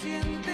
[0.00, 0.53] sientes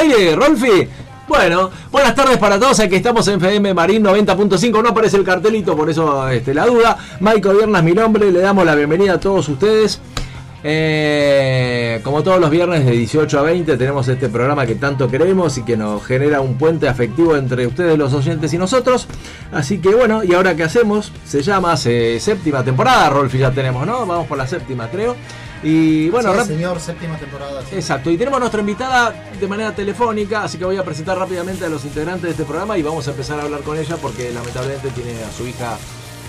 [0.00, 0.88] aire, Rolfi?
[1.28, 2.80] Bueno, buenas tardes para todos.
[2.80, 4.82] Aquí estamos en FM Marín 90.5.
[4.82, 6.96] No aparece el cartelito, por eso este, la duda.
[7.20, 8.30] Michael Viernes, mi nombre.
[8.32, 10.00] Le damos la bienvenida a todos ustedes.
[10.62, 15.56] Eh, como todos los viernes de 18 a 20 tenemos este programa que tanto queremos
[15.56, 19.06] y que nos genera un puente afectivo entre ustedes los oyentes y nosotros.
[19.52, 21.12] Así que bueno, ¿y ahora qué hacemos?
[21.24, 24.04] Se llama séptima temporada, Rolfi ya tenemos, ¿no?
[24.06, 25.16] Vamos por la séptima creo.
[25.62, 27.62] Y bueno, Sí, señor, séptima temporada.
[27.68, 27.74] sí.
[27.76, 31.64] Exacto, y tenemos a nuestra invitada de manera telefónica, así que voy a presentar rápidamente
[31.66, 34.30] a los integrantes de este programa y vamos a empezar a hablar con ella porque
[34.32, 35.76] lamentablemente tiene a su hija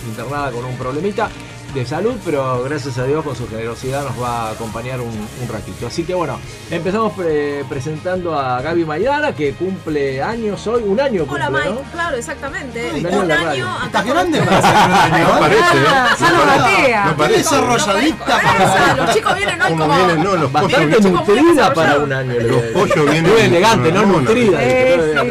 [0.08, 1.30] internada con un problemita
[1.74, 5.48] de salud, pero gracias a Dios con su generosidad nos va a acompañar un, un
[5.50, 5.88] ratito.
[5.88, 6.40] Así que bueno,
[6.70, 11.70] empezamos pre- presentando a Gaby Maidana que cumple años hoy, un año cumple, Hola Mike,
[11.70, 11.82] ¿no?
[11.92, 12.92] claro, exactamente.
[12.94, 13.70] Un Un año en la año, radio.
[13.70, 15.28] acá ¿Estás con grande para ser un año?
[15.34, 15.86] No parece, ¿eh?
[15.88, 17.06] Ah, ya lo batea.
[17.06, 17.38] No parece.
[17.40, 19.96] desarrolladita Esa, Los chicos vienen hoy como...
[19.96, 21.14] viene, no, los pollos Bastante vienen.
[21.14, 22.34] Nutrida para un año.
[22.40, 24.60] Los pollos vienen Muy elegante, no nutrida.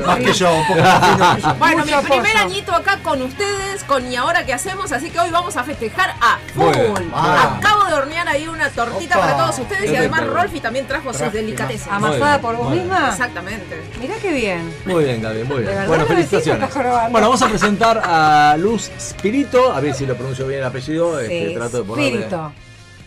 [0.06, 1.54] Más que yo, un poco más fino que yo.
[1.58, 5.30] Bueno, mi primer añito acá con ustedes, con y ahora qué hacemos, así que hoy
[5.30, 7.02] vamos a festejar a Full.
[7.12, 7.58] Ah.
[7.58, 9.26] Acabo de hornear ahí una tortita Opa.
[9.26, 10.34] para todos ustedes y además rico.
[10.34, 11.32] Rolfi también trajo sus.
[11.32, 11.56] Muy
[11.90, 13.08] ¿Amasada por vos misma?
[13.08, 13.80] Exactamente.
[14.00, 14.74] Mirá qué bien.
[14.86, 15.86] Muy bien, Gaby, muy bien.
[15.86, 16.72] Bueno, felicitaciones.
[16.74, 21.20] Bueno, vamos a presentar a Luz Spirito, a ver si lo pronuncio bien el apellido.
[21.20, 22.52] Este, Sí, trato de ponerle- espíritu.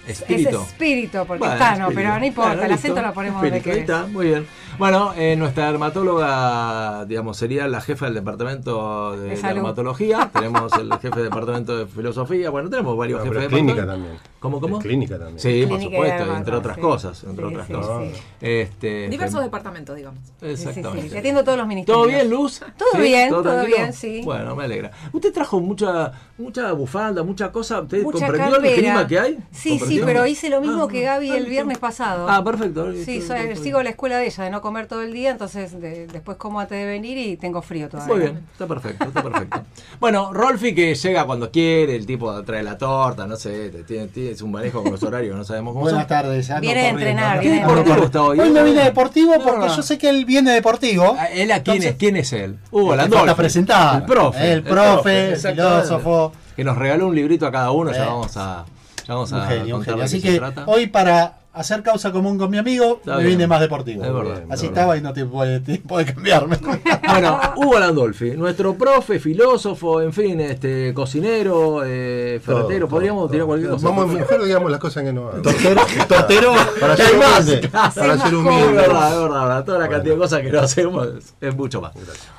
[0.07, 0.57] Espíritu.
[0.61, 1.95] Es espíritu, porque Bueno, está, no, espíritu.
[1.95, 2.87] pero no importa, Bueno, el listo.
[2.87, 3.79] acento lo ponemos ahí querés.
[3.79, 4.45] está, muy bien.
[4.77, 10.29] Bueno, eh, nuestra dermatóloga, digamos, sería la jefa del departamento de, De dermatología.
[10.33, 12.49] tenemos el jefe del departamento de filosofía.
[12.49, 14.09] Bueno, tenemos varios No, jefes es de clínica departamento.
[14.17, 14.32] también.
[14.43, 14.77] ¿Cómo, cómo?
[14.79, 15.39] Es clínica también.
[15.39, 16.81] Sí, por Clínica supuesto, entre otras sí.
[16.81, 17.23] cosas.
[17.23, 18.03] Entre Sí, otras sí, cosas.
[18.13, 18.21] sí.
[18.41, 20.19] Este, Diversos fem- departamentos, digamos.
[20.25, 21.01] Sí, sí, Exactamente.
[21.03, 21.09] sí.
[21.11, 21.97] Te atiendo todos los ministerios.
[22.03, 22.59] ¿Todo bien, Luz?
[22.77, 23.01] Todo ¿Sí?
[23.01, 24.21] bien, todo bien, sí.
[24.25, 24.91] Bueno, me alegra.
[25.13, 27.79] ¿Usted trajo mucha mucha bufanda, mucha cosa?
[27.81, 29.37] ¿Usted Mucha comprendió el clima que hay?
[29.51, 32.27] Sí, sí, pero hice lo mismo Ah, que Gaby ah, el viernes pasado.
[32.29, 32.91] Ah, perfecto.
[33.05, 36.07] Sí, soy- sigo la escuela de ella, de no comer todo el día, entonces de-
[36.07, 38.13] después como antes de venir y tengo frío todavía.
[38.13, 39.63] Muy bien, está perfecto, está perfecto.
[40.01, 44.45] bueno, Rolfi que llega cuando quiere, el tipo trae la torta, no sé, tiene, tiene
[44.45, 46.07] un manejo con los horarios, no sabemos cómo Buenas son.
[46.07, 46.49] tardes.
[46.49, 47.99] ando Viene de corriendo, entrenar, viene de ando entrenar.
[47.99, 48.25] corriendo.
[48.25, 49.75] Hoy Hoy no- me vine deportivo No, porque no.
[49.75, 51.15] yo sé que él viene deportivo.
[51.17, 51.83] Ah, ¿Él a quién es?
[51.85, 52.57] Entonces- ¿Quién es él?
[52.71, 53.25] Hugo Landolfi.
[53.25, 53.95] falta presentar.
[53.97, 54.51] El profe.
[54.53, 56.31] El profe, el filósofo.
[56.55, 58.07] Que nos regaló un librito a cada uno, ya Eh.
[58.07, 58.65] vamos a,
[59.07, 59.97] ya vamos Un a genio, un contar genio.
[59.99, 60.63] de Así qué se que trata.
[60.67, 63.37] hoy para hacer causa común con mi amigo, Está me bien.
[63.37, 64.03] vine más deportivo.
[64.03, 64.65] Es verdad, Así es verdad.
[64.65, 66.57] estaba y no te puede, tiempo de cambiarme.
[67.13, 73.29] Bueno, Hugo Landolfi, nuestro profe, filósofo, en fin, este cocinero, eh, ferretero, Todo, podríamos todo,
[73.29, 73.47] tirar todo.
[73.49, 73.87] cualquier cosa.
[73.89, 75.25] Vamos, mejor digamos las cosas que no.
[75.29, 77.39] Tortero, tortero, Para ser hay más.
[77.47, 77.69] humilde.
[77.69, 78.71] Para ser Es humilde.
[78.73, 79.65] verdad, es verdad, verdad.
[79.65, 81.91] Toda la cantidad de cosas que no hacemos es, es mucho más.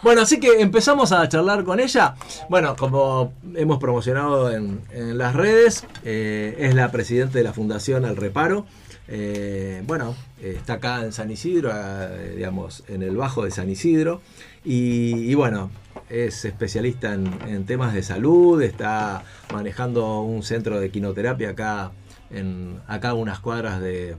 [0.02, 2.14] Bueno, así que empezamos a charlar con ella.
[2.48, 8.04] Bueno, como hemos promocionado en, en las redes, eh, es la presidenta de la Fundación
[8.04, 8.66] Al Reparo.
[9.08, 14.20] Eh, bueno, está acá en San Isidro, eh, digamos, en el Bajo de San Isidro.
[14.64, 15.70] Y, bueno,
[16.08, 21.92] es especialista en, temas de salud, está manejando un centro de quinoterapia acá,
[22.30, 24.16] en, acá unas cuadras de,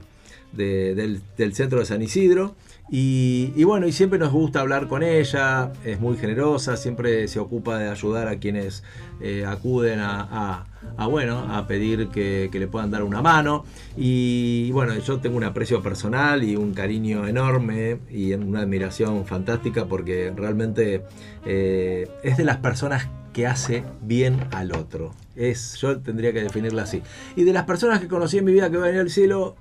[0.52, 0.94] de-
[1.36, 2.54] del, centro de San Isidro.
[2.88, 7.78] Y, bueno, y siempre nos gusta hablar con ella, es muy generosa, siempre se ocupa
[7.78, 8.84] de ayudar a quienes
[9.20, 13.64] eh, acuden a- a, bueno, a pedir que, que le puedan dar una mano.
[13.96, 19.86] Y, bueno, yo tengo un aprecio personal y un cariño enorme y una admiración fantástica
[19.86, 21.02] porque realmente
[21.44, 25.14] eh, es de las personas que hace bien al otro.
[25.34, 27.02] Es, yo tendría que definirla así.
[27.36, 29.56] Y de las personas que conocí en mi vida que van al cielo,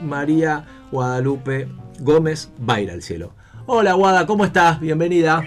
[0.00, 1.68] María Guadalupe
[2.00, 3.32] Gómez va a ir al cielo.
[3.66, 4.80] Hola Guada, ¿cómo estás?
[4.80, 5.42] Bienvenida.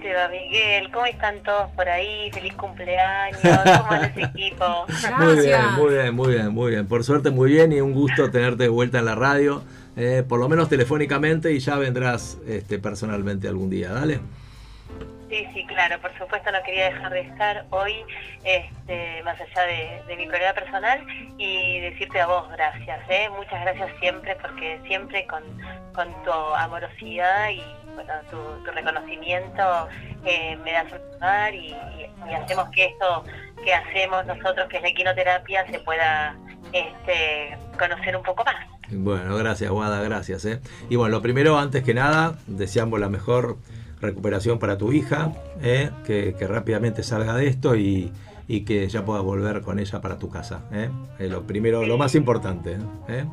[0.00, 0.90] ¿Cómo te va, Miguel?
[0.92, 2.30] ¿Cómo están todos por ahí?
[2.32, 3.38] ¡Feliz cumpleaños!
[3.42, 4.86] ¿Cómo anda ese equipo?
[5.18, 6.88] Muy bien, muy bien, muy bien, muy bien.
[6.88, 9.62] Por suerte muy bien y un gusto tenerte de vuelta en la radio,
[9.96, 14.20] eh, por lo menos telefónicamente y ya vendrás este, personalmente algún día, dale.
[15.28, 17.94] Sí, sí, claro, por supuesto no quería dejar de estar hoy,
[18.42, 21.06] este, más allá de, de mi prioridad personal,
[21.38, 23.28] y decirte a vos gracias, ¿eh?
[23.36, 25.44] muchas gracias siempre, porque siempre con,
[25.94, 27.62] con tu amorosidad y
[27.94, 29.88] bueno, tu, reconocimiento
[30.24, 31.74] eh, me das un lugar y,
[32.34, 33.24] hacemos que esto
[33.64, 36.36] que hacemos nosotros, que es la equinoterapia, se pueda
[36.72, 38.56] este, conocer un poco más.
[38.90, 40.44] Bueno, gracias Guada, gracias.
[40.44, 40.60] eh.
[40.88, 43.58] Y bueno, lo primero, antes que nada, deseamos la mejor
[44.00, 45.32] recuperación para tu hija,
[45.62, 48.12] eh, que, rápidamente salga de esto y,
[48.48, 50.62] y que ya puedas volver con ella para tu casa.
[50.72, 50.90] eh.
[51.18, 52.78] Eh, lo primero, lo más importante.
[53.08, 53.24] eh.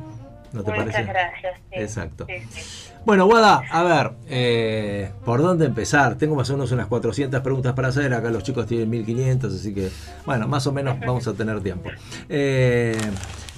[0.52, 1.04] ¿No te Muchas parece?
[1.04, 1.60] gracias.
[1.70, 1.80] sí.
[1.80, 2.26] Exacto.
[2.26, 2.90] Sí, sí.
[3.04, 6.16] Bueno, Guada, a ver, eh, ¿por dónde empezar?
[6.16, 8.12] Tengo más o menos unas 400 preguntas para hacer.
[8.12, 9.90] Acá los chicos tienen 1500, así que,
[10.26, 11.90] bueno, más o menos vamos a tener tiempo.
[12.28, 12.96] Eh,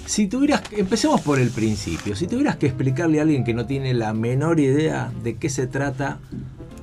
[0.05, 2.15] si tuvieras, empecemos por el principio.
[2.15, 5.67] Si tuvieras que explicarle a alguien que no tiene la menor idea de qué se
[5.67, 6.19] trata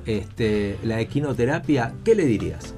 [0.05, 2.75] este, la equinoterapia, ¿qué le dirías?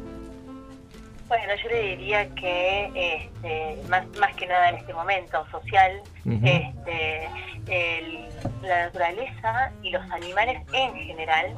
[1.31, 2.92] Bueno, yo le diría que
[3.24, 6.01] este, más, más que nada en este momento social,
[6.45, 7.30] este,
[7.69, 8.28] el-
[8.62, 11.56] la naturaleza y los animales en general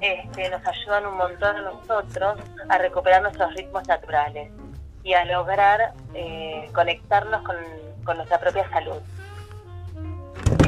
[0.00, 2.38] este, nos ayudan un montón a nosotros
[2.68, 4.48] a recuperar nuestros ritmos naturales
[5.02, 7.56] y a lograr eh, conectarnos con,
[8.04, 9.00] con nuestra propia salud.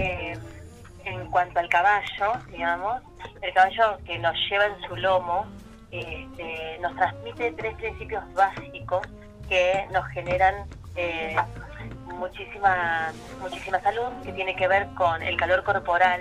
[0.01, 0.37] Eh,
[1.05, 3.03] en cuanto al caballo, digamos,
[3.41, 5.47] el caballo que nos lleva en su lomo
[5.91, 9.07] este, nos transmite tres principios básicos
[9.49, 10.55] que nos generan
[10.97, 11.37] eh,
[12.05, 16.21] muchísima, muchísima salud, que tiene que ver con el calor corporal,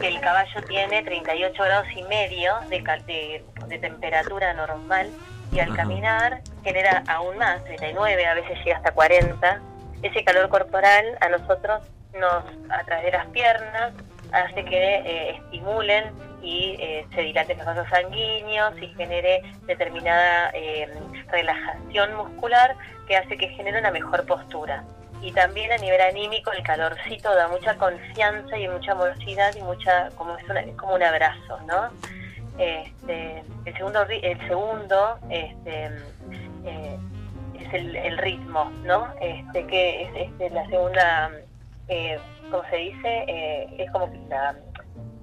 [0.00, 5.08] que el caballo tiene 38 grados y medio de, de- de temperatura normal
[5.52, 9.60] y al caminar genera aún más, 39, a veces llega hasta 40.
[10.02, 11.82] Ese calor corporal a nosotros
[12.18, 13.92] nos, a través de las piernas,
[14.32, 16.12] hace que eh, estimulen
[16.42, 20.88] y eh, se dilaten los vasos sanguíneos y genere determinada eh,
[21.30, 22.74] relajación muscular
[23.06, 24.84] que hace que genere una mejor postura.
[25.20, 30.08] Y también a nivel anímico el calorcito da mucha confianza y mucha amorosidad y mucha
[30.16, 31.90] como es, una- como un abrazo, ¿no?
[32.58, 35.90] Este, el segundo, el segundo este,
[36.64, 36.98] eh,
[37.60, 39.14] es el, el ritmo, ¿no?
[39.20, 41.30] Este, que es este, la segunda,
[41.88, 42.18] eh,
[42.52, 43.24] ¿cómo se dice?
[43.26, 44.54] Eh, es como que la-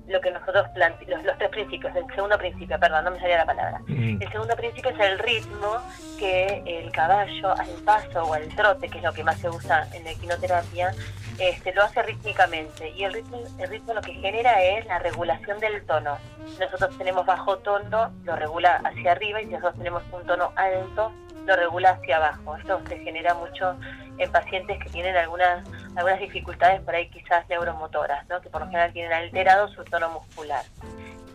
[0.08, 3.38] lo que nosotros plante los, los tres principios, el segundo principio, perdón, no me salía
[3.38, 3.80] la palabra.
[3.88, 4.20] Mm.
[4.22, 5.78] El segundo principio es el ritmo
[6.18, 9.88] que el caballo al paso o al trote, que es lo que más se usa
[9.94, 10.92] en la equinoterapia,
[11.38, 12.90] este, lo hace rítmicamente.
[12.90, 16.18] Y el ritmo, el ritmo lo que genera es la regulación del tono.
[16.60, 21.14] Nosotros tenemos bajo tono, lo regula hacia arriba, y si nosotros tenemos un tono alto,
[21.46, 22.56] lo regula hacia abajo.
[22.58, 23.76] Esto se genera mucho
[24.18, 25.64] en pacientes que tienen algunas,
[25.96, 28.42] algunas dificultades por ahí quizás neuromotoras, ¿no?
[28.42, 30.64] que por lo general tienen alterado su tono muscular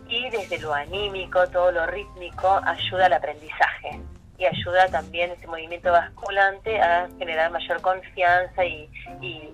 [0.07, 3.99] y desde lo anímico, todo lo rítmico, ayuda al aprendizaje
[4.37, 8.89] y ayuda también ese movimiento basculante a generar mayor confianza y,
[9.21, 9.53] y,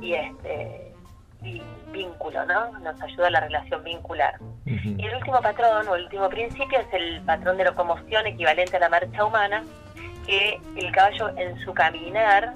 [0.00, 0.92] y, este
[1.42, 2.78] y vínculo, ¿no?
[2.80, 4.34] Nos ayuda a la relación vincular.
[4.40, 4.94] Ujú.
[4.98, 8.80] Y el último patrón o el último principio es el patrón de locomoción equivalente a
[8.80, 9.62] la marcha humana,
[10.26, 12.54] que el caballo en su caminar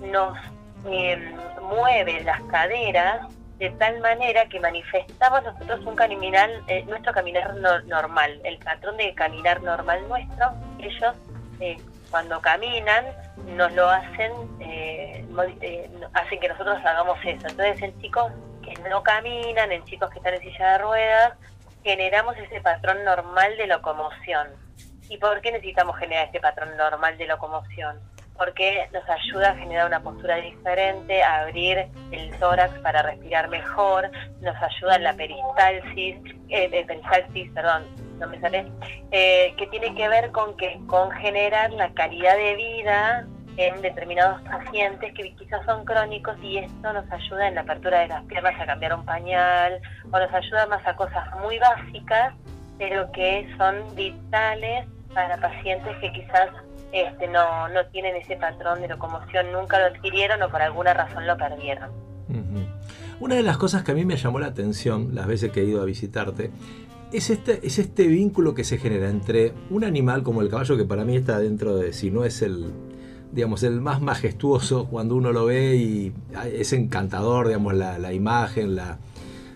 [0.00, 0.38] nos
[0.86, 3.26] eh, mueve las caderas
[3.58, 8.96] de tal manera que manifestamos nosotros un caminar, eh, nuestro caminar no- normal, el patrón
[8.96, 11.16] de caminar normal nuestro, ellos
[11.60, 11.76] eh,
[12.10, 13.04] cuando caminan
[13.56, 15.24] nos lo hacen, eh,
[15.60, 17.46] eh, hacen que nosotros hagamos eso.
[17.48, 18.32] Entonces en chicos
[18.62, 21.32] que no caminan, en chicos que están en silla de ruedas,
[21.82, 24.48] generamos ese patrón normal de locomoción.
[25.08, 27.98] ¿Y por qué necesitamos generar este patrón normal de locomoción?
[28.38, 34.10] Porque nos ayuda a generar una postura diferente, a abrir el tórax para respirar mejor,
[34.40, 36.16] nos ayuda en la peristalsis,
[36.48, 37.84] eh, eh, peristalsis, perdón,
[38.18, 38.66] no me sale,
[39.10, 43.26] eh, que tiene que ver con que con generar la calidad de vida
[43.58, 48.08] en determinados pacientes que quizás son crónicos y esto nos ayuda en la apertura de
[48.08, 49.80] las piernas a cambiar un pañal
[50.12, 52.34] o nos ayuda más a cosas muy básicas,
[52.78, 56.50] pero que son vitales para pacientes que quizás
[56.92, 61.26] este, no, no tienen ese patrón de locomoción, nunca lo adquirieron o por alguna razón
[61.26, 61.90] lo perdieron.
[63.20, 65.64] Una de las cosas que a mí me llamó la atención las veces que he
[65.64, 66.50] ido a visitarte
[67.12, 70.84] es este, es este vínculo que se genera entre un animal como el caballo, que
[70.84, 72.70] para mí está dentro de, si no es el,
[73.32, 76.12] digamos, el más majestuoso cuando uno lo ve y
[76.52, 78.98] es encantador, digamos, la, la imagen, la,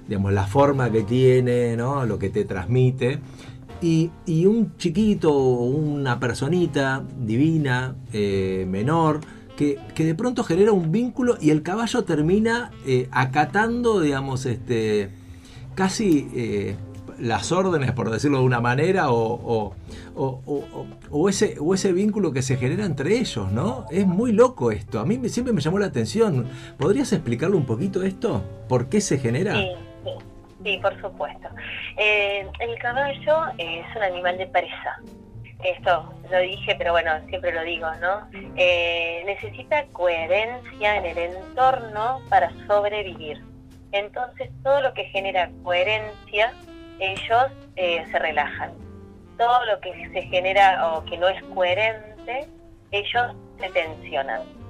[0.09, 2.05] digamos, la forma que tiene, ¿no?
[2.07, 3.19] lo que te transmite.
[3.83, 4.11] Y,
[4.47, 9.21] un chiquito, una personita divina, eh, menor,
[9.57, 15.11] que, que de pronto genera un vínculo y el caballo termina eh, acatando, digamos, este,
[15.75, 16.77] casi eh,
[17.19, 19.75] las órdenes, por decirlo de una manera, o, o-
[20.15, 23.87] o- o- o ese, o ese vínculo que se genera entre ellos, ¿no?
[23.91, 25.01] Es muy loco esto.
[25.01, 26.47] A mí siempre me llamó la atención.
[26.79, 28.43] ¿Podrías explicarle un poquito esto?
[28.69, 29.61] ¿Por qué se genera?
[30.65, 31.49] Sí, por supuesto.
[31.97, 35.01] Eh, el caballo es un animal de presa.
[35.63, 38.29] Esto lo dije, pero bueno, siempre lo digo, ¿no?
[38.57, 43.41] Eh, necesita coherencia en el entorno para sobrevivir.
[43.93, 46.53] Entonces, todo lo que genera coherencia,
[46.99, 48.73] ellos eh, se relajan.
[49.39, 52.49] Todo lo que se genera o que no es coherente,
[52.91, 54.62] ellos se tensionan.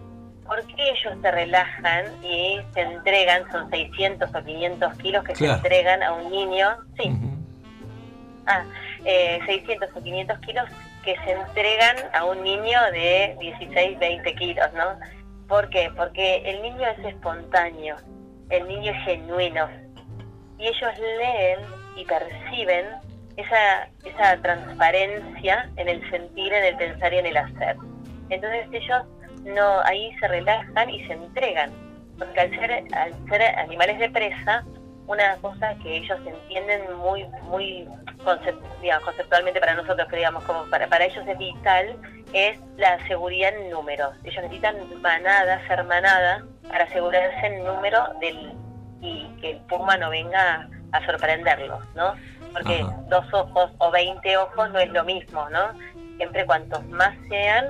[0.46, 5.52] ¿Por qué ellos se relajan y se entregan, son 600 o 500 kilos que Claro.
[5.54, 6.76] se entregan a un niño?
[6.99, 7.37] Sí, Ujú.
[8.46, 8.64] ah,
[9.04, 10.68] eh, 600 o 500 kilos
[11.04, 14.99] que se entregan a un niño de 16, 20 kilos, ¿no?
[15.49, 15.90] ¿Por qué?
[15.96, 17.96] Porque el niño es espontáneo,
[18.50, 19.68] el niño es genuino
[20.58, 21.58] y ellos leen
[21.96, 22.87] y perciben
[23.37, 27.76] esa, esa transparencia en el sentir, en el pensar y en el hacer.
[28.28, 29.02] Entonces ellos
[29.44, 31.70] no ahí se relajan y se entregan,
[32.18, 34.64] porque al ser, al ser animales de presa,
[35.06, 37.88] una cosa que ellos entienden muy, muy
[38.80, 41.96] digamos, conceptualmente para nosotros, que digamos, como para, para ellos es vital,
[42.32, 44.14] es la seguridad en números.
[44.25, 48.54] Ellos necesitan manada, ser manada, para asegurarse el número del
[49.00, 52.14] y que el puma no venga a sorprenderlos, ¿no?
[52.52, 52.96] Porque Ajá.
[53.08, 55.72] dos ojos o 20 ojos no es lo mismo, ¿no?
[56.16, 57.66] Siempre cuantos más sean,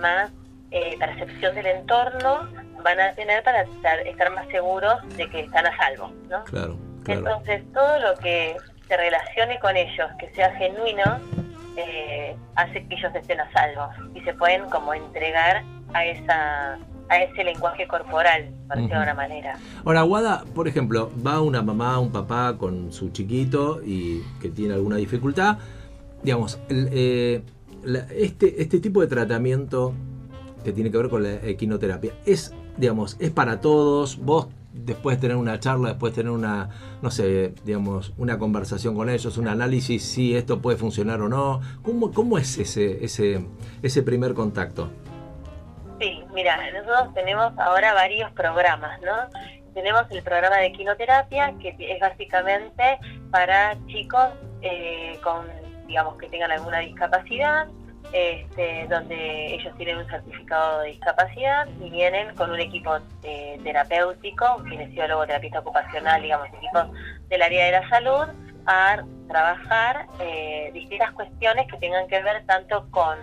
[0.00, 0.32] más
[0.72, 2.48] eh, percepción del entorno
[2.82, 6.42] van a tener para estar, estar más seguros de que están a salvo, ¿no?
[6.44, 7.20] Claro, claro.
[7.20, 8.56] Entonces, todo lo que
[8.88, 11.20] se relacione con ellos, que sea genuino,
[11.76, 15.62] eh, hace que ellos estén a salvo y se pueden como entregar
[15.94, 19.58] a esa a ese lenguaje corporal, por decirlo de alguna manera.
[19.84, 24.72] Ahora, Guada, por ejemplo, va una mamá, un papá con su chiquito y que tiene
[24.74, 25.58] alguna dificultad.
[26.22, 27.42] Digamos, el, eh,
[27.84, 29.92] la- este, este tipo de tratamiento
[30.62, 34.18] que tiene que ver con la equinoterapia es, digamos, es para todos.
[34.18, 36.70] Vos después de tener una charla, después de tener una,
[37.02, 41.60] no sé, digamos, una conversación con ellos, un análisis, si esto puede funcionar o no.
[41.82, 43.44] ¿Cómo, cómo es ese, ese,
[43.82, 44.90] ese primer contacto?
[46.00, 49.12] Sí, mira, nosotros tenemos ahora varios programas, ¿no?
[49.74, 52.98] Tenemos el programa de quinoterapia, que es básicamente
[53.30, 54.28] para chicos
[54.62, 55.46] eh, con,
[55.86, 57.68] digamos, que tengan alguna discapacidad,
[58.12, 64.62] este, donde ellos tienen un certificado de discapacidad y vienen con un equipo eh, terapéutico,
[64.68, 66.86] kinesiólogo, terapista ocupacional, digamos, equipos
[67.28, 68.26] del área de la salud,
[68.66, 73.18] a trabajar eh, distintas cuestiones que tengan que ver tanto con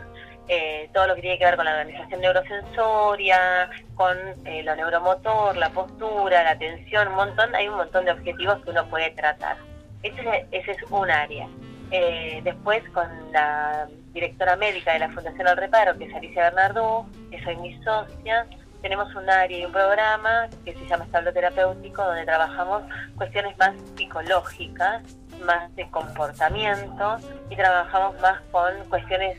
[0.47, 5.55] eh, todo lo que tiene que ver con la organización neurosensoria, con eh, lo neuromotor,
[5.57, 9.57] la postura, la atención, un montón, hay un montón de objetivos que uno puede tratar.
[10.03, 11.47] Ese, es- ese es un área.
[11.91, 13.87] Eh, después con la
[14.19, 18.45] directora médica de la Fundación Al Reparo, que es Alicia Bernardú, que soy mi socia,
[18.81, 22.83] tenemos un área y un programa que se llama Establo Terapéutico, donde trabajamos
[23.15, 25.03] cuestiones más psicológicas,
[25.45, 27.17] más de comportamiento
[27.49, 29.37] y trabajamos más con cuestiones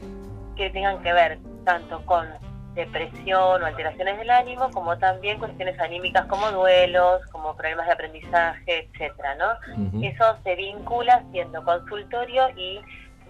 [0.56, 2.26] que tengan que ver tanto con
[2.74, 8.88] depresión o alteraciones del ánimo, como también cuestiones anímicas como duelos, como problemas de aprendizaje,
[8.92, 9.58] etcétera.
[10.02, 12.80] Eso se vincula haciendo consultorio y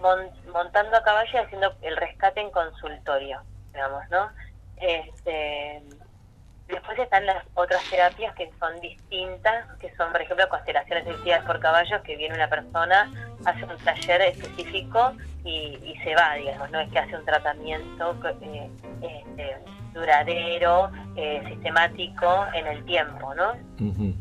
[0.01, 3.41] montando a caballo y haciendo el rescate en consultorio,
[3.73, 4.29] digamos, ¿no?
[4.77, 5.83] Este,
[6.67, 11.59] después están las otras terapias que son distintas, que son, por ejemplo, constelaciones dirigidas por
[11.59, 13.11] caballos, que viene una persona,
[13.45, 18.69] hace un taller específico y, se va, digamos, no es que hace un tratamiento eh,
[19.01, 19.57] este,
[19.93, 23.51] duradero, eh, sistemático en el tiempo, ¿no?
[23.79, 24.15] Ujú.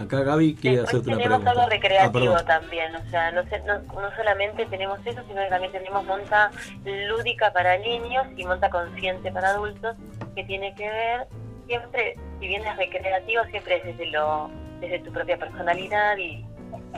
[0.00, 1.50] Acá Gaby quiere Después hacerte una tenemos pregunta.
[1.62, 5.48] algo recreativo Ah, también, o sea, no, se- no, no solamente tenemos eso, sino que
[5.48, 6.50] también tenemos monta
[6.84, 9.96] lúdica para niños y monta consciente para adultos,
[10.34, 11.26] que tiene que ver
[11.66, 16.44] siempre, si bien es recreativo, siempre es desde, lo, desde tu propia personalidad y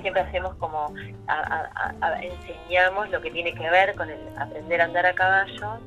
[0.00, 0.94] siempre hacemos como,
[1.26, 5.14] a- a- a- enseñamos lo que tiene que ver con el aprender a andar a
[5.14, 5.78] caballo,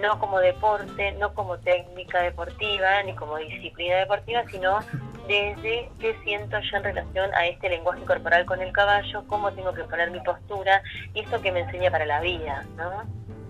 [0.00, 4.78] no como deporte, no como técnica deportiva, ni como disciplina deportiva, sino
[5.26, 9.72] desde qué siento yo en relación a este lenguaje corporal con el caballo, cómo tengo
[9.72, 10.82] que poner mi postura
[11.14, 13.04] y esto que me enseña para la vida, ¿no?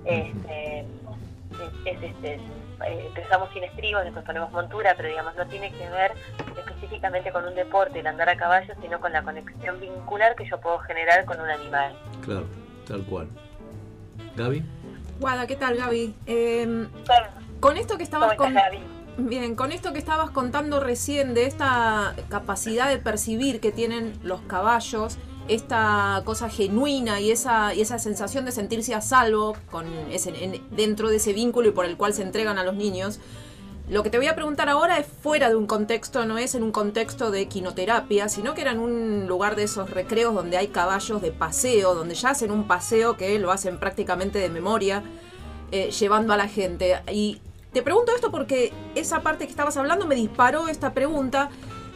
[0.04, 0.80] Este,
[1.86, 2.40] es, es, este,
[2.80, 6.12] empezamos sin estribos, después ponemos montura, pero digamos no tiene que ver
[6.56, 10.60] específicamente con un deporte, el andar a caballo, sino con la conexión vincular que yo
[10.60, 11.94] puedo generar con un animal.
[12.24, 12.46] Claro,
[12.86, 13.28] tal cual.
[14.36, 14.64] Gaby.
[15.22, 16.14] Guada, ¿qué tal, Gaby?
[16.26, 17.28] Eh, Claro,
[17.60, 18.54] con esto que ¿Cómo estabas con...
[19.28, 24.40] Bien, con esto que estabas contando recién de esta capacidad de percibir que tienen los
[24.42, 25.16] caballos,
[25.48, 30.62] esta cosa genuina y esa, y esa sensación de sentirse a salvo con ese, en-
[30.70, 33.20] dentro de ese vínculo y por el cual se entregan a los niños.
[33.88, 36.62] Lo que te voy a preguntar ahora es fuera de un contexto, no es en
[36.62, 40.68] un contexto de quinoterapia, sino que era en un lugar de esos recreos donde hay
[40.68, 45.02] caballos de paseo, donde ya hacen un paseo que lo hacen prácticamente de memoria,
[45.72, 47.02] eh, llevando a la gente.
[47.10, 47.40] Y
[47.72, 51.50] te pregunto esto porque esa parte que estabas hablando me disparó esta pregunta.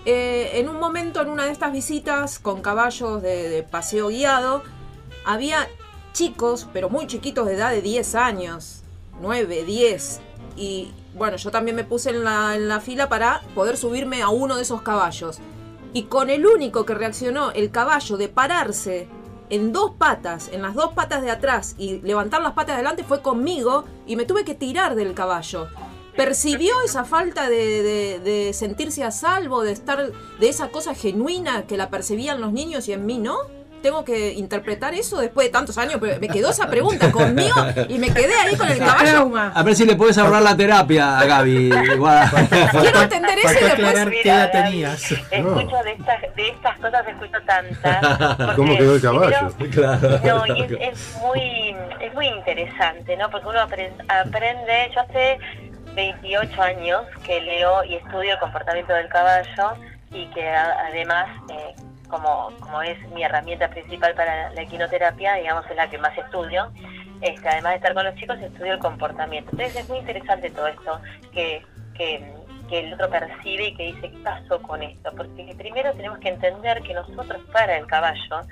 [0.05, 4.63] Eh, en un momento, en una de estas visitas con caballos de, de paseo guiado,
[5.25, 5.69] había
[6.13, 8.83] chicos, pero muy chiquitos de edad de 10 años,
[9.21, 10.21] 9, 10.
[10.57, 14.29] Y bueno, yo también me puse en la, en la fila para poder subirme a
[14.31, 15.39] uno de esos caballos.
[15.93, 19.09] Y con el único que reaccionó, el caballo, de pararse
[19.49, 23.05] en dos patas, en las dos patas de atrás y levantar las patas de adelante
[23.05, 25.69] fue conmigo y me tuve que tirar del caballo.
[26.17, 30.11] ¿Percibió esa falta de, de- de sentirse a salvo, de estar,
[30.41, 33.37] de esa cosa genuina que la percibían los niños y en mí no?
[33.83, 35.99] ¿Tengo que interpretar eso después de tantos años?
[36.01, 37.55] Pero me quedó esa pregunta conmigo
[37.89, 39.33] y me quedé ahí con el caballo.
[39.55, 41.71] A ver si le puedes ahorrar la terapia a Gaby.
[42.81, 45.13] Quiero entender eso y después aclarar qué edad tenías.
[45.13, 48.55] Escucho de estas, de estas cosas, escucho tantas.
[48.57, 49.55] ¿Cómo quedó el caballo?
[49.71, 50.21] Claro.
[50.25, 53.31] No, y es, es muy es muy interesante, ¿no?
[53.31, 55.39] Porque uno apren- aprende, yo hace
[55.95, 59.75] 28 años que leo y estudio el comportamiento del caballo
[60.13, 61.75] y que además, eh,
[62.07, 66.71] como, como es mi herramienta principal para la equinoterapia, digamos, es la que más estudio,
[67.21, 69.51] este, además de estar con los chicos, estudio el comportamiento.
[69.53, 71.01] Entonces es muy interesante todo esto
[71.33, 71.65] que,
[71.95, 72.33] que,
[72.69, 75.11] que el otro percibe y que dice, ¿qué pasó con esto?
[75.17, 78.43] Porque primero tenemos que entender que nosotros para el caballo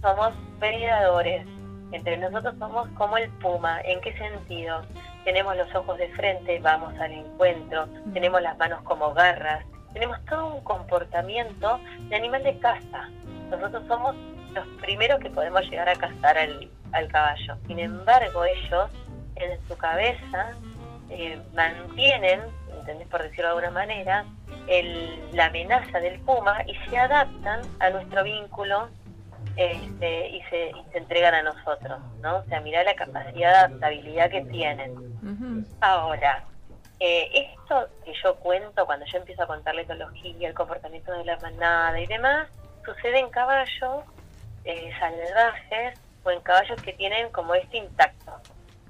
[0.00, 1.46] somos predadores.
[1.92, 3.80] Entre nosotros somos como el puma.
[3.82, 4.82] ¿En qué sentido?
[5.24, 10.54] Tenemos los ojos de frente, vamos al encuentro, tenemos las manos como garras, tenemos todo
[10.54, 11.78] un comportamiento
[12.08, 13.08] de animal de caza.
[13.50, 14.14] Nosotros somos
[14.54, 17.56] los primeros que podemos llegar a cazar al, al caballo.
[17.66, 18.90] Sin embargo, ellos
[19.36, 20.52] en su cabeza
[21.10, 22.40] eh, mantienen,
[22.78, 23.08] ¿entendés?
[23.08, 24.24] por decirlo de alguna manera,
[24.66, 28.88] el- la amenaza del puma y se adaptan a nuestro vínculo
[29.56, 32.36] este, y, se, y se entregan a nosotros, ¿no?
[32.38, 34.94] O sea, mirá la capacidad de adaptabilidad que tienen.
[35.80, 36.44] Ahora,
[37.04, 41.24] eh, esto que yo cuento cuando yo empiezo a contar la etología, el comportamiento de
[41.24, 42.48] la manada y demás,
[42.84, 44.04] sucede en caballos
[44.64, 48.40] eh, salvajes o en caballos que tienen como este intacto.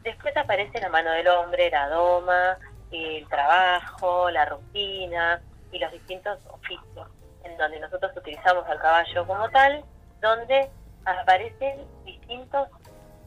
[0.03, 2.59] Después aparece la mano del hombre, la doma,
[2.91, 5.41] el trabajo, la rutina
[5.73, 7.09] y los distintos oficios
[7.45, 9.83] en donde nosotros utilizamos al caballo como tal,
[10.21, 10.69] donde
[11.07, 12.69] aparecen distintos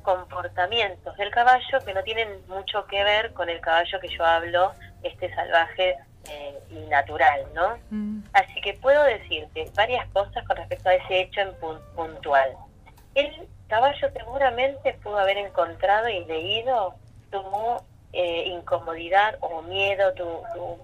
[0.06, 4.72] comportamientos del caballo que no tienen mucho que ver con el caballo que yo hablo,
[5.04, 5.98] este salvaje
[6.30, 7.78] eh, y natural, ¿no?
[7.90, 8.20] Mm.
[8.34, 12.52] Así que puedo decirte varias cosas con respecto a ese hecho en pun- puntual.
[13.16, 16.96] El caballo seguramente pudo haber encontrado y leído
[17.32, 17.42] tu
[18.14, 20.78] eh, incomodidad o miedo, tu, tu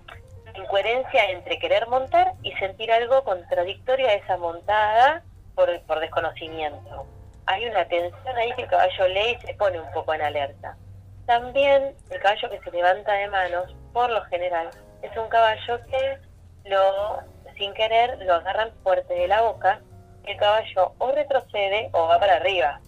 [0.62, 5.24] incoherencia entre querer montar y sentir algo contradictorio a esa montada
[5.56, 7.06] por, por desconocimiento.
[7.52, 10.78] Hay una tensión ahí que el caballo lee y se pone un poco en alerta.
[11.26, 14.70] También el caballo que se levanta de manos, por lo general,
[15.02, 16.18] es un caballo que
[16.64, 17.20] lo,
[17.58, 19.82] sin querer, lo agarran fuerte de la boca.
[20.24, 22.80] El caballo o retrocede o va para arriba.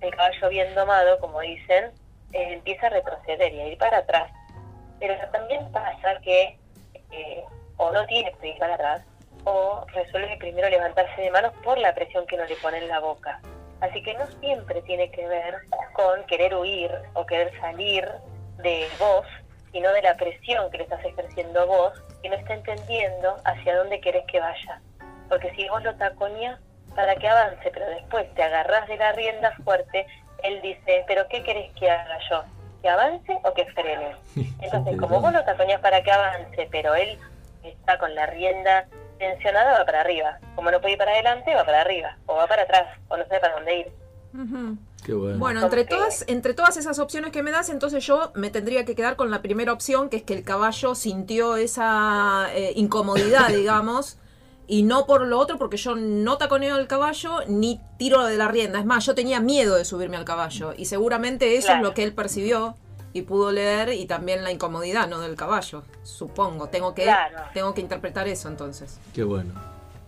[0.00, 1.92] El caballo bien domado, como dicen,
[2.32, 4.32] eh, empieza a retroceder y a ir para atrás.
[4.98, 6.58] Pero también pasa que
[7.10, 7.44] eh,
[7.76, 9.02] o no tiene que ir para atrás
[9.44, 13.00] o resuelve primero levantarse de manos por la presión que uno le pone en la
[13.00, 13.42] boca.
[13.80, 15.56] Así que no siempre tiene que ver
[15.92, 18.06] con querer huir o querer salir
[18.58, 19.26] de vos,
[19.72, 24.00] sino de la presión que le estás ejerciendo vos, que no está entendiendo hacia dónde
[24.00, 24.80] querés que vaya.
[25.28, 26.58] porque si vos lo taconeás
[26.94, 30.06] para que avance, pero después te agarrás de la rienda fuerte,
[30.42, 32.42] él dice, pero ¿qué querés que haga yo?
[32.82, 34.16] ¿Que avance o que frene?
[34.60, 37.16] Entonces, como vos lo taconeás para que avance, pero él
[37.62, 38.86] está con la rienda
[39.20, 40.38] tensionada, va para arriba.
[40.56, 43.24] Como no puede ir para adelante, va para arriba, o va para atrás, o no
[43.28, 43.86] sabe para dónde ir.
[45.04, 45.38] Qué bueno.
[45.38, 48.94] Bueno, entre todas, entre todas esas opciones que me das, entonces yo me tendría que
[48.94, 54.18] quedar con la primera opción, que es que el caballo sintió esa eh, incomodidad, digamos,
[54.66, 58.48] y no por lo otro, porque yo no taconeo al caballo ni tiro de la
[58.48, 58.78] rienda.
[58.78, 61.80] Es más, yo tenía miedo de subirme al caballo, y seguramente eso Claro.
[61.80, 62.76] es lo que él percibió
[63.12, 65.20] y pudo leer, y también la incomodidad, ¿no?
[65.20, 66.68] Del caballo, supongo.
[66.68, 67.38] Tengo que, Claro.
[67.52, 69.00] tengo que interpretar eso entonces.
[69.14, 69.52] Qué bueno.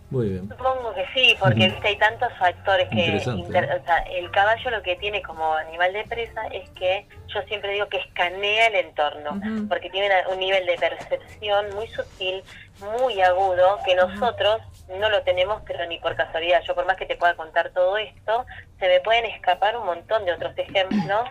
[0.09, 0.47] Muy bien.
[0.47, 3.17] Supongo que sí, porque viste, hay tantos factores que...
[3.17, 7.71] O sea, el caballo lo que tiene como animal de presa es que yo siempre
[7.73, 12.43] digo que escanea el entorno, porque tiene un nivel de percepción muy sutil,
[12.79, 14.61] muy agudo, que nosotros
[14.99, 16.61] no lo tenemos, pero ni por casualidad.
[16.67, 18.45] Yo por más que te pueda contar todo esto,
[18.79, 21.23] se me pueden escapar un montón de otros ejemplos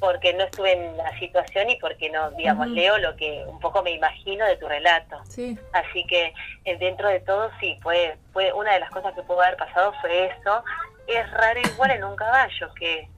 [0.00, 3.82] porque no estuve en la situación y porque no, digamos, leo lo que un poco
[3.82, 5.20] me imagino de tu relato.
[5.28, 5.58] Sí.
[5.72, 6.32] Así que
[6.64, 9.92] eh, dentro de todo sí, fue, fue una de las cosas que pudo haber pasado
[10.00, 10.64] fue eso.
[11.06, 13.08] Es raro igual en un caballo que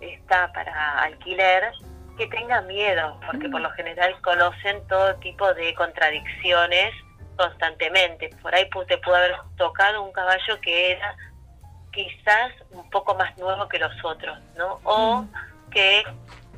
[0.00, 1.72] está para alquiler
[2.16, 6.92] que tenga miedo, porque por lo general conocen todo tipo de contradicciones
[7.36, 8.30] constantemente.
[8.42, 11.16] Por ahí te pudo haber tocado un caballo que era
[11.92, 14.80] quizás un poco más nuevo que los otros, ¿no?
[14.84, 15.24] O
[15.72, 16.02] que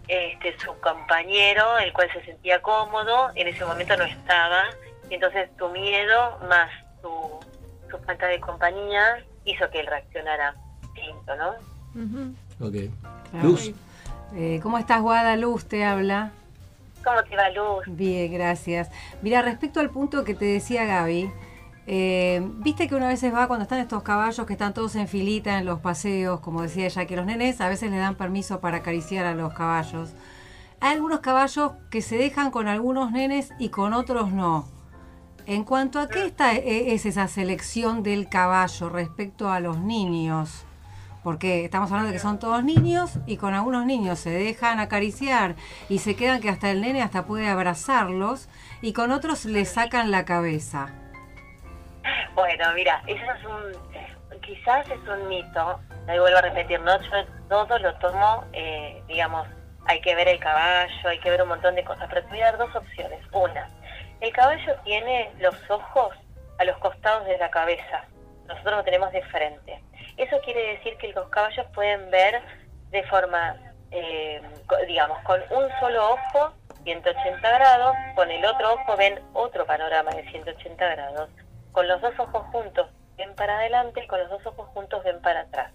[0.09, 4.64] este, su compañero, el cual se sentía cómodo, en ese momento no estaba,
[5.09, 7.40] y entonces tu miedo más tu,
[7.90, 11.50] tu falta de compañía hizo que él reaccionara distinto, ¿no?
[11.94, 12.35] Ujú.
[12.61, 12.90] Ok.
[13.31, 13.48] Claro.
[13.48, 13.72] Luz.
[14.35, 15.37] Eh, ¿Cómo estás, Guada?
[15.37, 16.33] Luz te habla.
[17.05, 17.85] ¿Cómo te va Luz?
[17.87, 18.90] Bien, gracias.
[19.22, 21.31] Mira, respecto al punto que te decía Gaby,
[21.87, 25.59] eh, viste que una vez va cuando están estos caballos que están todos en filita
[25.59, 28.79] en los paseos, como decía ella, que los nenes a veces le dan permiso para
[28.79, 30.11] acariciar a los caballos.
[30.81, 34.66] Hay algunos caballos que se dejan con algunos nenes y con otros no.
[35.47, 40.64] En cuanto a qué está, eh, es esa selección del caballo respecto a los niños,
[41.23, 45.57] porque estamos hablando de que son todos niños y con algunos niños se dejan acariciar
[45.90, 48.49] y se quedan que hasta el nene hasta puede abrazarlos
[48.81, 51.03] y con otros le sacan la cabeza.
[52.34, 57.00] Bueno, mira, eso es un, quizás es un mito, ahí vuelvo a repetir, ¿no?
[57.00, 59.46] Yo todo lo tomo, eh, digamos,
[59.86, 62.40] hay que ver el caballo, hay que ver un montón de cosas, pero te voy
[62.40, 63.20] a dar dos opciones.
[63.32, 63.70] Una,
[64.20, 66.14] el caballo tiene los ojos
[66.58, 68.04] a los costados de la cabeza,
[68.46, 69.82] nosotros lo tenemos de frente.
[70.16, 72.42] Eso quiere decir que los caballos pueden ver
[72.90, 73.56] de forma,
[73.90, 74.40] eh,
[74.86, 80.30] digamos, con un solo ojo 180 grados, con el otro ojo ven otro panorama de
[80.30, 81.30] 180 grados.
[81.74, 85.20] Con los dos ojos juntos ven para adelante y con los dos ojos juntos ven
[85.20, 85.72] para atrás.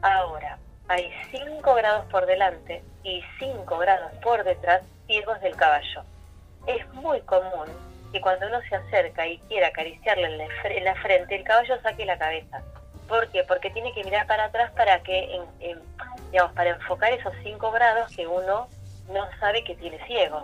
[0.00, 6.02] Ahora, hay 5 grados por delante y 5 grados por detrás ciegos del caballo.
[6.66, 7.66] Es muy común
[8.10, 11.44] que cuando uno se acerca y quiera acariciarle en la, fre- en la frente, el
[11.44, 12.62] caballo saque la cabeza.
[13.06, 13.44] ¿Por qué?
[13.44, 15.82] Porque tiene que mirar para atrás para que, en- en-
[16.32, 18.66] digamos, para enfocar esos 5 grados que uno
[19.12, 20.42] no sabe que tiene ciegos.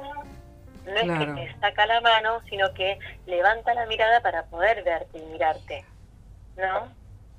[0.85, 5.18] No es que te saca la mano, sino que levanta la mirada para poder verte
[5.18, 5.85] y mirarte.
[6.57, 6.92] ¿No?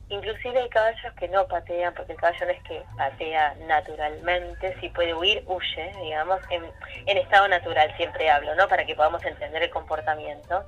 [0.10, 4.90] Inclusive hay caballos que no patean, porque el caballo no es que patea naturalmente, si
[4.90, 6.64] puede huir, huye, digamos, en,
[7.08, 8.68] en estado natural siempre hablo, ¿no?
[8.68, 10.64] Para que podamos entender el comportamiento.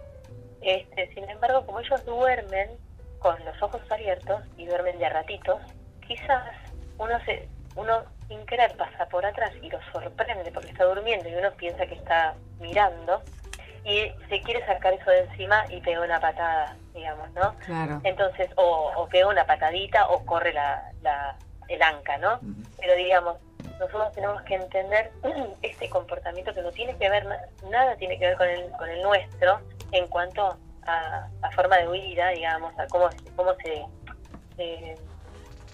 [0.62, 2.70] Este, sin embargo, como ellos duermen
[3.20, 5.60] con los ojos abiertos y duermen de ratitos,
[6.08, 6.44] quizás
[6.98, 11.36] uno se, uno sin querer pasa por atrás y lo sorprende porque está durmiendo y
[11.36, 13.24] uno piensa que está mirando
[13.84, 17.56] y se quiere sacar eso de encima y pega una patada, digamos, ¿no?
[17.60, 18.02] Claro.
[18.04, 21.36] Entonces, o, o pega una patadita o corre la, la-
[21.70, 22.40] el anca, ¿no?
[22.80, 23.38] Pero digamos,
[23.80, 25.12] nosotros tenemos que entender
[25.62, 28.90] este comportamiento que no tiene que ver, na- nada tiene que ver con el, con
[28.90, 29.62] el nuestro
[29.92, 33.86] en cuanto a, a forma de huida, digamos, a cómo, cómo se,
[34.58, 34.98] se,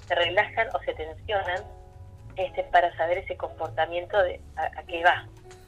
[0.07, 1.63] se relajan o se tensionan
[2.35, 5.25] este, para saber ese comportamiento de a, a qué va.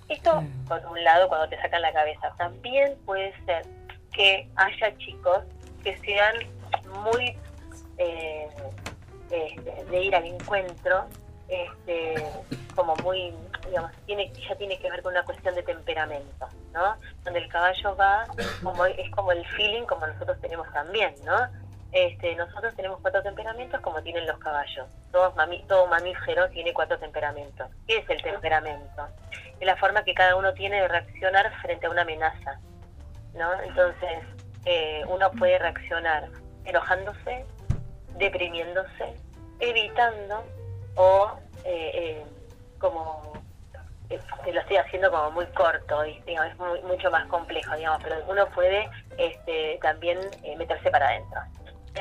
[0.07, 2.33] Esto, por un lado, cuando te sacan la cabeza.
[2.37, 3.65] También puede ser
[4.11, 5.39] que haya chicos
[5.83, 6.35] que sean
[7.03, 7.37] muy
[7.97, 8.47] eh,
[9.29, 11.05] este, de ir al encuentro,
[11.47, 12.15] este,
[12.75, 13.33] como muy,
[13.67, 16.95] digamos, tiene, ya tiene que ver con una cuestión de temperamento, ¿no?
[17.23, 18.25] Donde el caballo va,
[18.63, 21.35] como, es como el feeling como nosotros tenemos también, ¿no?
[21.95, 24.85] Este, nosotros tenemos cuatro temperamentos como tienen los caballos.
[25.13, 27.69] Todos mami- todo mamífero tiene cuatro temperamentos.
[27.87, 29.07] ¿Qué es el temperamento?
[29.61, 32.59] Es la forma que cada uno tiene de reaccionar frente a una amenaza.
[33.33, 33.61] ¿no?
[33.61, 34.23] Entonces,
[34.65, 36.27] eh, uno puede reaccionar
[36.65, 37.45] enojándose,
[38.17, 39.15] deprimiéndose,
[39.61, 40.43] evitando
[40.95, 41.31] o
[41.63, 42.25] eh, eh,
[42.77, 43.41] como
[44.43, 48.17] te lo estoy haciendo como muy corto, digamos, es muy- mucho más complejo, digamos, pero
[48.27, 51.39] uno puede este, también eh, meterse para adentro.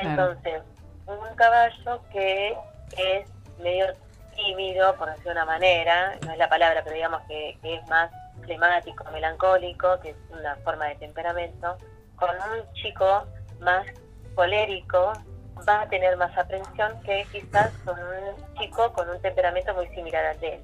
[0.01, 0.61] Entonces,
[1.07, 2.57] un caballo que
[2.97, 3.29] es
[3.59, 3.87] medio
[4.35, 7.87] tímido, por decirlo de una manera, no es la palabra, pero digamos que, que es
[7.87, 11.77] más flemático, melancólico, que es una forma de temperamento,
[12.15, 13.25] con un chico
[13.59, 13.85] más
[14.35, 15.13] colérico
[15.67, 20.25] va a tener más aprensión que quizás con un chico con un temperamento muy similar
[20.25, 20.63] al de él.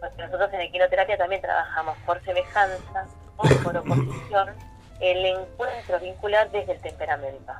[0.00, 3.06] Porque nosotros en equinoterapia también trabajamos por semejanza
[3.36, 4.48] o por oposición
[5.00, 7.52] el encuentro vincular desde el temperamento.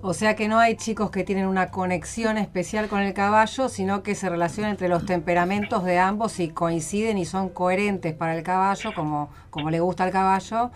[0.00, 4.04] O sea que no hay chicos que tienen una conexión especial con el caballo, sino
[4.04, 8.44] que se relaciona entre los temperamentos de ambos y coinciden y son coherentes para el
[8.44, 10.70] caballo, como, como le gusta al caballo,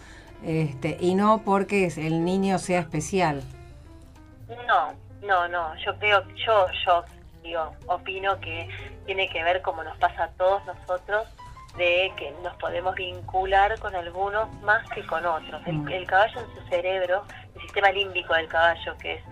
[0.44, 3.44] este, y no porque el niño sea especial.
[4.66, 5.76] No, no, no.
[5.76, 7.04] Yo creo, yo, yo,
[7.44, 8.68] digo, opino que
[9.06, 11.28] tiene que ver como nos pasa a todos nosotros,
[11.76, 15.62] de que nos podemos vincular con algunos más que con otros.
[15.66, 15.88] El, Mm.
[15.88, 19.22] el caballo en su cerebro, el sistema límbico del caballo, que es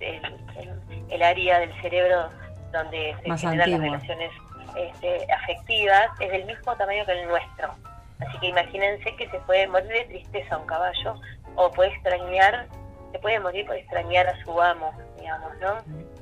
[0.00, 2.30] el, área del cerebro
[2.72, 4.30] donde se Más generan las relaciones
[4.76, 7.74] este, afectivas, es del mismo tamaño que el nuestro.
[8.20, 11.14] Así que imagínense que se puede morir de tristeza un caballo
[11.54, 12.66] o puede extrañar,
[13.12, 15.76] se puede morir por extrañar a su amo, digamos, ¿no?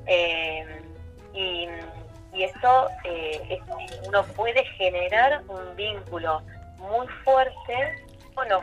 [0.06, 0.82] Eh,
[1.34, 1.68] y,
[2.36, 6.42] y esto eh, es- uno puede generar un vínculo
[6.78, 7.74] muy fuerte
[8.34, 8.60] o no,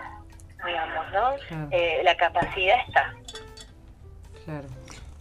[0.65, 1.47] digamos, ¿no?
[1.47, 1.67] Claro.
[1.71, 3.13] Eh, la capacidad está.
[4.45, 4.67] Claro.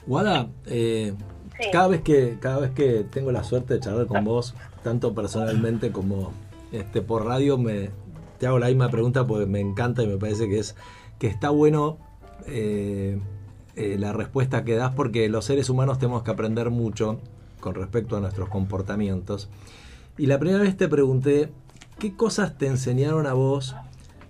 [0.06, 1.14] Guada, eh,
[1.60, 1.68] Sí.
[1.70, 5.92] cada vez que cada vez que tengo la suerte de charlar con vos, tanto personalmente
[5.92, 6.32] como
[6.72, 7.90] este por radio, me
[8.38, 10.74] te hago la misma pregunta porque me encanta y me parece que es
[11.20, 11.98] que está bueno
[12.48, 13.20] eh,
[13.76, 17.20] eh, la respuesta que das porque los seres humanos tenemos que aprender mucho
[17.62, 19.48] con respecto a nuestros comportamientos.
[20.18, 21.50] Y la primera vez te pregunté
[21.98, 23.74] qué cosas te enseñaron a vos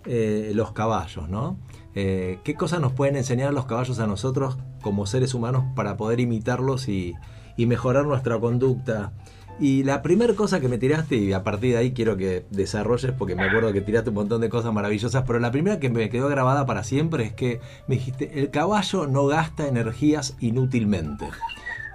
[0.04, 1.56] eh, los caballos, ¿no?
[1.94, 6.20] Eh, ¿Qué cosas nos pueden enseñar los caballos a nosotros como seres humanos para poder
[6.20, 7.14] imitarlos y,
[7.56, 9.12] y mejorar nuestra conducta?
[9.58, 13.12] Y la primera cosa que me tiraste, y a partir de ahí quiero que desarrolles,
[13.12, 16.08] porque me acuerdo que tiraste un montón de cosas maravillosas, pero la primera que me
[16.10, 21.28] quedó grabada para siempre es que me dijiste, el caballo no gasta energías inútilmente.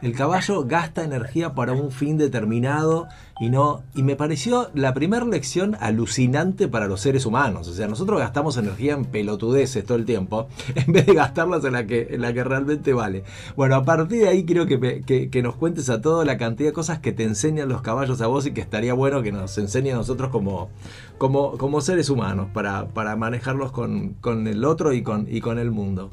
[0.01, 3.07] El caballo gasta energía para un fin determinado
[3.39, 7.67] y no y me pareció la primera lección alucinante para los seres humanos.
[7.67, 11.73] O sea, nosotros gastamos energía en pelotudeces todo el tiempo en vez de gastarlas en
[11.73, 13.23] la que, en la que realmente vale.
[13.55, 16.73] Bueno, a partir de ahí quiero que, que nos cuentes a todos la cantidad de
[16.73, 19.95] cosas que te enseñan los caballos a vos y que estaría bueno que nos enseñen
[19.95, 20.69] a nosotros como,
[21.17, 25.57] como, como seres humanos para, para manejarlos con, con el otro y con, y con
[25.57, 26.11] el mundo.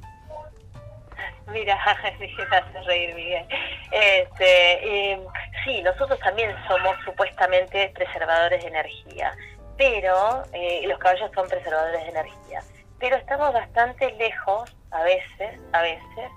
[1.54, 1.78] Mira,
[2.18, 3.46] me hace reír, Miguel.
[3.92, 5.20] Este,
[5.64, 9.32] sí, nosotros también somos supuestamente preservadores de energía,
[9.78, 12.60] pero eh, los caballos son preservadores de energía.
[12.98, 16.30] Pero estamos bastante lejos, a veces, a veces,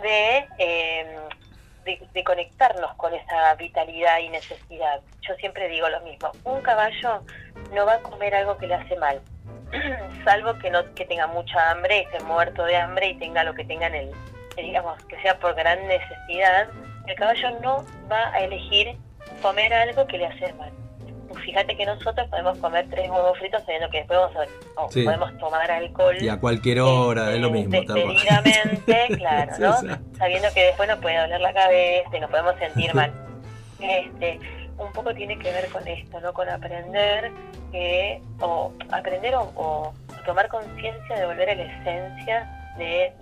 [0.00, 1.18] de, eh,
[1.84, 5.02] de, de conectarnos con esa vitalidad y necesidad.
[5.20, 7.22] Yo siempre digo lo mismo, un caballo
[7.74, 9.20] no va a comer algo que le hace mal,
[10.24, 13.64] salvo que no que tenga mucha hambre esté muerto de hambre y tenga lo que
[13.64, 14.14] tenga en el
[14.56, 16.68] digamos que sea por gran necesidad
[17.06, 18.96] el caballo no va a elegir
[19.40, 20.70] comer algo que le hace mal
[21.44, 25.02] fíjate que nosotros podemos comer tres huevos fritos sabiendo que después vamos a, Sí.
[25.02, 27.70] podemos tomar alcohol Y a cualquier hora, es lo mismo.
[27.80, 29.72] despedidamente, claro, ¿no?
[30.18, 33.12] Sabiendo que después nos puede doler la cabeza y nos podemos sentir mal.
[33.80, 34.38] Este,
[34.78, 36.32] un poco tiene que ver con esto, ¿no?
[36.32, 37.32] Con aprender
[37.72, 39.94] que, o aprender o, o
[40.26, 43.12] tomar conciencia de volver a la esencia de,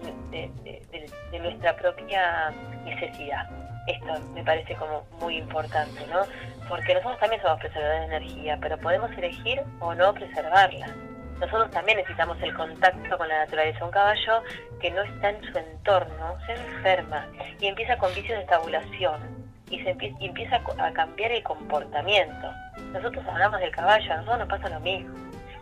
[1.41, 2.53] nuestra propia
[2.85, 3.49] necesidad.
[3.87, 6.21] Esto me parece como muy importante, ¿no?
[6.69, 10.87] Porque nosotros también somos preservadores de energía, pero podemos elegir o no preservarla.
[11.41, 13.85] Nosotros también necesitamos el contacto con la naturaleza.
[13.85, 14.43] Un caballo
[14.81, 17.27] que no está en su entorno se enferma
[17.59, 19.21] y empieza con vicios de estabulación
[19.71, 22.53] y, se empie- y empieza a cambiar el comportamiento.
[22.93, 25.15] Nosotros hablamos del caballo, a nosotros nos pasa lo mismo.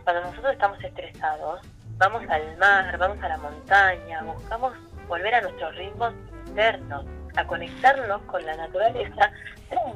[0.03, 1.61] Cuando nosotros estamos estresados,
[1.99, 4.73] vamos al mar, vamos a la montaña, buscamos
[5.07, 6.13] volver a nuestros ritmos
[6.47, 9.31] internos, a conectarnos con la naturaleza,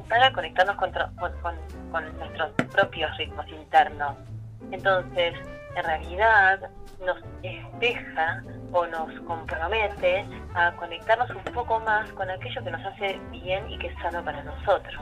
[0.08, 1.32] para conectarnos con, con-
[1.90, 4.16] con- nuestros propios ritmos internos.
[4.70, 5.34] Entonces,
[5.76, 6.60] en realidad
[7.04, 13.18] nos despeja o nos compromete a conectarnos un poco más con aquello que nos hace
[13.30, 15.00] bien y que es sano para nosotros.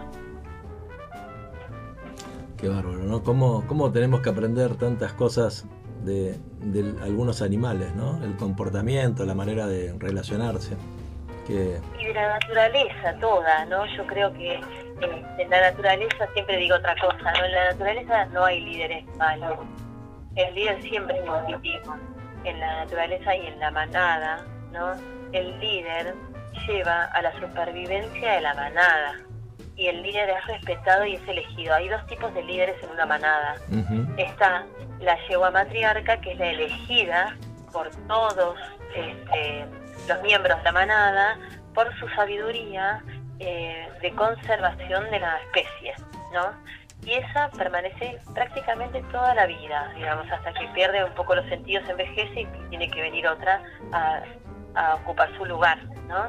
[2.56, 3.22] Qué bárbaro, ¿no?
[3.22, 5.66] ¿Cómo, cómo tenemos que aprender tantas cosas
[6.04, 6.36] de,
[7.02, 8.22] algunos animales, ¿no?
[8.24, 10.76] El comportamiento, la manera de relacionarse.
[11.46, 13.84] Qué- y de la naturaleza toda, ¿no?
[13.96, 17.44] Yo creo que eh, en la naturaleza siempre digo otra cosa, ¿no?
[17.44, 19.58] En la naturaleza no hay líderes malos.
[20.36, 21.96] El líder siempre es positivo.
[22.44, 24.92] En la naturaleza y en la manada, ¿no?
[25.32, 26.14] El líder
[26.66, 29.14] lleva a la supervivencia de la manada.
[29.82, 31.74] Y el líder es respetado y es elegido.
[31.74, 33.56] Hay dos tipos de líderes en una manada
[34.16, 34.64] está
[35.00, 37.36] la yegua matriarca, que es la elegida
[37.72, 38.56] por todos
[38.94, 39.66] este,
[40.08, 41.36] los miembros de la manada
[41.74, 43.02] por su sabiduría
[43.40, 45.94] eh, de conservación de la especie,
[46.32, 46.52] ¿no?
[47.04, 51.88] Y esa permanece prácticamente toda la vida, digamos, hasta que pierde un poco los sentidos,
[51.88, 54.22] envejece y tiene que venir otra a,
[54.76, 56.28] a ocupar su lugar, ¿no?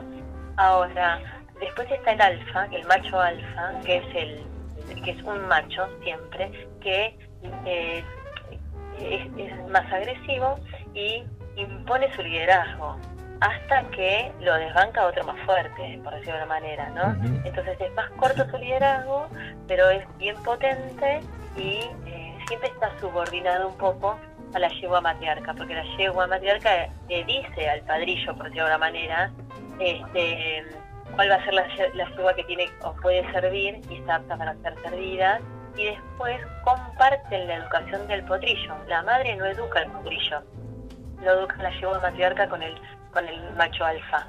[0.58, 4.44] Ahora, después está el alfa, el macho alfa, que es el
[5.04, 7.18] que es un macho siempre, que
[7.66, 8.04] eh,
[9.00, 10.60] es, es más agresivo
[10.94, 11.24] y
[11.56, 12.98] impone su liderazgo
[13.44, 17.44] hasta que lo desbanca otro más fuerte, por decirlo de una manera, ¿no?
[17.44, 19.28] Entonces es más corto su liderazgo,
[19.68, 21.20] pero es bien potente
[21.58, 24.18] y eh, siempre está subordinado un poco
[24.54, 28.70] a la yegua matriarca, porque la yegua matriarca le dice al padrillo, por decirlo de
[28.70, 29.32] una manera,
[29.80, 30.64] este,
[31.16, 34.38] cuál va a ser la, la yegua que tiene o puede servir y está apta
[34.38, 35.40] para ser servida,
[35.76, 38.76] y después comparten la educación del potrillo.
[38.88, 40.42] La madre no educa al potrillo,
[41.22, 42.76] lo educa la yegua matriarca con el,
[43.12, 44.28] con el macho alfa.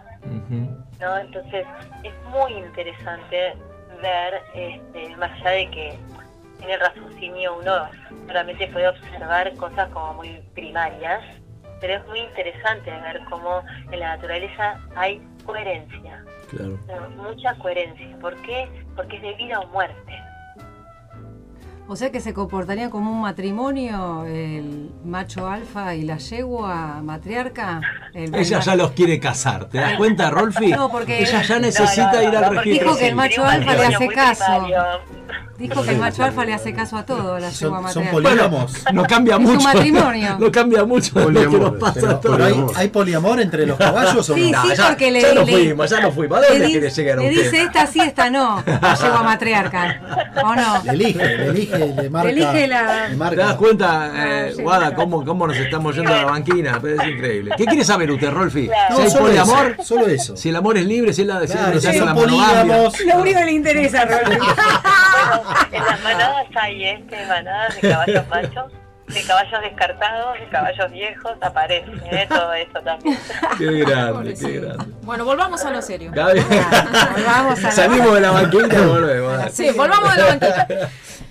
[1.00, 1.18] ¿no?
[1.18, 1.66] Entonces
[2.02, 3.54] es muy interesante
[4.00, 5.98] ver, este, más allá de que
[6.62, 7.88] en el raciocinio uno
[8.26, 11.22] solamente puede observar cosas como muy primarias,
[11.80, 16.24] pero es muy interesante ver cómo en la naturaleza hay coherencia,
[17.16, 18.18] Mucha coherencia.
[18.20, 18.68] ¿Por qué?
[18.96, 20.23] Porque es de vida o muerte.
[21.86, 27.82] O sea que se comportaría como un matrimonio el macho alfa y la yegua matriarca.
[28.14, 30.68] El- Ella ya los quiere casar, ¿te das cuenta, Rolfi?
[30.68, 32.86] No, porque- Ella ya necesita No, no, ir al no, registro.
[32.88, 34.44] Dijo que el macho alfa le hace caso.
[34.46, 34.82] primario.
[35.56, 38.10] Dijo que el macho alfa le hace caso a todo, la yegua Son, son matriarca.
[38.50, 38.84] polígamos.
[38.92, 39.60] No cambia Es un mucho.
[39.60, 40.36] matrimonio.
[40.40, 42.36] No cambia mucho de lo que Poliamor, nos pasa Pero, a todos.
[42.36, 42.72] pero hay, Poliamor.
[42.76, 44.62] ¿hay poliamor entre los caballos o Sí, no?
[44.62, 46.38] sí, ya, porque le, ya nos le- fuimos, ya nos fuimos.
[46.38, 50.32] ¿A dónde quiere llegar le dice esta sí, esta no, la yegua matriarca.
[50.42, 50.82] ¿O no?
[50.86, 52.30] Le elige, le elige, le marca.
[52.30, 54.62] elige la- le ¿Te das cuenta, eh, Ah, sí.
[54.62, 56.78] Guada, cómo, cómo nos estamos yendo a la banquina?
[56.80, 57.52] Pero es increíble.
[57.56, 58.66] ¿Qué quiere saber usted, Rolfi?
[58.66, 58.96] Claro.
[58.96, 60.36] Si hay solo poliamor, eso, solo eso.
[60.36, 62.76] si el amor es libre, si es la, es Claro, si la monogamia.
[62.76, 64.38] Lo único que le interesa, Rolfi.
[65.14, 68.72] Bueno, en las manadas hay este, manadas de caballos machos,
[69.06, 72.26] de caballos descartados, de caballos viejos, aparece ¿eh?
[72.28, 73.18] todo eso también.
[73.58, 74.84] Qué grande, qué grande.
[75.02, 76.10] Bueno, volvamos a lo serio.
[76.10, 79.52] Volvamos a la- Salimos de la banquina y volvemos.
[79.52, 80.66] Sí, volvamos a la banquina.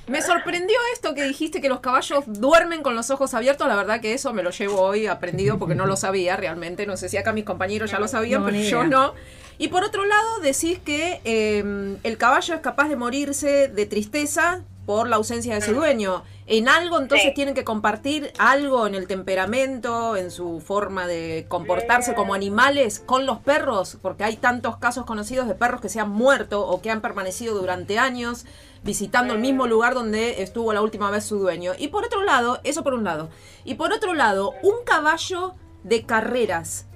[0.08, 3.68] Me sorprendió esto que dijiste que los caballos duermen con los ojos abiertos.
[3.68, 6.86] La verdad que eso me lo llevo hoy aprendido porque no lo sabía realmente.
[6.86, 9.13] No sé si acá mis compañeros ya lo sabían, No, pero yo no.
[9.58, 14.62] Y por otro lado, decís que eh, el caballo es capaz de morirse de tristeza
[14.86, 16.24] por la ausencia de su dueño.
[16.48, 17.34] En algo entonces Sí.
[17.34, 23.26] tienen que compartir algo en el temperamento, en su forma de comportarse como animales con
[23.26, 26.92] los perros, porque hay tantos casos conocidos de perros que se han muerto o que
[26.92, 28.44] han permanecido durante años
[28.84, 31.72] visitando el mismo lugar donde estuvo la última vez su dueño.
[31.78, 33.30] Y por otro lado, eso por un lado.
[33.63, 36.88] Y por otro lado, un caballo de carreras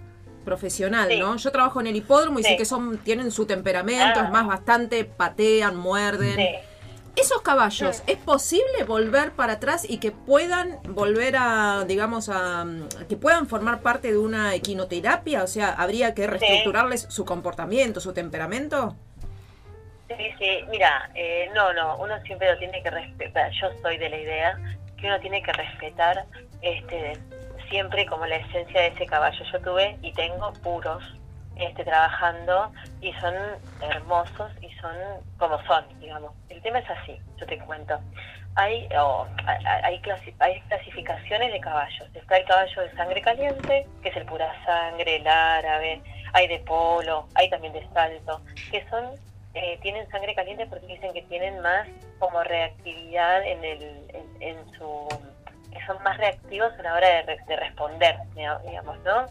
[0.45, 1.19] profesional, Sí.
[1.19, 1.35] ¿no?
[1.35, 2.57] Yo trabajo en el hipódromo y sé Sí.
[2.57, 4.25] que son tienen su temperamento, Ah.
[4.25, 6.35] es más bastante patean, muerden.
[6.35, 6.47] Sí.
[7.17, 12.63] Esos caballos, ¿es posible volver para atrás y que puedan volver a, digamos, a
[13.09, 15.43] que puedan formar parte de una equinoterapia?
[15.43, 18.95] O sea, ¿habría que reestructurarles su comportamiento, su temperamento?
[20.07, 23.51] Sí, sí, mira, eh, no, no, uno siempre lo tiene que respetar.
[23.51, 24.57] Yo soy de la idea
[24.97, 26.23] que uno tiene que respetar
[26.61, 27.17] este,
[27.69, 29.43] siempre como la esencia de ese caballo.
[29.51, 31.03] Yo tuve y tengo puros
[31.57, 33.33] este, trabajando y son
[33.81, 34.95] hermosos y son
[35.37, 36.31] como son, digamos.
[36.49, 37.99] El tema es así, yo te cuento.
[38.55, 39.27] Hay, oh,
[39.83, 42.07] hay, clasi- hay clasificaciones de caballos.
[42.15, 46.01] Está el caballo de sangre caliente, que es el pura sangre, el árabe,
[46.33, 48.41] hay de polo, hay también de salto,
[48.71, 49.11] que son
[49.57, 51.87] eh, tienen sangre caliente porque dicen que tienen más
[52.19, 53.81] como reactividad en el
[54.39, 55.07] en, su
[55.71, 59.25] que son más reactivos a la hora de, de responder diga- digamos no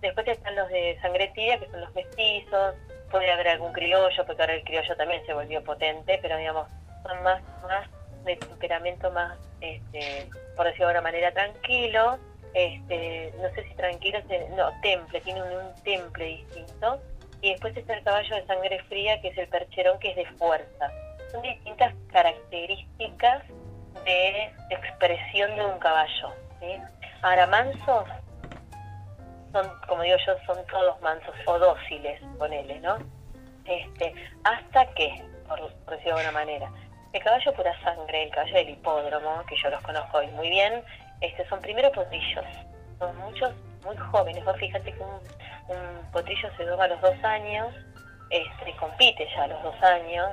[0.00, 2.74] después están los de sangre tibia que son los mestizos
[3.10, 6.68] puede haber algún criollo porque ahora el criollo también se volvió potente pero digamos
[7.02, 7.86] son más más
[8.24, 12.18] de temperamento más este por decirlo de una manera tranquilo
[12.54, 14.20] este no sé si tranquilo
[14.56, 17.00] no temple tiene un temple distinto
[17.44, 20.24] y después está el caballo de sangre fría, que es el percherón, que es de
[20.38, 20.90] fuerza.
[21.30, 23.42] Son distintas características
[24.06, 26.32] de expresión de un caballo.
[27.20, 28.08] Ahora, mansos,
[29.52, 32.96] son, como digo yo, son todos mansos o dóciles, ponele, ¿no?
[33.66, 34.14] Este,
[34.44, 36.70] hasta que, por, por decirlo de alguna manera,
[37.12, 40.82] el caballo pura sangre, el caballo del hipódromo, que yo los conozco hoy muy bien,
[41.20, 42.46] este, son primero potrillos,
[42.98, 43.52] son muchos
[43.84, 44.44] muy jóvenes.
[44.44, 45.20] Vos fíjate que un,
[45.68, 47.74] un potrillo se doma a los dos años,
[48.30, 50.30] este, compite ya a los dos años,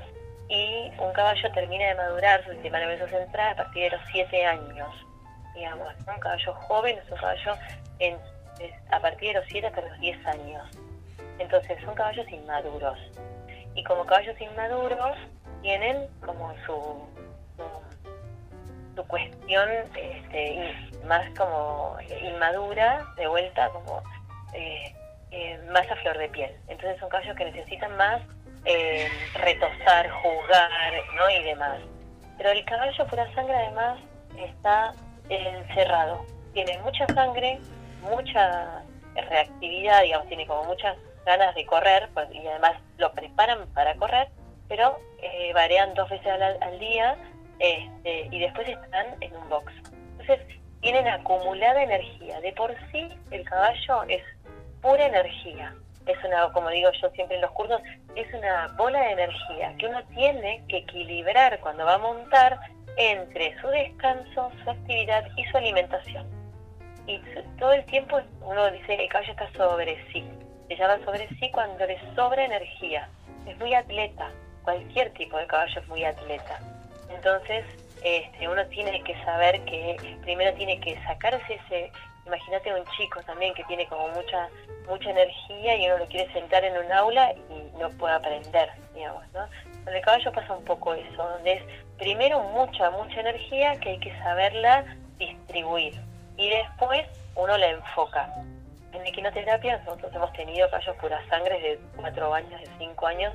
[0.50, 4.46] y un caballo termina de madurar su sistema nervioso central a partir de los siete
[4.46, 4.90] años.
[5.56, 6.14] Digamos, ¿no?
[6.14, 7.56] un caballo joven es un caballo
[8.00, 8.18] en,
[8.92, 10.64] a partir de los siete hasta los 10 años.
[11.40, 13.00] Entonces son caballos inmaduros.
[13.76, 15.18] Y como caballos inmaduros
[15.62, 17.08] tienen como su,
[18.96, 20.74] su cuestión este,
[21.06, 24.02] más como inmadura, de vuelta como
[24.54, 24.94] eh,
[25.32, 26.52] eh, más a flor de piel.
[26.68, 28.22] Entonces son caballos que necesitan más
[28.66, 30.72] eh, retosar, jugar
[31.16, 31.30] ¿no?
[31.30, 31.80] y demás.
[32.38, 34.00] Pero el caballo pura sangre además
[34.38, 34.94] está
[35.30, 36.26] encerrado.
[36.54, 37.60] Tiene mucha sangre,
[38.02, 38.84] mucha
[39.16, 44.30] reactividad, digamos, tiene como muchas ganas de correr pues, y además lo preparan para correr,
[44.68, 47.16] pero eh, varean dos veces al, al día
[47.62, 49.72] este, y después están en un box.
[50.20, 50.40] Entonces
[50.82, 52.42] tienen acumulada energía.
[52.42, 54.24] De por sí el caballo es
[54.82, 55.76] pura energía.
[56.08, 57.80] Es una, como digo yo siempre en los cursos,
[58.16, 62.60] es una bola de energía que uno tiene que equilibrar cuando va a montar
[62.98, 66.28] entre su descanso, su actividad y su alimentación.
[67.06, 67.20] Y
[67.60, 70.26] todo el tiempo uno dice el caballo está sobre sí.
[70.68, 73.08] Se llama sobre sí cuando le sobra energía.
[73.46, 74.32] Es muy atleta.
[74.64, 76.60] Cualquier tipo de caballo es muy atleta.
[77.16, 77.66] Entonces,
[78.04, 81.92] este, uno tiene que saber que primero tiene que sacarse ese,
[82.26, 84.50] imagínate un chico también que tiene como mucha
[84.88, 89.24] mucha energía y uno lo quiere sentar en un aula y no puede aprender, digamos,
[89.34, 89.48] ¿no?
[89.84, 91.64] Con el caballo pasa un poco eso, donde es
[91.98, 94.86] primero mucha, mucha energía que hay que saberla
[95.18, 95.94] distribuir
[96.38, 98.30] y después uno la enfoca.
[98.94, 103.34] En equinoterapia nosotros hemos tenido caballos pura sangre de cuatro años, de cinco años,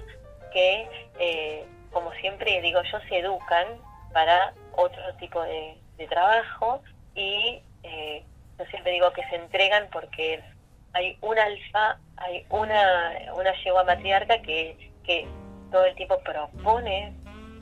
[0.52, 1.64] que, eh,
[1.96, 3.66] como siempre digo yo, se educan
[4.12, 5.78] para otro tipo de,
[6.10, 6.82] trabajo
[7.14, 8.22] y eh,
[8.58, 10.44] yo siempre digo que se entregan porque
[10.92, 15.26] hay un alfa, hay una, una yegua matriarca que, que
[15.72, 17.14] todo el tiempo propone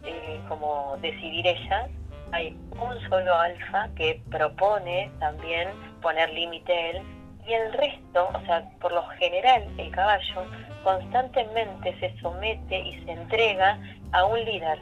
[0.04, 1.86] eh, como decidir ella.
[2.32, 5.68] Hay un solo alfa que propone también
[6.02, 7.02] poner límite él
[7.46, 10.44] y el resto, o sea, por lo general el caballo
[10.82, 13.78] constantemente se somete y se entrega
[14.14, 14.78] a un líder.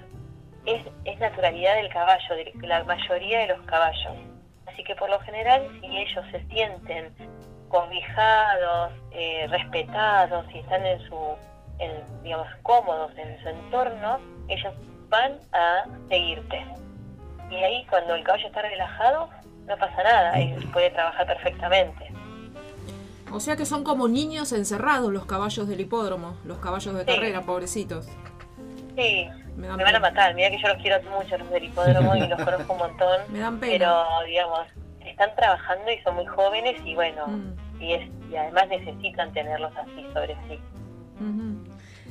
[0.66, 4.14] Es, es naturalidad del caballo, de la mayoría de los caballos.
[4.66, 7.12] Así que por lo general, si ellos se sienten
[7.68, 11.16] cobijados, eh, respetados y están en su,
[11.78, 11.90] en,
[12.22, 14.18] digamos, cómodos en su entorno,
[14.48, 14.72] ellos
[15.08, 16.64] van a seguirte.
[17.50, 19.28] Y ahí cuando el caballo está relajado,
[19.66, 22.12] no pasa nada, él puede trabajar perfectamente.
[23.32, 27.06] O sea que son como niños encerrados los caballos del hipódromo, los caballos de Sí.
[27.06, 28.06] carrera, pobrecitos.
[28.96, 32.26] Sí, Me van a matar, mira que yo los quiero mucho los del hipódromo y
[32.26, 33.72] los conozco un montón, Me dan pena.
[33.72, 34.60] pero digamos,
[35.04, 39.72] están trabajando y son muy jóvenes y bueno, Mm, y, es, y además necesitan tenerlos
[39.76, 40.58] así sobre sí.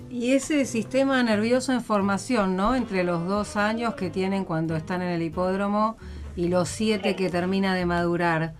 [0.09, 2.75] Y ese sistema nervioso en formación, ¿no?
[2.75, 5.95] Entre los dos años que tienen cuando están en el hipódromo
[6.35, 7.15] y los siete Sí.
[7.15, 8.53] que termina de madurar,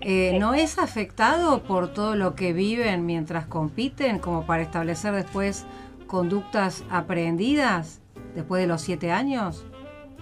[0.00, 5.66] eh, ¿no es afectado por todo lo que viven mientras compiten, como para establecer después
[6.06, 8.00] conductas aprendidas
[8.34, 9.66] después de los siete años?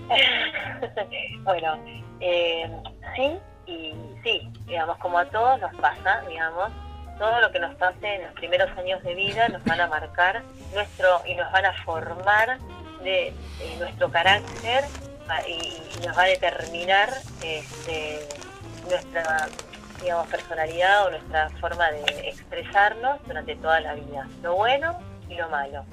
[1.44, 1.78] bueno,
[2.20, 2.70] eh,
[3.16, 6.70] sí y sí, digamos, como a todos nos pasa, digamos,
[7.18, 10.42] todo lo que nos pase en los primeros años de vida nos van a marcar
[10.74, 12.58] nuestro y nos van a formar
[13.02, 13.32] de,
[13.78, 14.84] nuestro carácter
[15.28, 17.10] ah, y, y nos va a determinar
[17.42, 18.26] este,
[18.88, 19.48] nuestra
[20.00, 25.84] digamos, personalidad o nuestra forma de expresarnos durante toda la vida, lo bueno lo malo.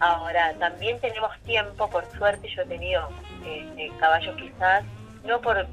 [0.00, 3.08] Ahora, también tenemos tiempo, por suerte yo he tenido
[3.46, 4.84] este, caballos quizás,
[5.24, 5.66] no por,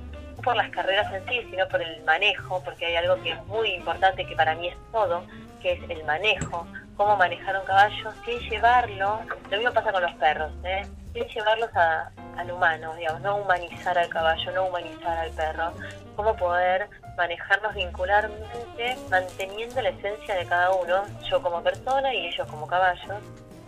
[0.43, 3.73] por las carreras en sí, sino por el manejo, porque hay algo que es muy
[3.73, 5.23] importante, que para mí es todo,
[5.61, 10.13] que es el manejo, cómo manejar un caballo, sin llevarlo, lo mismo pasa con los
[10.13, 10.83] perros, ¿eh?
[11.13, 15.73] Sin llevarlos a- al humano, digamos, no humanizar al caballo, no humanizar al perro,
[16.15, 16.87] cómo poder
[17.17, 23.17] manejarnos vincularmente, manteniendo la esencia de cada uno, yo como persona y ellos como caballos,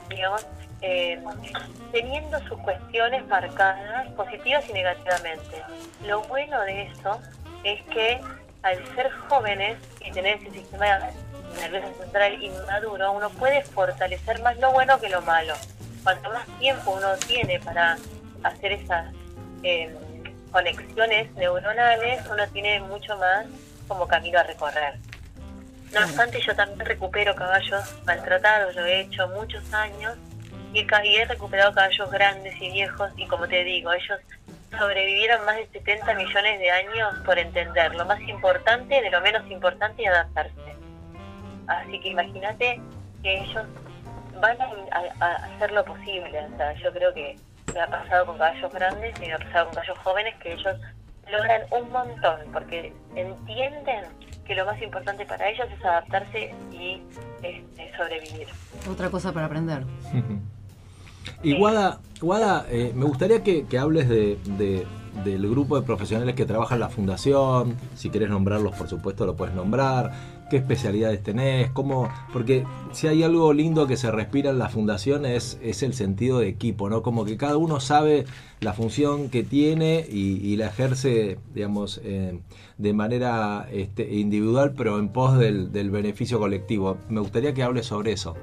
[0.10, 0.46] digamos,
[0.82, 1.22] eh,
[1.92, 5.64] teniendo sus cuestiones marcadas positivas y negativamente.
[6.06, 7.20] Lo bueno de eso
[7.64, 8.20] es que
[8.64, 11.00] al ser jóvenes y tener ese sistema
[11.60, 15.54] nervioso central inmaduro, uno puede fortalecer más lo bueno que lo malo.
[16.04, 17.98] Cuanto más tiempo uno tiene para
[18.44, 19.14] hacer esas
[19.64, 19.96] eh,
[20.52, 23.46] conexiones neuronales, uno tiene mucho más
[23.88, 24.96] como camino a recorrer.
[25.94, 30.18] No obstante, yo también recupero caballos maltratados, lo he hecho muchos años
[30.74, 34.20] y, he recuperado caballos grandes y viejos y como te digo, ellos
[34.78, 39.50] sobrevivieron más de 70 millones de años por entender lo más importante de lo menos
[39.52, 40.76] importante y adaptarse.
[41.68, 42.82] Así que imagínate
[43.22, 43.66] que ellos
[44.44, 46.38] van a, a- a hacer lo posible.
[46.54, 47.36] O sea, yo creo que
[47.74, 50.76] me ha pasado con caballos grandes y me ha pasado con caballos jóvenes que ellos
[51.32, 54.04] logran un montón porque entienden
[54.46, 57.02] que lo más importante para ellos es adaptarse y
[57.42, 58.48] este, sobrevivir.
[58.92, 59.84] Otra cosa para aprender.
[61.42, 64.86] Y Guada, Guada eh, me gustaría que, que hables de, de-
[65.24, 67.78] del grupo de profesionales que trabajan en la fundación.
[67.96, 70.12] Si querés nombrarlos, por supuesto, lo puedes nombrar.
[70.54, 71.72] ¿Qué especialidades tenés?
[71.72, 72.14] ¿Cómo?
[72.32, 76.38] Porque si hay algo lindo que se respira en la fundación es, es el sentido
[76.38, 77.02] de equipo, ¿no?
[77.02, 78.26] Como que cada uno sabe
[78.60, 82.38] la función que tiene y, y la ejerce, digamos, eh,
[82.78, 87.00] de manera este, individual, pero en pos del, beneficio colectivo.
[87.10, 88.38] Me gustaría que hables sobre eso.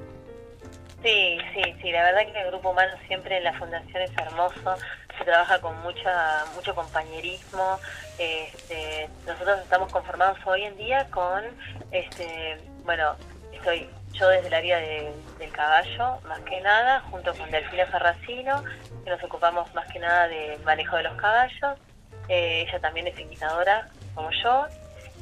[1.01, 4.75] Sí, sí, sí, la verdad que el grupo humano siempre en la fundación es hermoso,
[5.21, 7.79] se trabaja con mucha mucho compañerismo.
[8.17, 11.43] Este, nosotros estamos conformados hoy en día con,
[11.91, 13.15] este, bueno,
[13.53, 18.63] estoy yo desde el área de- del caballo, más que nada, junto con Delfina Ferracino,
[19.03, 21.77] que nos ocupamos más que nada del manejo de los caballos.
[22.27, 24.65] Eh, ella también es equitadora, como yo.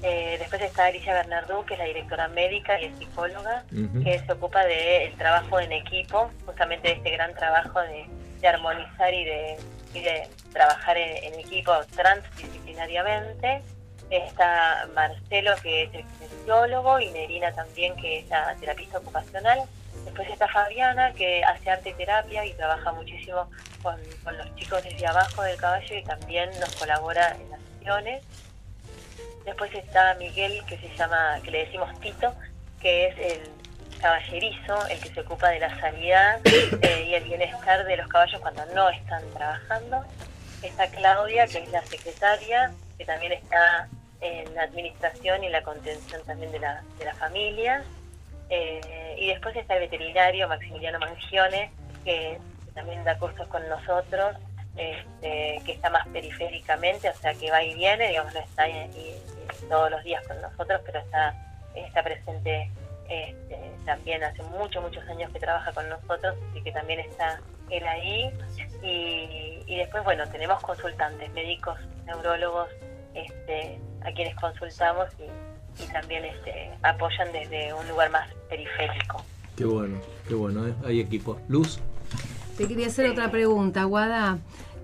[0.02, 3.64] Eh, después está Alicia Bernardú, que es la directora médica y es psicóloga
[4.04, 8.06] que se ocupa del trabajo en equipo, justamente de este gran trabajo de,
[8.40, 9.58] de armonizar y de,
[9.94, 13.62] y de trabajar en, equipo transdisciplinariamente.
[14.10, 19.64] Está Marcelo, que es extensiólogo, y Nerina también, que es la terapista ocupacional.
[20.06, 23.50] Después está Fabiana, que hace arte terapia y trabaja muchísimo
[23.84, 28.24] con, con los chicos desde abajo del caballo y también nos colabora en las sesiones.
[29.46, 32.34] Después está Miguel, que se llama, que le decimos Tito,
[32.80, 33.59] que es el
[34.00, 36.40] caballerizo, el que se ocupa de la sanidad
[36.82, 40.04] eh, y el bienestar de los caballos cuando no están trabajando.
[40.62, 43.88] Está Claudia, que es la secretaria, que también está
[44.22, 47.84] en la administración y la contención también de la, de la familia.
[48.50, 51.72] Eh, y después está el veterinario Maximiliano Mangione,
[52.04, 52.38] que,
[52.74, 54.38] también da cursos con nosotros,
[54.78, 59.22] este, que está más periféricamente, o sea que va y viene, digamos, no está ahí
[59.68, 61.36] todos los días con nosotros, pero está,
[61.76, 62.70] está presente
[63.10, 67.86] este, también hace muchos, muchos años que trabaja con nosotros y que también está él
[67.86, 68.32] ahí.
[68.84, 72.70] Y, y después, bueno, tenemos consultantes, médicos, neurólogos,
[73.14, 79.24] este, a quienes consultamos y, y también este, apoyan desde un lugar más periférico.
[79.56, 80.74] Qué bueno, qué bueno, ¿eh?
[80.86, 81.40] hay equipo.
[81.48, 81.80] Luz.
[82.58, 84.38] Te quería hacer otra pregunta, Guada.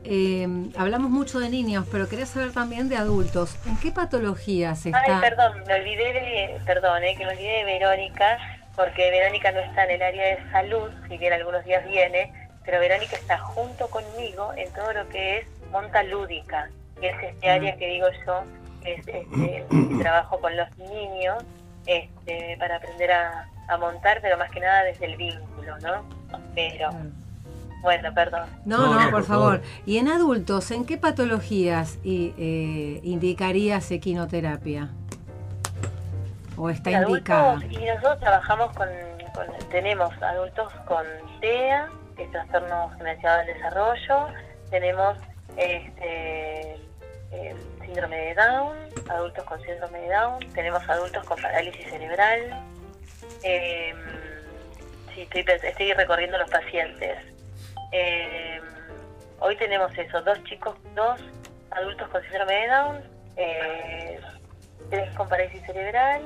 [0.08, 0.48] Eh,
[0.78, 3.58] hablamos mucho de niños, pero quería saber también de adultos.
[3.66, 5.00] ¿En qué patologías está?
[5.04, 8.38] Ay, perdón, me olvidé de, perdón, eh, que me olvidé de Verónica,
[8.76, 12.32] porque Verónica no está en el área de salud, si bien algunos días viene,
[12.64, 16.70] pero Verónica está junto conmigo en todo lo que es monta lúdica,
[17.02, 18.44] que es este área que digo yo,
[18.84, 19.66] que es este, que
[20.02, 21.44] trabajo con los niños
[21.88, 26.08] este, para aprender a, a montar, pero más que nada desde el vínculo, ¿no?
[26.54, 26.90] Pero.
[27.86, 28.50] Bueno, perdón.
[28.66, 29.60] No, No, por, por favor.
[29.60, 29.62] favor.
[29.86, 34.90] ¿Y en adultos, en qué patologías y, eh, indicarías equinoterapia?
[36.58, 37.52] ¿O está Y indicada?
[37.52, 38.88] adultos, y nosotros trabajamos con,
[39.34, 41.06] con- tenemos adultos con
[41.42, 44.28] TEA, que es trastorno generalizado del desarrollo,
[44.70, 45.18] tenemos
[45.58, 46.74] este
[47.32, 48.78] el síndrome de Down,
[49.10, 52.40] adultos con síndrome de Down, tenemos adultos con parálisis cerebral.
[53.44, 53.94] Eh,
[55.14, 57.18] sí, estoy, estoy recorriendo los pacientes.
[57.98, 58.60] Eh,
[59.40, 61.18] hoy tenemos eso, dos chicos, dos
[61.72, 63.04] adultos con síndrome de Down,
[63.38, 64.20] eh,
[64.90, 66.22] tres con parálisis cerebral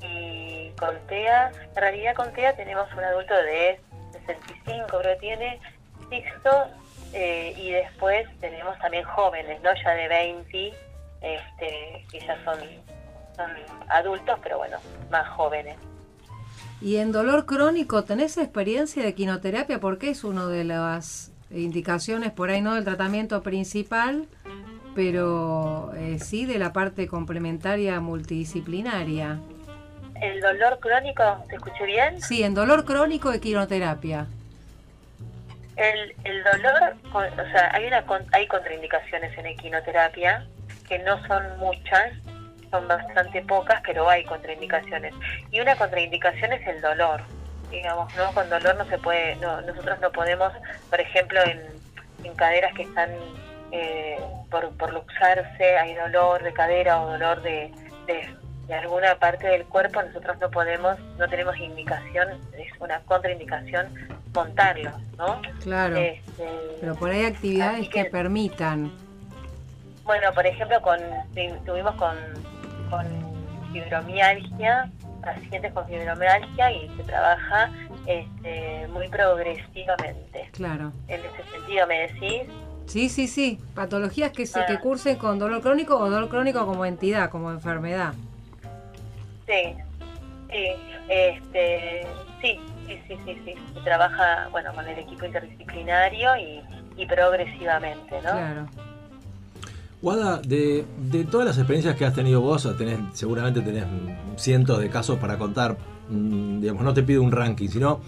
[0.00, 1.50] y con TEA.
[1.74, 3.80] En realidad con TEA tenemos un adulto de
[4.26, 5.60] 65, creo que tiene,
[6.08, 6.68] sexto,
[7.12, 9.70] eh, y después tenemos también jóvenes, ¿no?
[9.74, 10.72] Ya de 20,
[11.20, 12.60] este, que ya son,
[13.34, 13.50] son
[13.88, 14.78] adultos, pero bueno,
[15.10, 15.76] más jóvenes.
[16.80, 19.80] ¿Y en dolor crónico tenés experiencia de quinoterapia?
[19.80, 24.26] Porque es una de las indicaciones, por ahí no del tratamiento principal,
[24.94, 29.38] pero eh, sí de la parte complementaria multidisciplinaria.
[30.20, 32.20] El dolor crónico, ¿te escuché bien?
[32.20, 34.26] Sí, en dolor crónico equinoterapia.
[35.76, 40.44] El, el dolor, o sea, hay, una, hay contraindicaciones en equinoterapia,
[40.88, 42.12] que no son muchas,
[42.70, 45.14] son bastante pocas, pero hay contraindicaciones.
[45.50, 47.22] Y una contraindicación es el dolor.
[47.70, 48.32] Digamos, ¿no?
[48.32, 50.52] Con dolor no se puede, no, nosotros no podemos,
[50.88, 51.60] por ejemplo, en,
[52.24, 53.10] en caderas que están
[53.72, 54.18] eh,
[54.50, 57.70] por, por luxarse, hay dolor de cadera o dolor de,
[58.06, 58.26] de,
[58.66, 63.92] de alguna parte del cuerpo, nosotros no podemos, no tenemos indicación, es una contraindicación
[64.34, 65.42] montarlos, ¿no?
[65.62, 65.96] Claro.
[65.96, 66.48] Este,
[66.80, 68.90] Pero por ahí actividades que que- permitan.
[70.04, 70.98] Bueno, por ejemplo, con
[71.34, 72.16] tu- tuvimos con,
[72.90, 73.06] con
[73.72, 74.90] fibromialgia,
[75.22, 77.70] pacientes con fibromialgia y se trabaja
[78.06, 80.48] este, muy progresivamente.
[80.52, 80.92] Claro.
[81.08, 82.42] En ese sentido, me decís,
[82.86, 83.60] Sí, sí, sí.
[83.74, 84.80] Patologías que se que Ah.
[84.80, 88.14] cursen con dolor crónico o dolor crónico como entidad, como enfermedad.
[89.46, 89.74] sí,
[90.50, 90.66] sí,
[91.08, 92.06] este,
[92.40, 93.54] sí, sí, sí, sí, sí.
[93.74, 96.62] Se trabaja, bueno, con el equipo interdisciplinario y,
[96.96, 98.20] y progresivamente, ¿no?
[98.32, 98.66] Claro.
[100.00, 103.84] Guada, de, de todas las experiencias que has tenido vos, tenés, seguramente tenés
[104.36, 105.76] cientos de casos para contar.
[106.08, 108.00] mm, Digamos, no te pido un ranking, sino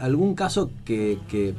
[0.00, 1.54] algún caso que, que-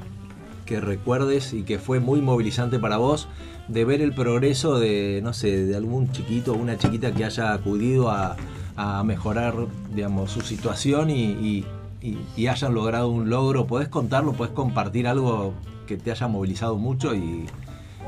[0.82, 3.30] recuerdes y que fue muy movilizante para vos
[3.70, 7.54] de ver el progreso de, no sé, de algún chiquito o una chiquita que haya
[7.54, 8.36] acudido a,
[8.76, 9.54] a mejorar,
[9.96, 11.66] digamos, su situación y, y-
[12.02, 13.66] y- y hayan logrado un logro.
[13.66, 14.34] ¿Podés contarlo?
[14.34, 15.54] ¿Podés compartir algo
[15.88, 17.46] que te haya movilizado mucho y,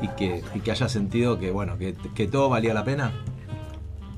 [0.00, 3.12] y que, y que hayas sentido que, bueno, que, que todo valía la pena?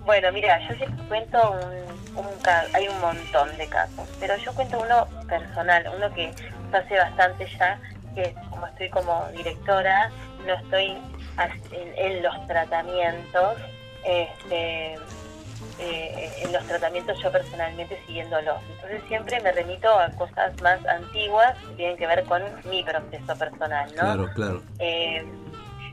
[0.05, 2.27] Bueno, mira, yo siempre cuento un, un
[2.75, 6.33] hay un montón de casos, pero yo cuento uno personal, uno que
[6.73, 7.81] hace bastante ya,
[8.15, 10.11] que como estoy como directora,
[10.47, 10.99] no estoy
[11.97, 13.57] en los tratamientos,
[14.05, 14.95] este,
[15.79, 18.59] eh, en los tratamientos yo personalmente siguiéndolos.
[18.75, 23.37] Entonces siempre me remito a cosas más antiguas que tienen que ver con mi proceso
[23.37, 24.03] personal, ¿no?
[24.03, 24.63] Claro, claro.
[24.79, 25.25] Eh,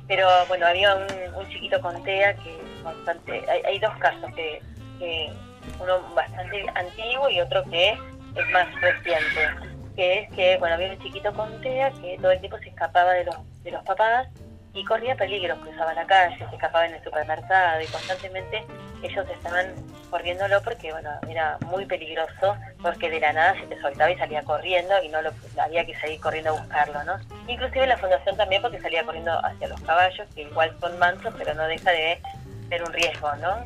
[0.09, 3.45] pero bueno, había un, chiquito con TEA que bastante.
[3.47, 4.59] Hay, hay dos casos que,
[4.97, 5.31] que
[5.79, 9.47] uno bastante antiguo y otro que es más reciente.
[9.95, 13.13] Que es que, bueno, había un chiquito con TEA que todo el tiempo se escapaba
[13.13, 14.27] de los, de los papás
[14.73, 18.63] y corría peligro, cruzaba la calle, se escapaba en el supermercado y constantemente
[19.01, 19.73] ellos estaban
[20.09, 24.43] corriéndolo porque, bueno, era muy peligroso porque de la nada se te soltaba y salía
[24.43, 27.13] corriendo y no lo había que seguir corriendo a buscarlo, ¿no?
[27.47, 31.53] Inclusive la fundación también porque salía corriendo hacia los caballos, que igual son mansos, pero
[31.53, 32.21] no deja de
[32.69, 33.65] ser un riesgo, ¿no?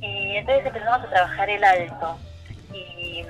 [0.00, 2.18] Y entonces empezamos a trabajar el alto
[2.72, 3.24] y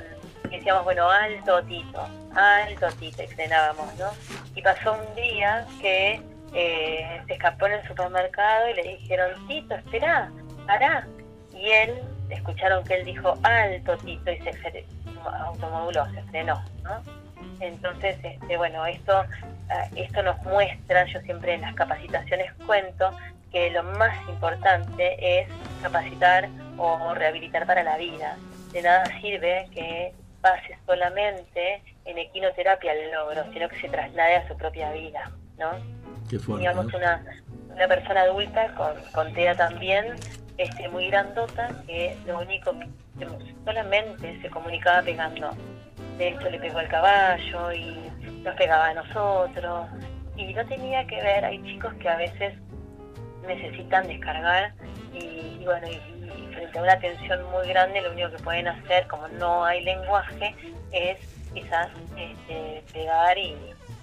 [0.51, 4.11] decíamos, bueno, alto Tito, alto Tito, y frenábamos, ¿no?
[4.55, 6.21] Y pasó un día que
[6.59, 10.31] eh, se escapó en el supermercado y le dijeron, Tito, espera,
[10.67, 11.07] pará.
[11.53, 12.01] Y él,
[12.31, 14.87] escucharon que él dijo, alto Tito, y se
[15.23, 17.03] automoduló, se frenó, ¿no?
[17.61, 19.25] Entonces, este, bueno, esto,
[19.69, 23.11] ah, esto nos muestra, yo siempre en las capacitaciones cuento,
[23.53, 25.49] que lo más importante es
[25.83, 26.49] capacitar
[26.79, 28.37] o rehabilitar para la vida.
[28.73, 34.49] De nada sirve que pase solamente en equinoterapia el logro, sino que se traslade a
[34.49, 35.96] su propia vida, ¿no?
[36.29, 36.61] Fuerte.
[36.61, 36.99] digamos, ¿no?
[36.99, 37.23] una,
[37.75, 40.17] una persona adulta con, con TEA también,
[40.59, 42.73] este, muy grandota, que lo único
[43.19, 43.27] que
[43.65, 45.51] solamente se comunicaba pegando.
[46.19, 48.11] De hecho, le pegó al caballo y
[48.43, 49.89] nos pegaba a nosotros.
[50.37, 52.55] Y no tenía que ver, hay chicos que a veces
[53.47, 54.73] necesitan descargar
[55.13, 58.69] y, y bueno, y, y frente a una tensión muy grande, lo único que pueden
[58.69, 60.55] hacer, como no hay lenguaje,
[60.93, 61.19] es
[61.55, 63.55] quizás este, pegar y,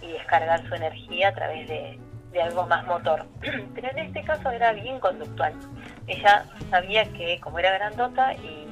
[0.02, 2.00] y descargar su energía a través de,
[2.34, 3.26] de algo más motor.
[3.76, 5.54] Pero en este caso era bien conductual.
[6.08, 8.68] Ella sabía que como era grandota y,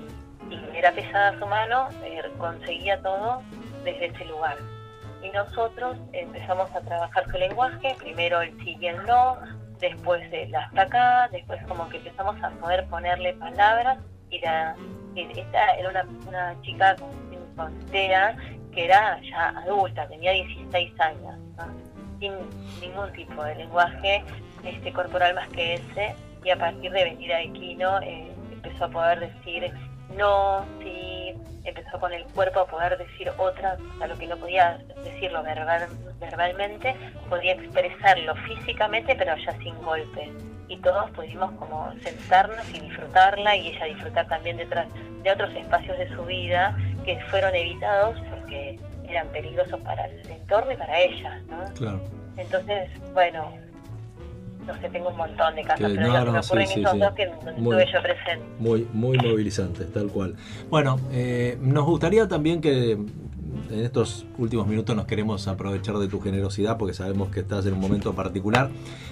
[0.75, 3.41] era pesada su mano, eh, conseguía todo
[3.85, 4.57] desde ese lugar.
[5.23, 9.37] Y nosotros empezamos a trabajar su lenguaje, primero el sí y el no,
[9.79, 13.99] después el hasta acá, después como que empezamos a poder ponerle palabras
[14.29, 14.75] y la,
[15.15, 17.09] esta era una, chica con,
[17.55, 21.40] con que era ya adulta, tenía 16 años.
[22.21, 22.33] Sin
[22.79, 24.23] ningún tipo de lenguaje
[24.63, 26.15] este corporal más que ese,
[26.45, 29.73] y a partir de venir a Equino eh, empezó a poder decir
[30.15, 34.79] no, sí, empezó con el cuerpo a poder decir otra, a lo que no podía
[35.03, 35.87] decirlo verbal,
[36.19, 36.95] verbalmente,
[37.29, 40.31] podía expresarlo físicamente, pero ya sin golpe.
[40.67, 44.87] Y todos pudimos como sentarnos y disfrutarla y ella disfrutar también detrás
[45.23, 48.79] de otros espacios de su vida que fueron evitados porque
[49.11, 51.73] eran peligrosos para el entorno y para ella, ¿no?
[51.75, 52.01] Claro.
[52.37, 53.51] Entonces, bueno,
[54.65, 56.91] no sé, tengo un montón de casos, Que pero no, no, me ocurren sí, esos
[56.93, 56.99] sí.
[56.99, 58.45] dos que Muy- estuve yo presente.
[58.59, 60.35] Muy, muy movilizantes, tal cual.
[60.69, 62.97] Bueno, eh, nos gustaría también que
[63.69, 67.73] en estos últimos minutos nos queremos aprovechar de tu generosidad porque sabemos que estás en
[67.73, 68.69] un momento particular.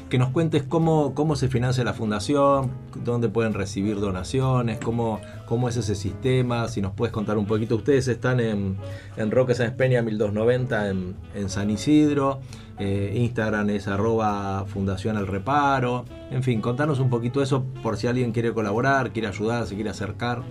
[0.09, 2.71] Que nos cuentes cómo, cómo se financia la fundación,
[3.03, 7.75] dónde pueden recibir donaciones, cómo, cómo es ese sistema, si nos puedes contar un poquito.
[7.75, 8.77] Ustedes están en,
[9.17, 12.39] en Roque San Peña 1290 en, en San Isidro.
[12.79, 16.05] eh, Instagram es arroba Fundación al Reparo.
[16.31, 19.89] En fin, contanos un poquito eso por si alguien quiere colaborar, quiere ayudar, se quiere
[19.91, 20.41] acercar.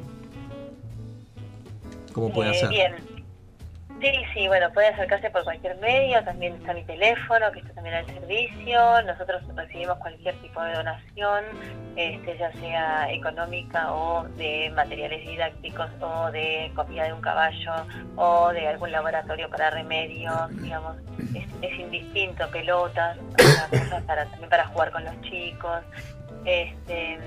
[2.13, 2.69] ¿Cómo puede Eh, hacer?
[2.71, 2.93] Bien.
[4.01, 7.97] Sí, sí, bueno, puede acercarse por cualquier medio, también está mi teléfono, que está también
[7.97, 11.45] al servicio, nosotros recibimos cualquier tipo de donación,
[11.97, 17.73] este, ya sea económica o de materiales didácticos o de comida de un caballo
[18.15, 20.97] o de algún laboratorio para remedios, digamos,
[21.35, 23.19] es, es indistinto, pelotas,
[23.71, 25.83] cosas para, también para jugar con los chicos,
[26.45, 27.19] este,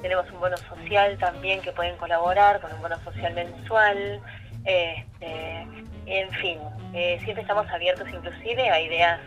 [0.00, 4.20] tenemos un bono social también que pueden colaborar con un bono social mensual.
[4.64, 5.66] Este,
[6.06, 6.58] en fin,
[6.92, 9.20] eh, siempre estamos abiertos inclusive a ideas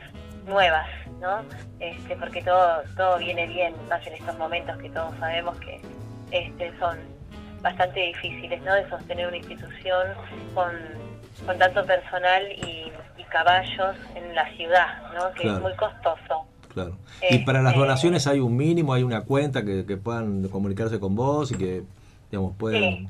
[0.45, 0.87] nuevas,
[1.19, 1.41] ¿no?
[1.79, 5.81] Este, porque todo, todo viene bien, más en estos momentos que todos sabemos que
[6.31, 6.97] este, son
[7.61, 8.73] bastante difíciles, ¿no?
[8.75, 10.07] De sostener una institución
[10.53, 10.71] con,
[11.45, 15.31] con tanto personal y, y caballos en la ciudad, ¿no?
[15.33, 15.57] Que Claro.
[15.57, 16.45] es muy costoso.
[16.73, 16.97] Claro.
[17.31, 20.99] Y para las Este- donaciones hay un mínimo, hay una cuenta que, que puedan comunicarse
[20.99, 21.83] con vos y que,
[22.31, 23.09] digamos, pueden Sí.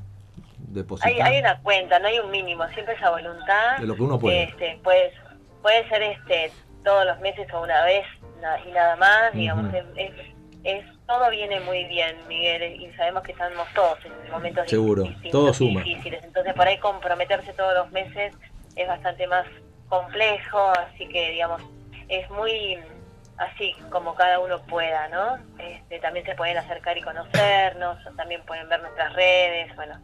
[0.58, 1.12] Depositar.
[1.12, 3.78] Hay, hay una cuenta, no hay un mínimo, siempre es a voluntad.
[3.78, 4.44] De lo que uno puede.
[4.44, 5.12] Este, pues,
[5.62, 6.52] puede ser este
[6.84, 8.06] todos los meses o una vez
[8.66, 10.12] y nada más, digamos, es, es-
[10.64, 15.52] es- todo viene muy bien, Miguel, y sabemos que estamos todos en momentos Seguro, todo
[15.54, 15.82] suma.
[15.82, 18.34] difíciles, entonces por ahí comprometerse todos los meses
[18.76, 19.46] es bastante más
[19.88, 21.62] complejo, así que digamos,
[22.08, 22.78] es muy
[23.38, 25.38] así como cada uno pueda, ¿no?
[25.58, 29.98] Este, también se pueden acercar y conocernos, también pueden ver nuestras redes, bueno,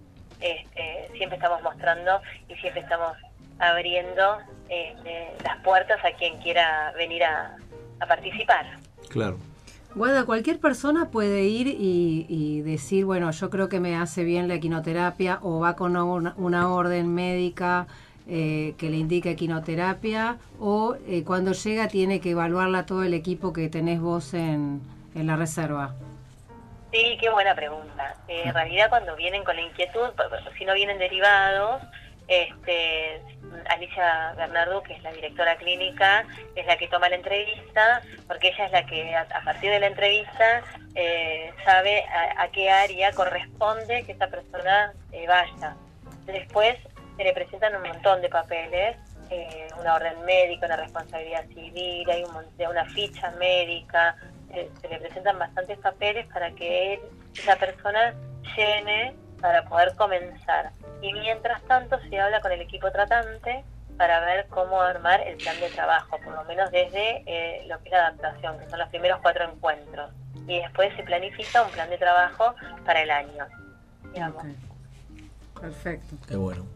[0.45, 3.17] este, siempre estamos mostrando y siempre estamos
[3.59, 4.39] abriendo
[4.69, 7.57] este, las puertas a quien quiera venir a,
[8.01, 8.67] a participar.
[9.09, 9.39] Claro.
[9.95, 14.49] Guada, cualquier persona puede ir y, y decir, bueno, yo creo que me hace bien
[14.49, 17.87] la equinoterapia o va con una, una orden médica
[18.27, 23.53] eh, que le indica equinoterapia o eh, cuando llega tiene que evaluarla todo el equipo
[23.53, 24.81] que tenés vos en,
[25.15, 25.95] en la reserva.
[26.95, 28.15] Sí, qué buena pregunta.
[28.29, 30.11] Eh, en realidad cuando vienen con la inquietud,
[30.57, 31.83] si no vienen derivados,
[32.29, 33.21] este,
[33.69, 36.25] Alicia Bernardo, que es la directora clínica,
[36.55, 39.81] es la que toma la entrevista, porque ella es la que a, a partir de
[39.81, 40.63] la entrevista
[40.95, 45.75] eh, sabe a, a qué área corresponde que esta persona eh, vaya.
[46.27, 46.77] Después
[47.17, 48.97] se le presentan un montón de papeles,
[49.31, 54.17] eh, una orden médica, una responsabilidad civil, hay un, una ficha médica,
[54.81, 57.01] se le presentan bastantes papeles para que él,
[57.37, 58.15] esa persona
[58.57, 60.71] llene para poder comenzar.
[61.03, 63.65] Y mientras tanto se habla con el equipo tratante
[63.97, 67.85] para ver cómo armar el plan de trabajo, por lo menos desde eh, lo que
[67.87, 70.11] es la adaptación, que son los primeros cuatro encuentros.
[70.49, 73.47] Y después se planifica un plan de trabajo para el año.
[74.13, 74.45] digamos.
[74.45, 75.61] Ok.
[75.61, 76.17] Perfecto.
[76.29, 76.67] Qué bueno.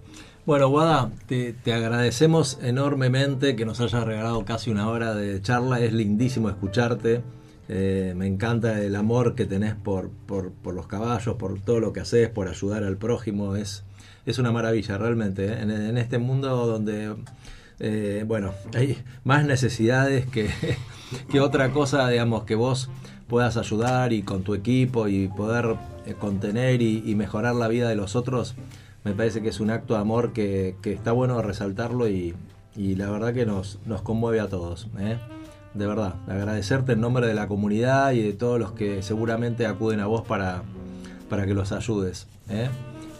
[0.46, 5.80] Bueno, Guada, te, te agradecemos enormemente que nos hayas regalado casi una hora de charla.
[5.80, 7.22] Es lindísimo escucharte.
[7.68, 12.00] Eh, me encanta el amor que tenés por, por, los caballos, por todo lo que
[12.00, 13.56] haces, por ayudar al prójimo.
[13.56, 13.84] Es,
[14.26, 15.46] es una maravilla, realmente.
[15.46, 15.62] ¿eh?
[15.62, 17.14] En, este mundo donde,
[17.78, 20.48] eh, bueno, hay más necesidades que,
[21.30, 22.88] que otra cosa, digamos, que vos
[23.26, 25.76] puedas ayudar y con tu equipo y poder
[26.18, 28.56] contener y, y mejorar la vida de los otros,
[29.04, 32.34] me parece que es un acto de amor que, que está bueno resaltarlo y,
[32.76, 34.88] la verdad que nos, nos conmueve a todos.
[35.78, 40.00] De verdad, agradecerte en nombre de la comunidad y de todos los que seguramente acuden
[40.00, 40.62] a vos para,
[41.30, 42.26] para que los ayudes.
[42.50, 42.68] ¿eh?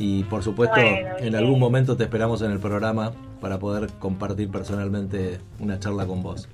[0.00, 4.50] Y por supuesto, Bueno, en algún momento te esperamos en el programa para poder compartir
[4.50, 6.48] personalmente una charla con vos.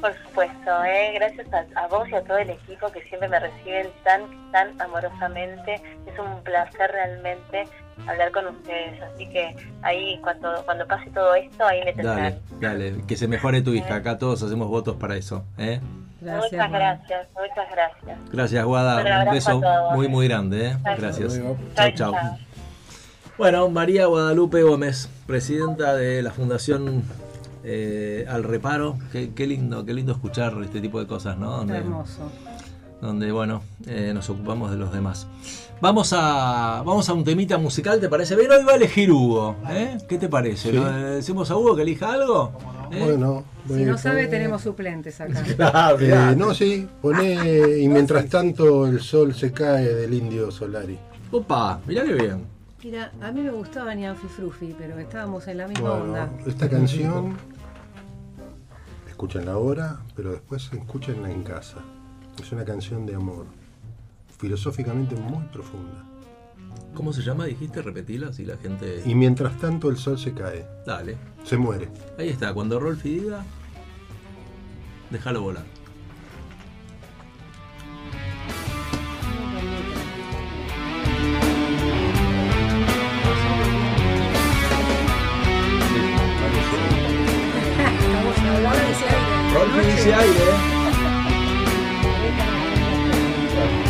[0.00, 1.12] Por supuesto, ¿eh?
[1.14, 4.80] gracias a, a vos y a todo el equipo que siempre me reciben tan, tan
[4.82, 5.74] amorosamente.
[6.06, 7.68] Es un placer realmente
[8.06, 9.00] hablar con ustedes.
[9.02, 12.40] Así que ahí, cuando, cuando pase todo esto, ahí me tendrán.
[12.60, 13.96] Dale, dale, que se mejore tu hija.
[13.96, 15.44] Acá todos hacemos votos para eso.
[15.58, 15.80] ¿eh?
[16.20, 16.52] Gracias.
[16.52, 16.96] muchas Guada.
[16.96, 18.18] gracias, muchas gracias.
[18.32, 19.24] Gracias, Guada.
[19.24, 19.62] Un beso
[19.94, 20.68] muy, muy grande.
[20.68, 20.76] ¿eh?
[20.96, 21.40] Gracias.
[21.74, 22.12] Chao, chau.
[22.12, 22.38] chao.
[23.36, 27.04] Bueno, María Guadalupe Gómez, presidenta de la Fundación
[27.62, 28.98] eh, Al Reparo.
[29.12, 31.58] Qué, qué lindo, qué lindo escuchar este tipo de cosas, ¿no?
[31.58, 32.32] Donde, Hermoso.
[33.00, 35.28] donde bueno, eh, nos ocupamos de los demás.
[35.80, 38.50] Vamos a, vamos a un temita musical, ¿te parece bien?
[38.50, 39.96] Hoy va a elegir Hugo, ¿eh?
[40.08, 40.72] ¿Qué te parece?
[40.72, 40.76] Sí.
[40.76, 42.52] ¿Le decimos a Hugo que elija algo?
[42.90, 43.00] ¿Eh?
[43.04, 45.94] Bueno, Si no sabe, poner- tenemos suplentes acá.
[46.00, 50.98] Eh, no, sí, poné y mientras tanto el sol se cae del indio Solari.
[51.30, 52.44] Opa, mirá qué bien.
[52.82, 56.28] Mira, a mí me gustaba Nianfi Frufi, pero estábamos en la misma onda.
[56.46, 57.36] Esta canción,
[59.08, 61.76] escúchenla ahora, pero después escúchenla en casa.
[62.40, 63.46] Es una canción de amor,
[64.38, 66.04] filosóficamente muy profunda.
[66.94, 67.44] ¿Cómo se llama?
[67.44, 69.02] Dijiste, repetila, si la gente...
[69.04, 71.16] Y mientras tanto el sol se cae, Dale.
[71.44, 71.88] se muere.
[72.18, 73.44] Ahí está, cuando Rolfi diga,
[75.10, 75.64] déjalo volar.
[89.54, 90.78] Rolfi dice aire.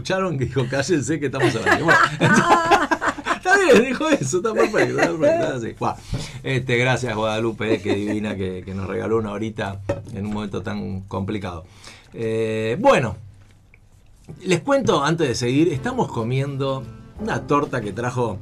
[0.00, 1.84] escucharon que dijo cállense que estamos hablando.
[1.84, 1.98] Bueno,
[3.36, 4.98] está bien, dijo eso, está perfecto.
[5.00, 5.98] Está perfecto así.
[6.42, 9.80] Este, gracias Guadalupe, qué divina que, que nos regaló una horita
[10.14, 11.64] en un momento tan complicado.
[12.14, 13.16] Eh, bueno,
[14.44, 16.82] les cuento antes de seguir, estamos comiendo
[17.20, 18.38] una torta que trajo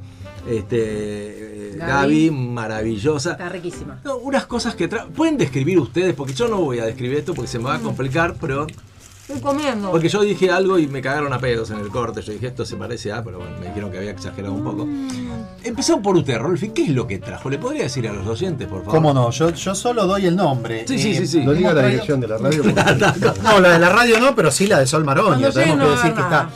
[0.49, 2.31] este, eh, Gaby, Gaby.
[2.31, 3.31] maravillosa.
[3.33, 3.99] Está riquísima.
[4.05, 7.33] No, unas cosas que tra- pueden describir ustedes, porque yo no voy a describir esto
[7.33, 8.65] porque se me va a complicar, pero
[9.29, 9.91] Estoy comiendo.
[9.91, 12.21] Porque yo dije algo y me cagaron a pedos en el corte.
[12.23, 14.87] Yo dije, esto se parece a, pero bueno, me dijeron que había exagerado un poco.
[15.63, 16.69] Empezó por usted, Rolfi.
[16.69, 17.47] ¿Qué es lo que trajo?
[17.47, 18.95] ¿Le podría decir a los oyentes, por favor?
[18.95, 19.29] ¿Cómo no?
[19.29, 20.83] Yo, yo solo doy el nombre.
[20.87, 21.45] Sí, sí, Eh, sí, sí.
[21.45, 22.63] No diga la dirección de la radio.
[22.63, 25.27] porque- No, la de la radio no, pero sí la de Sol Maroño.
[25.29, 26.49] Cuando Tenemos que decir que está.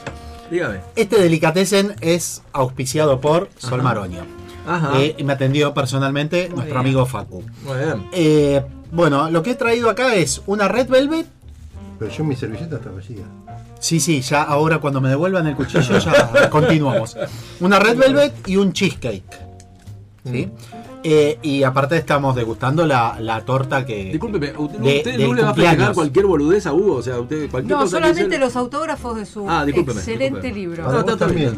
[0.50, 0.80] Dígame.
[0.96, 3.84] Este delicatessen es auspiciado por Sol Ajá.
[3.84, 4.26] Maroño.
[4.68, 5.00] Ajá.
[5.00, 6.78] Eh, y me atendió personalmente nuestro bien.
[6.78, 7.44] amigo Facu.
[7.66, 8.08] Muy bien.
[8.14, 11.28] Eh, bueno, lo que he traído acá es una Red Velvet.
[12.00, 13.24] Pero yo mi servilleta está vacía.
[13.80, 17.18] Sí, sí, ya ahora cuando me devuelvan el cuchillo ya continuamos.
[17.60, 19.24] Una Red Velvet y un cheesecake.
[20.26, 20.50] ¿Sí?
[21.06, 24.06] Eh, y aparte estamos degustando la, la torta que...
[24.06, 26.96] Discúlpeme, ¿usted, de- usted del no le va a festejar cualquier boludez a Hugo?
[26.96, 30.54] O sea, usted cualquier No, cosa solamente los autógrafos de su Ah, discúlpeme, excelente discúlpeme.
[30.56, 30.92] libro.
[30.92, 31.58] No, está también,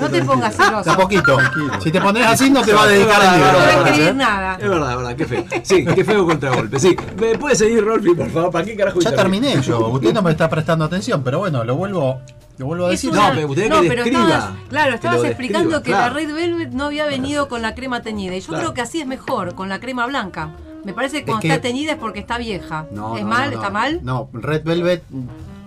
[0.00, 0.94] No te pongas celoso.
[0.96, 1.36] poquito.
[1.36, 1.80] Tranquilo.
[1.82, 3.52] Si te pones así no te va a dedicar No, libro.
[3.52, 4.14] No voy a escribir ¿eh?
[4.14, 4.58] nada.
[4.60, 5.44] Es verdad, es verdad, qué feo.
[5.62, 6.78] Sí, qué feo contragolpe.
[6.78, 8.50] Sí, ¿me puede seguir, Rolfi, por favor?
[8.50, 9.88] ¿Para qué carajo Ya terminé yo.
[9.88, 12.20] Usted no me está prestando atención, pero bueno, lo vuelvo,
[12.60, 13.12] lo vuelvo a Es decir.
[13.12, 14.28] No, pero usted no, que pero describa.
[14.28, 16.14] estabas, claro, Que estabas lo explicando que claro.
[16.14, 18.36] la Red Velvet no había venido con la crema teñida.
[18.36, 18.62] Y yo Claro.
[18.62, 20.50] creo que así es mejor, con la crema blanca.
[20.84, 22.86] Me parece que cuando que- está teñida es porque está vieja.
[22.92, 23.50] No, ¿Es no, mal?
[23.50, 23.56] no.
[23.56, 24.00] ¿Está mal?
[24.02, 25.02] No, Red Velvet,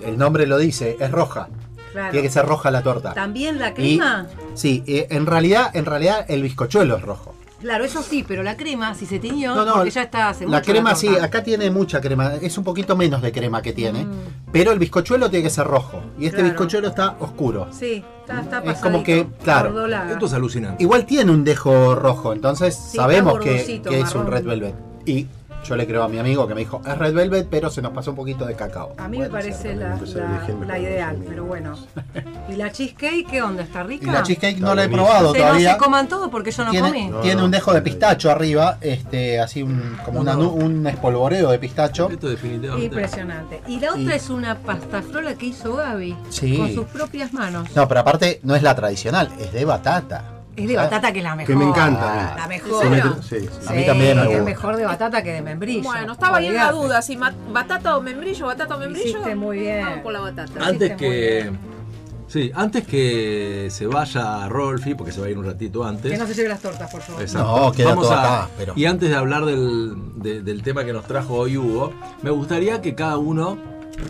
[0.05, 1.49] el nombre lo dice, es roja.
[1.91, 2.11] Claro.
[2.11, 3.13] Tiene que ser roja la torta.
[3.13, 4.25] ¿También la Y- crema?
[4.55, 7.35] sí, eh, en realidad, en realidad el bizcochuelo es rojo.
[7.64, 10.43] Claro, eso sí, pero la crema, si se tiñó, No, no, porque ya está hace
[10.45, 13.72] La mucho crema sí, acá tiene mucha crema, es un poquito menos de crema que
[13.72, 14.11] tiene, Mm.
[14.51, 16.49] pero el bizcochuelo tiene que ser rojo y este Claro.
[16.51, 17.68] bizcochuelo está oscuro.
[17.72, 19.88] Sí, está, está Es como que, claro.
[20.11, 20.84] Esto es alucinante.
[20.84, 24.28] Igual tiene un dejo rojo, entonces Sí, sabemos que, que es un.
[24.28, 24.76] Red Velvet.
[25.05, 25.28] Y
[25.64, 27.91] yo le creo a mi amigo que me dijo, es Red Velvet, pero se nos
[27.93, 28.93] pasó un poquito de cacao.
[28.97, 29.97] A mí me parece la,
[30.68, 31.76] la- ideal, pero bueno.
[32.49, 33.64] ¿Y la cheesecake qué onda?
[33.64, 34.05] ¿Está rica?
[34.07, 35.72] Y la cheesecake no la he probado Se no todavía.
[35.74, 37.07] se coman todo porque yo no tiene, comí.
[37.07, 37.45] No, tiene no.
[37.45, 42.09] un dejo de pistacho arriba, este, así un, como una nu- un espolvoreo de pistacho.
[42.09, 42.86] Esto definitivamente.
[42.88, 43.61] Impresionante.
[43.68, 46.57] Y la otra Y- es una pastafrola que hizo Gaby Sí.
[46.57, 47.70] con sus propias manos.
[47.76, 50.26] No, pero aparte no es la tradicional, es de batata.
[50.56, 51.47] Es de Ah, batata que es la mejor.
[51.47, 52.36] Que me encanta.
[52.38, 53.24] La ¿En mejor.
[53.24, 53.47] Sí, sí.
[53.68, 55.84] A mí también me es mejor de batata que de membrillo.
[55.84, 57.16] Bueno, estaba ahí en la duda si
[57.51, 59.10] batata o membrillo, batata o membrillo.
[59.20, 59.84] Hiciste muy bien.
[59.86, 60.51] Vamos por la batata.
[60.66, 61.51] Antes hiciste que.
[62.28, 66.12] Sí, antes que se vaya Rolfi, porque se va a ir un ratito antes.
[66.12, 67.22] Que no se lleve las tortas, por favor.
[67.22, 67.47] Exacto.
[67.66, 70.84] No, queda Vamos todo a- acá, pero- Y antes de hablar del, de- del tema
[70.84, 71.93] que nos trajo hoy Hugo,
[72.24, 73.58] me gustaría que cada uno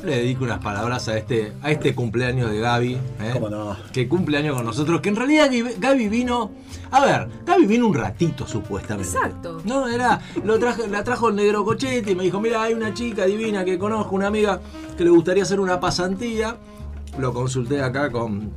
[0.04, 2.94] le dedique unas palabras a este, a este cumpleaños de Gaby.
[2.94, 3.00] ¿eh?
[3.34, 3.76] ¿Cómo no?
[3.92, 5.02] Que cumpleaños con nosotros.
[5.02, 6.52] Que en realidad Gaby- Gaby vino.
[6.92, 9.10] A ver, Gaby vino un ratito supuestamente.
[9.12, 9.62] Exacto.
[9.66, 10.20] No, era.
[10.44, 13.64] Lo traje- la trajo el negro cochete y me dijo: Mira, hay una chica divina
[13.66, 14.60] que conozco, una amiga
[14.98, 16.58] que le gustaría hacer una pasantía.
[17.18, 18.52] Lo consulté acá con,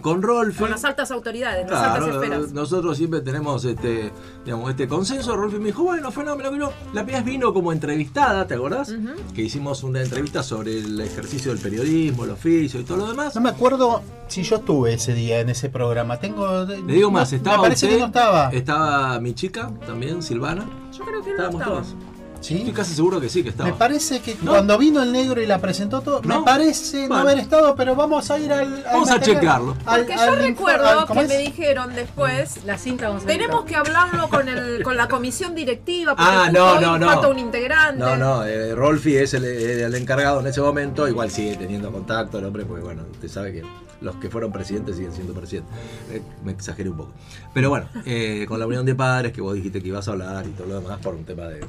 [0.00, 0.58] con Rolfi.
[0.60, 2.52] Con las altas autoridades, las altas esferas.
[2.52, 4.10] nosotros siempre tenemos este,
[4.44, 5.36] digamos, este consenso.
[5.36, 6.72] Rolfi me dijo, bueno, fenómeno, vino.
[6.94, 8.94] La Pías vino como entrevistada, ¿te acordás?
[9.34, 13.34] Que hicimos una entrevista sobre el ejercicio del periodismo, el oficio y todo lo demás.
[13.34, 16.18] No me acuerdo si yo estuve ese día en ese programa.
[16.18, 16.64] Tengo.
[16.64, 18.48] Le digo más, estaba Me parece usted, que no estaba.
[18.50, 20.64] estaba mi chica también, Silvana.
[20.96, 22.09] Yo creo que no Estábamos estaba.
[22.40, 23.70] Estoy casi seguro que sí, que estaba.
[23.70, 24.52] Me parece que ¿No?
[24.52, 26.40] cuando vino el negro y la presentó todo, ¿No?
[26.40, 27.14] me parece Bueno.
[27.24, 28.60] no haber estado, pero vamos a ir al.
[28.76, 29.76] al Vamos a checarlo.
[29.86, 31.32] al- Porque al yo recuerdo al- ¿cómo que es?
[31.32, 32.64] me dijeron después.
[32.64, 36.50] La cinta vamos a Tenemos que hablarlo con el con la comisión directiva porque Ah,
[36.52, 37.06] no, no, no.
[37.06, 37.98] falta un integrante.
[38.00, 42.38] No, no, eh, Rolfi es el, el encargado en ese momento, igual sigue teniendo contacto
[42.38, 43.62] el hombre, porque bueno, usted sabe que
[44.00, 45.74] los que fueron presidentes siguen siendo presidentes.
[46.10, 47.12] Eh, me exageré un poco.
[47.52, 50.46] Pero bueno, eh, con la unión de padres, que vos dijiste que ibas a hablar
[50.46, 51.60] y todo lo demás por un tema de,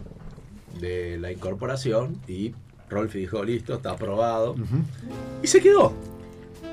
[0.80, 2.54] de la incorporación, y
[2.90, 4.56] Rolfi dijo, listo, está aprobado.
[5.44, 5.94] Y se quedó.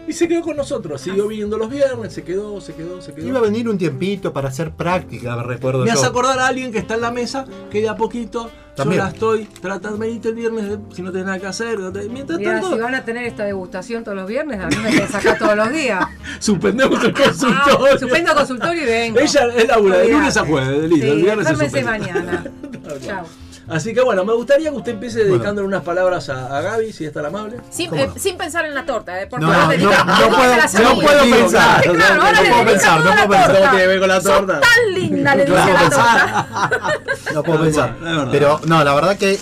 [0.07, 3.27] Y se quedó con nosotros, siguió viniendo los viernes, se quedó, se quedó, se quedó.
[3.29, 6.73] Iba a venir un tiempito para hacer práctica, me recuerdo Me hace acordar a alguien
[6.73, 9.01] que está en la mesa, que de a poquito También.
[9.01, 11.79] yo la estoy tratando, venite el viernes si no tenés nada que hacer.
[12.11, 14.89] Mientras Mira, tanto, si van a tener esta degustación todos los viernes, a mí me
[14.89, 16.03] quieren sacar todos los días.
[16.39, 17.99] suspendemos el Ah, consultorio.
[17.99, 19.19] suspendo consultorio y vengo.
[19.21, 22.45] Ella es labura de lunes a jueves, listo, Sí, el viernes se mañana.
[23.05, 23.27] Chao.
[23.69, 27.05] Así que bueno, me gustaría que usted empiece dedicándole unas palabras a, a Gaby, si
[27.05, 27.59] es tan amable.
[27.71, 29.27] Sin, ¿Cómo eh, sin pensar en la torta, ¿eh?
[29.27, 31.83] Porque No, ahora no, no puedo- no pensar.
[31.83, 33.47] claro, Claro, ahora no le puedo pensar, no puedo pensar.
[33.53, 34.61] Todo tiene que ver con la torta.
[34.61, 36.47] tan linda, le dice la pensar.
[36.71, 36.93] torta.
[37.35, 37.97] No puedo pensar.
[38.31, 39.39] Pero no, la verdad que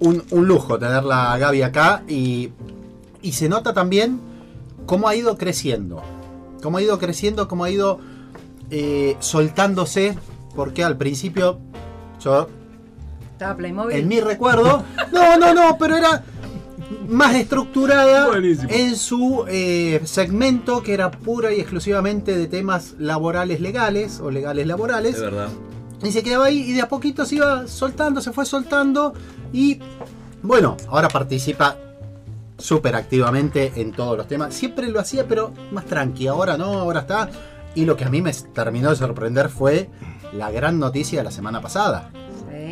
[0.00, 2.50] un, un lujo tenerla a Gaby acá y,
[3.20, 4.20] y se nota también
[4.86, 6.02] cómo ha ido creciendo.
[6.62, 7.98] Cómo ha ido creciendo, cómo ha ido
[8.70, 10.16] eh, soltándose.
[10.54, 11.60] Porque al principio
[12.22, 12.48] yo
[13.42, 13.96] Estaba Playmobil.
[13.96, 14.84] en mi recuerdo.
[15.12, 16.22] No, no, no, pero era
[17.06, 18.68] más estructurada Buenísimo.
[18.72, 24.66] en su eh, segmento que era pura y exclusivamente de temas laborales legales o legales
[24.66, 25.16] laborales.
[25.16, 25.48] Es verdad.
[26.02, 29.12] Y se quedaba ahí y de a poquito se iba soltando, se fue soltando
[29.52, 29.80] y
[30.42, 31.76] bueno, ahora participa
[32.58, 34.54] súper activamente en todos los temas.
[34.54, 36.26] Siempre lo hacía, pero más tranqui.
[36.26, 37.28] Ahora no, ahora está.
[37.74, 39.88] Y lo que a mí me terminó de sorprender fue
[40.32, 42.10] la gran noticia de la semana pasada.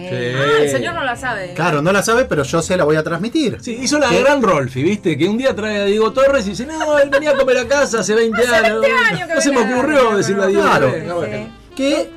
[0.08, 0.16] Sí.
[0.36, 1.52] Ah, el señor no la sabe.
[1.54, 3.58] Claro, no la sabe, pero yo se la voy a transmitir.
[3.60, 4.20] Sí, hizo la ¿Qué?
[4.22, 5.16] gran Rolfi, ¿viste?
[5.18, 7.66] Que un día trae a Diego Torres y dice, no, él venía a comer a
[7.68, 8.80] casa hace 20 Hace años.
[8.80, 10.46] 20 años que no se me ocurrió decirle a.
[10.46, 10.62] Diego.
[10.62, 10.92] Claro.
[11.16, 11.48] bueno.
[11.76, 12.10] que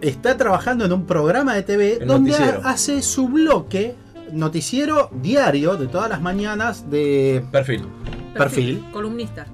[0.00, 2.60] está trabajando en un programa de TV El donde noticiero.
[2.64, 3.94] hace su bloque
[4.32, 7.84] noticiero diario de todas las mañanas de Perfil.
[8.36, 9.46] perfil, Columnista.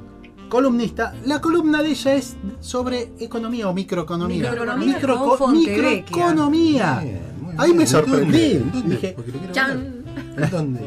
[0.50, 1.14] Columnista.
[1.24, 4.50] La columna de ella es sobre economía o microeconomía.
[4.50, 5.90] Microeconomía Microco- Fontevecchia.
[5.90, 7.00] microeconomía.
[7.00, 7.20] Bien,
[7.56, 8.54] Ahí me ¿En sorprendí.
[8.54, 8.56] dónde?
[8.56, 8.94] ¿En dónde?
[8.96, 9.16] Dije,
[9.52, 10.04] Chan.
[10.36, 10.80] ¿En dónde?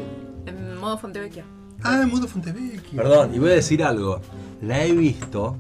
[0.45, 1.45] En modo Fontevecchia.
[1.83, 2.95] Ah, en Mundo Fontevecchio.
[2.95, 4.21] Perdón, y voy a decir algo.
[4.61, 5.57] La he visto,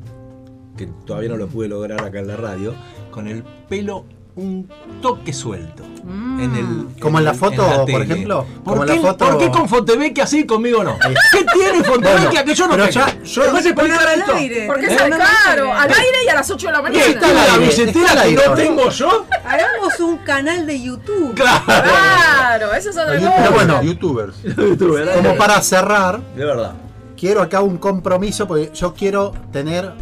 [0.77, 2.73] que todavía no lo pude lograr acá en la radio,
[3.11, 4.05] con el pelo
[4.35, 4.69] un
[5.01, 5.83] toque suelto.
[6.03, 6.39] Mm.
[6.41, 9.49] En el, Como en la foto, por ejemplo, ¿Por, como qué, la foto- ¿Por qué
[9.51, 10.97] con Fontevecchia sí y conmigo no?
[11.31, 13.05] ¿Qué tiene Fontevecchia que yo no pero tengo?
[13.07, 14.33] ya- yo- ¿Me vas a explicar al esto?
[14.35, 14.67] aire.
[14.67, 16.77] Porque Eh, es no, no, claro, no, al aire y a las 8 de la
[16.79, 17.05] ¿Qué mañana.
[17.05, 19.25] está la aire, billetera que no tengo yo?
[19.45, 21.33] Hagamos un canal de YouTube.
[21.35, 21.63] Claro.
[21.65, 23.49] Claro, eso es otra Pero cosa.
[23.51, 23.81] bueno.
[23.83, 24.35] Youtubers.
[25.15, 26.73] como para cerrar, De verdad.
[27.15, 29.93] quiero acá un compromiso porque yo quiero tener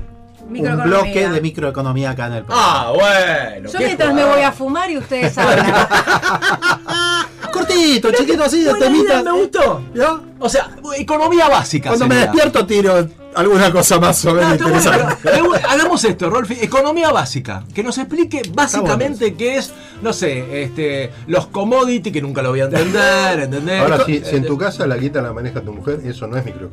[0.60, 2.60] un bloque de microeconomía acá en el país.
[2.62, 3.70] Ah, bueno.
[3.72, 5.88] Yo mientras me voy a fumar y ustedes hablan.
[7.52, 9.82] Cortito, chiquito así, de idea, me gustó.
[9.94, 10.20] ¿Ya?
[10.40, 11.90] O sea, economía básica.
[11.90, 15.62] Cuando me despierto tiro alguna cosa más o menos Ah, bueno, interesante.
[15.70, 16.58] hagamos esto, Rolfi.
[16.62, 17.64] Economía básica.
[17.74, 22.62] Que nos explique básicamente qué es, no sé, este, los commodity, que nunca lo voy
[22.62, 23.82] a entender, ¿entendés?
[23.82, 26.28] Ahora, Esto- si, si en eh, tu casa la guita la maneja tu mujer, eso
[26.28, 26.70] no es micro,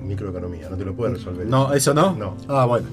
[0.00, 1.46] microeconomía, no te lo puede resolver.
[1.46, 2.12] No, eso no.
[2.12, 2.36] No.
[2.48, 2.86] Ah, bueno.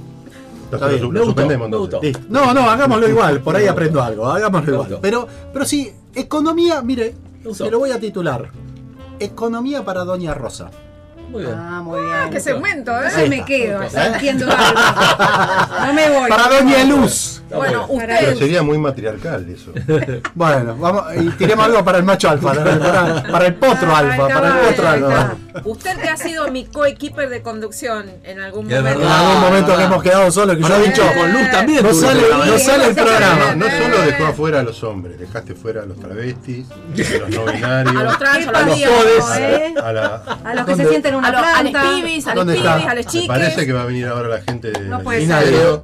[0.72, 2.18] Entonces bien, lo, suspendemos entonces.
[2.30, 5.00] No, no, hagámoslo igual, por ahí aprendo algo, hagámoslo igual.
[5.02, 7.16] Pero, pero sí, economía, mire,
[7.54, 8.50] se lo voy a titular.
[9.20, 10.72] Economía para Doña Rosa.
[11.30, 11.56] Muy bien.
[11.58, 12.42] Ah, muy Ah, qué bien.
[12.42, 13.30] segmento, Entonces ¿eh?
[13.30, 14.80] me quedo, así entiendo algo.
[15.88, 16.30] No me voy.
[16.30, 17.42] Para Doña Luz.
[17.56, 18.14] Bueno, bueno.
[18.20, 18.40] Pero usted.
[18.46, 19.72] sería muy matriarcal eso.
[20.36, 24.28] Bueno, vamos, y tiremos algo para el macho alfa, para, para el potro Ah, alfa,
[24.28, 25.36] para el potro alfa.
[25.66, 28.90] Usted que ha sido mi coequiper de conducción en algún momento.
[28.90, 29.20] En verdad.
[29.20, 31.84] algún momento que hemos quedado solos, que yo he dicho, con Luz también.
[31.84, 33.56] no sale, no sale el programa.
[33.56, 37.30] No, no solo dejó afuera a los hombres, dejaste fuera a los travestis, a los
[37.30, 39.38] no binarios, A los trans, a ¿Qué los pasó, días.
[39.40, 39.74] eh?
[39.84, 40.16] a la...
[40.44, 40.84] A los que ¿Dónde?
[40.84, 41.82] se sienten en una los a planta.
[41.96, 43.28] pibis, a ¿Dónde pibis, a Me chiques.
[43.28, 44.80] parece que va a venir ahora la gente de...
[44.82, 45.02] No.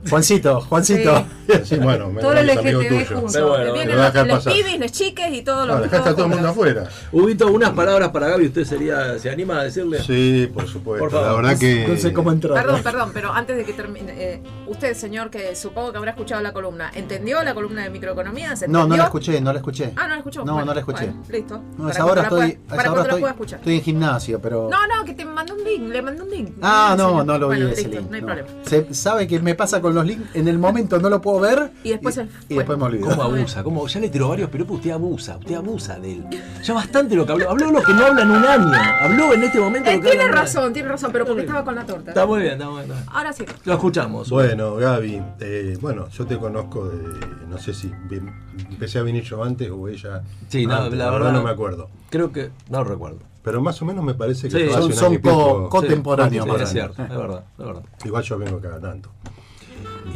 [0.09, 1.25] Juancito, Juancito.
[1.47, 3.31] Sí, bueno, me Todo el LGTB.
[3.31, 4.53] Pero bueno, Vienen los, pasar.
[4.53, 5.83] pibis, les chiques y todos No, los.
[5.83, 6.87] dejaste a todo el mundo afuera.
[7.11, 8.47] Huguito, unas palabras para Gaby.
[8.47, 10.01] ¿Usted sería, se anima a decirle?
[10.03, 11.03] Sí, por supuesto.
[11.05, 11.27] Por favor.
[11.43, 11.87] La verdad que...
[11.87, 12.61] No sé cómo entrar.
[12.63, 16.41] Perdón, perdón, pero antes de que termine, eh, usted, señor, que supongo que habrá escuchado
[16.41, 18.55] la columna, ¿entendió la columna de microeconomía?
[18.55, 19.93] ¿Se No, no la escuché, no la escuché.
[19.95, 20.45] Ah, no la escuchó.
[20.45, 21.05] No, Bueno, no la escuché.
[21.05, 21.57] bueno, listo.
[21.57, 23.29] No, Para esa hora cuando la estoy, pueda- a para esa hora cuando la estoy,
[23.31, 23.59] escuchar.
[23.59, 24.69] estoy en gimnasio, pero.
[24.69, 26.49] No, no, que te mandó un link, le mandó un link.
[26.61, 28.09] Ah, no, no lo vi bueno, ese link.
[28.09, 28.47] no hay problema.
[28.65, 31.48] Se sabe que me pasa con los links, en el momento no lo puedo ver
[31.83, 33.09] Y después y, el- y después me olvido.
[33.09, 33.63] ¿Cómo abusa?
[33.63, 33.87] ¿Cómo?
[33.87, 36.25] Ya le tiró varios piropos, usted abusa, usted abusa de él.
[36.63, 37.49] Ya bastante lo que habló.
[37.49, 38.71] Habló lo que no habla en un año.
[39.01, 41.75] Habló en este momento Eh, lo que tiene razón, tiene razón, pero porque estaba con
[41.75, 42.11] la torta.
[42.11, 42.97] Está muy bien, está muy bien.
[43.07, 43.45] Ahora sí.
[43.65, 44.29] Lo escuchamos.
[44.29, 47.03] Bueno, Gaby, eh, bueno, yo te conozco de,
[47.49, 48.33] no sé si bien-
[48.69, 50.21] empecé a venir yo antes o ella.
[50.49, 51.43] Sí, no, antes, la verdad no no.
[51.45, 51.89] me acuerdo.
[52.09, 52.49] Creo que.
[52.69, 53.19] No recuerdo.
[53.41, 55.29] Pero más o menos me parece que Sí, son- hace un son año y co-
[55.29, 55.43] pico.
[55.63, 57.83] co- Contemporáneo, Sí, es cierto, es verdad, es verdad.
[58.03, 59.09] Igual yo vengo cada tanto.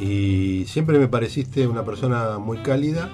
[0.02, 3.10] Y siempre me pareciste una persona muy cálida,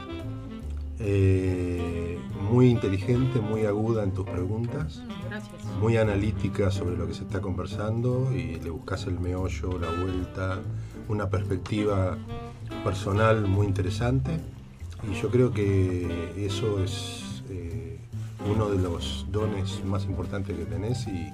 [0.99, 2.17] eh,
[2.49, 5.65] muy inteligente, muy aguda en tus preguntas, Gracias.
[5.80, 10.59] muy analítica sobre lo que se está conversando y le buscas el meollo, la vuelta,
[11.07, 12.17] una perspectiva
[12.84, 14.32] personal muy interesante.
[15.09, 17.99] Y yo creo que eso es eh,
[18.51, 21.30] uno de los dones más importantes que tenés y,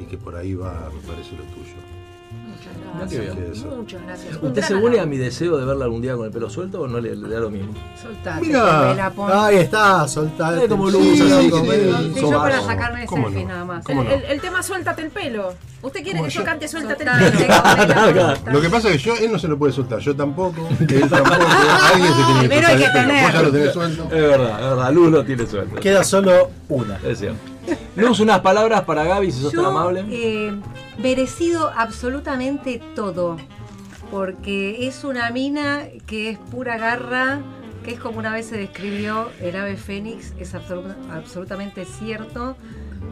[0.00, 2.01] y que por ahí va, me parece, lo tuyo.
[2.94, 3.36] Muchas gracias.
[3.58, 3.66] Eso.
[3.76, 4.38] Muchas gracias.
[4.42, 6.86] ¿Usted se une a mi deseo de verla algún día con el pelo suelto o
[6.88, 7.72] no le, le da lo mismo?
[8.00, 9.12] Soltate, Mira,
[9.46, 10.64] ahí está, soltate.
[10.64, 13.52] Eh, como Sí, luz, así, como sí, el Sí, yo para sacarme ¿Cómo selfies no?
[13.52, 13.84] nada más.
[13.84, 14.14] ¿Cómo El, no?
[14.14, 15.54] el- el tema suéltate el pelo.
[15.82, 16.44] ¿Usted quiere que yo yo.
[16.44, 17.54] cante suéltate el pelo?
[18.52, 21.08] Lo que pasa es que yo, él no se lo puede soltar, yo tampoco, él
[21.08, 21.40] tampoco,
[21.92, 23.32] alguien se tiene soltar hay que tener.
[23.32, 24.04] Ya lo tenés suelto.
[24.04, 24.92] Es verdad, es verdad.
[24.92, 25.76] Luz lo tiene suelto.
[25.80, 26.98] Queda solo una.
[27.04, 27.38] Es cierto.
[27.96, 30.04] Luz, unas palabras para Gaby, si sos tan amable.
[31.02, 33.36] Merecido absolutamente todo,
[34.10, 37.40] porque es una mina que es pura garra,
[37.84, 42.56] que es como una vez se describió el ave fénix, es absolu- absolutamente cierto,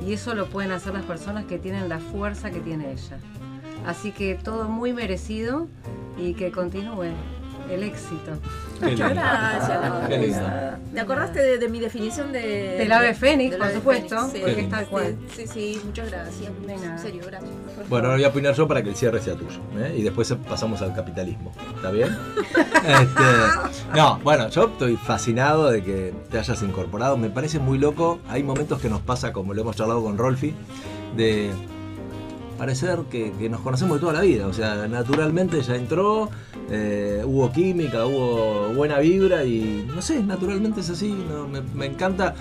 [0.06, 3.18] y eso lo pueden hacer las personas que tienen la fuerza que tiene ella.
[3.86, 5.66] Así que todo muy merecido
[6.16, 7.12] y que continúe
[7.70, 8.32] el éxito.
[8.80, 9.08] Qué lindo.
[9.10, 9.80] Gracias.
[9.80, 10.08] Laura.
[10.08, 10.40] Qué lindo.
[10.94, 12.76] ¿Te acordaste de, de mi definición de.
[12.78, 14.40] Del ave fénix, por supuesto, fénix?
[14.40, 15.16] porque es tal cual.
[15.36, 16.50] Sí, sí, muchas gracias.
[16.66, 16.92] De nada.
[16.92, 17.50] En serio, gracias.
[17.88, 19.60] Bueno, ahora voy a opinar yo para que el cierre sea tuyo.
[19.78, 19.94] ¿eh?
[19.96, 21.52] Y después pasamos al capitalismo.
[21.76, 22.16] ¿Está bien?
[22.80, 23.22] Este,
[23.94, 27.18] no, bueno, yo estoy fascinado de que te hayas incorporado.
[27.18, 28.20] Me parece muy loco.
[28.26, 30.54] Hay momentos que nos pasa, como lo hemos charlado con Rolfi,
[31.14, 31.50] de
[32.60, 34.46] parecer que, que nos conocemos de toda la vida.
[34.46, 36.28] O sea, naturalmente ya entró,
[36.70, 41.08] eh, hubo química, hubo buena vibra y no sé, naturalmente es así.
[41.26, 41.48] ¿no?
[41.48, 42.34] Me, encanta.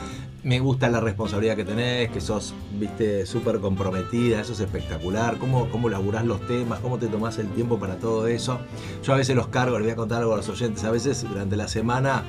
[0.43, 5.37] Me gusta la responsabilidad que tenés, que sos, viste, súper comprometida, eso es espectacular.
[5.37, 8.59] Cómo, cómo laburás los temas, cómo te tomás el tiempo para todo eso.
[9.03, 10.83] Yo a veces los cargo, les voy a contar algo a los oyentes.
[10.83, 12.23] A veces durante la semana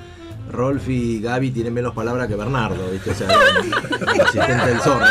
[0.50, 3.10] Rolf y Gaby tienen menos palabras que Bernardo, ¿viste?
[3.10, 5.04] O sea, el asistente del zorro.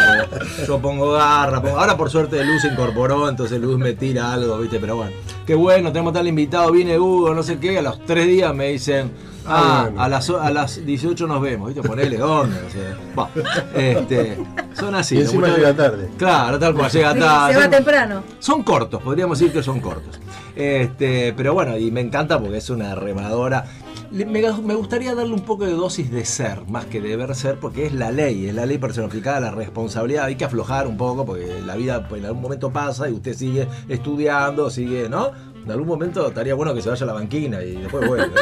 [0.68, 4.58] Yo pongo garra, pongo- ahora por suerte Luz se incorporó, entonces Luz me tira algo,
[4.58, 4.80] ¿viste?
[4.80, 5.12] Pero bueno,
[5.46, 8.70] qué bueno, tenemos tal invitado, viene Hugo, no sé qué, a los tres días me
[8.70, 9.12] dicen,
[9.46, 10.02] ah, Ah, bueno.
[10.04, 11.88] a, las, a las 18 nos vemos, ¿viste?
[11.88, 13.30] Ponele onda, o sea, va.
[13.76, 14.38] este,
[14.74, 15.16] son así.
[15.16, 16.10] Y encima llega tarde.
[16.18, 17.54] Claro, tal cual, llega tarde.
[17.54, 18.24] se va temprano.
[18.40, 20.20] Son cortos, podríamos decir que son cortos.
[20.56, 23.64] Este, pero bueno, y me encanta porque es una remadora.
[24.12, 27.60] Me, me gustaría darle un poco de dosis de ser, más que de deber ser,
[27.60, 30.26] porque es la ley, es la ley personificada, la responsabilidad.
[30.26, 33.68] Hay que aflojar un poco, porque la vida en algún momento pasa y usted sigue
[33.88, 35.32] estudiando, sigue, ¿no?
[35.64, 38.34] En algún momento estaría bueno que se vaya a la banquina y después vuelve.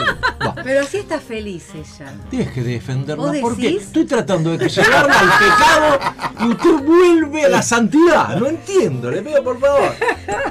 [0.46, 0.56] Va.
[0.64, 2.14] Pero así está feliz ella.
[2.30, 7.46] Tienes que defenderla ¿Vos porque estoy tratando de que llevarla al pecado y usted vuelve
[7.46, 8.38] a la santidad.
[8.38, 9.92] No entiendo, le pido por favor.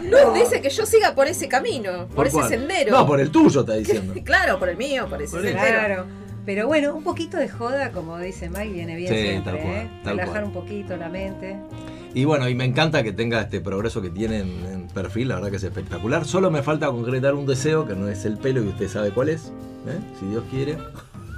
[0.02, 2.48] No, dice que yo siga por ese camino, por, ese cuál?
[2.48, 2.90] sendero.
[2.92, 4.14] No, por el tuyo está diciendo.
[4.24, 5.66] Claro, por el mío, por ese Por sendero.
[5.78, 6.06] Claro.
[6.44, 9.76] Pero bueno, un poquito de joda, como dice Mike, viene bien Sí, siempre, tal cual,
[9.76, 9.90] ¿eh?
[10.04, 10.44] tal Relajar cual.
[10.44, 11.56] un poquito la mente.
[12.14, 15.34] Y bueno, y me encanta que tenga este progreso que tiene en, en perfil, la
[15.36, 16.24] verdad que es espectacular.
[16.24, 19.28] Solo me falta concretar un deseo, que no es el pelo y usted sabe cuál
[19.28, 19.46] es,
[19.86, 19.98] ¿eh?
[20.18, 20.78] si Dios quiere.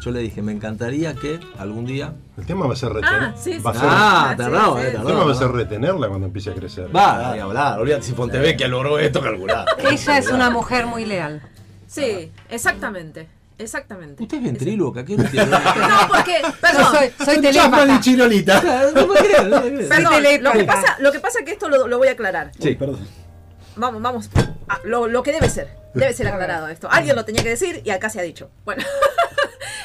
[0.05, 2.15] Yo le dije, me encantaría que algún día...
[2.37, 3.21] El tema va a ser retener.
[3.21, 3.59] Ah, sí, sí.
[3.59, 4.97] va a ser- Ah, tardado, sí, eh, sí.
[4.97, 6.89] el tema va a ser retenerla cuando empiece a crecer.
[6.95, 9.67] Va, ni hablar, olvídate si Fontevecchia logró esto, calculado.
[9.79, 11.43] Ella es una mujer muy leal.
[11.89, 13.27] Sí, exactamente.
[13.59, 14.23] Exactamente.
[14.23, 15.51] Usted es ventríloca, ¿qué no entiende?
[15.51, 18.01] No, porque, perdón, soy, soy Un Chapman y.
[18.01, 18.63] Chirolita.
[18.95, 19.89] No crees.
[19.89, 22.53] perdón, lo que pasa, lo que pasa es que esto lo, lo voy a aclarar.
[22.59, 22.75] Sí.
[22.75, 23.07] Perdón.
[23.77, 24.31] Vamos, vamos.
[24.69, 25.69] a lo, lo que debe ser.
[25.95, 26.89] Debe ser aclarado esto.
[26.91, 28.51] Alguien lo tenía que decir y acá se ha dicho.
[28.65, 28.85] Bueno.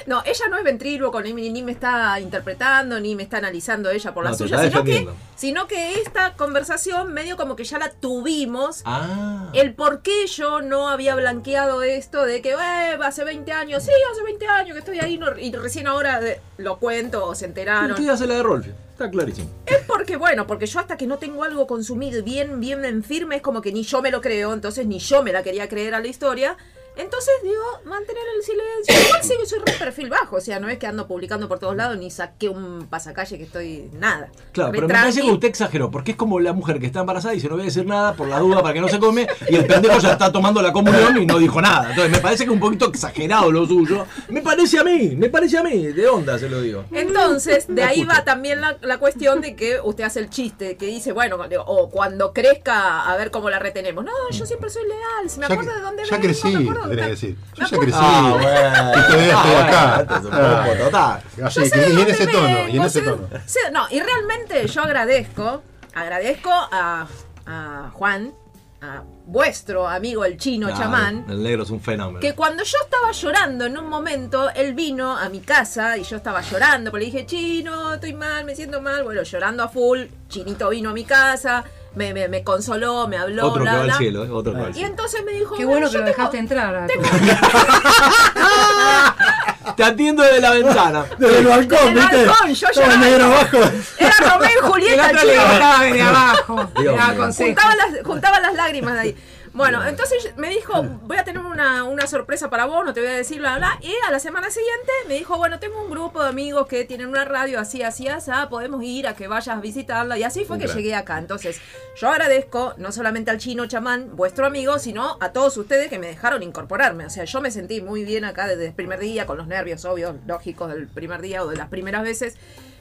[0.07, 4.13] No, ella no es ventríloco, ni, ni me está interpretando, ni me está analizando ella
[4.13, 7.89] por la No, suya, sino que, sino que esta conversación medio como que ya la
[7.91, 9.49] tuvimos Ah.
[9.53, 13.91] el por qué yo no había blanqueado esto de que eh, hace 20 años, sí,
[14.11, 17.45] hace 20 años que estoy ahí no- y recién ahora de- lo cuento o se
[17.45, 17.91] enteraron.
[17.91, 19.49] Usted hace la de Rolfi, está clarísimo.
[19.65, 23.37] Es porque, bueno, porque yo hasta que no tengo algo consumido bien, bien en firme,
[23.37, 25.95] es como que ni yo me lo creo, entonces ni yo me la quería creer
[25.95, 26.57] a la historia.
[26.95, 29.07] Entonces, digo, mantener el silencio.
[29.07, 31.59] Igual sí que soy re perfil bajo, o sea, no es que ando publicando por
[31.59, 34.29] todos lados ni saqué un pasacalle que estoy nada.
[34.51, 36.99] Claro, Re pero me parece que usted exageró, porque es como la mujer que está
[37.01, 38.99] embarazada y dice no voy a decir nada por la duda para que no se
[38.99, 41.89] come, y el pendejo ya está tomando la comunión y no dijo nada.
[41.89, 44.05] Entonces me parece que es un poquito exagerado lo suyo.
[44.29, 46.85] Me parece a mí, me parece a mí, de onda se lo digo.
[46.91, 50.85] Entonces, de ahí va también la, la cuestión de que usted hace el chiste, que
[50.87, 54.03] dice, bueno, digo, o cuando crezca, a ver cómo la retenemos.
[54.03, 56.69] No, yo siempre soy leal, si me Ya, acuerdo de dónde ya vengo, crecí, me
[56.69, 57.37] acuerdo decir.
[57.55, 57.97] Yo ya crecí.
[57.99, 58.91] Ah, bueno.
[58.91, 60.05] Y todavía estoy acá.
[60.07, 61.21] poco total.
[61.45, 63.27] Así, y en ese tono, y en ese tono.
[63.71, 67.07] no, y realmente yo agradezco, agradezco a,
[67.45, 68.33] a Juan,
[68.81, 72.19] a vuestro amigo el chino Claro, chamán, El negro es un fenómeno.
[72.19, 76.17] que cuando yo estaba llorando en un momento, él vino a mi casa y yo
[76.17, 80.01] estaba llorando, porque le dije, chino, estoy mal, me siento mal, bueno, llorando a full,
[80.27, 81.63] chinito vino a mi casa,
[81.95, 83.97] me, me, me consoló, me habló, Otro que bla, va al bla.
[83.97, 84.29] cielo, ¿eh?
[84.31, 84.89] Otro que va al Y cielo.
[84.89, 86.75] entonces me dijo, Qué bueno que lo dejaste entrar.
[86.75, 86.87] a-
[89.75, 91.05] Te atiendo desde la ventana.
[91.17, 93.57] Desde el balcón, Desde el balcón, yo Todo negro abajo.
[93.97, 96.69] Era Romeo y Julieta, le desde abajo.
[96.79, 96.95] Dios
[97.37, 99.15] juntaba las, juntaba las lágrimas de ahí.
[99.53, 103.09] Bueno, entonces me dijo, voy a tener una, una sorpresa para vos, no te voy
[103.09, 103.77] a decir bla, bla.
[103.81, 107.07] Y a la semana siguiente me dijo, bueno, tengo un grupo de amigos que tienen
[107.07, 110.17] una radio así, así, así, podemos ir a que vayas a visitarla.
[110.17, 111.19] Y así fue que llegué acá.
[111.19, 111.61] Entonces,
[111.95, 116.07] yo agradezco no solamente al chino chamán, vuestro amigo, sino a todos ustedes que me
[116.07, 117.05] dejaron incorporarme.
[117.05, 119.85] O sea, yo me sentí muy bien acá desde el primer día, con los nervios
[119.85, 122.37] obvios, lógicos del primer día o de las primeras veces.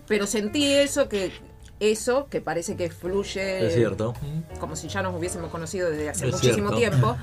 [0.08, 1.32] Pero sentí eso que...
[1.90, 4.14] Eso que parece que fluye Es cierto.
[4.60, 6.96] como si ya nos hubiésemos conocido desde hace Es muchísimo cierto.
[6.98, 7.16] tiempo.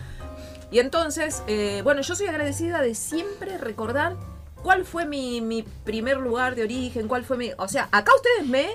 [0.71, 4.15] Y entonces, eh, bueno, yo soy agradecida de siempre recordar
[4.61, 7.51] cuál fue mi, mi primer lugar de origen, cuál fue mi...
[7.57, 8.67] O sea, acá ustedes me,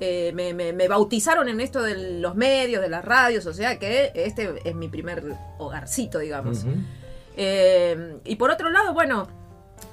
[0.00, 3.78] eh, me, me- me bautizaron en esto de los medios, de las radios, o sea
[3.78, 5.22] que este es mi primer
[5.58, 6.64] hogarcito, digamos.
[7.36, 9.28] Eh, y por otro lado, bueno,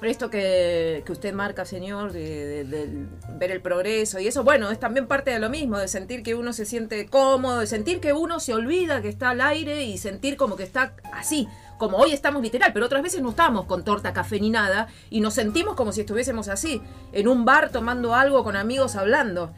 [0.02, 3.06] esto que, que usted marca, señor, de, de-
[3.38, 6.34] ver el progreso y eso, bueno, es también parte de lo mismo, de sentir que
[6.34, 9.98] uno se siente cómodo, de sentir que uno se olvida que está al aire y
[9.98, 11.48] sentir como que está así,
[11.78, 15.20] como hoy estamos literal, pero otras veces no estamos con torta, café ni nada y
[15.20, 16.80] nos sentimos como si estuviésemos así,
[17.12, 19.52] en un bar tomando algo con amigos hablando.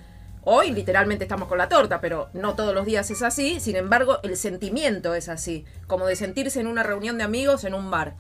[0.51, 3.61] Hoy literalmente estamos con la torta, pero no todos los días es así.
[3.61, 7.75] Sin embargo, el sentimiento es así, como de sentirse en una reunión de amigos en
[7.75, 8.15] un bar.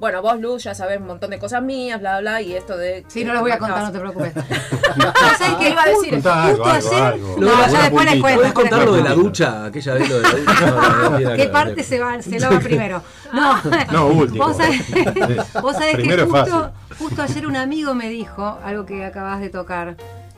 [0.00, 3.04] Bueno, vos, Luz, ya sabés un montón de cosas mías, bla, bla, y esto de...
[3.06, 4.32] Sí, no las voy a contar, no te preocupes.
[5.38, 6.14] ¿Sabes qué iba a decir?
[6.14, 7.36] Algo, Justo algo, ayer- algo.
[7.38, 8.38] No, ya después les cuento.
[8.40, 9.64] ¿Puedes contar lo de la ducha?
[9.66, 10.70] Aquella vez lo de la ducha.
[10.70, 11.82] No, no, no, ¿Qué no, parte no.
[11.82, 13.02] se va, se lo va primero?
[13.34, 13.60] No,
[13.92, 14.48] No, último.
[14.48, 14.82] Vos sabés,
[15.62, 16.54] vos sabés que justo, fácil.
[16.98, 19.96] justo ayer un amigo me dijo algo que acabas de tocar,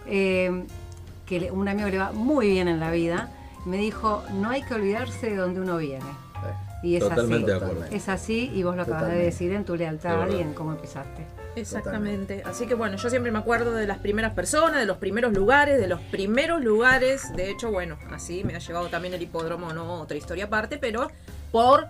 [0.09, 0.64] eh,
[1.24, 3.30] que le- un amigo le va muy bien en la vida,
[3.64, 6.05] me dijo, no hay que olvidarse de donde uno viene.
[6.82, 7.64] Y es Totalmente de así.
[7.64, 7.84] acuerdo.
[7.90, 11.24] Es así y vos lo acabas de decir en tu lealtad y en cómo empezaste.
[11.54, 12.42] Exactamente.
[12.44, 15.78] Así que bueno, yo siempre me acuerdo de las primeras personas, de los primeros lugares,
[15.78, 17.32] de los primeros lugares.
[17.36, 21.09] De hecho, bueno, así me ha llevado también el hipódromo, no otra historia aparte, pero
[21.50, 21.86] por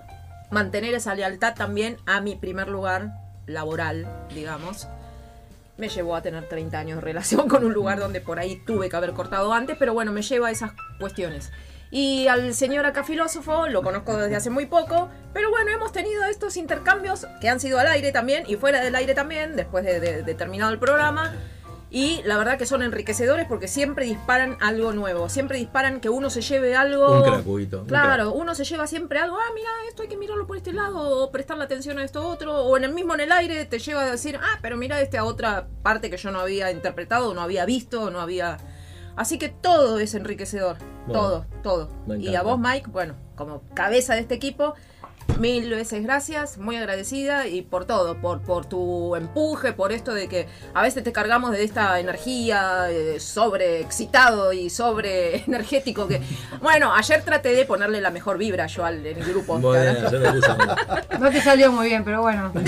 [0.51, 3.13] mantener esa lealtad también a mi primer lugar
[3.47, 4.89] laboral, digamos.
[5.79, 8.91] Me llevó a tener 30 años de relación con un lugar donde por ahí tuve
[8.91, 11.51] que haber cortado antes, pero bueno, me lleva a esas cuestiones.
[11.95, 16.25] Y al señor acá filósofo lo conozco desde hace muy poco, pero bueno, hemos tenido
[16.25, 20.01] estos intercambios que han sido al aire también y fuera del aire también, después de,
[20.01, 21.35] de- de terminado el programa.
[21.91, 26.31] Y la verdad que son enriquecedores porque siempre disparan algo nuevo, siempre disparan que uno
[26.31, 27.09] se lleve algo...
[27.19, 27.23] Un
[27.81, 30.73] un Claro, uno se lleva siempre algo, ah, mira, esto hay que mirarlo por este
[30.73, 33.79] lado, o prestarle atención a esto otro, o en el mismo en el aire te
[33.79, 37.43] lleva a decir, ah, pero mira esta otra parte que yo no había interpretado, no
[37.43, 38.57] había visto, no había...
[39.17, 42.19] Así que todo es enriquecedor, Bueno, todo, todo.
[42.19, 44.75] Y a vos, Mike, bueno, como cabeza de este equipo,
[45.39, 50.29] mil veces gracias, muy agradecida y por todo, por, por tu empuje, por esto de
[50.29, 56.21] que a veces te cargamos de esta energía eh, sobre excitado y sobre energético que,
[56.61, 59.59] bueno, ayer traté de ponerle la mejor vibra yo al en el grupo.
[59.59, 62.53] Bueno, yo me puse a- No te salió muy bien, pero bueno.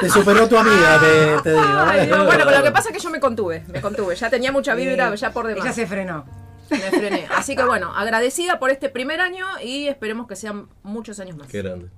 [0.00, 1.62] Te superó tu amiga, te, te digo.
[1.86, 4.52] Ay, bueno, pero lo que pasa es que yo me contuve, me contuve, ya tenía
[4.52, 5.64] mucha vibra, ya por demás.
[5.64, 6.24] Ella se frenó.
[6.70, 7.26] Me frené.
[7.34, 11.48] Así que bueno, agradecida por este primer año y esperemos que sean muchos años más.
[11.48, 11.88] Qué grande.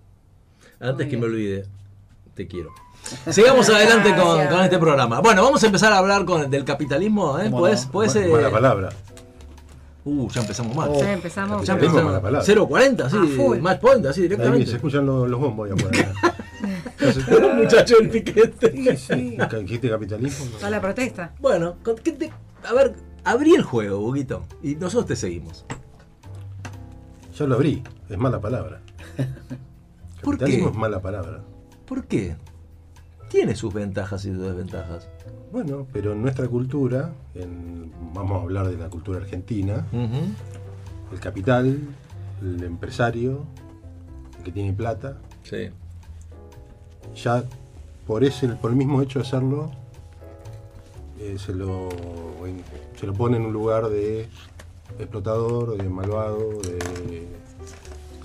[0.81, 1.33] Antes Muy que me bien.
[1.33, 1.67] olvide,
[2.35, 2.71] te quiero.
[3.31, 5.21] Sigamos adelante con, con este programa.
[5.21, 7.39] Bueno, vamos a empezar a hablar con, del capitalismo.
[7.39, 7.45] ¿eh?
[7.45, 7.93] ¿Cómo ¿Puedes, no?
[7.93, 8.89] puedes, eh, Mala palabra.
[10.05, 10.89] Uh, ya empezamos mal.
[10.93, 11.01] Oh.
[11.01, 11.67] Ya empezamos.
[11.67, 12.05] Ya empezamos.
[12.05, 12.47] mala palabra.
[12.47, 13.59] 0.40, A sí, full.
[13.59, 14.73] match point, así Ahí se directamente.
[14.73, 16.13] escuchan los, los bombos afuera.
[17.51, 18.73] Un muchacho del piquete.
[18.73, 19.39] Sí, sí.
[19.61, 20.47] ¿Dijiste capitalismo?
[20.47, 20.57] No.
[20.57, 21.33] Está la protesta.
[21.41, 22.33] Bueno, ¿qué te-
[22.65, 22.95] a ver,
[23.31, 25.65] abrí el juego, Buguito, y nosotros te seguimos.
[27.37, 27.83] Ya lo abrí.
[28.09, 28.81] Es mala palabra.
[30.23, 30.73] ¿Por Capitalismo qué?
[30.73, 31.41] es mala palabra.
[31.87, 32.37] ¿Por qué?
[33.31, 35.09] Tiene sus ventajas y sus desventajas.
[35.53, 39.87] Bueno, pero en nuestra cultura, en- vamos a hablar de la cultura argentina,
[41.13, 41.79] el capital,
[42.43, 43.45] el empresario,
[44.39, 45.71] el que tiene plata, Sí.
[47.15, 47.45] ya
[48.07, 49.71] por ese, por el mismo hecho de hacerlo,
[51.21, 51.89] eh, se, lo,
[52.47, 52.63] en-
[52.99, 54.29] se lo pone en un lugar de
[54.99, 57.27] explotador, de malvado, de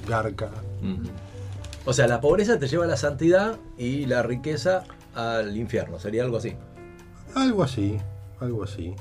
[0.08, 0.50] garca.
[1.86, 4.84] O sea, la pobreza te lleva a la santidad y la riqueza
[5.16, 6.00] al infierno.
[6.00, 6.56] Sería algo así.
[7.36, 7.98] Algo así,
[8.40, 8.94] algo así.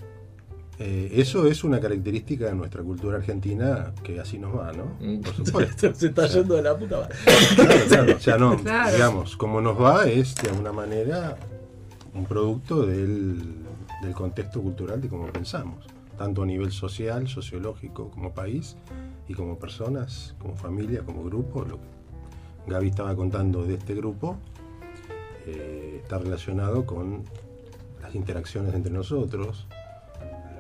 [0.79, 4.97] Eh, eso es una característica de nuestra cultura argentina que así nos va, ¿no?
[5.01, 5.21] Mm.
[5.21, 5.95] Por supuesto.
[5.95, 7.15] Se está yendo de la puta madre.
[7.55, 8.17] Claro, claro.
[8.17, 8.93] O sea, no, Claro.
[8.93, 11.37] digamos, como nos va es de alguna manera
[12.15, 13.39] un producto del,
[14.03, 15.87] del contexto cultural de cómo pensamos,
[16.19, 18.77] tanto a nivel social, sociológico, como país
[19.29, 21.65] y como personas, como familia, como grupo.
[21.65, 24.37] Lo que Gaby estaba contando de este grupo
[25.47, 27.23] eh, está relacionado con
[28.01, 29.67] las interacciones entre nosotros,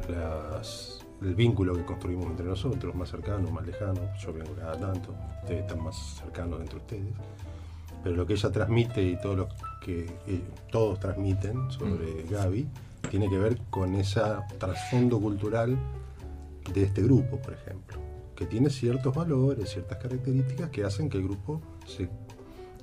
[0.09, 4.01] las- el vínculo que construimos entre nosotros, más cercano, más lejano.
[4.21, 7.15] Yo vengo cada tanto, ustedes están más cercanos entre ustedes.
[8.03, 9.49] Pero lo que ella transmite y todo lo
[9.81, 10.43] que eh,
[10.73, 12.67] todos transmiten sobre Gaby
[13.11, 14.21] tiene que ver con ese
[14.59, 15.77] trasfondo cultural
[16.73, 17.99] de este grupo, por ejemplo,
[18.35, 22.09] que tiene ciertos valores, ciertas características que hacen que el grupo se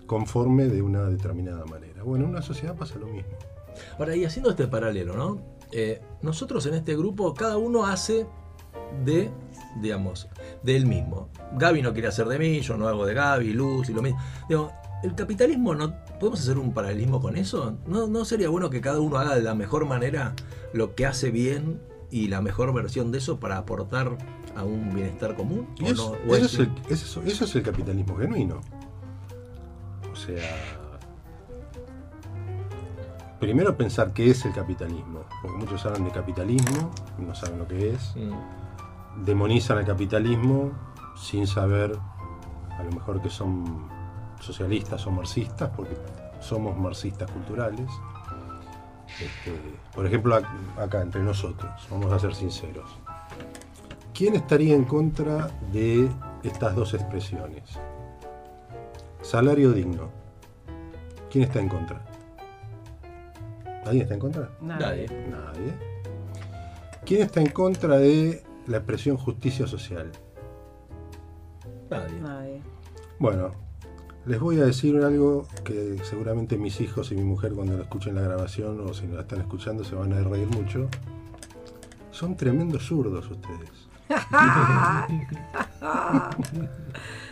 [0.06, 2.02] conforme de una determinada manera.
[2.04, 3.38] Bueno, en una sociedad pasa lo mismo.
[4.00, 5.40] Ahora, y haciendo este paralelo, ¿no?
[5.72, 8.26] Eh, nosotros en este grupo, cada uno hace
[9.06, 9.30] de,
[9.80, 10.28] digamos,
[10.64, 11.30] de él mismo.
[11.58, 14.20] Gaby no quiere hacer de mí, yo no hago de Gaby, Luz y lo mismo.
[15.04, 17.78] El capitalismo, no ¿podemos hacer un paralelismo con eso?
[17.86, 20.34] ¿No, ¿No sería bueno que cada uno haga de la mejor manera
[20.74, 21.82] lo que hace bien
[22.12, 24.18] y la mejor versión de eso para aportar
[24.56, 25.68] a un bienestar común?
[25.78, 26.32] Y ¿O eso, no?
[26.32, 28.60] ¿O eso es- es el, eso- eso es el capitalismo genuino.
[30.12, 30.44] O sea,
[33.40, 37.92] primero pensar qué es el capitalismo, porque muchos hablan de capitalismo, no saben lo que
[37.92, 39.24] es, Mm.
[39.26, 40.72] demonizan el capitalismo
[41.16, 41.98] sin saber
[42.78, 43.88] a lo mejor que son
[44.40, 45.96] socialistas o marxistas, porque
[46.40, 47.88] somos marxistas culturales.
[49.20, 49.54] Este,
[49.94, 52.90] por ejemplo, ac- acá entre nosotros, vamos a ser sinceros.
[54.14, 56.10] ¿Quién estaría en contra de
[56.44, 57.64] estas dos expresiones?
[59.22, 60.10] Salario digno.
[61.32, 62.02] ¿Quién está en contra?
[63.86, 64.50] ¿Nadie está en contra?
[64.62, 65.08] Nadie.
[65.30, 65.74] Nadie.
[67.06, 70.12] ¿Quién está en contra de la expresión justicia social?
[71.90, 72.20] Nadie.
[72.22, 72.62] Nadie.
[73.20, 73.52] Bueno,
[74.26, 78.16] les voy a decir algo que seguramente mis hijos y mi mujer cuando lo escuchen
[78.16, 80.88] la grabación o si la están escuchando se van a reír mucho.
[82.12, 83.70] Son tremendos zurdos ustedes.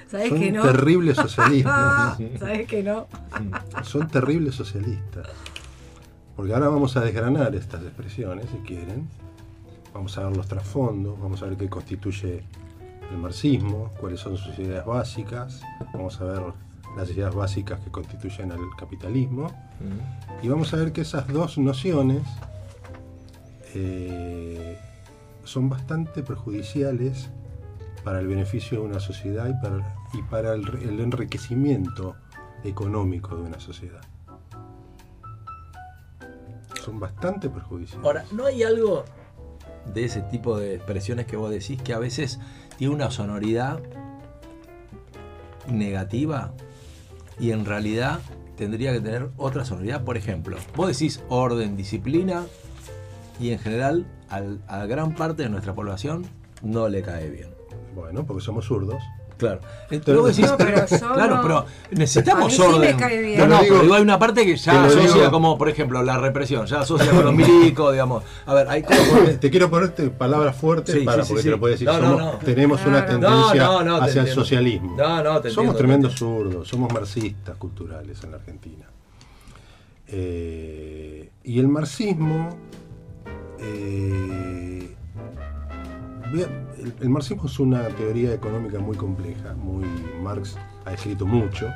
[0.07, 0.61] ¿Sabes Son que no?
[0.63, 2.17] terribles socialistas.
[2.39, 3.07] ¿Sabes que no?
[3.83, 5.27] Son terribles socialistas.
[6.35, 9.09] Porque ahora vamos a desgranar estas expresiones, si quieren.
[9.93, 12.43] Vamos a ver los trasfondos, vamos a ver qué constituye
[13.11, 15.61] el marxismo, cuáles son sus ideas básicas,
[15.93, 16.41] vamos a ver
[16.97, 19.47] las ideas básicas que constituyen al capitalismo,
[19.79, 20.43] Mm.
[20.45, 22.23] y vamos a ver que esas dos nociones
[23.75, 24.77] eh,
[25.43, 27.29] son bastante perjudiciales
[28.03, 32.15] para el beneficio de una sociedad y para, y para el, el enriquecimiento
[32.63, 34.01] económico de una sociedad.
[36.83, 38.03] Son bastante perjudiciales.
[38.05, 39.03] Ahora, ¿no hay algo
[39.93, 42.39] de ese tipo de expresiones que vos decís que a veces
[42.77, 43.79] tiene una sonoridad
[45.67, 46.53] negativa
[47.39, 48.19] y en realidad
[48.55, 50.03] tendría que tener otra sonoridad?
[50.03, 52.45] Por ejemplo, vos decís orden, disciplina
[53.39, 56.25] y en general al- a gran parte de nuestra población
[56.63, 57.49] no le cae bien.
[57.95, 59.01] Bueno, porque somos zurdos.
[59.37, 59.59] Claro.
[59.91, 62.97] Entonces, vos decís, No, pero claro, no- pero necesitamos sí orden.
[62.97, 66.17] No, digo- pero digo, hay una parte que ya asocia digo- como, por ejemplo, la
[66.17, 68.23] represión, ya asocia con los milicos, digamos.
[68.47, 71.47] A ver, hay cosas Te quiero ponerte palabras fuertes Sí, para sí, porque sí.
[71.47, 71.87] te lo puedes decir.
[71.87, 72.39] No, no, Somos- no.
[72.39, 74.95] Tenemos una tendencia No, no, no, te hacia el socialismo.
[74.97, 78.85] No, no, te somos tremendos zurdos, somos marxistas culturales en la Argentina.
[80.07, 82.49] Eh, y el marxismo.
[83.59, 84.86] eh,
[86.33, 89.55] el, el marxismo es una teoría económica muy compleja.
[90.21, 91.67] Marx ha escrito mucho.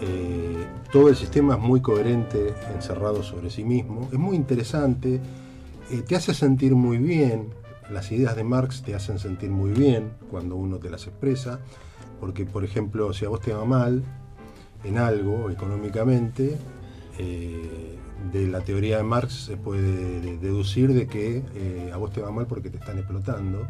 [0.00, 4.08] Eh, todo el sistema es muy coherente, encerrado sobre sí mismo.
[4.12, 5.20] Es muy interesante,
[5.90, 7.50] eh, te hace sentir muy bien.
[7.90, 11.60] Las ideas de Marx te hacen sentir muy bien cuando uno te las expresa.
[12.20, 14.02] Porque, por ejemplo, si a vos te va mal
[14.84, 16.56] en algo económicamente,
[17.18, 17.98] eh,
[18.32, 22.20] de la teoría de Marx se puede de- deducir de que eh, a vos te
[22.20, 23.66] va mal porque te están explotando.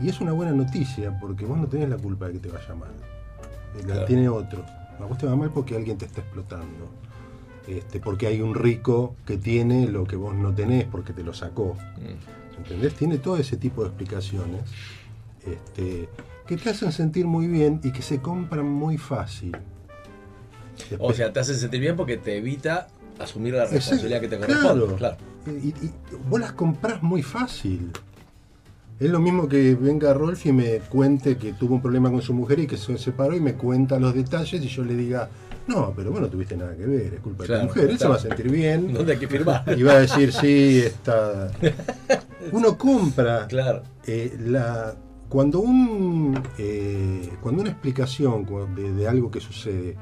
[0.00, 2.74] Y es una buena noticia porque vos no tenés la culpa de que te vaya
[2.74, 2.90] mal.
[2.90, 4.04] Eh, La Claro.
[4.06, 4.64] tiene otro.
[5.00, 6.88] A vos te va mal porque alguien te está explotando.
[7.66, 11.34] Este, porque hay un rico que tiene lo que vos no tenés porque te lo
[11.34, 11.76] sacó.
[11.96, 12.58] Mm.
[12.58, 12.94] ¿Entendés?
[12.94, 14.62] Tiene todo ese tipo de explicaciones
[15.44, 16.08] este,
[16.46, 19.56] que te hacen sentir muy bien y que se compran muy fácil.
[20.98, 22.88] O sea, te hace sentir bien porque te evita
[23.18, 24.84] asumir la responsabilidad que te corresponde.
[24.96, 24.96] claro.
[24.96, 25.16] Claro.
[25.62, 25.90] Y, y
[26.28, 27.90] vos las comprás muy fácil.
[28.98, 32.32] Es lo mismo que venga Rolf y me cuente que tuvo un problema con su
[32.32, 35.28] mujer y que se separó y me cuenta los detalles y yo le diga,
[35.66, 37.90] no, pero vos no tuviste nada que ver, es culpa Claro, de tu mujer.
[37.90, 39.62] Él se va a sentir bien ¿Dónde hay que firmar?
[39.76, 41.50] y va a decir, sí, está...
[42.52, 43.82] Uno compra Claro.
[44.06, 44.94] eh, la,
[45.28, 48.46] cuando, un, eh, cuando una explicación
[48.96, 49.94] de algo que sucede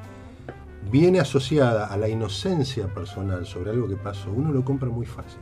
[0.90, 5.40] viene asociada a la inocencia personal sobre algo que pasó, uno lo compra muy fácil.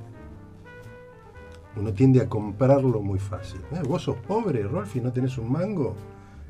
[1.77, 3.61] Uno tiende a comprarlo muy fácil.
[3.73, 5.95] Eh, Vos sos pobre, Rolfi, no tenés un mango.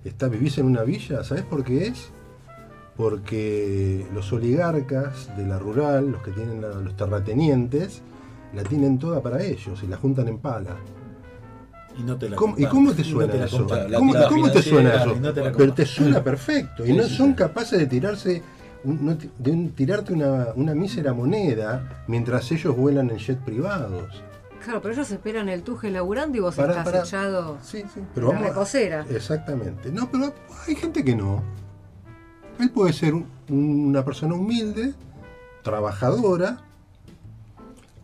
[0.05, 2.11] Está, vivís en una villa, ¿sabés por qué es?
[2.97, 8.03] Porque los oligarcas de la rural, los que tienen la- los terratenientes,
[8.53, 10.77] la tienen toda para ellos y la juntan en pala.
[11.99, 12.71] Y no te la ¿Cómo- ¿Y comparten.
[12.71, 13.67] cómo te no suena eso?
[13.99, 15.17] ¿Cómo, te suena eso?
[15.21, 16.85] no te Pero te suena perfecto.
[16.87, 18.43] Y no son capaces de tirarse
[18.85, 24.23] un- de un- tirarte una, una mísera moneda mientras ellos vuelan en jet privados.
[24.65, 27.01] Claro, pero ellos esperan el tuje laburando y vos estás pará.
[27.01, 27.99] echado Sí, sí.
[28.01, 29.07] en Pero la vamos a- reposera.
[29.11, 29.91] Exactamente.
[29.91, 30.33] No, pero
[30.69, 31.43] hay gente que no.
[32.61, 34.95] Él puede ser un- una persona humilde,
[35.63, 36.59] trabajadora,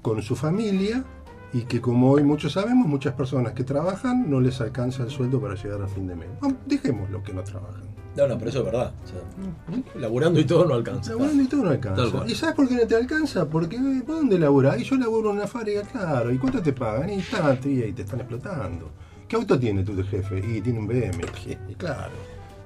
[0.02, 1.04] con su familia,
[1.52, 5.40] y que como hoy muchos sabemos, muchas personas que trabajan no les alcanza el sueldo
[5.40, 6.28] para llegar a fin de mes.
[6.40, 7.82] Vamos, dejemos los que no trabajan.
[8.18, 8.92] No, no, pero eso es verdad.
[9.04, 11.12] O sea, laburando y todo no alcanza.
[11.12, 12.10] Laburando y todo no Tal alcanza.
[12.12, 12.30] cual.
[12.30, 13.48] ¿Y sabes por qué no te alcanza?
[13.48, 14.80] Porque eh, ¿vos dónde laburás?
[14.80, 16.32] Y yo laburo en una fábrica, claro.
[16.32, 17.10] ¿Y cuánto te pagan?
[17.10, 18.90] Y tanto, y ahí te están explotando.
[19.28, 20.38] ¿Qué auto tiene tu jefe?
[20.38, 21.20] Y tiene un BM.
[21.68, 22.12] Y claro,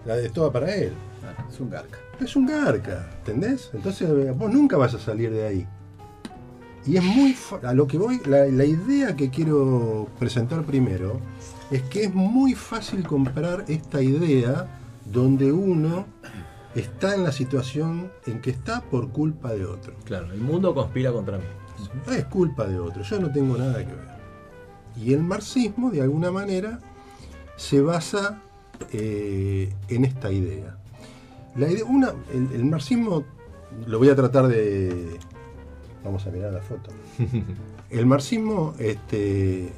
[0.07, 0.93] la de toda para él.
[1.25, 1.99] Ah, Es un garca.
[2.21, 3.71] Es un garca, ¿entendés?
[3.75, 5.67] Entonces eh, vos nunca vas a salir de ahí.
[6.87, 7.37] Y es muy...
[7.63, 11.21] A lo que voy, la, la idea que quiero presentar primero
[11.71, 14.67] es que es muy fácil comprar esta idea
[15.05, 16.07] donde uno
[16.75, 19.95] está en la situación en que está por culpa de otro.
[20.05, 21.45] Claro, el mundo conspira contra mí.
[22.11, 24.13] Es culpa de otro, yo no tengo nada que ver.
[24.97, 26.79] Y el marxismo, de alguna manera,
[27.57, 28.41] se basa
[28.93, 30.77] eh, en esta idea.
[31.57, 33.25] La idea una, el, el marxismo,
[33.87, 35.19] lo voy a tratar de...
[36.05, 36.91] Vamos a mirar la foto.
[37.91, 39.71] El marxismo este,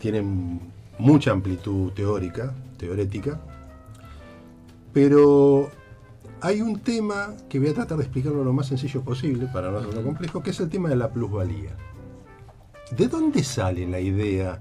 [0.00, 0.22] tiene
[0.98, 3.38] mucha amplitud teórica, teorética,
[5.02, 5.70] pero
[6.40, 9.78] hay un tema que voy a tratar de explicarlo lo más sencillo posible, para no
[9.78, 11.70] hacerlo complejo, que es el tema de la plusvalía.
[12.96, 14.58] ¿De dónde sale la idea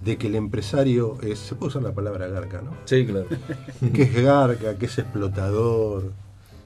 [0.00, 2.70] de que el empresario es, se puede usar la palabra garca, ¿no?
[2.84, 3.26] Sí, claro.
[3.92, 6.12] Que es garca, que es explotador,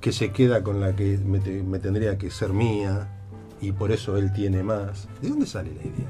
[0.03, 3.09] que se queda con la que me, te- me tendría que ser mía
[3.63, 5.09] y por eso él tiene más.
[5.23, 6.09] ¿De dónde sale la idea?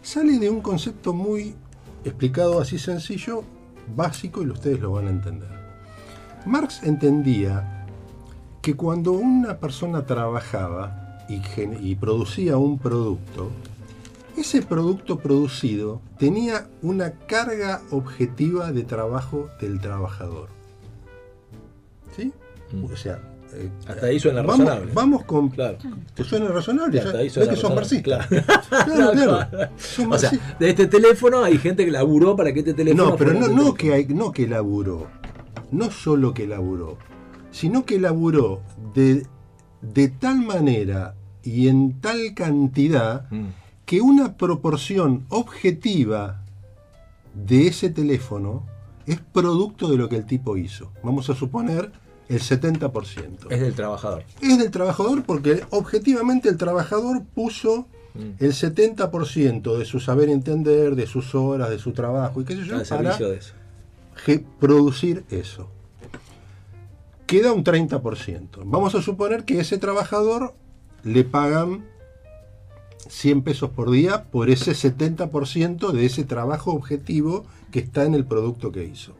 [0.00, 1.56] Sale de un concepto muy
[2.04, 3.42] explicado así sencillo,
[3.96, 5.59] básico y ustedes lo van a entender.
[6.46, 7.86] Marx entendía
[8.62, 13.50] que cuando una persona trabajaba y, producía un producto,
[14.36, 20.48] ese producto producido tenía una carga objetiva de trabajo del trabajador.
[22.16, 22.32] ¿Sí?
[22.72, 22.84] Mm.
[22.84, 23.20] O sea,
[23.54, 24.92] eh, Hasta ahí suena vamos, razonable.
[24.92, 25.48] vamos con.
[25.50, 25.78] Claro.
[26.14, 27.00] ¿Te suena razonable?
[27.00, 28.84] Hasta ahí ¿Ves suena que son razonable, marxistas?
[28.84, 29.12] Claro,
[29.50, 29.72] claro.
[29.76, 33.16] Son O sea, de este teléfono hay gente que laburó para que este teléfono No,
[33.16, 35.08] pero no, no que hay, no que laburó,
[35.72, 36.98] no solo que laburó,
[37.50, 38.62] sino que laburó
[38.94, 39.26] de,
[39.82, 43.46] de tal manera y en tal cantidad Mm.
[43.86, 46.42] que una proporción objetiva
[47.34, 48.64] de ese teléfono
[49.06, 50.92] es producto de lo que el tipo hizo.
[51.02, 51.90] Vamos a suponer
[52.28, 53.50] el 70%.
[53.50, 54.22] Es del trabajador.
[54.40, 58.32] Es del trabajador porque objetivamente el trabajador puso Mm.
[58.40, 62.64] el 70% de su saber entender, de sus horas, de su trabajo y qué sé
[62.64, 63.54] yo, Al para servicio de eso.
[64.24, 65.68] Ge- producir eso.
[67.26, 68.62] Queda un 30%.
[68.64, 70.54] Vamos a suponer que ese trabajador
[71.04, 71.84] le pagan
[73.08, 78.24] 100 pesos por día por ese 70% de ese trabajo objetivo que está en el
[78.24, 79.14] producto que hizo.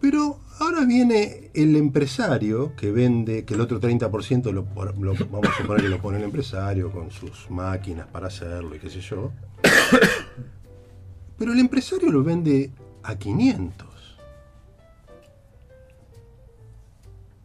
[0.00, 4.66] Pero ahora viene el empresario que vende, que el otro 30% lo,
[5.00, 8.78] lo- vamos a suponer que lo pone el empresario con sus máquinas para hacerlo y
[8.78, 9.30] qué sé yo.
[11.38, 12.70] Pero el empresario lo vende
[13.04, 13.88] a 500.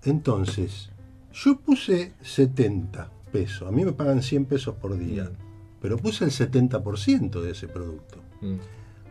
[0.06, 0.90] Entonces,
[1.34, 3.68] yo puse 70 pesos.
[3.68, 5.24] A mí me pagan 100 pesos por día.
[5.24, 5.38] Bien.
[5.82, 8.18] Pero puse el 70% de ese producto.
[8.42, 8.56] Mm.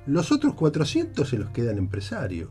[0.06, 2.50] Los otros 400 se los queda el empresario.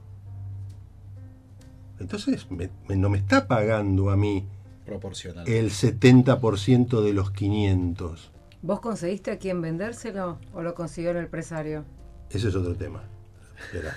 [1.99, 4.45] Entonces me- me- no me está pagando a mí
[4.85, 5.47] Proporcional.
[5.47, 8.31] el 70% de los 500.
[8.61, 11.85] ¿Vos conseguiste a quién vendérselo o lo consiguió el empresario?
[12.29, 13.03] Ese es otro tema.
[13.59, 13.95] Espera.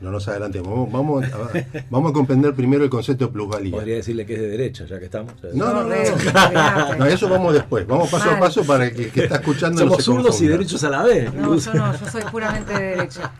[0.00, 0.90] No nos adelantemos.
[0.90, 3.72] Vamos, vamos, a, vamos a comprender primero el concepto de plusvalía.
[3.72, 5.32] Podría decirle que es de derecha, ya que estamos.
[5.54, 6.94] No, no, no, no.
[6.96, 7.86] No, eso vamos después.
[7.86, 10.48] Vamos paso a paso para que el que está escuchando no Somos se zurdos y
[10.48, 11.32] derechos a la vez.
[11.32, 13.32] No, yo no, yo soy puramente de derecha.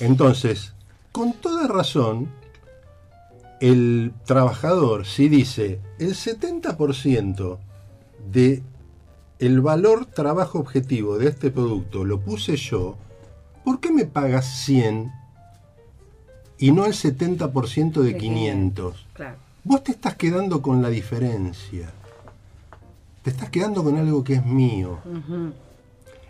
[0.00, 0.74] Entonces,
[1.12, 2.28] con toda razón,
[3.60, 7.58] el trabajador, si dice el 70%
[8.30, 8.62] de
[9.38, 12.96] el valor trabajo objetivo de este producto lo puse yo,
[13.66, 15.12] ¿por qué me pagas 100
[16.56, 19.06] y no el 70% de De 500?
[19.12, 19.38] Claro.
[19.64, 21.92] Vos te estás quedando con la diferencia.
[23.24, 25.00] Te estás quedando con algo que es mío.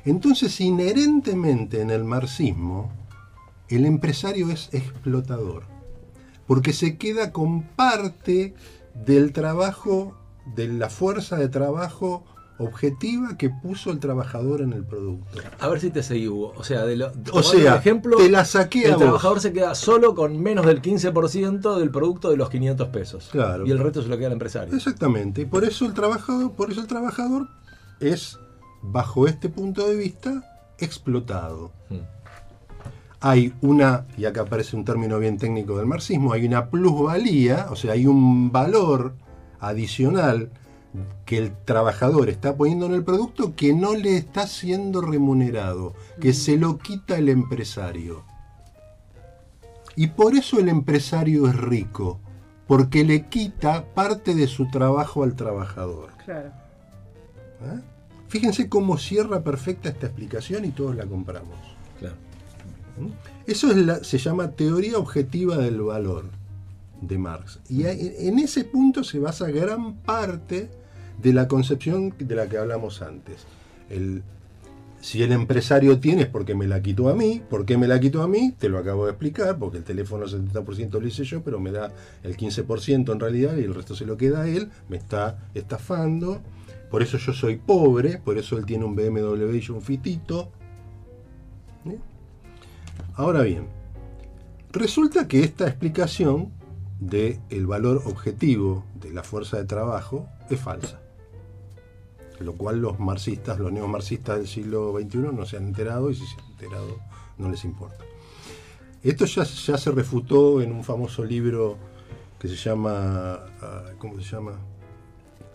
[0.07, 2.91] Entonces, inherentemente en el marxismo,
[3.69, 5.65] el empresario es explotador,
[6.47, 8.55] porque se queda con parte
[8.95, 10.17] del trabajo,
[10.55, 12.25] de la fuerza de trabajo
[12.59, 15.39] objetiva que puso el trabajador en el producto.
[15.59, 16.55] A ver si te seguí, Hugo.
[16.57, 19.03] O sea, de lo, O sea, ejemplo, te la saqué a el vos.
[19.03, 23.29] trabajador se queda solo con menos del 15% del producto de los 500 pesos.
[23.31, 23.67] Claro.
[23.67, 24.75] Y el resto se lo queda el empresario.
[24.75, 27.49] Exactamente, y por eso el trabajador, por eso el trabajador
[28.01, 28.39] es,
[28.83, 31.73] bajo este punto de vista, explotado.
[31.91, 31.97] Mm.
[33.21, 37.77] hay una, y acá aparece un término bien técnico del marxismo, hay una plusvalía, o
[37.77, 39.15] sea, hay un valor
[39.59, 40.51] adicional
[41.25, 46.33] que el trabajador está poniendo en el producto que no le está siendo remunerado, que
[46.33, 48.25] se lo quita el empresario.
[49.97, 52.21] Y por eso el empresario es rico,
[52.67, 56.11] porque le quita parte de su trabajo al trabajador.
[56.25, 56.49] Claro.
[57.63, 57.81] ¿eh?
[58.29, 61.57] Fíjense cómo cierra perfecta esta explicación y todos la compramos.
[61.99, 62.17] Claro.
[63.47, 66.31] Eso es la- se llama teoría objetiva del valor.
[67.03, 67.61] de Marx.
[67.69, 70.71] Y en ese punto se basa gran parte
[71.23, 73.47] de la concepción de la que hablamos antes.
[73.89, 74.23] El,
[75.01, 77.43] si el empresario tiene es porque me la quitó a mí.
[77.49, 78.55] ¿Por qué me la quitó a mí?
[78.59, 81.93] Te lo acabo de explicar, porque el teléfono 70% lo hice yo, pero me da
[82.23, 84.71] el 15% en realidad y el resto se lo queda a él.
[84.89, 86.41] Me está estafando.
[86.91, 90.51] Por eso yo soy pobre, por eso él tiene un BMW y un fitito.
[93.15, 93.69] Ahora bien,
[94.73, 96.51] resulta que esta explicación
[97.01, 101.01] del el valor objetivo de la fuerza de trabajo es falsa.
[102.41, 106.27] Lo cual los marxistas, los neomarxistas del siglo XXI no se han enterado y si
[106.27, 106.99] se han enterado
[107.39, 108.05] no les importa.
[109.03, 111.77] Esto ya, se refutó en un famoso libro
[112.39, 114.59] que se llama, ah, ¿cómo se llama?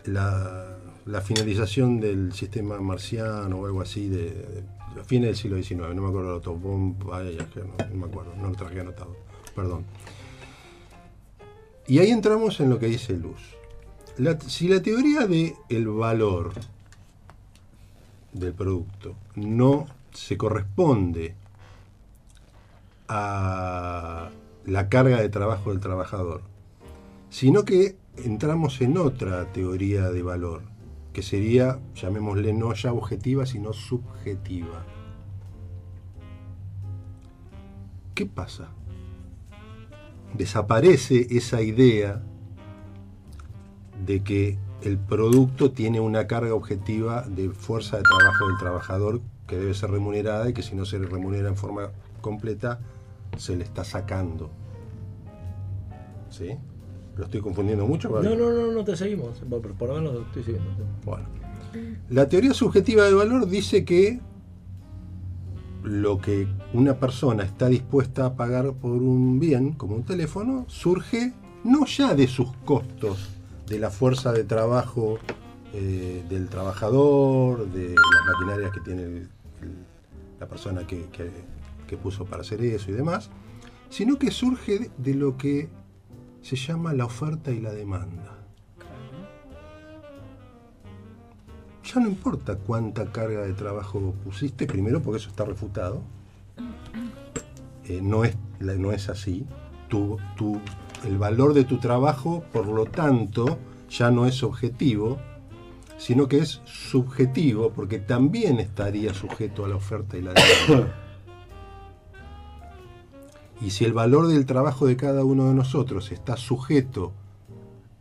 [0.06, 0.78] La,
[1.24, 4.64] finalización del sistema marciano o algo así de, de-
[5.00, 6.96] a fines del siglo XIX, no me acuerdo el otro, no,
[7.92, 9.16] no me acuerdo, no lo traje anotado,
[9.56, 9.86] perdón.
[11.88, 13.42] Y ahí entramos en lo que dice Luz.
[14.48, 16.54] Si la teoría del el valor
[18.34, 21.36] del producto no se corresponde
[23.08, 24.30] a
[24.66, 26.42] la carga de trabajo del trabajador,
[27.30, 30.64] sino que entramos en otra teoría de valor,
[31.14, 34.86] que sería, llamémosle no ya objetiva, sino subjetiva.
[38.14, 38.70] ¿Qué pasa?
[40.34, 42.22] Desaparece esa idea
[44.06, 49.58] de que el producto tiene una carga objetiva de fuerza de trabajo del trabajador que
[49.58, 51.92] debe ser remunerada y que si no se le remunera en forma
[52.22, 52.80] completa
[53.38, 54.50] se le está sacando.
[56.30, 56.58] ¿Sí?
[57.18, 58.10] ¿Lo estoy confundiendo mucho?
[58.10, 59.40] No, no, no, no te seguimos.
[59.50, 60.72] Por, por lo menos estoy siguiendo.
[61.06, 61.26] Bueno.
[62.10, 64.20] La teoría subjetiva del valor dice que
[65.84, 71.34] lo que una persona está dispuesta a pagar por un bien, como un teléfono, surge
[71.64, 73.41] no ya de sus costos,
[73.72, 75.18] de la fuerza de trabajo
[75.74, 79.28] eh, del trabajador, de las maquinarias que tiene
[80.40, 81.62] la persona que, que-
[82.04, 83.30] puso para hacer eso y demás,
[83.90, 85.68] sino que surge de- lo que
[86.42, 88.38] se llama la oferta y la demanda.
[91.84, 96.02] Ya no importa cuánta carga de trabajo pusiste, primero porque eso está refutado.
[97.84, 99.46] Eh, no, es, no es así.
[99.90, 100.18] Tu-
[101.06, 103.58] el valor de tu trabajo, por lo tanto,
[103.90, 105.20] ya no es objetivo,
[105.98, 110.96] sino que es subjetivo, porque también estaría sujeto a la oferta y la demanda.
[113.62, 117.12] Y si el valor del trabajo de cada uno de nosotros está sujeto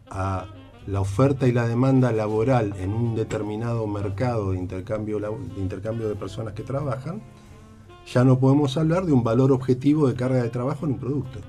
[0.09, 0.47] a
[0.87, 6.17] la oferta y la demanda laboral en un determinado mercado de intercambio, de intercambio de
[6.17, 7.21] personas que trabajan,
[8.11, 11.41] ya no podemos hablar de un valor objetivo de carga de trabajo en un producto.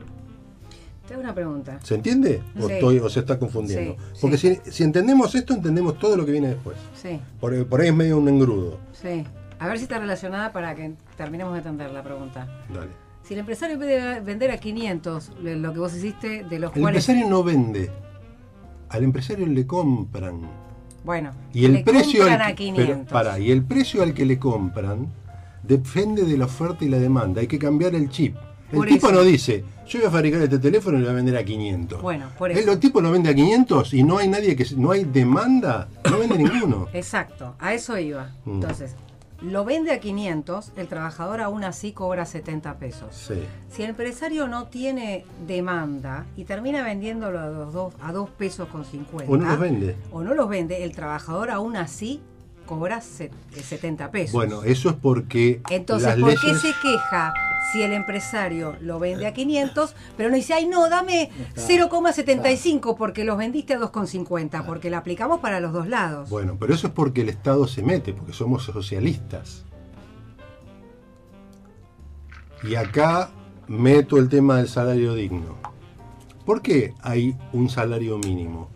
[1.11, 1.77] Te hago una pregunta.
[1.83, 2.41] ¿Se entiende?
[2.57, 2.73] ¿O, Sí.
[2.75, 3.97] estoy- o se está confundiendo?
[4.13, 4.57] Sí, Porque sí.
[4.63, 6.77] Si, si entendemos esto, entendemos todo lo que viene después.
[6.95, 8.77] Sí, Por, por ahí es medio un engrudo.
[8.93, 9.25] sí.
[9.59, 12.47] A ver si está relacionada para que terminemos de entender la pregunta.
[12.73, 12.91] Dale.
[13.23, 16.59] Si el empresario en vez de vender a 500, le- lo que vos hiciste, de
[16.59, 17.07] los El cuales...
[17.09, 17.91] empresario no vende.
[18.87, 20.39] Al empresario le compran.
[21.03, 22.85] Bueno, Y el le precio compran al, a 500.
[22.95, 25.07] pero, pará, y el precio al que le compran
[25.61, 27.41] depende de la oferta y la demanda.
[27.41, 28.37] Hay que cambiar el chip.
[28.71, 29.15] El tipo eso.
[29.15, 32.01] no dice, yo voy a fabricar este teléfono y lo voy a vender a 500.
[32.01, 32.71] Bueno, por eso.
[32.71, 36.19] el tipo lo vende a 500 y no hay nadie que no hay demanda, no
[36.19, 36.87] vende ninguno.
[36.93, 38.29] Exacto, a eso iba.
[38.45, 38.51] Mm.
[38.61, 38.95] Entonces,
[39.41, 43.07] lo vende a 500, el trabajador aún así cobra 70 pesos.
[43.27, 43.41] Sí.
[43.71, 48.67] Si el empresario no tiene demanda y termina vendiéndolo a dos, dos- a 2 pesos
[48.69, 49.95] con 50, O no los vende.
[50.11, 52.21] o no los vende, el trabajador aún así
[52.67, 53.25] cobra se-
[53.55, 54.31] eh, 70 pesos.
[54.33, 57.33] Bueno, eso es porque Entonces, las ¿por qué se queja
[57.71, 63.23] si el empresario lo vende a 500, pero no dice, ay, no, dame 0,75 porque
[63.23, 64.65] los vendiste a 2,50?
[64.65, 66.29] Porque la aplicamos para los dos lados.
[66.29, 69.65] Bueno, pero eso es porque el Estado se mete, porque somos socialistas.
[72.63, 73.31] Y acá
[73.67, 75.57] meto el tema del salario digno.
[76.45, 78.69] ¿Por qué hay un salario mínimo?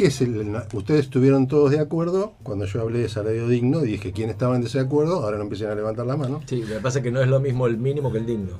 [0.00, 4.12] ¿Qué es el, ustedes estuvieron todos de acuerdo cuando yo hablé de salario digno, dije
[4.12, 6.40] quién estaba en desacuerdo, ahora no empiecen a levantar la mano.
[6.46, 8.56] Sí, lo que pasa es que no es lo mismo el mínimo que el digno.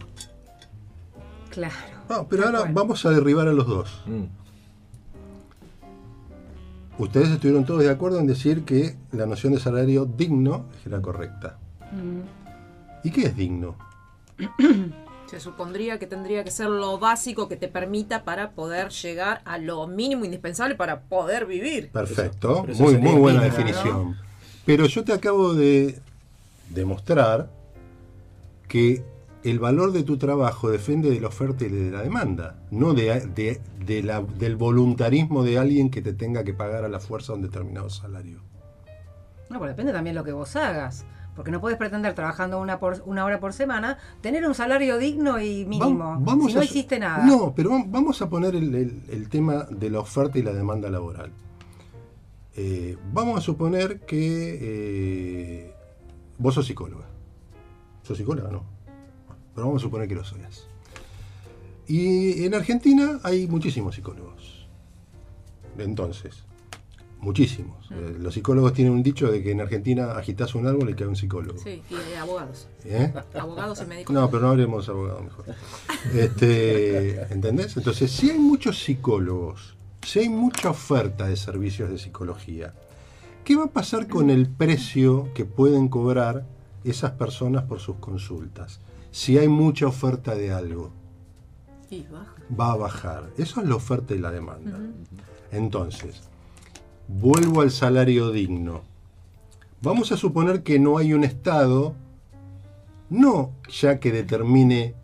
[1.49, 1.75] Claro.
[2.11, 2.75] No, pero ahora cual.
[2.75, 4.03] vamos a derribar a los dos.
[4.05, 4.25] Mm.
[7.03, 11.59] Ustedes estuvieron todos de acuerdo en decir que la noción de salario digno era correcta.
[11.91, 13.07] Mm.
[13.09, 13.77] ¿Y qué es digno?
[15.31, 19.59] Se supondría que tendría que ser lo básico que te permita para poder llegar a
[19.59, 21.91] lo mínimo indispensable para poder vivir.
[21.93, 24.17] Perfecto, eso muy, muy buena mínimo, definición.
[24.67, 26.01] Pero yo te acabo de
[26.71, 27.49] demostrar
[28.67, 29.05] que
[29.45, 33.21] el valor de tu trabajo depende de la oferta y de la demanda, no de,
[33.35, 37.33] de- de la- del voluntarismo de alguien que te tenga que pagar a la fuerza
[37.35, 38.41] un determinado salario.
[39.49, 41.05] No, pero depende también de lo que vos hagas.
[41.41, 45.41] Porque no puedes pretender trabajando una, por, una hora por semana tener un salario digno
[45.41, 46.17] y mínimo.
[46.21, 47.25] Vamos si no a- hiciste nada.
[47.25, 50.53] No, pero vam- vamos a poner el, el- el tema de la oferta y la
[50.53, 51.33] demanda laboral.
[52.57, 55.75] Eh, vamos a suponer que eh,
[56.39, 57.07] vos sos psicóloga.
[58.03, 58.51] ¿Sos psicóloga?
[58.51, 58.65] No.
[59.55, 60.67] Pero vamos a suponer que lo sois.
[61.87, 64.69] Y en Argentina hay muchísimos psicólogos.
[65.79, 66.45] Entonces,
[67.21, 67.89] muchísimos.
[67.91, 71.07] Eh, los psicólogos tienen un dicho de que en Argentina agitas un árbol y cae
[71.07, 71.59] un psicólogo.
[71.59, 72.69] Sí, y de abogados.
[72.85, 73.13] ¿Eh?
[73.35, 74.15] Abogados y médicos.
[74.15, 75.45] No, pero no hablemos de abogados mejor.
[76.15, 77.77] Este, ¿Entendés?
[77.77, 82.75] Entonces, si hay muchos psicólogos, si hay mucha oferta de servicios de psicología,
[83.45, 86.47] ¿qué va a pasar con el precio que pueden cobrar
[86.85, 88.81] esas personas por sus consultas?
[89.11, 90.93] Si hay mucha oferta de algo,
[91.91, 92.35] Y baja.
[92.59, 93.31] va a bajar.
[93.37, 94.79] Eso es la oferta y la demanda.
[95.53, 96.23] Entonces,
[97.19, 98.83] vuelvo al salario digno.
[99.83, 101.95] Vamos a suponer que no hay un Estado,
[103.09, 104.95] no ya que determine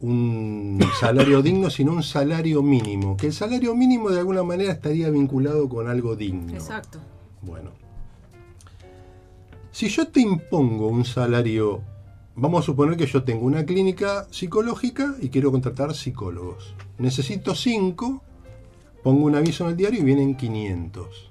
[0.00, 3.16] un salario digno, sino un salario mínimo.
[3.16, 6.54] Que el salario mínimo de alguna manera estaría vinculado con algo digno.
[6.54, 6.98] Exacto.
[7.42, 7.70] Bueno.
[9.72, 11.82] Si yo te impongo un salario,
[12.34, 16.74] vamos a suponer que yo tengo una clínica psicológica y quiero contratar psicólogos.
[16.98, 18.22] Necesito 5,
[19.02, 21.30] pongo un aviso en el diario y vienen 500.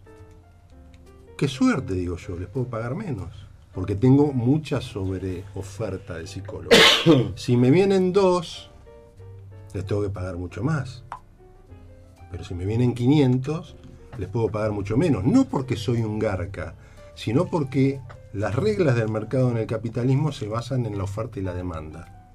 [1.37, 3.47] Qué suerte, digo yo, les puedo pagar menos.
[3.73, 6.75] Porque tengo mucha sobre oferta de psicólogos.
[7.35, 8.71] si me vienen dos,
[9.73, 11.03] les tengo que pagar mucho más.
[12.31, 13.75] Pero si me vienen 500,
[14.17, 15.23] les puedo pagar mucho menos.
[15.23, 16.73] No porque soy un garca,
[17.13, 18.01] sino porque
[18.33, 22.33] las reglas del mercado en el capitalismo se basan en la oferta y la demanda.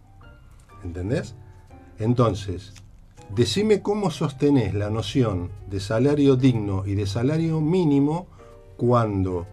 [0.84, 1.34] ¿Entendés?
[1.98, 2.72] Entonces,
[3.30, 8.26] decime cómo sostenés la noción de salario digno y de salario mínimo
[8.76, 9.46] cuando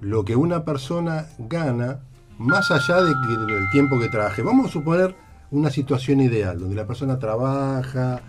[0.00, 2.00] lo que una persona gana,
[2.38, 5.16] más allá de que- del tiempo que trabaje, vamos a suponer
[5.50, 8.20] una situación ideal, donde la persona trabaja,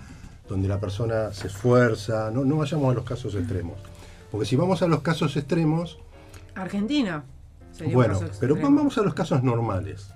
[0.47, 3.77] donde la persona se esfuerza, no, no vayamos a los casos extremos.
[4.31, 5.99] Porque si vamos a los casos extremos,
[6.55, 7.23] Argentina.
[7.71, 8.77] sería un bueno, caso pero extremo.
[8.77, 10.09] vamos a los casos normales.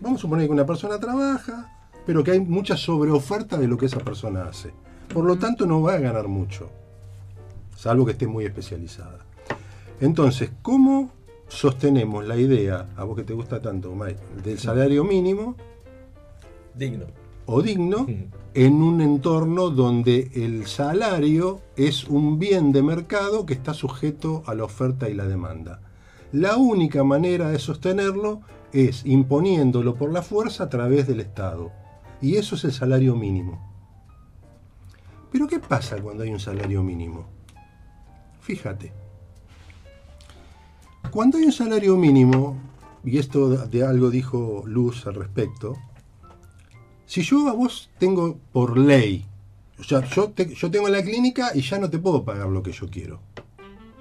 [0.00, 1.72] Vamos a suponer que una persona trabaja,
[2.06, 4.72] pero que hay mucha sobreoferta de lo que esa persona hace.
[5.12, 6.70] Por lo tanto, no va a ganar mucho,
[7.76, 9.18] salvo que esté muy especializada.
[10.00, 11.10] Entonces, ¿cómo
[11.48, 15.56] sostenemos la idea, a vos que te gusta tanto, Mike, del salario mínimo
[16.74, 17.06] Digno.
[17.46, 18.06] o digno
[18.54, 24.54] en un entorno donde el salario es un bien de mercado que está sujeto a
[24.54, 25.80] la oferta y la demanda.
[26.32, 28.40] La única manera de sostenerlo
[28.72, 31.70] es imponiéndolo por la fuerza a través del Estado.
[32.22, 33.60] Y eso es el salario mínimo.
[35.30, 37.26] Pero ¿qué pasa cuando hay un salario mínimo?
[38.40, 38.92] Fíjate.
[41.10, 42.56] Cuando hay un salario mínimo,
[43.04, 45.76] y esto de algo dijo Luz al respecto,
[47.06, 49.24] si yo a vos tengo por ley,
[49.78, 52.62] o sea, yo, te- yo tengo la clínica y ya no te puedo pagar lo
[52.62, 53.20] que yo quiero.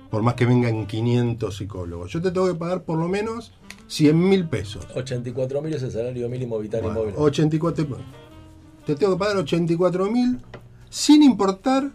[0.09, 2.11] Por más que vengan 500 psicólogos.
[2.11, 3.53] Yo te tengo que pagar por lo menos
[3.87, 4.87] 100 mil pesos.
[4.95, 7.15] 84 mil es el salario mínimo vital Bueno, inmóvil.
[7.17, 7.85] 84,
[8.85, 10.41] te tengo que pagar 84 mil
[10.89, 11.91] sin importar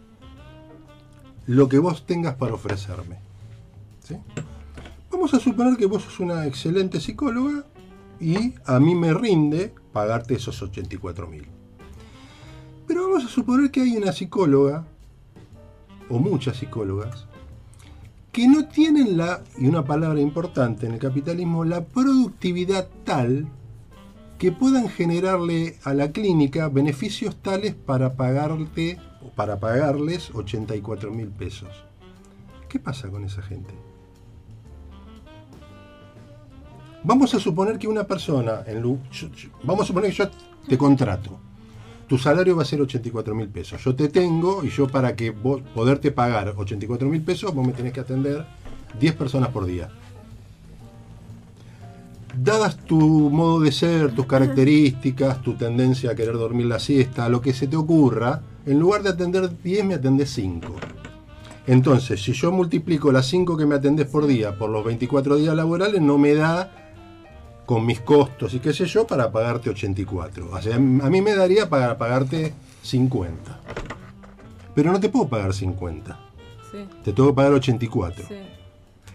[1.46, 3.18] lo que vos tengas para ofrecerme.
[4.04, 4.16] ¿Sí?
[5.10, 7.64] Vamos a suponer que vos sos una excelente psicóloga
[8.20, 11.46] y a mí me rinde pagarte esos 84 mil.
[12.86, 14.84] Pero vamos a suponer que hay una psicóloga,
[16.08, 17.26] o muchas psicólogas,
[18.32, 23.48] que no tienen la, y una palabra importante en el capitalismo, la productividad tal
[24.39, 28.98] que puedan generarle a la clínica beneficios tales para pagarte
[29.36, 31.69] para pagarles 84 mil pesos.
[32.69, 33.74] ¿Qué pasa con esa gente?
[37.02, 38.82] Vamos a suponer que una persona, en
[39.62, 40.31] vamos a suponer que yo
[40.69, 41.39] te contrato.
[42.11, 43.81] Tu salario va a ser 84 mil pesos.
[43.85, 47.73] Yo te tengo y yo para que vos poderte pagar 84 mil pesos, vos me
[47.73, 48.45] tenés que atender
[48.99, 49.91] 10 personas por día.
[52.37, 57.41] Dadas tu modo de ser, tus características, tu tendencia a querer dormir la siesta, lo
[57.41, 60.74] que se te ocurra, en lugar de atender 10 me atendés 5.
[61.69, 65.55] Entonces, si yo multiplico las 5 que me atendés por día por los 24 días
[65.55, 66.80] laborales, no me da
[67.70, 70.51] con mis costos y qué sé yo para pagarte 84.
[70.51, 72.52] O sea, a mí me daría para pagarte
[72.82, 73.60] 50.
[74.74, 76.18] Pero no te puedo pagar 50.
[76.72, 78.24] Sí, Te tengo que pagar 84.
[78.26, 78.34] sí.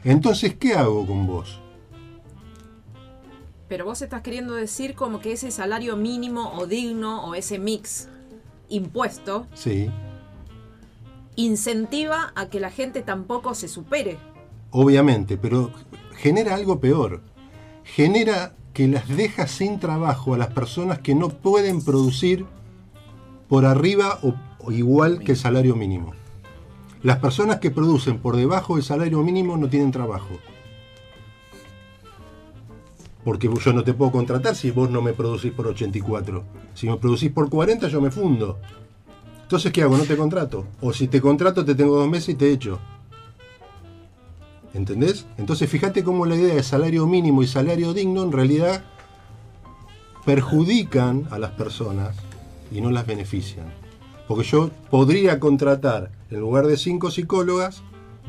[0.06, 1.60] Entonces, ¿qué hago con vos?
[3.68, 8.08] Pero vos estás queriendo decir como que ese salario mínimo o digno o ese mix
[8.70, 9.90] impuesto Sí,
[11.36, 14.18] incentiva a que la gente tampoco se supere.
[14.72, 15.72] obviamente, pero
[16.16, 17.22] genera algo peor.
[17.86, 22.46] Genera que las deja sin trabajo a las personas que no pueden producir
[23.48, 24.36] por arriba o,
[24.72, 26.14] igual que el salario mínimo.
[27.04, 30.40] Las personas que producen por debajo del salario mínimo no tienen trabajo.
[33.24, 36.44] Porque yo no te puedo contratar si vos no me producís por 84.
[36.74, 38.60] Si me producís por 40 yo me fundo.
[39.44, 39.98] Entonces, ¿qué hago?
[39.98, 40.66] No te contrato.
[40.82, 42.80] O si te contrato te tengo dos meses y te echo.
[44.76, 45.26] ¿Entendés?
[45.38, 48.84] Entonces, fíjate cómo la idea de salario mínimo y salario digno en realidad
[50.26, 52.18] perjudican a las personas
[52.72, 53.68] y no las benefician.
[54.28, 57.84] Porque yo podría contratar, en lugar de 5 psicólogas,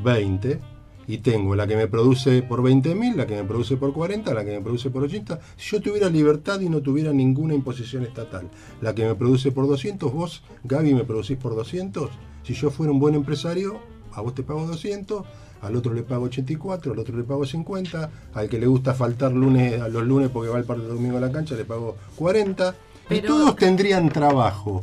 [0.05, 0.60] 20,
[1.09, 4.44] y tengo la que me produce por 20.000, la que me produce por 40, la
[4.44, 5.40] que me produce por 80.
[5.56, 8.48] Si yo tuviera libertad y no tuviera ninguna imposición estatal,
[8.81, 12.10] la que me produce por 200, vos, Gaby, me producís por 200.
[12.44, 13.81] Si yo fuera un buen empresario,
[14.12, 15.24] a vos te pago 200,
[15.62, 19.33] al otro le pago 84, al otro le pago 50, al que le gusta faltar
[19.33, 21.97] lunes a los lunes porque va el parte del domingo a la cancha le pago
[22.16, 22.74] 40.
[23.11, 24.83] Y todos tendrían trabajo.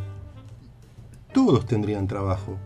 [1.33, 2.57] Todos tendrían trabajo.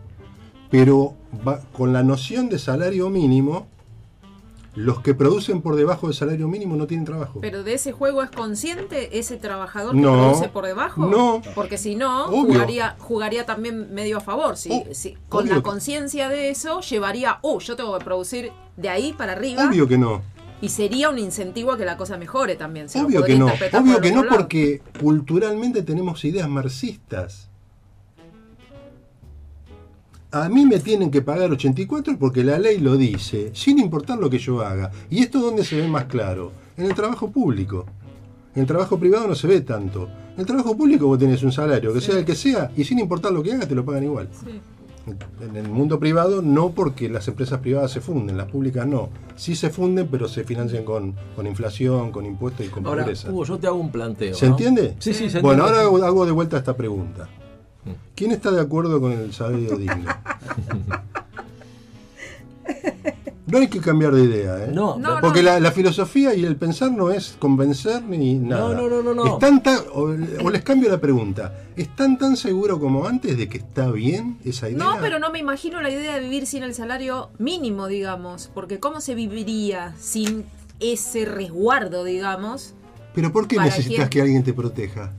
[0.70, 1.14] Pero
[1.46, 3.66] va- con la noción de salario mínimo,
[4.78, 7.40] los que producen por debajo del salario mínimo no tienen trabajo.
[7.40, 11.04] Pero de ese juego es consciente ese trabajador que No, produce por debajo.
[11.06, 11.42] no.
[11.56, 12.52] Porque si no, Obvio.
[12.54, 14.56] jugaría, jugaría también medio a favor.
[14.56, 18.52] Si, Oh, si- con obvio la conciencia de eso, llevaría, oh, yo tengo que producir
[18.76, 19.66] de ahí para arriba.
[19.68, 20.22] Obvio que no.
[20.60, 22.86] Y sería un incentivo a que la cosa mejore también.
[22.94, 23.46] Obvio que no.
[23.46, 24.36] Obvio que no lado.
[24.36, 27.47] porque culturalmente tenemos ideas marxistas.
[30.30, 34.28] A mí me tienen que pagar 84 porque la ley lo dice, sin importar lo
[34.28, 34.90] que yo haga.
[35.08, 36.52] ¿Y esto dónde se ve más claro?
[36.76, 37.86] En el trabajo público.
[38.54, 40.06] En el trabajo privado no se ve tanto.
[40.34, 42.98] En el trabajo público vos tenés un salario, que sea el que sea, y sin
[42.98, 44.28] importar lo que hagas te lo pagan igual.
[44.44, 44.60] Sí.
[45.40, 49.08] En el mundo privado no porque las empresas privadas se funden, las públicas no.
[49.36, 53.30] Sí se funden, pero se financian con, con inflación, con impuestos y con Ahora, pobreza.
[53.30, 54.34] Hugo, yo te hago un planteo.
[54.34, 54.52] ¿Se ¿no?
[54.52, 54.94] entiende?
[54.98, 55.80] Sí, sí, se Bueno, entiende.
[55.88, 57.26] ahora hago, hago de vuelta esta pregunta.
[58.14, 60.10] ¿Quién está de acuerdo con el salario digno?
[63.46, 64.70] No hay que cambiar de idea, ¿eh?
[64.74, 68.74] No, No, Porque la, la filosofía y el pensar no es convencer ni nada.
[68.74, 69.24] no, no, no, no.
[69.26, 70.02] Están tan- o,
[70.44, 71.54] o les cambio la pregunta.
[71.74, 74.84] ¿Están tan seguros como antes de que está bien esa idea?
[74.84, 78.50] No, pero no me imagino la idea de vivir sin el salario mínimo, digamos.
[78.52, 80.44] Porque ¿cómo se viviría sin
[80.78, 82.74] ese resguardo, digamos?
[83.14, 84.08] ¿Pero por qué ¿Para necesitas quién?
[84.10, 85.12] que alguien te proteja?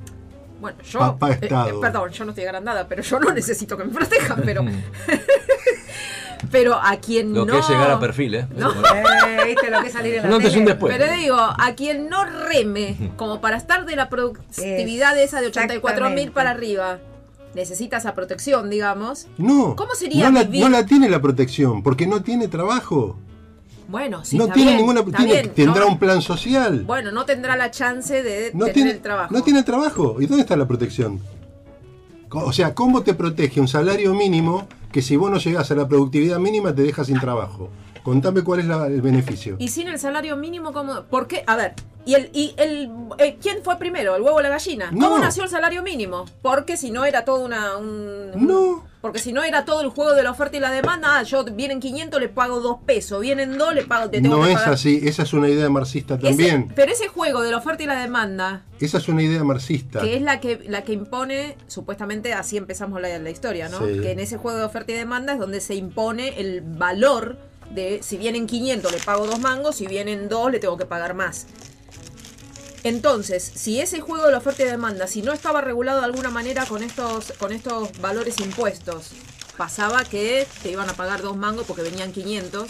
[0.59, 0.99] Bueno, yo.
[0.99, 1.69] Papá eh, Estado.
[1.69, 4.65] eh, perdón, yo no estoy agrandada, pero yo no necesito que me protejan, pero.
[6.51, 7.53] pero a quien Lo no.
[7.53, 8.47] que es llegar a perfil, ¿eh?
[8.55, 8.71] No.
[8.71, 10.65] Eh, ¿Viste lo que es salir en la antes un tele?
[10.71, 10.97] después.
[10.97, 15.47] Pero digo, a quien no reme, como para estar de la productividad de esa de
[15.47, 16.99] 84 mil para arriba,
[17.55, 19.27] necesita esa protección, digamos.
[19.37, 19.75] No.
[19.75, 20.61] ¿Cómo sería no la, vivir?
[20.61, 23.17] no la tiene la protección, porque no tiene trabajo.
[23.89, 24.99] Bueno, sí, no está tiene bien, ninguna.
[25.01, 26.83] está tiene- bien, tendrá no- un plan social.
[26.85, 29.33] Bueno, no tendrá la chance de no tener tiene el trabajo.
[29.33, 30.17] No tiene trabajo.
[30.19, 31.19] ¿Y dónde está la protección?
[32.31, 35.87] O sea, ¿cómo te protege un salario mínimo que si vos no llegás a la
[35.87, 37.69] productividad mínima te deja sin trabajo?
[38.03, 39.55] Contame cuál es la- el beneficio.
[39.59, 41.03] Y sin el salario mínimo, ¿cómo?
[41.05, 41.43] ¿Por qué?
[41.47, 41.73] A ver,
[42.05, 44.89] ¿y el, y el eh, quién fue primero, el huevo o la gallina?
[44.91, 46.25] ¿Cómo nació el salario mínimo?
[46.43, 47.75] Porque si no era todo una...
[47.77, 48.83] un- No.
[49.01, 51.45] Porque si no era todo el juego de la oferta y la demanda, ah, yo
[51.45, 54.09] vienen 500, le pago 2 pesos, vienen 2, le pago...
[54.09, 54.73] Te tengo No que es pagar.
[54.73, 56.71] así, esa es una idea marxista Ese- también.
[56.75, 60.01] pero ese juego de la oferta y la demanda, Esa es una idea marxista.
[60.01, 63.79] que es la que la que impone, supuestamente así empezamos la, la historia, ¿no?
[63.79, 64.01] Sí.
[64.01, 67.37] Que en ese juego de oferta y demanda es donde se impone el valor
[67.71, 71.13] de si vienen 500 le pago dos mangos, si vienen dos le tengo que pagar
[71.13, 71.47] más.
[72.83, 76.29] Entonces, si ese juego de la oferta y demanda, si no estaba regulado de alguna
[76.29, 79.11] manera con estos, con estos valores impuestos,
[79.57, 82.69] pasaba que te iban a pagar dos mangos porque venían 500,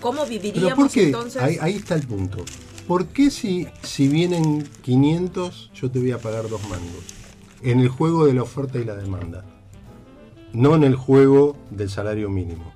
[0.00, 1.06] ¿cómo Pero viviríamos ¿por qué?
[1.06, 1.42] entonces?
[1.42, 2.44] Ahí, ahí está el punto.
[2.86, 7.04] ¿Por qué si, si vienen 500 yo te voy a pagar dos mangos?
[7.62, 9.44] En el juego de la oferta y la demanda.
[10.52, 12.72] No en el juego del salario mínimo.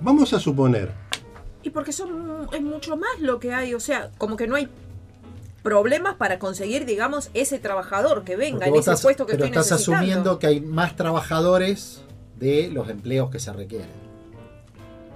[0.00, 0.92] Vamos a suponer,
[1.62, 4.68] Y porque son es mucho más lo que hay, o sea, como que no hay
[5.62, 9.60] problemas para conseguir, digamos, ese trabajador que venga en ese estás- puesto que pero estoy
[9.60, 9.98] estás necesitando.
[9.98, 12.00] asumiendo que hay más trabajadores
[12.38, 14.00] de los empleos que se requieren.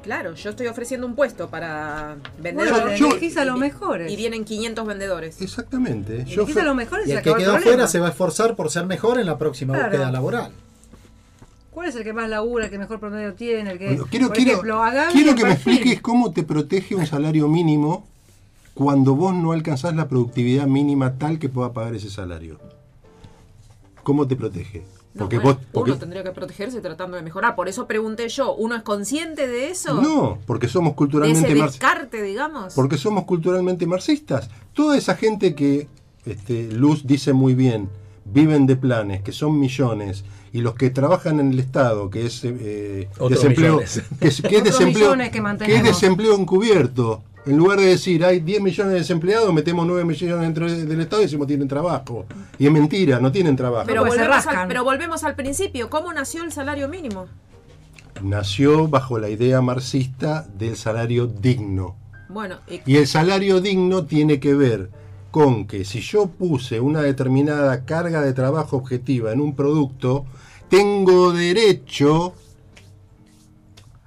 [0.03, 3.01] Claro, yo estoy ofreciendo un puesto para Bueno, vendedores.
[3.01, 4.13] yo- elegís a los mejores.
[4.13, 5.41] Y vienen 500 vendedores.
[5.41, 6.25] exactamente.
[6.27, 8.71] Y Yo a los mejores y el que quedó afuera se va a esforzar por
[8.71, 9.89] ser mejor en la próxima Claro.
[9.93, 10.53] búsqueda laboral.
[11.75, 13.73] ¿Cuál es el que más labura, el que mejor promedio tiene?
[13.73, 14.81] El que, Bueno, quiero por quiero, ejemplo,
[15.13, 18.07] quiero que me expliques cómo te protege un salario mínimo
[18.75, 22.61] cuando vos no alcanzás la productividad mínima tal que pueda pagar ese salario.
[24.05, 24.85] ¿Cómo te protege?
[25.15, 25.67] No, Porque bueno, vos.
[25.73, 27.57] Porque, Uno tendría que protegerse tratando de mejorar.
[27.57, 30.01] Por eso pregunté yo, ¿uno es consciente de eso?
[30.01, 31.91] no, porque somos de culturalmente ese marxistas.
[31.91, 32.75] descarte, digamos.
[32.75, 34.49] Porque somos culturalmente marxistas.
[34.75, 35.89] Toda esa gente que
[36.27, 37.89] este, Luz dice muy bien,
[38.25, 40.25] viven de planes, que son millones,
[40.55, 43.79] y los que trabajan en el Estado, que es eh, desempleo,
[44.21, 45.89] que es, que es Otros desempleo, millones que que es mantenemos.
[45.89, 47.23] desempleo encubierto.
[47.45, 51.01] En lugar de decir hay 10 millones de desempleados, metemos 9 millones dentro de- del
[51.03, 52.25] Estado y decimos tienen trabajo.
[52.59, 53.85] Y es mentira, no tienen trabajo.
[53.87, 55.91] pero, Pues volvemos al, pero volvemos al principio.
[55.91, 57.27] ¿Cómo nació el salario mínimo?
[58.23, 61.97] Nació bajo la idea marxista del salario digno.
[62.29, 64.89] Bueno, y- Y el salario digno tiene que ver
[65.35, 70.27] con que si yo puse una determinada carga de trabajo objetiva en un producto,
[70.69, 72.35] tengo derecho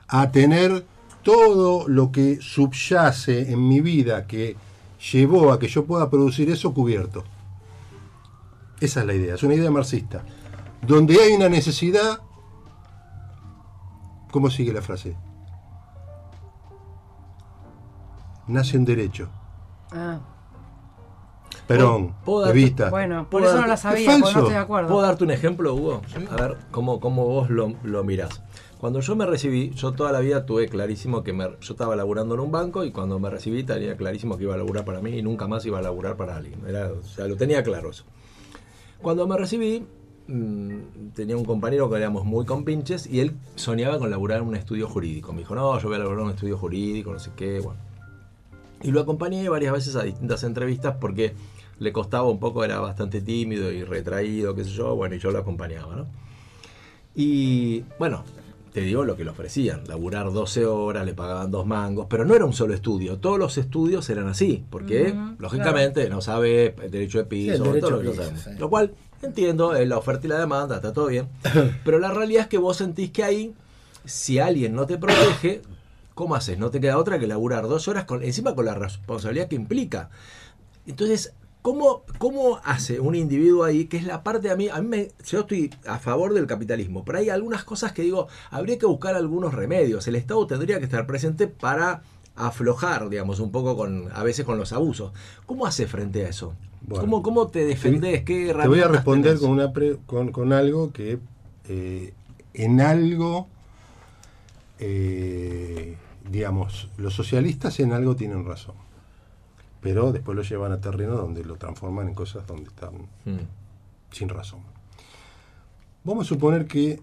[0.07, 0.85] a tener
[1.23, 4.55] todo lo que subyace en mi vida que
[5.11, 7.25] llevó a que yo pueda producir eso cubierto.
[8.79, 10.23] Esa es la idea, es una idea marxista.
[10.81, 12.21] Donde hay una necesidad,
[14.31, 15.17] ¿cómo sigue la frase?
[18.47, 19.27] Nace un derecho.
[19.91, 20.21] Ah,
[21.67, 22.89] Perón, ¿Puedo darte- Evita.
[22.89, 24.89] bueno, por ¿Puedo eso no darte- la es sabía, porque no estoy de acuerdo.
[24.89, 26.01] ¿Puedo darte un ejemplo, Hugo?
[26.31, 28.41] A ver cómo, cómo vos lo, lo mirás.
[28.79, 32.35] Cuando yo me recibí, yo toda la vida tuve clarísimo que me- yo estaba laburando
[32.35, 35.11] en un banco y cuando me recibí tenía clarísimo que iba a laburar para mí
[35.17, 36.61] y nunca más iba a laburar para alguien.
[36.67, 38.03] Era, o sea, lo tenía claro eso.
[39.01, 39.85] Cuando me recibí,
[40.27, 44.55] mm, tenía un compañero que éramos muy compinches y él soñaba con laburar en un
[44.55, 45.33] estudio jurídico.
[45.33, 47.79] Me dijo, no, yo voy a laburar en un estudio jurídico, no sé qué, bueno.
[48.83, 51.33] Y lo acompañé varias veces a distintas entrevistas porque
[51.79, 55.31] le costaba un poco, era bastante tímido y retraído, qué sé yo, bueno, y yo
[55.31, 56.05] lo acompañaba, ¿no?
[57.15, 58.23] Y bueno,
[58.73, 62.35] te digo lo que le ofrecían, laburar 12 horas, le pagaban dos mangos, pero no
[62.35, 67.17] era un solo estudio, todos los estudios eran así, porque lógicamente no sabe el derecho
[67.17, 68.41] de piso, derecho todo lo que piso, sabemos.
[68.43, 68.49] sí.
[68.59, 68.93] Lo cual
[69.23, 71.27] entiendo, es la oferta y la demanda, está todo bien,
[71.83, 73.55] pero la realidad es que vos sentís que ahí,
[74.05, 75.63] si alguien no te protege,
[76.13, 76.59] ¿cómo haces?
[76.59, 80.09] No te queda otra que laburar dos horas con, encima con la responsabilidad que implica.
[80.85, 83.85] Entonces, ¿cómo, ¿cómo hace un individuo ahí?
[83.85, 87.03] Que es la parte a mí, a mí me, yo estoy a favor del capitalismo,
[87.05, 90.07] pero hay algunas cosas que digo, habría que buscar algunos remedios.
[90.07, 92.01] El Estado tendría que estar presente para
[92.35, 95.11] aflojar, digamos, un poco con, a veces con los abusos.
[95.45, 96.53] ¿Cómo hace frente a eso?
[96.81, 97.01] Bueno.
[97.01, 98.23] ¿Cómo, ¿Cómo te defendés?
[98.23, 99.41] ¿Qué Te voy a responder tenés?
[99.41, 101.17] con, una pre- con, con algo que
[101.67, 102.13] eh,
[102.53, 103.47] en algo,
[104.79, 105.95] eh,
[106.31, 108.75] digamos, los socialistas en algo tienen razón,
[109.81, 112.93] pero después lo llevan a terreno donde lo transforman en cosas donde están
[113.25, 113.45] Mm.
[114.11, 114.61] sin razón.
[116.03, 117.01] Vamos a suponer que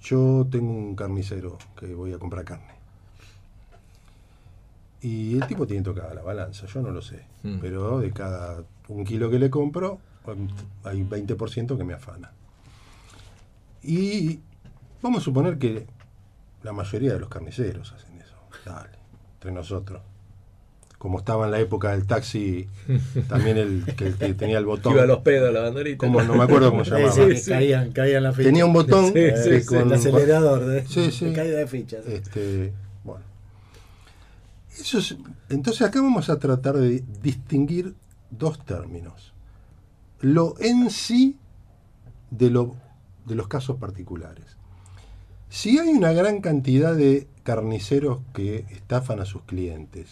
[0.00, 2.74] yo tengo un carnicero que voy a comprar carne.
[5.00, 7.24] Y el tipo tiene tocada la balanza, yo no lo sé.
[7.42, 7.58] Mm.
[7.60, 9.98] Pero de cada un kilo que le compro,
[10.84, 12.32] hay 20% que me afana.
[13.82, 14.40] Y
[15.02, 15.86] vamos a suponer que
[16.62, 18.34] la mayoría de los carniceros hacen eso.
[18.64, 18.90] Dale,
[19.34, 20.00] entre nosotros.
[21.04, 22.66] Como estaba en la época del taxi,
[23.28, 24.94] también el que, que tenía el botón.
[24.94, 25.98] Iba a los pedos la banderita.
[25.98, 27.34] Como, no me acuerdo cómo se Sí, llamaba.
[27.36, 28.44] sí, Caían, caían la ficha.
[28.48, 29.20] Tenía un botón Sí,
[29.60, 31.26] sí, con- el acelerador de, Sí, sí.
[31.26, 32.06] de caída de fichas.
[32.06, 32.72] Este,
[33.04, 33.22] bueno.
[34.80, 35.14] Eso es-
[35.50, 37.94] entonces acá vamos a tratar de distinguir
[38.30, 39.34] dos términos.
[40.22, 41.36] Lo en sí
[42.30, 42.76] de, lo,
[43.26, 44.46] de los casos particulares.
[45.50, 50.08] Si hay una gran cantidad de carniceros que estafan a sus clientes,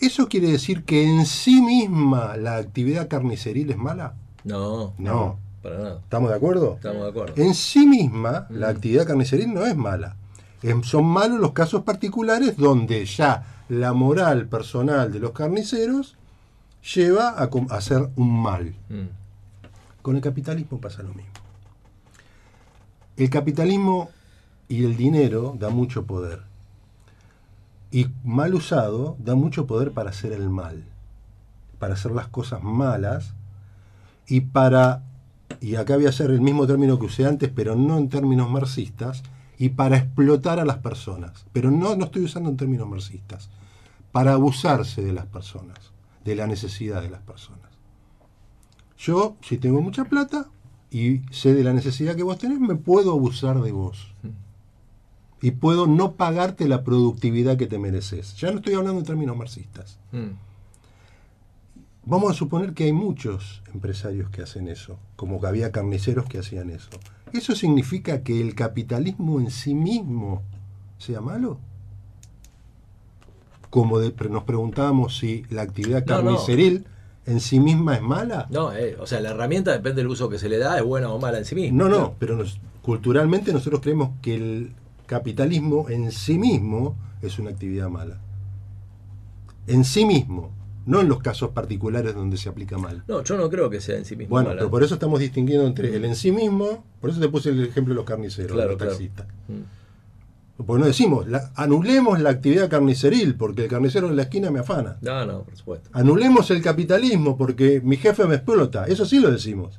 [0.00, 4.14] ¿eso quiere decir que en sí misma la actividad carniceril es mala?
[4.44, 5.38] No, No.
[5.62, 6.00] para nada.
[6.00, 6.74] ¿Estamos de acuerdo?
[6.76, 7.34] Estamos de acuerdo.
[7.42, 8.70] En sí misma, la Mm.
[8.76, 10.16] actividad carniceril no es mala.
[10.62, 16.16] Em, son malos los casos particulares donde ya la moral personal de los carniceros
[16.94, 18.74] lleva a, a hacer un mal.
[18.88, 19.08] Mm.
[20.02, 21.30] Con el capitalismo pasa lo mismo.
[23.16, 24.10] El capitalismo
[24.68, 26.42] y el dinero da mucho poder.
[27.90, 30.84] Y mal usado da mucho poder para hacer el mal,
[31.78, 33.34] para hacer las cosas malas
[34.26, 35.02] y para,
[35.60, 38.50] y acá voy a hacer el mismo término que usé antes, pero no en términos
[38.50, 39.22] marxistas,
[39.58, 41.46] y para explotar a las personas.
[41.52, 43.48] Pero no, no estoy usando en términos marxistas,
[44.12, 45.78] para abusarse de las personas,
[46.24, 47.70] de la necesidad de las personas.
[48.98, 50.48] Yo, si tengo mucha plata
[50.90, 54.12] y sé de la necesidad que vos tenés, me puedo abusar de vos.
[55.40, 58.34] Y puedo no pagarte la productividad que te mereces.
[58.36, 59.98] Ya no estoy hablando en términos marxistas.
[60.12, 60.30] Mm.
[62.04, 66.38] Vamos a suponer que hay muchos empresarios que hacen eso, como que había carniceros que
[66.38, 66.88] hacían eso.
[67.32, 70.42] ¿Eso significa que el capitalismo en sí mismo
[70.98, 71.58] sea malo?
[73.70, 76.30] como de- nos preguntábamos si la actividad No, no.
[76.30, 76.86] carniceril
[77.26, 78.46] en sí misma es mala.
[78.48, 81.10] No, eh, o sea, la herramienta depende del uso que se le da, es buena
[81.10, 81.76] o mala en sí misma.
[81.84, 84.72] No, no, pero nos- culturalmente nosotros creemos que el
[85.08, 88.18] capitalismo en sí mismo es una actividad mala.
[89.66, 90.50] En sí mismo,
[90.86, 93.02] no en los casos particulares donde se aplica mal.
[93.08, 94.60] No, yo no creo que sea en sí mismo Bueno, mala.
[94.60, 97.64] pero por eso estamos distinguiendo entre el en sí mismo, por eso te puse el
[97.64, 98.92] ejemplo de los carniceros, Claro, los claro.
[98.92, 99.26] taxistas.
[99.48, 100.62] Mm.
[100.64, 104.58] Porque no decimos, la- anulemos la actividad carniceril, porque el carnicero en la esquina me
[104.60, 104.96] afana.
[105.02, 105.88] No, no, por supuesto.
[105.92, 108.84] Anulemos el capitalismo, porque mi jefe me explota.
[108.86, 109.78] Eso sí lo decimos.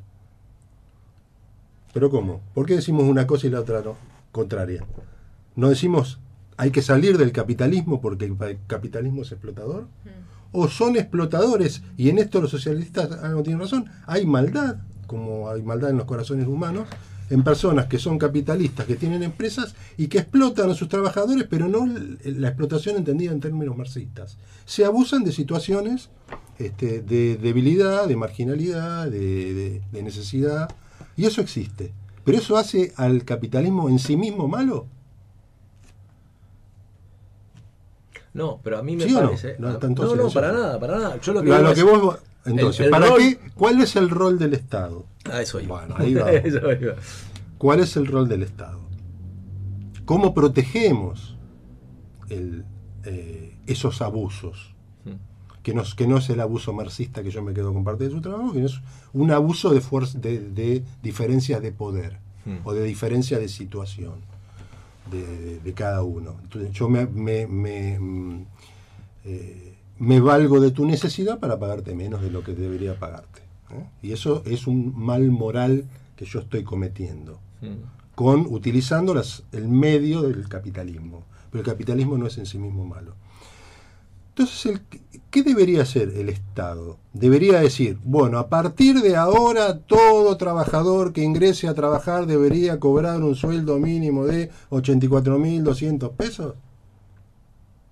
[1.93, 2.41] Pero ¿cómo?
[2.53, 3.95] ¿Por qué decimos una cosa y la otra no?
[4.31, 4.85] Contraria.
[5.59, 6.19] No decimos,
[6.57, 8.35] hay que salir del capitalismo porque el
[8.67, 9.87] capitalismo es explotador.
[10.51, 15.49] O son explotadores, y en esto los socialistas ah, no tienen razón, hay maldad, como
[15.49, 16.87] hay maldad en los corazones humanos,
[17.29, 21.67] en personas que son capitalistas, que tienen empresas y que explotan a sus trabajadores, pero
[21.67, 24.37] no la explotación entendida en términos marxistas.
[24.65, 26.09] Se abusan de situaciones
[26.57, 30.67] este, de debilidad, de marginalidad, de, de- de necesidad,
[31.15, 31.93] y eso existe.
[32.25, 34.87] Pero eso hace al capitalismo en sí mismo malo.
[38.39, 39.25] No, pero a mí me ¿Sí o no?
[39.27, 39.55] parece.
[39.59, 40.33] No, no, no, silenciosos.
[40.33, 41.21] para nada, para nada.
[41.21, 43.39] Yo lo que A lo es- que vos- entonces, el- el ¿para rol- qué?
[43.53, 45.05] ¿Cuál es el rol del Estado?
[45.31, 45.79] A eso iba.
[45.85, 46.13] Bueno, ahí.
[46.45, 46.93] Eso iba.
[47.57, 48.79] ¿Cuál es el rol del Estado?
[50.05, 51.35] ¿Cómo protegemos
[52.29, 52.63] el,
[53.05, 54.73] eh, esos abusos?
[55.61, 58.05] Que no, es- que no es el abuso marxista que yo me quedo con parte
[58.05, 58.79] de su trabajo, que es
[59.13, 62.59] un abuso de, fuerza, de, de diferencias de poder Hmm.
[62.63, 64.21] o de diferencia de situación
[65.11, 66.35] de, cada uno.
[66.43, 68.45] Entonces yo me, me, me, mm,
[69.25, 73.41] eh, me valgo de tu necesidad para pagarte menos de lo que debería pagarte.
[73.71, 73.85] ¿eh?
[74.01, 77.39] Y eso es un mal moral que yo estoy cometiendo
[78.15, 81.23] con utilizando las, el medio del capitalismo.
[81.51, 83.13] Pero el capitalismo no es en sí mismo malo.
[84.29, 84.81] Entonces, el-
[85.31, 86.97] ¿qué debería hacer el Estado?
[87.13, 93.21] Debería decir, bueno, a partir de ahora todo trabajador que ingrese a trabajar debería cobrar
[93.21, 96.55] un sueldo mínimo de 84.200 pesos.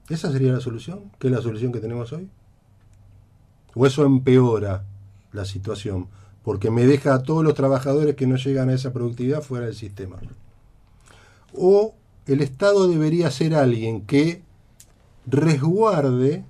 [0.10, 1.12] ¿Esa sería la solución?
[1.20, 2.30] ¿Qué es la solución que tenemos hoy?
[3.76, 4.86] ¿O eso empeora
[5.34, 6.08] la situación?
[6.44, 9.76] Porque me deja a todos los trabajadores que no llegan a esa productividad fuera del
[9.76, 10.16] sistema.
[11.54, 11.94] O
[12.26, 14.42] el Estado debería ser alguien que
[15.26, 16.46] resguarde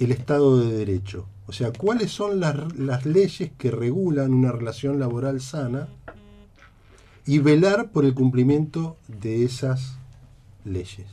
[0.00, 1.26] el Estado de Derecho.
[1.46, 5.88] O sea, cuáles son las, las leyes que regulan una relación laboral sana
[7.26, 9.98] y velar por el cumplimiento de esas
[10.64, 11.06] leyes.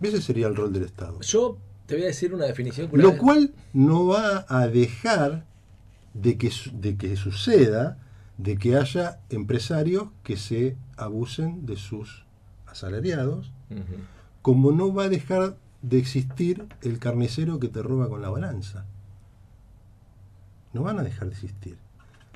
[0.00, 1.20] Ese sería el rol del Estado.
[1.20, 2.88] Yo te voy a decir una definición.
[2.92, 5.44] Lo cual no va a dejar
[6.14, 7.98] de que, de que suceda,
[8.38, 12.24] de que haya empresarios que se abusen de sus
[12.66, 13.52] asalariados.
[14.42, 18.86] Como no va a dejar de existir el carnicero que te roba con la balanza.
[20.72, 21.76] No van a dejar de existir.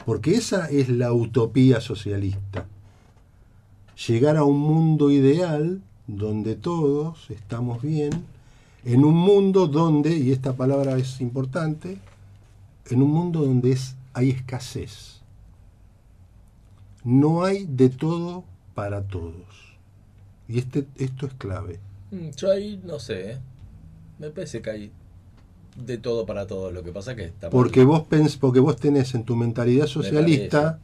[0.05, 2.66] Porque esa es la utopía socialista.
[4.09, 8.10] Llegar a un mundo ideal donde todos estamos bien,
[8.85, 11.98] en un mundo donde, y esta palabra es importante,
[12.90, 15.22] en un mundo donde es, hay escasez.
[17.02, 18.44] No hay de todo
[18.74, 19.78] para todos.
[20.48, 21.81] Y este, esto es clave.
[22.15, 23.32] Mm, Yo ahí no sé.
[23.32, 23.39] ¿eh?
[24.19, 24.93] Me parece que hay
[25.77, 26.70] de todo para todo.
[26.70, 27.51] Lo que pasa es que está mal.
[27.53, 30.78] Porque vos pens, porque vos tenés en tu mentalidad socialista,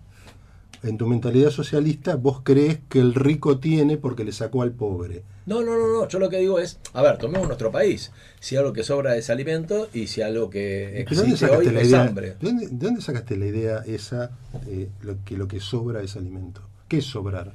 [0.82, 5.23] en tu mentalidad socialista, vos crees que el rico tiene porque le sacó al pobre.
[5.47, 6.09] No, no, no, no.
[6.09, 8.11] Yo lo que digo es, a ver, tomemos nuestro país.
[8.40, 11.81] Si algo que sobra es alimento y si algo que ¿Pero dónde existe hoy la
[11.81, 12.02] es idea?
[12.05, 12.27] hambre.
[12.31, 14.31] ¿De dónde, de dónde sacaste la idea esa
[14.66, 16.62] eh, lo que lo que sobra es alimento?
[16.89, 17.52] ¿Qué es sobrar?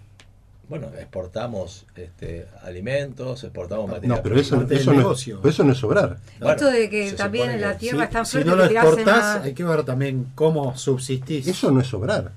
[0.68, 4.18] Bueno, exportamos este, alimentos, exportamos material.
[4.18, 6.18] No, pero eso, no, es, eso no es sobrar.
[6.40, 8.74] Bueno, Esto de que Se también en la tierra si- está si fuerte no que
[8.74, 9.06] lo exportás,
[9.38, 11.48] la- hay que ver también cómo subsistís.
[11.48, 12.32] Eso no es sobrar.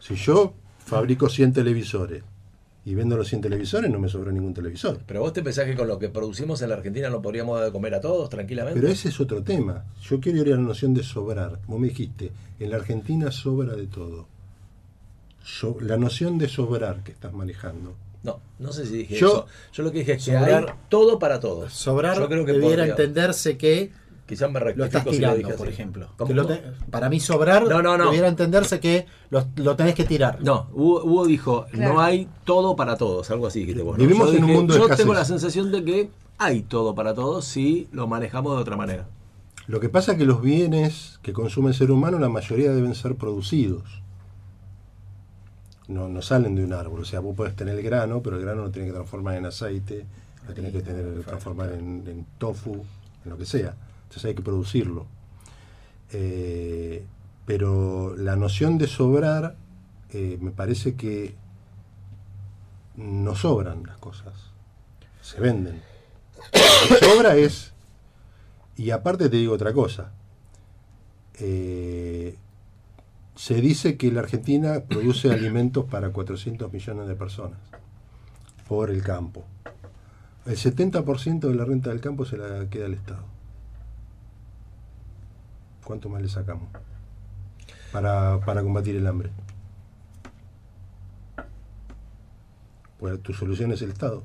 [0.00, 0.54] Si yo
[0.84, 2.22] fabrico 100 televisores
[2.84, 4.98] y vendo los 100 televisores, no me sobra ningún televisor.
[5.06, 7.66] Pero vos te pensás que con lo que producimos en la Argentina no podríamos dar
[7.66, 8.80] de comer a todos tranquilamente.
[8.80, 9.84] Pero ese es otro tema.
[10.02, 11.58] Yo quiero ir a la noción de sobrar.
[11.66, 14.26] Vos me dijiste, en la Argentina sobra de todo.
[15.42, 17.94] So- la noción de sobrar que estás manejando.
[18.22, 19.46] No, no sé si dije Yo- eso.
[19.72, 21.72] Yo lo que dije es que Sobrar- hay todo para todos.
[21.72, 23.92] Sobrar Yo creo que debiera podría- entenderse que
[24.26, 25.74] Quizás me lo estás si lo tirando, por así.
[25.74, 26.08] ejemplo.
[26.16, 26.28] ¿Cómo?
[26.28, 28.04] Que lo te- para mí sobrar No, no, no.
[28.04, 30.40] debiera entenderse que lo, lo tenés que tirar.
[30.42, 31.94] No, Hugo, Hugo dijo, Claro.
[31.94, 33.98] no hay todo para todos, algo así dijiste vos.
[33.98, 34.04] ¿no?
[34.04, 35.02] Vivimos Yo en un mundo de Yo escasez.
[35.04, 39.08] tengo la sensación de que hay todo para todos si lo manejamos de otra manera.
[39.66, 42.94] Lo que pasa es que los bienes que consume el ser humano, la mayoría deben
[42.94, 43.99] ser producidos.
[45.90, 47.00] No, no salen de un árbol.
[47.00, 49.46] O sea, vos podés tener el grano, pero el grano lo tenés que transformar en
[49.46, 50.06] aceite,
[50.46, 52.74] lo tenés que tener, transformar en, en tofu,
[53.24, 53.74] en lo que sea.
[54.04, 55.06] Entonces hay que producirlo.
[56.12, 57.04] Eh,
[57.46, 59.56] pero la noción de sobrar,
[60.10, 61.34] eh, me parece que
[62.96, 64.34] no sobran las cosas,
[65.20, 65.82] se venden.
[66.52, 67.72] Lo que sobra es,
[68.76, 70.12] y aparte te digo otra cosa,
[71.34, 72.36] eh,
[73.40, 77.58] se dice que la Argentina produce alimentos para 400 millones de personas
[78.68, 79.46] por el campo.
[80.44, 83.24] El 70% de la renta del campo se la queda al Estado.
[85.84, 86.68] ¿Cuánto más le sacamos?
[87.92, 89.30] Para, para combatir el hambre.
[92.98, 94.22] Pues tu solución es el Estado.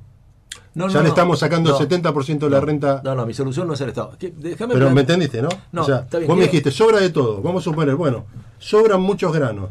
[0.74, 1.78] No, ya no, le estamos sacando No.
[1.80, 3.00] el 70% de la renta.
[3.02, 4.14] No, no, mi solución no es el Estado.
[4.20, 5.48] Déjame Pero plan- me entendiste, ¿no?
[5.72, 7.40] No, o sea, está bien, vos me dijiste, sobra de todo.
[7.40, 8.26] Vamos a suponer, bueno,
[8.58, 9.70] sobran muchos granos.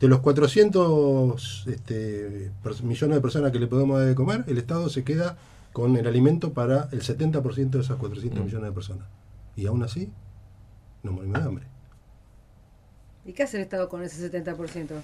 [0.00, 2.50] De los 400 este,
[2.84, 5.36] millones de personas que le podemos dar de comer, el Estado se queda
[5.72, 8.44] con el alimento para el 70% de esas 400 Mm.
[8.44, 9.06] millones de personas.
[9.56, 10.08] Y aún así,
[11.02, 11.64] no morimos de hambre.
[13.26, 14.94] ¿Y qué hace el Estado con ese 70%?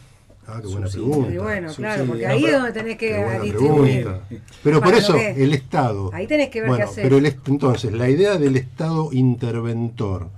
[0.46, 1.06] Ah, qué buena Subsidio.
[1.08, 1.34] pregunta.
[1.34, 4.02] Y bueno, claro, porque No, ahí pero- es donde tenés que qué buena distribuir.
[4.04, 4.26] pregunta.
[4.62, 6.10] Pero por eso, el Estado.
[6.12, 7.02] Ahí tenés que ver Bueno, qué hacer.
[7.04, 10.28] pero el entonces, la idea del Estado interventor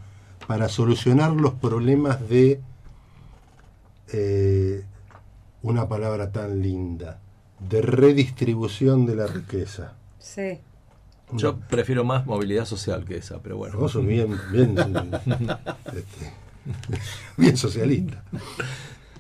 [0.46, 2.60] para solucionar los problemas de
[4.12, 4.84] eh,
[5.62, 7.18] una palabra tan linda,
[7.68, 9.94] de redistribución de la riqueza.
[10.18, 10.58] Sí.
[11.32, 13.76] Yo prefiero más movilidad social que esa, pero bueno.
[13.78, 14.76] Vos sos bien, bien,
[15.86, 16.32] este,
[17.36, 18.22] bien socialista.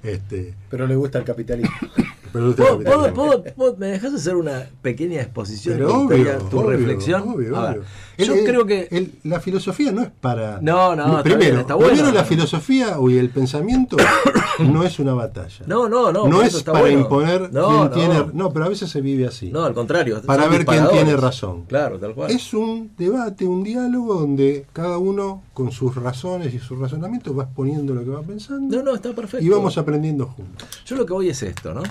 [0.02, 1.74] Este, Pero le gusta el capitalismo.
[2.32, 5.78] pero ¿Puedo- puedo- puedo- puedo- ¿Me dejas hacer una pequeña exposición?
[5.78, 7.22] Pero obvio, tu obvio, reflexión.
[7.28, 7.82] obvio, A ver,
[8.24, 8.88] yo el- creo que.
[8.90, 10.58] el- la filosofía no es para.
[10.62, 11.92] No, no, Primero, está bueno.
[11.92, 13.96] primero la filosofía y el pensamiento
[14.60, 15.64] no es una batalla.
[15.66, 16.26] No, no, no.
[16.28, 17.00] No es para bueno.
[17.00, 17.90] imponer No, quién no.
[17.90, 18.26] tiene.
[18.32, 19.50] No, pero a veces se vive así.
[19.50, 20.22] No, al contrario.
[20.22, 21.64] Para ver quién tiene razón.
[21.66, 22.30] Claro, tal cual.
[22.30, 27.44] Es un debate, un diálogo donde cada uno con sus razones y sus razonamientos va
[27.44, 29.44] exponiendo lo que va pensando No, no, está perfecto.
[29.44, 30.66] y vamos aprendiendo juntos.
[30.86, 31.82] Yo lo que voy es esto, ¿no?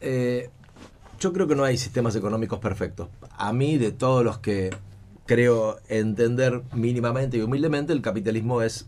[0.00, 0.50] Eh,
[1.20, 3.08] yo creo que no hay sistemas económicos perfectos.
[3.38, 4.70] A mí, de todos los que
[5.32, 8.86] creo entender mínimamente y humildemente, el capitalismo es,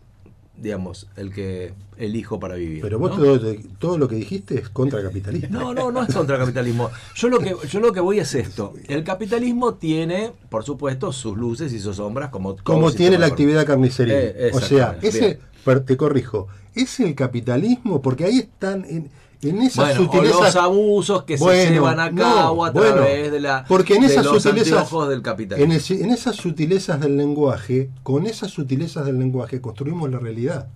[0.57, 2.83] digamos, el que elijo para vivir.
[2.83, 3.25] Pero vos ¿no?
[3.25, 5.49] todo, todo lo que dijiste es contra capitalista.
[5.49, 6.91] No, no, no es contra el capitalismo.
[7.15, 8.75] Yo lo que yo lo que voy es esto.
[8.89, 13.66] El capitalismo tiene, por supuesto, sus luces y sus sombras como como tiene la actividad
[13.66, 14.19] carnicería.
[14.19, 15.85] Eh, o sea, ese, bien.
[15.85, 19.11] te corrijo, es el capitalismo, porque ahí están en,
[19.51, 20.41] en esas Bueno, o sutilezas.
[20.41, 24.01] los abusos que se llevan a no, cabo a bueno, través de la porque en
[24.03, 25.73] de esas los sutilezas del capitalismo.
[25.73, 30.69] en, el- en esas sutilezas del lenguaje, con esas sutilezas del lenguaje construimos la realidad.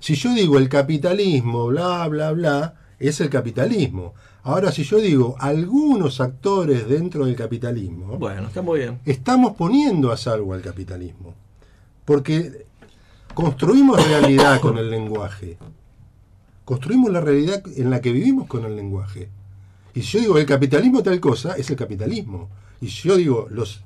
[0.00, 4.14] Si yo digo el capitalismo, bla, bla, bla, es el capitalismo.
[4.44, 8.98] Ahora, si yo digo algunos actores dentro del capitalismo, Bueno, está muy bien.
[9.04, 11.34] estamos poniendo a salvo al capitalismo.
[12.04, 12.64] Porque
[13.34, 15.58] construimos realidad con el lenguaje.
[16.68, 19.30] Construimos la realidad en la que vivimos con el lenguaje.
[19.94, 22.50] Y si yo digo el capitalismo tal cosa, es el capitalismo.
[22.82, 23.80] Y si yo digo los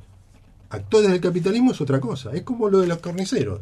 [0.68, 2.32] actores del capitalismo es otra cosa.
[2.32, 3.60] Es como lo de los carniceros.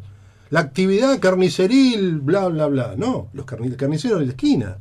[0.48, 2.94] La actividad carniceril, bla, bla, bla.
[2.97, 4.78] No, los carni- el carnicero de la esquina.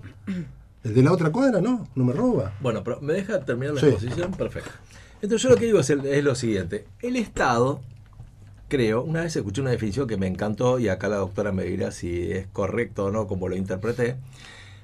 [0.85, 2.53] El de la otra cuadra, no, no me roba.
[2.61, 3.87] Bueno, pero ¿me deja terminar la Sí.
[3.87, 4.31] exposición?
[4.31, 4.71] Perfecto.
[5.21, 6.85] Entonces yo lo que digo es, el- es lo siguiente.
[7.01, 7.81] El Estado,
[8.69, 11.91] creo, una vez escuché una definición que me encantó y acá la doctora me dirá
[11.91, 14.15] si es correcto o no como lo interpreté.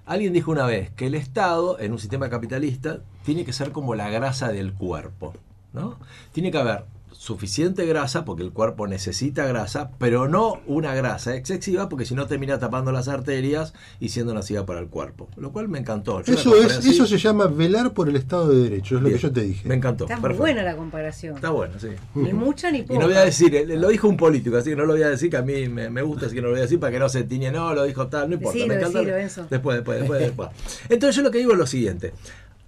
[0.05, 3.95] Alguien dijo una vez que el Estado, en un sistema capitalista, tiene que ser como
[3.95, 5.33] la grasa del cuerpo.
[5.73, 5.97] ¿no?
[6.31, 6.85] Tiene que haber
[7.25, 12.27] suficiente grasa, porque el cuerpo necesita grasa, pero no una grasa excesiva, porque si no
[12.27, 15.27] termina tapando las arterias y siendo nociva para el cuerpo.
[15.35, 16.21] Lo cual me encantó.
[16.21, 19.17] Yo Eso, es, eso se llama velar por el Estado de Derecho, es lo que
[19.17, 19.67] yo te dije.
[19.67, 20.03] Me encantó.
[20.03, 20.43] Está perfecto.
[20.43, 21.33] buena la comparación.
[21.35, 21.87] Está bueno, sí.
[22.13, 22.99] Ni mucha ni Y poca.
[22.99, 25.09] no voy a decir, eh, lo dijo un político, así que no lo voy a
[25.09, 26.91] decir, que a mí me, me gusta, así que no lo voy a decir para
[26.91, 29.01] que no se tiñe, no, lo dijo tal, no importa, Decilo, me encanta.
[29.01, 29.47] decilo.
[29.49, 30.49] Después, después, después, después.
[30.89, 32.13] Entonces yo lo que digo es lo siguiente,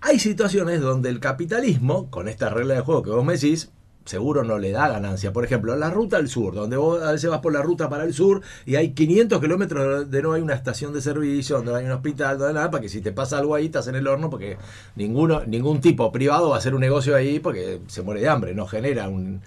[0.02, 3.70] hay situaciones donde el capitalismo, con esta regla de juego que vos me decís,
[4.08, 5.34] seguro no le da ganancia.
[5.34, 8.04] Por ejemplo, la ruta al sur, donde vos a veces vas por la ruta para
[8.04, 11.78] el sur y hay 500 kilómetros donde no hay una estación de servicio, donde no
[11.78, 14.08] hay un hospital, donde nada, para que si te pasa algo ahí estás en el
[14.08, 14.58] horno, porque
[14.96, 18.54] ninguno, ningún tipo privado va a hacer un negocio ahí porque se muere de hambre,
[18.56, 19.42] no genera un...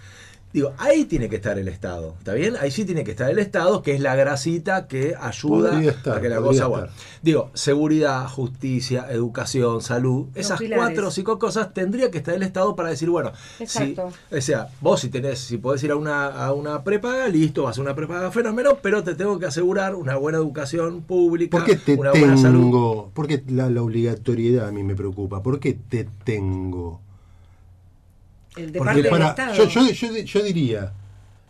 [0.53, 2.57] Digo, ahí tiene que estar el Estado, ¿está bien?
[2.61, 6.21] Ahí sí tiene que estar el Estado, que es la grasita que ayuda estar, a
[6.21, 6.67] que la cosa...
[6.67, 6.89] Bueno,
[7.23, 10.85] digo, seguridad, justicia, educación, salud, esas pilares.
[10.85, 14.09] cuatro o cinco cosas tendría que estar el Estado para decir, bueno, si, Exacto.
[14.31, 17.79] o sea, vos si tenés, si podés ir a una, a una prepaga, listo, vas
[17.79, 21.77] a una prepaga fenómeno, pero te tengo que asegurar una buena educación pública, ¿Por qué
[21.77, 22.61] te una buena salud.
[22.61, 23.11] tengo?
[23.15, 25.45] ¿Por qué la, la obligatoriedad a mí me preocupa?
[25.45, 27.01] ¿Por qué te tengo?
[28.57, 29.55] El de Porque parte del Para, Estado.
[29.55, 30.93] yo, yo, yo, yo diría,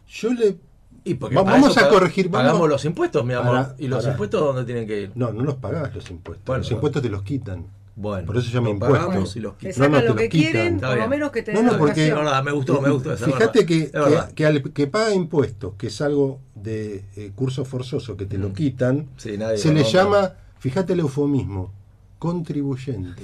[0.08, 0.56] yo le...
[1.02, 3.54] Y vamos a corregir, vamos- Pagamos los impuestos, mi amor.
[3.54, 4.12] Para- ¿Y los para.
[4.12, 5.12] impuestos dónde tienen que ir?
[5.14, 6.44] No, no los pagás los impuestos.
[6.44, 6.76] Bueno, los bueno.
[6.76, 7.66] impuestos te los quitan.
[7.96, 9.06] Bueno, Por eso se llama lo impuesto.
[9.06, 9.54] pagamos y los.
[9.78, 10.52] No, no, lo los que quitan.
[10.52, 12.10] quieren, por lo menos que te No, den no, porque-.
[12.10, 13.12] No, no, me gustó, me gustó.
[13.14, 14.28] esa, Fíjate verdad.
[14.28, 18.26] que, que, que al que paga impuestos, que es algo de eh, curso forzoso, que
[18.26, 21.72] te lo quitan, Sí, nadie se le llama, fíjate el eufemismo,
[22.18, 23.22] contribuyente.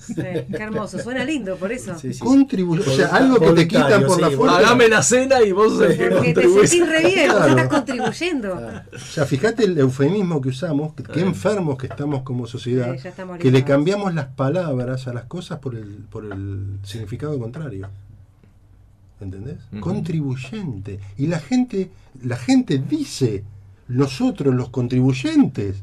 [0.00, 1.98] Sí, qué hermoso, suena lindo por eso.
[1.98, 2.20] Sí, sí.
[2.20, 2.90] Contribuyente.
[2.90, 4.56] O sea, Volunta- algo que te quitan por sí, la fuerza.
[4.56, 7.50] Pagame la cena y vos que Porque te sentís re bien, vos Claro.
[7.50, 8.54] estás contribuyendo.
[8.94, 12.96] O sea, fíjate el eufemismo que usamos, que, qué enfermos que estamos como sociedad,
[13.38, 17.88] que le cambiamos las palabras a las cosas por el, por el significado contrario.
[19.20, 19.58] ¿Entendés?
[19.80, 20.98] Contribuyente.
[21.16, 21.90] Y la gente,
[22.24, 23.44] la gente dice,
[23.88, 25.76] nosotros los contribuyentes.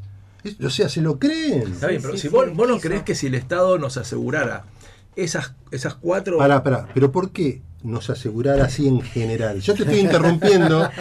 [0.64, 1.72] O sea, se lo creen.
[1.72, 3.96] Está bien, pero sí, si sí, vos, vos no creés que si el Estado nos
[3.96, 4.64] asegurara
[5.16, 6.38] esas, esas cuatro.
[6.38, 9.60] Pará, pará, pero ¿por qué nos asegurar así en general?
[9.60, 10.88] Yo te estoy interrumpiendo.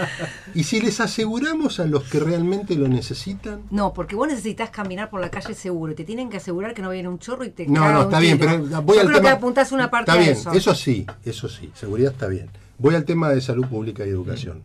[0.55, 5.09] Y si les aseguramos a los que realmente lo necesitan, No, porque vos necesitas caminar
[5.11, 5.93] por la calle seguro.
[5.93, 8.19] Te tienen que asegurar que no viene un chorro y te No, no, un está
[8.19, 8.49] bien, tiro.
[8.67, 9.29] pero voy Yo al creo tema.
[9.29, 10.51] que apuntás una parte está bien, eso.
[10.53, 12.49] eso sí, eso sí, seguridad está bien.
[12.79, 14.63] Voy al tema de salud pública y educación.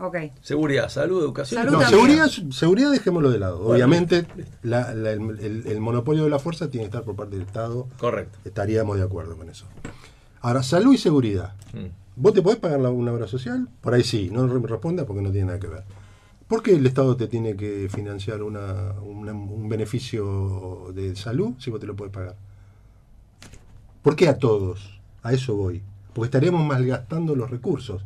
[0.00, 0.16] Ok.
[0.42, 1.62] Seguridad, salud, educación.
[1.64, 3.66] Salud No, seguridad, seguridad dejémoslo de lado.
[3.66, 4.26] Obviamente,
[4.62, 7.46] la- la- el, el- el monopolio de la fuerza tiene que estar por parte del
[7.46, 7.88] Estado.
[7.98, 8.38] Correcto.
[8.44, 9.66] Estaríamos de acuerdo con eso.
[10.40, 11.54] Ahora, salud y seguridad.
[11.72, 11.86] Mm.
[12.16, 13.68] ¿Vos te podés pagar la- una obra social?
[13.80, 15.84] Por ahí sí, no me responda porque no tiene nada que ver.
[16.46, 21.70] ¿Por qué el Estado te tiene que financiar una- una- un beneficio de salud si
[21.70, 22.36] vos te lo podés pagar?
[24.02, 25.00] ¿Por qué a todos?
[25.22, 25.82] A eso voy.
[26.14, 28.02] Porque estaríamos malgastando los recursos.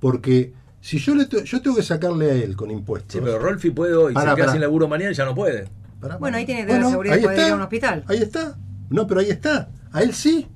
[0.00, 0.52] Porque
[0.86, 3.14] si yo, le yo tengo que sacarle a él con impuestos.
[3.14, 5.66] Sí, pero Rolfi puede hoy, Pará, se queda sin laburo mañana y ya no puede.
[6.00, 8.04] Pará, Bueno, ahí tiene que tener la seguridad de poder ir a un hospital.
[8.06, 8.56] Ahí está.
[8.88, 9.68] No, pero ahí está.
[9.90, 10.46] A él sí.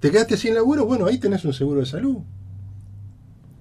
[0.00, 0.84] ¿Te quedaste sin laburo?
[0.84, 2.18] Bueno, ahí tenés un seguro de salud.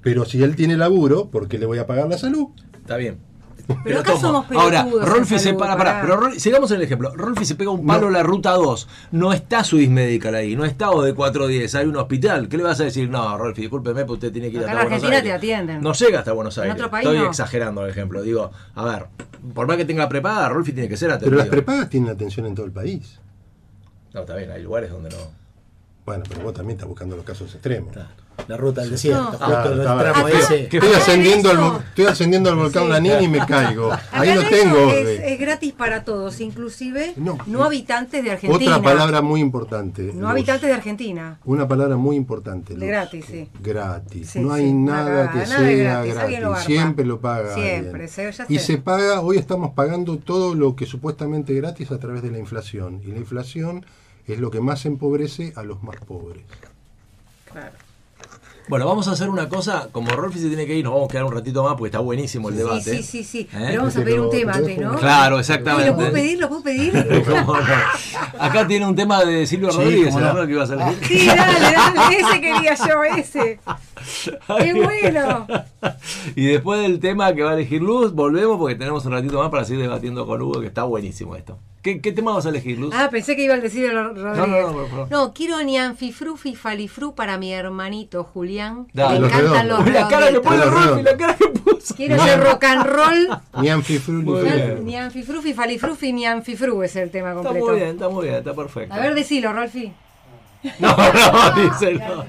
[0.01, 2.49] Pero si él tiene laburo, ¿por qué le voy a pagar la salud?
[2.73, 3.19] Está bien.
[3.83, 4.21] Pero acá ¿cómo?
[4.21, 7.11] somos Ahora, Rolfi se para, para, pero sigamos en el ejemplo.
[7.15, 8.07] Rolfi se pega un palo No.
[8.07, 8.87] en la ruta 2.
[9.11, 12.47] No está Swiss Medical ahí, no está de 410, hay un hospital.
[12.47, 13.09] ¿Qué le vas a decir?
[13.09, 15.31] No, Rolfi, discúlpeme, pero usted tiene que ir Acá hasta en Buenos Argentina Aires.
[15.31, 15.81] te atienden.
[15.81, 16.75] No llega hasta Buenos En Aires.
[16.77, 17.27] otro país Estoy no.
[17.29, 18.21] exagerando el ejemplo.
[18.21, 19.05] Digo, a ver,
[19.53, 21.31] por más que tenga prepaga, Rolfi tiene que ser atendido.
[21.31, 23.19] Pero las prepagas tienen atención en todo el país.
[24.13, 25.17] No, está bien, hay lugares donde no.
[26.05, 27.93] Bueno, pero vos también estás buscando los casos extremos.
[28.47, 29.31] La ruta del desierto, No.
[29.31, 30.67] justo el está tramo ese.
[30.67, 32.89] ¿Qué Estoy ascendiendo, al, estoy ascendiendo al volcán Sí.
[32.89, 33.91] Lanín y me caigo.
[34.11, 34.91] Ahí Acá en tengo.
[34.91, 37.37] Es, es gratis para todos, inclusive No.
[37.47, 38.75] no, habitantes de Argentina.
[38.77, 40.11] Otra palabra muy importante.
[40.13, 41.39] No habitantes de Argentina.
[41.45, 42.75] Una palabra muy importante.
[42.75, 43.49] De gratis, sí.
[43.63, 44.29] Gratis.
[44.29, 46.39] Sí, no hay nada que nada sea gratis.
[46.41, 46.55] lo.
[46.57, 47.53] Siempre lo paga.
[47.55, 48.09] Siempre, alguien.
[48.09, 48.63] se- ya y sé.
[48.65, 53.01] se paga, hoy estamos pagando todo lo que supuestamente gratis a través de la inflación.
[53.03, 53.85] Y la inflación
[54.27, 56.43] es lo que más empobrece a los más pobres.
[57.51, 57.71] Claro.
[58.67, 59.89] Bueno, vamos a hacer una cosa.
[59.91, 61.99] Como Rolfi se tiene que ir, nos vamos a quedar un ratito más porque está
[61.99, 62.97] buenísimo el debate.
[62.97, 63.39] Sí, sí, sí, sí.
[63.53, 63.65] ¿Eh?
[63.67, 64.95] Pero vamos a pedir un tema antes, ¿no?
[64.95, 65.91] Claro, exactamente.
[65.91, 66.39] ¿Lo puedo pedir?
[66.39, 67.23] ¿Lo puedo pedir?
[67.29, 67.63] ¿Cómo no?
[68.39, 70.33] Acá tiene un tema de Silvio Sí, Rodríguez, no.
[70.33, 70.47] ¿no?
[70.47, 71.07] Que ibas a elegir.
[71.07, 72.17] Sí, dale, dale.
[72.17, 73.59] Ese quería yo, ese.
[74.59, 75.47] ¡Qué bueno!
[76.35, 79.49] Y después del tema que va a elegir Luz, volvemos porque tenemos un ratito más
[79.51, 81.59] para seguir debatiendo con Hugo, que está buenísimo esto.
[81.83, 82.93] ¿Qué, qué tema vas a elegir, Luz?
[82.97, 84.35] Ah, pensé que iba a decir el Rodríguez.
[84.37, 85.07] No, no, no, por favor.
[85.11, 88.87] No, quiero ni anfifrufi falifru para mi hermanito Julián.
[88.93, 89.19] Dale.
[89.19, 90.65] Me Los encantan los la cara que pone.
[90.65, 91.95] Rolfi, la cara que puso.
[91.95, 93.29] Quiero ser rock and roll.
[93.61, 94.49] Ni anfifru ni Muy fru.
[94.49, 94.85] bien.
[94.85, 97.67] Ni anfifrufi, falifrufi, ni anfifru es el tema Está completo.
[97.67, 98.93] muy bien, está muy bien, está perfecto.
[98.93, 99.93] A ver, decilo, Rolfi.
[100.79, 102.25] No, no, dice no.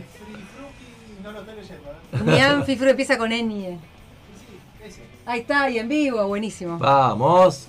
[2.24, 3.78] Ni anfifru empieza con Enie.
[5.26, 6.78] Ahí está, y en vivo, buenísimo.
[6.78, 7.66] Vamos.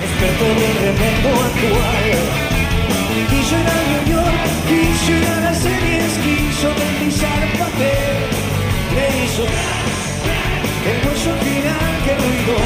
[0.00, 2.06] Despertó del remoto actual.
[3.30, 8.18] Quiso ir a New York, quiso ir a las series, quiso deslizar papel.
[8.94, 9.44] Le hizo
[10.90, 12.56] el hueso final que ruido.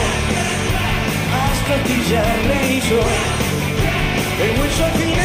[1.43, 2.99] Hasta astillar le hizo
[4.45, 5.22] el hueso final.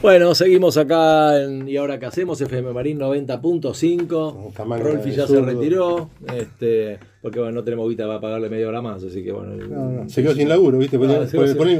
[0.00, 4.48] Bueno, seguimos acá en Y ahora qué hacemos, FM Marín 90.5.
[4.48, 6.10] Esta manga Rolfi ya se retiró.
[6.34, 9.56] Este, porque bueno, no tenemos guita para pagarle media hora más, así que bueno.
[9.56, 10.96] No, no, Se quedó sin laburo, ¿viste?
[11.02, 11.26] Ah,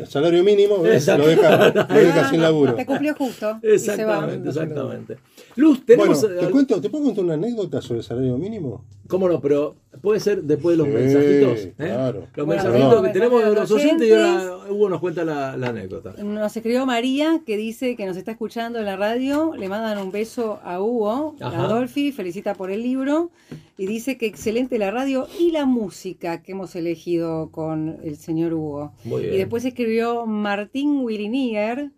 [0.07, 0.95] salario mínimo, ¿ves?
[1.09, 1.23] Exacto.
[1.25, 2.75] lo deja, lo deja sin laburo.
[2.75, 3.59] Te cumplió justo.
[3.63, 4.25] y se va.
[4.27, 5.17] Exactamente, exactamente.
[5.57, 6.21] Luz, tenemos.
[6.23, 8.85] Bueno, te al- cuento, ¿te puedo contar una anécdota sobre el salario mínimo?
[9.09, 9.41] ¿Cómo no?
[9.41, 11.59] Pero puede ser después de los Sí, mensajitos.
[11.61, 11.73] ¿eh?
[11.77, 12.27] claro.
[12.37, 13.05] Los Bueno, mensajitos perdón.
[13.07, 16.13] que tenemos de los oyentes y ahora Hugo nos cuenta la, la anécdota.
[16.23, 19.55] Nos escribió María que dice que nos está escuchando en la radio.
[19.57, 21.65] Le mandan un beso a Hugo Ajá.
[21.65, 23.31] Adolfi, felicita por el libro
[23.79, 28.53] y dice que excelente la radio y la música que hemos elegido con el señor
[28.55, 28.93] Hugo.
[29.05, 29.35] Muy bien.
[29.35, 31.93] Y después escribió Martín Williniger,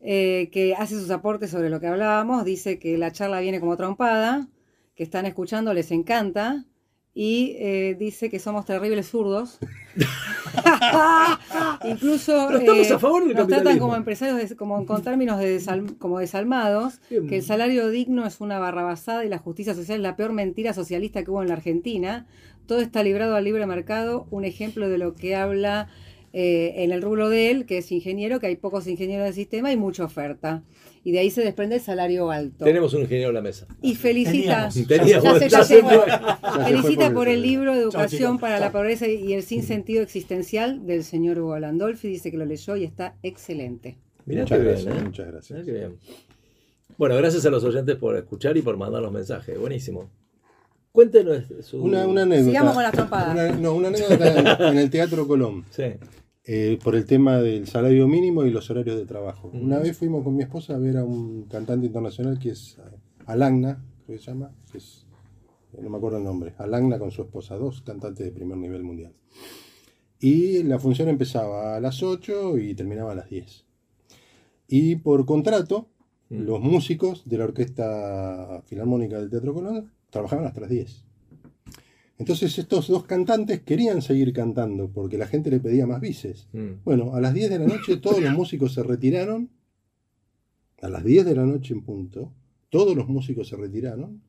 [0.00, 2.44] eh, que hace sus aportes sobre lo que hablábamos.
[2.44, 4.48] Dice que la charla viene como trompada,
[4.94, 6.64] que están escuchando, les encanta.
[7.18, 9.58] Y eh, dice que somos terribles zurdos.
[11.84, 15.58] Incluso Pero estamos eh, a favor del nos tratan como empresarios, como con términos de
[15.58, 17.26] desal- como desalmados, Bien.
[17.26, 20.74] que el salario digno es una barrabasada y la justicia social es la peor mentira
[20.74, 22.26] socialista que hubo en la Argentina.
[22.66, 25.88] Todo está librado al libre mercado, un ejemplo de lo que habla
[26.32, 29.72] eh, en el rubro de él, que es ingeniero, que hay pocos ingenieros del sistema
[29.72, 30.62] y mucha oferta.
[31.04, 32.64] Y de ahí se desprende el salario alto.
[32.64, 33.66] Tenemos un ingeniero en la mesa.
[33.80, 35.24] Y felicita, Teníamos.
[35.24, 35.82] Ya se- ya se
[36.64, 38.72] felicita por el libro de Educación para la.
[38.72, 42.08] Pobreza y el sinsentido existencial del señor Hugo Landolfi.
[42.08, 43.96] Dice que lo leyó y está excelente.
[44.26, 45.04] Mirá muchas qué bien, gracias, ¿eh?
[45.04, 45.50] muchas gracias.
[45.60, 45.98] Mirá qué bien.
[46.98, 49.56] Bueno, gracias a los oyentes por escuchar y por mandar los mensajes.
[49.58, 50.10] Buenísimo.
[50.96, 51.82] Cuéntenos su...
[51.82, 52.48] Una, una anécdota.
[52.50, 53.34] Sigamos con las trompadas.
[53.34, 55.82] Una, no, una anécdota en, el Teatro Colón, Sí.
[56.44, 59.50] eh, por el tema del salario mínimo y los horarios de trabajo.
[59.52, 62.96] Una vez fuimos con mi esposa a ver a un cantante internacional que es eh,
[63.26, 65.06] Alagna, creo que se llama, que es,
[65.74, 68.82] eh, no me acuerdo el nombre, Alagna con su esposa, dos cantantes de primer nivel
[68.82, 69.12] mundial.
[70.18, 73.66] Y la función empezaba a las 8 y terminaba a las 10.
[74.66, 75.88] Y por contrato,
[76.28, 76.40] Mm.
[76.42, 81.04] los músicos de la Orquesta Filarmónica del Teatro Colón trabajaban hasta las 10.
[82.18, 86.48] Entonces estos dos cantantes querían seguir cantando porque la gente le pedía más bices.
[86.54, 86.82] Mm.
[86.84, 89.50] Bueno, a las 10 de la noche todos los músicos se retiraron.
[90.80, 92.32] A las 10 de la noche en punto,
[92.70, 94.22] todos los músicos se retiraron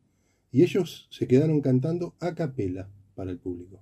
[0.51, 3.80] y ellos se quedaron cantando a capela para el público.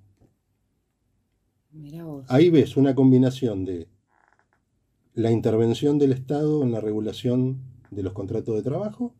[1.71, 2.25] Mirá vos.
[2.29, 3.87] Ahí ves una combinación de
[5.13, 9.13] la intervención del Estado en la regulación de los contratos de trabajo.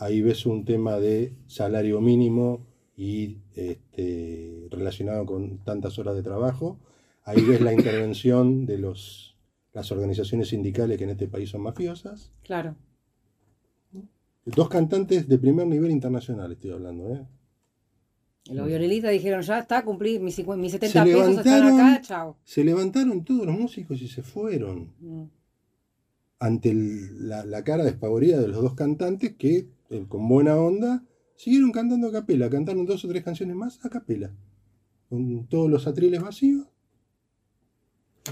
[0.00, 2.66] Ahí ves un tema de salario mínimo
[2.96, 6.78] y este, relacionado con tantas horas de trabajo.
[7.24, 9.36] Ahí ves la intervención de los,
[9.74, 12.32] las organizaciones sindicales que en este país son mafiosas.
[12.42, 12.76] Claro.
[14.46, 17.14] Dos cantantes de primer nivel internacional estoy hablando.
[17.14, 17.26] ¿eh?
[18.50, 22.38] Los violinistas dijeron, ya está, cumplí mis, cincu- mis 70 Se pesos, están acá, chao.
[22.42, 24.94] Se levantaron todos los músicos y se fueron.
[24.98, 25.24] Mm.
[26.40, 29.68] ante el- la, la cara despavorida de los dos cantantes que,
[30.08, 31.02] con buena onda,
[31.36, 32.48] siguieron cantando a capela.
[32.48, 34.30] Cantaron dos o tres canciones más a capela.
[35.08, 36.66] Con todos los atriles vacíos.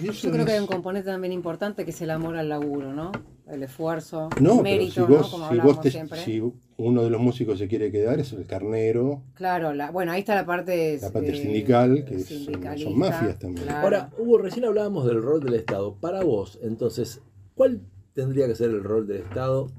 [0.02, 3.10] Yo creo que hay un componente también importante que es el amor al laburo, ¿no?
[3.48, 5.22] El esfuerzo, No, el mérito, si ¿no?
[5.22, 6.18] Como si hablamos vos te- siempre.
[6.22, 6.40] si
[6.76, 10.34] uno de los músicos se quiere quedar, es el carnero, Claro, la, bueno, ahí está
[10.34, 13.64] la parte, la parte eh, sindical, que son- mafias también.
[13.64, 13.80] claro.
[13.82, 15.96] Ahora, Hugo, recién hablábamos del rol del Estado.
[15.96, 17.22] Para vos, entonces,
[17.54, 17.80] ¿cuál
[18.12, 19.72] tendría que ser el rol del Estado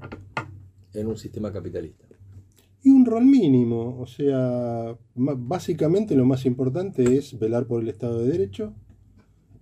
[0.94, 2.06] en un sistema capitalista?
[2.82, 8.22] Y un rol mínimo, o sea, básicamente lo más importante es velar por el Estado
[8.22, 8.74] de Derecho,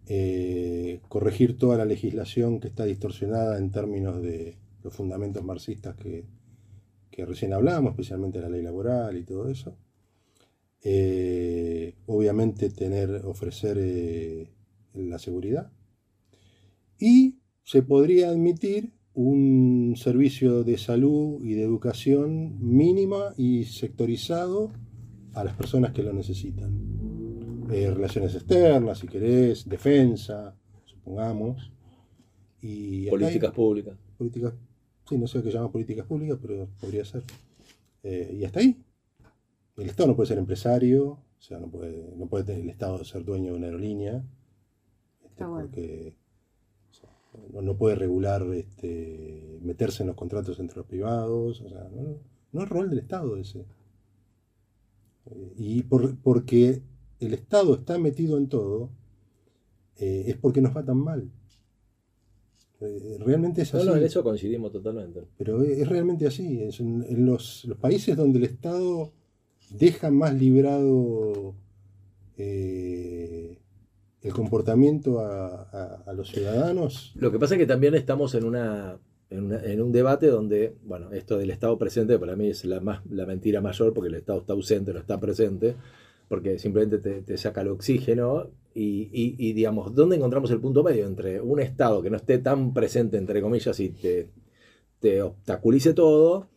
[0.07, 6.25] eh, corregir toda la legislación que está distorsionada en términos de los fundamentos marxistas que,
[7.11, 9.77] que recién hablábamos, especialmente la ley laboral y todo eso.
[10.85, 14.49] Eh, obviamente tener, ofrecer eh,
[14.95, 15.73] la seguridad.
[16.99, 24.71] Y se podría admitir un servicio de salud y de educación mínima y sectorizado
[25.35, 27.67] a las personas que lo necesitan.
[27.69, 30.55] Eh, relaciones externas, si querés, defensa,
[30.85, 31.73] supongamos.
[32.63, 33.99] Y acá hay Políticas públicas.
[34.17, 34.55] políticas,
[35.09, 37.25] sí, no sé qué llaman políticas públicas, pero podría ser.
[38.05, 38.77] Eh, y hasta ahí.
[39.77, 43.05] El Estado no puede ser empresario, o sea, no puede, no puede tener el Estado
[43.05, 44.25] ser dueño de una aerolínea,
[45.25, 45.67] este, Está bueno.
[45.67, 46.15] porque
[47.53, 52.19] no, no puede regular, este, meterse en los contratos entre los privados, o sea, no,
[52.53, 53.65] no es rol del Estado ese.
[55.57, 56.83] Y por- porque
[57.21, 58.91] el Estado está metido en todo,
[59.97, 61.31] eh, es porque nos va tan mal.
[62.81, 63.89] Eh, realmente es No, así.
[63.89, 65.25] no, en eso coincidimos totalmente.
[65.37, 66.63] Pero es, es realmente así.
[66.63, 69.13] Es en en los, los países donde el Estado
[69.71, 71.55] deja más librado
[72.37, 73.18] eh,
[74.23, 78.99] el comportamiento a, a- los ciudadanos, Lo que pasa es que también estamos en una,
[79.31, 82.81] en una- en un debate donde, bueno, esto del Estado presente para mí es la
[82.81, 85.77] más la mentira mayor porque el Estado está ausente, no está presente.
[86.29, 88.51] porque simplemente te, te saca el oxígeno.
[88.75, 92.37] Y, y- y, digamos, ¿dónde encontramos el punto medio entre un Estado que no esté
[92.39, 94.29] tan presente, entre comillas, y te,
[95.01, 96.49] te obstaculice todo,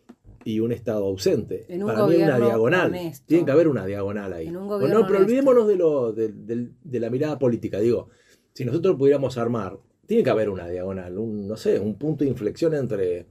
[0.45, 1.65] y un Estado ausente?
[1.69, 2.87] En un Para mí una diagonal.
[2.89, 3.25] honesto.
[3.27, 4.47] Tiene que haber una diagonal ahí.
[4.47, 7.79] En un Bueno, gobierno no, pero olvidémonos de, lo, de, la mirada política.
[7.79, 8.09] Digo,
[8.53, 12.29] si nosotros pudiéramos armar, tiene que haber una diagonal, un, no sé, un punto de
[12.29, 13.27] inflexión entre,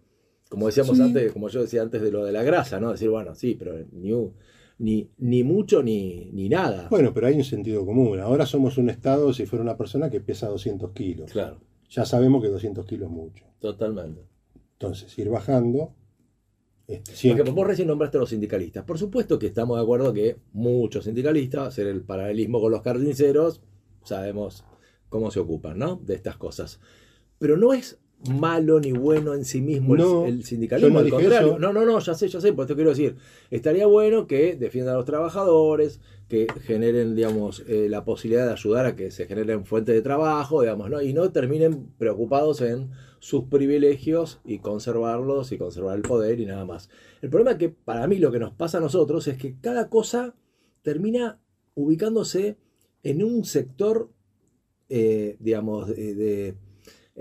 [0.48, 1.02] como decíamos Sí.
[1.02, 2.90] antes, como yo decía antes de lo de la grasa, ¿no?
[2.92, 4.32] Decir, bueno, sí, pero ni, un-
[4.78, 6.88] ni, ni mucho ni, ni nada.
[6.88, 8.18] Bueno, pero hay un sentido común.
[8.20, 11.30] Ahora somos un Estado si fuera una persona que pesa 200 kilos.
[11.32, 11.58] Claro,
[11.90, 13.44] Ya sabemos que 200 kilos es mucho.
[13.58, 14.22] totalmente.
[14.72, 15.92] Entonces, ir bajando.
[16.90, 18.84] Este, 100 Porque vos recién nombraste a los sindicalistas.
[18.84, 23.62] Por supuesto que estamos de acuerdo que muchos sindicalistas, hacer el paralelismo con los carniceros,
[24.02, 24.64] sabemos
[25.08, 25.96] cómo se ocupan, ¿no?
[25.96, 26.80] De estas cosas.
[27.38, 27.98] Pero no es
[28.28, 31.48] malo ni bueno en sí mismo el- No, el, sindicalismo, no al contrario.
[31.48, 31.58] eso.
[31.58, 33.16] No, no, no, ya sé, ya sé, por eso quiero decir,
[33.50, 38.86] estaría bueno que defiendan a los trabajadores, que generen, digamos, eh, la posibilidad de ayudar
[38.86, 41.00] a que se generen fuentes de trabajo, digamos, ¿no?
[41.02, 42.90] Y no terminen preocupados en
[43.20, 46.88] sus privilegios y conservarlos y conservar el poder y nada más.
[47.22, 49.88] El problema es que para mí lo que nos pasa a nosotros es que cada
[49.88, 50.34] cosa
[50.82, 51.40] termina
[51.74, 52.56] ubicándose
[53.02, 54.10] en un sector,
[54.88, 56.54] eh, digamos, de, de-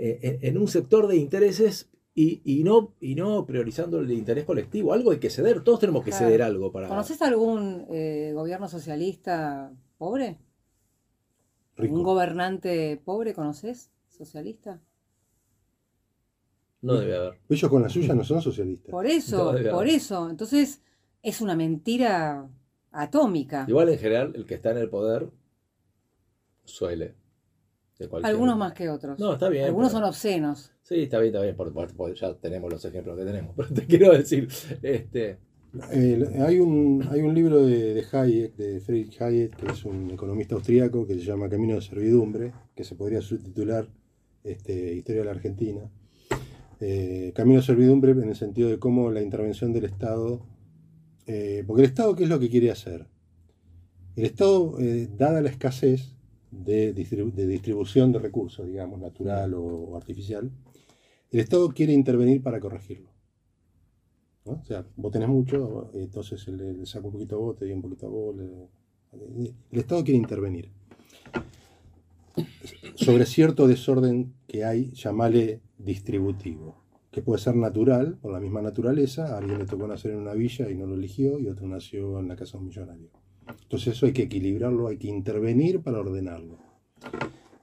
[0.00, 4.44] eh, en, en un sector de intereses y, y no, y no priorizando el interés
[4.44, 4.92] colectivo.
[4.92, 6.26] Algo hay que ceder, todos tenemos que Claro.
[6.26, 6.88] ceder algo para...
[6.88, 10.38] ¿Conoces algún eh, gobierno socialista pobre?
[11.76, 11.94] rico.
[11.94, 13.90] ¿Un gobernante pobre conoces?
[14.08, 14.80] ¿Socialista?
[16.82, 17.38] No debe haber.
[17.48, 18.90] Ellos con la suya no son socialistas.
[18.90, 20.28] Por eso, No, por eso.
[20.30, 20.82] Entonces,
[21.22, 22.48] es una mentira
[22.90, 23.66] atómica.
[23.68, 25.30] Igual en general el que está en el poder
[26.64, 27.14] suele.
[28.00, 29.18] De cualquier- Algunos más que otros.
[29.18, 29.66] No, está bien.
[29.66, 30.72] Algunos pero- son obscenos.
[30.82, 33.52] Sí, está bien, está bien, por, por- por- ya tenemos los ejemplos que tenemos.
[33.56, 34.48] Pero te quiero decir,
[34.82, 35.38] este,
[35.92, 40.10] Eh, hay, un, hay un libro de, de Hayek, de Friedrich Hayek, que es un
[40.10, 43.86] economista austríaco, que se llama Camino de Servidumbre, que se podría subtitular
[44.42, 45.88] este, Historia de la Argentina.
[46.80, 50.40] Eh, Camino de Servidumbre en el sentido de cómo la intervención del Estado,
[51.26, 53.06] eh, porque el Estado, ¿qué es lo que quiere hacer?
[54.16, 56.16] El Estado, eh, dada la escasez
[56.50, 60.50] de, distribu- distribución de recursos, digamos, natural o, artificial,
[61.30, 63.10] el Estado quiere intervenir para corregirlo.
[64.44, 67.74] O sea, vos tenés mucho, entonces le, le saco un poquito a vos, te doy
[67.74, 68.36] un poquito a vos.
[69.12, 70.70] el Estado quiere intervenir
[72.94, 76.76] sobre cierto desorden que hay, llamale distributivo,
[77.10, 80.34] que puede ser natural, por la misma naturaleza, a alguien le tocó nacer en una
[80.34, 83.10] villa y no lo eligió, y otro nació en la casa de un millonario.
[83.62, 86.58] Entonces eso hay que equilibrarlo, hay que intervenir para ordenarlo.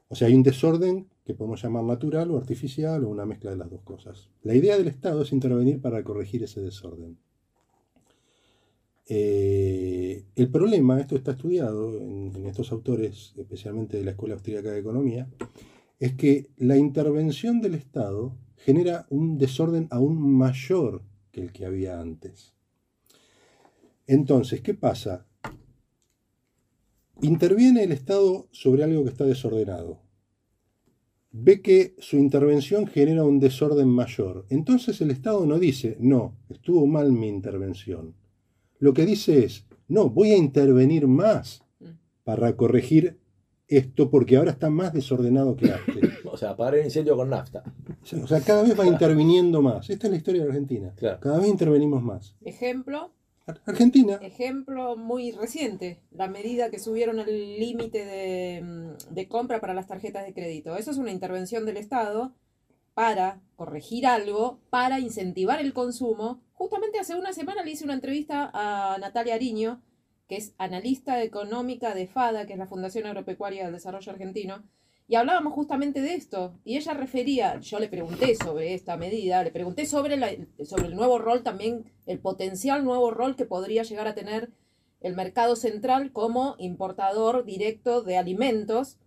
[0.10, 3.58] O sea, hay un desorden que podemos llamar natural o artificial o una mezcla de
[3.58, 4.30] las dos cosas.
[4.44, 7.18] La idea del Estado es intervenir para corregir ese desorden.
[9.10, 14.72] Eh, el problema, esto está estudiado en, en estos autores, especialmente de la Escuela Austríaca
[14.72, 15.30] de Economía,
[16.00, 22.00] es que la intervención del Estado genera un desorden aún mayor que el que había
[22.00, 22.54] antes.
[24.08, 25.27] Entonces, ¿qué pasa?
[27.22, 30.02] Interviene el Estado sobre algo que está desordenado.
[31.32, 34.46] Ve que su intervención genera un desorden mayor.
[34.50, 38.16] Entonces el Estado no dice, no, estuvo mal mi intervención.
[38.80, 41.64] Lo que dice es, no, voy a intervenir más
[42.24, 43.20] para corregir
[43.68, 46.14] esto porque ahora está más desordenado que antes.
[46.26, 47.64] o sea, apagar el incendio con nafta.
[48.22, 49.90] O sea, cada vez va interviniendo más.
[49.90, 50.94] Esta es la historia de Argentina.
[50.96, 51.20] Claro.
[51.20, 52.36] Cada vez intervenimos más.
[52.42, 53.12] Ejemplo,
[53.66, 59.74] Argentina, ejemplo muy reciente, la medida que subieron el límite de, mm, de compra para
[59.74, 60.76] las tarjetas de crédito.
[60.76, 62.34] Eso es una intervención del Estado
[62.94, 66.42] para corregir algo, para incentivar el consumo.
[66.54, 69.82] Justamente hace una semana le hice una entrevista a Natalia Ariño,
[70.28, 74.64] que es analista económica de FADA, que es la Fundación Agropecuaria del Desarrollo Argentino,
[75.08, 76.54] y hablábamos justamente de esto.
[76.66, 80.32] Y ella refería, yo le pregunté sobre esta medida, le pregunté sobre, la-
[80.66, 84.52] sobre el nuevo rol también, el potencial nuevo rol que podría llegar a tener
[85.02, 88.98] el mercado central como importador directo de alimentos.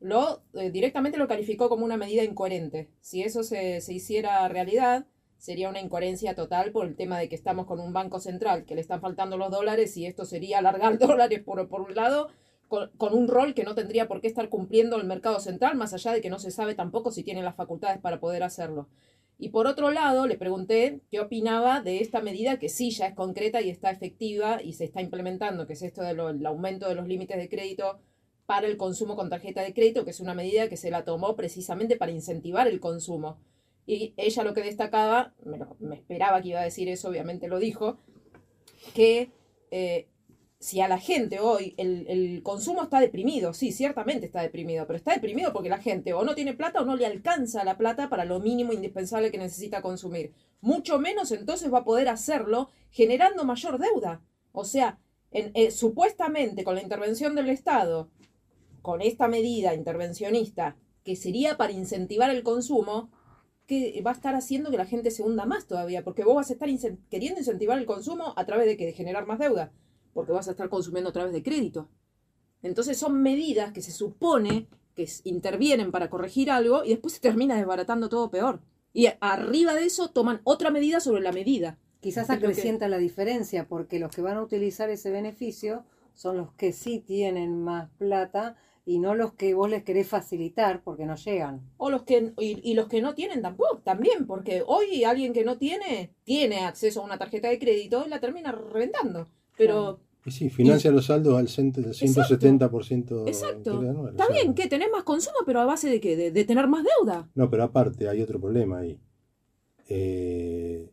[0.00, 2.90] Lo, eh, directamente lo calificó como una medida incoherente.
[3.00, 5.06] Si eso se, se hiciera realidad,
[5.38, 8.74] sería una incoherencia total por el tema de que estamos con un banco central que
[8.74, 12.28] le están faltando los dólares y esto sería alargar dólares por, por un lado
[12.96, 16.12] con, un rol que no tendría por qué estar cumpliendo el mercado central, más allá
[16.12, 18.88] de que no se sabe tampoco si tiene las facultades para poder hacerlo.
[19.38, 23.14] Y por otro lado, le pregunté qué opinaba de esta medida que sí ya es
[23.14, 27.08] concreta y está efectiva y se está implementando, que es esto del aumento de los
[27.08, 27.98] límites de crédito
[28.46, 31.34] para el consumo con tarjeta de crédito, que es una medida que se la tomó
[31.34, 33.38] precisamente para incentivar el consumo.
[33.86, 35.34] Y ella lo que destacaba,
[35.78, 37.98] me esperaba que iba a decir eso, obviamente lo dijo,
[38.94, 39.30] que
[39.70, 40.06] eh,
[40.64, 44.96] si a la gente hoy el, el consumo está deprimido, sí, ciertamente está deprimido, pero
[44.96, 48.08] está deprimido porque la gente o no tiene plata o no le alcanza la plata
[48.08, 50.32] para lo mínimo indispensable que necesita consumir.
[50.62, 54.22] Mucho menos entonces va a poder hacerlo generando mayor deuda.
[54.52, 54.98] O sea,
[55.32, 58.08] en- eh, supuestamente con la intervención del Estado,
[58.80, 63.10] con esta medida intervencionista, que sería para incentivar el consumo,
[63.66, 66.48] que va a estar haciendo que la gente se hunda más todavía, porque vos vas
[66.48, 66.70] a estar
[67.10, 69.72] queriendo incentivar el consumo a través de que de generar más deuda,
[70.14, 71.88] porque vas a estar consumiendo a través de crédito.
[72.62, 77.56] Entonces son medidas que se supone que intervienen para corregir algo y después se termina
[77.56, 78.60] desbaratando todo peor.
[78.92, 81.78] Y arriba de eso toman otra medida sobre la medida.
[82.00, 85.84] Quizás que- acrecienta la diferencia porque los que van a utilizar ese beneficio
[86.14, 90.82] son los que sí tienen más plata y no los que vos les querés facilitar
[90.84, 91.62] porque no llegan.
[91.78, 95.44] O los que, y, y los que no tienen tampoco, también, porque hoy alguien que
[95.44, 99.26] no tiene, tiene acceso a una tarjeta de crédito y la termina reventando.
[99.56, 103.78] Pero, Y sí, financia los saldos al cent- 170% exacto.
[103.78, 106.16] anual, Está o sea, bien, que tenés más consumo, pero a base de qué?
[106.16, 107.28] De, de tener más deuda.
[107.34, 108.98] No, pero aparte hay otro problema ahí.
[109.88, 110.90] Eh,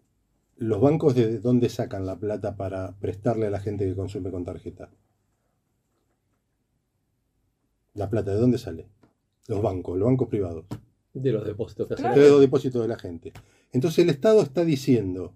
[0.58, 4.44] los bancos de dónde sacan la plata para prestarle a la gente que consume con
[4.44, 4.90] tarjeta.
[7.94, 8.88] La plata, ¿de dónde sale?
[9.48, 10.66] Los bancos, los bancos privados.
[11.14, 12.22] De los depósitos que Claro.
[12.22, 13.34] De los depósitos de la gente.
[13.74, 15.34] Entonces el Estado está diciendo,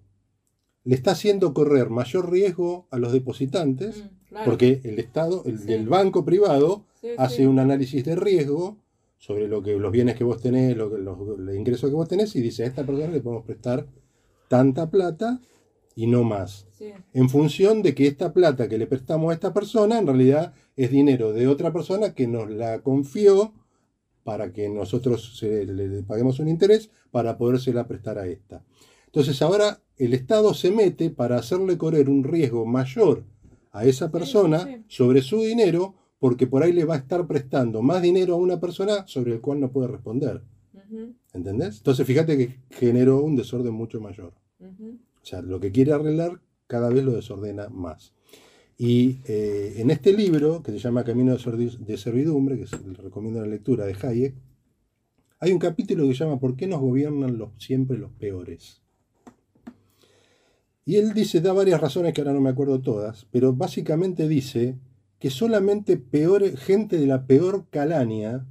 [0.86, 4.44] le está haciendo correr mayor riesgo a los depositantes, Mm, claro.
[4.46, 5.72] porque el Estado, el, Sí.
[5.74, 7.46] el banco privado, Sí, hace sí.
[7.46, 8.78] un análisis de riesgo
[9.18, 12.34] sobre lo que los bienes que vos tenés, lo los, los ingresos que vos tenés,
[12.36, 13.86] y dice a esta persona le podemos prestar
[14.48, 15.40] tanta plata
[15.94, 16.66] y no más.
[17.14, 20.90] En función de que esta plata que le prestamos a esta persona en realidad es
[20.90, 23.54] dinero de otra persona que nos la confió
[24.22, 28.62] para que nosotros se- le, le paguemos un interés para podérsela prestar a esta.
[29.06, 33.24] Entonces ahora el Estado se mete para hacerle correr un riesgo mayor
[33.72, 34.58] a esa persona
[34.88, 38.58] sobre su dinero porque por ahí le va a estar prestando más dinero a una
[38.60, 40.42] persona sobre el cual no puede responder.
[41.34, 41.78] ¿Entendés?
[41.78, 44.32] Entonces fíjate que generó un desorden mucho mayor.
[45.22, 48.12] O sea, lo que quiere arreglar cada vez lo desordena más.
[48.78, 53.40] Y eh, en este libro, que se llama Camino de Servidumbre, que se- le recomiendo
[53.40, 54.34] la lectura de Hayek,
[55.40, 58.82] hay un capítulo que se llama ¿Por qué nos gobiernan los, siempre los peores?
[60.88, 64.78] Y él dice, da varias razones que ahora no me acuerdo todas, pero básicamente dice
[65.18, 68.46] que solamente peor, gente de la peor calaña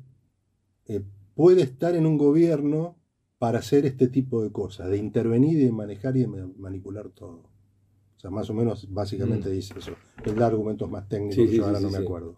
[0.87, 1.01] eh,
[1.33, 2.97] puede estar en un gobierno
[3.39, 7.09] para hacer este tipo de cosas, de intervenir y de manejar y de ma- manipular
[7.09, 7.43] todo.
[8.17, 9.51] O sea, más o menos, básicamente Mm.
[9.53, 9.91] dice eso.
[10.25, 12.35] Él da argumentos más técnicos Sí, que sí, yo sí, ahora sí, no me acuerdo.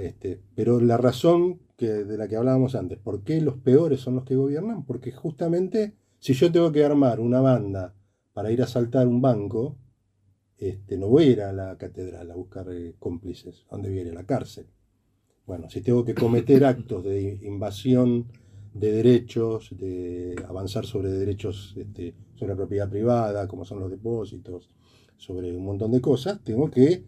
[0.00, 4.16] Este, pero la razón que, de la que hablábamos antes, ¿por qué los peores son
[4.16, 4.84] los que gobiernan?
[4.84, 7.94] Porque justamente si yo tengo que armar una banda
[8.36, 9.78] para ir a asaltar un banco,
[10.58, 13.64] este, no voy a ir a la catedral a buscar eh, cómplices.
[13.70, 14.12] ¿A dónde viene?
[14.12, 14.66] La cárcel.
[15.46, 18.26] Bueno, si tengo que cometer actos de invasión
[18.74, 24.68] de derechos, de avanzar sobre derechos este, sobre la propiedad privada, como son los depósitos,
[25.16, 27.04] sobre un montón de cosas, tengo que eh,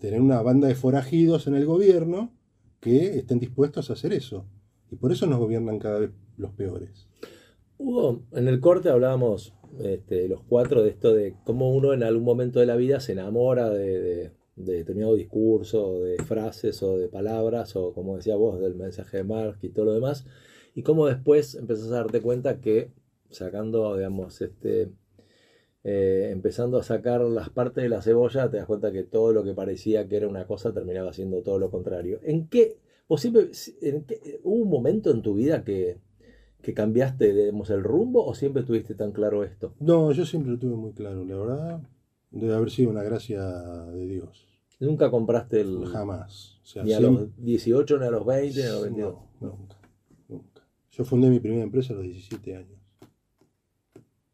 [0.00, 2.32] tener una banda de forajidos en el gobierno
[2.80, 4.46] que estén dispuestos a hacer eso.
[4.90, 7.08] Y por eso nos gobiernan cada vez los peores.
[7.76, 12.24] Hugo, en el corte hablábamos este, los cuatro de esto de cómo uno en algún
[12.24, 17.08] momento de la vida se enamora de, de- de determinado discurso, de frases o de
[17.08, 20.26] palabras, o como decía vos, del mensaje de Marx y todo lo demás,
[20.74, 22.90] y cómo después empezás a darte cuenta que
[23.30, 24.90] sacando, digamos, este,
[25.84, 29.42] eh, empezando a sacar las partes de la cebolla, te das cuenta que todo lo
[29.42, 32.20] que parecía que era una cosa terminaba siendo todo lo contrario.
[32.22, 32.76] ¿En qué,
[33.08, 33.50] vos siempre,
[33.82, 35.98] en qué- hubo un momento en tu vida que,
[36.62, 39.74] que cambiaste, digamos, el rumbo o siempre tuviste tan claro esto?
[39.80, 41.80] No, yo siempre lo tuve muy claro, la verdad.
[42.30, 44.46] Debe haber sido una gracia de Dios.
[44.80, 45.84] Nunca compraste el...
[45.86, 46.58] Jamás.
[46.62, 49.14] O sea, Ni a siempre- los 18, ni a los 20, ni a los 22.
[49.40, 49.76] No, nunca,
[50.28, 50.62] nunca.
[50.90, 52.80] Yo fundé mi primera empresa a los 17 años.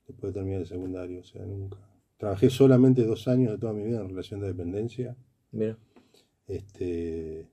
[0.06, 1.78] Después de terminar el secundario, o sea, nunca.
[2.16, 5.16] Trabajé solamente dos años de toda mi vida en relación de dependencia.
[5.52, 5.76] Mira.
[6.46, 7.46] Este,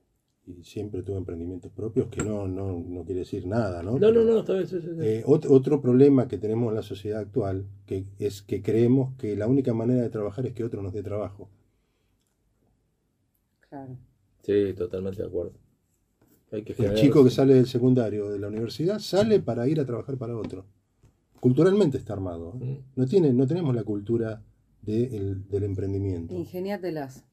[0.48, 3.94] y siempre tuve emprendimientos propios, que no, no, no quiere decir nada, ¿no?
[3.94, 5.00] No, no, Pero, no, está bien, sí, sí, sí.
[5.02, 9.36] eh, ot- otro problema que tenemos en la sociedad actual que es que creemos que
[9.36, 11.50] la única manera de trabajar es que otro nos dé trabajo.
[13.70, 13.98] Claro.
[14.44, 15.54] Sí, totalmente de acuerdo.
[16.52, 19.86] Hay que El chico que sale del secundario de la universidad sale para ir a
[19.86, 20.66] trabajar para otro.
[21.40, 22.54] Culturalmente está armado.
[22.62, 22.82] ¿eh?
[22.96, 23.00] Mm.
[23.00, 24.44] No, tiene, no tenemos la cultura
[24.84, 26.36] de el- del emprendimiento.
[26.36, 27.26] Ingeniátelas.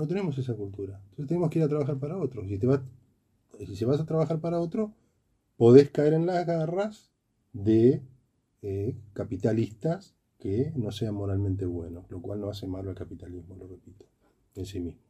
[0.00, 0.98] No tenemos esa cultura.
[1.10, 2.48] Entonces tenemos que ir a trabajar para otro.
[2.48, 2.80] Si te vas,
[3.58, 4.94] si vas a trabajar para otro,
[5.58, 7.12] podés caer en las garras
[7.52, 8.02] de
[8.62, 13.66] eh, capitalistas que no sean moralmente buenos, lo cual no hace malo al capitalismo, lo
[13.66, 14.06] repito.
[14.54, 15.02] en sí mismo.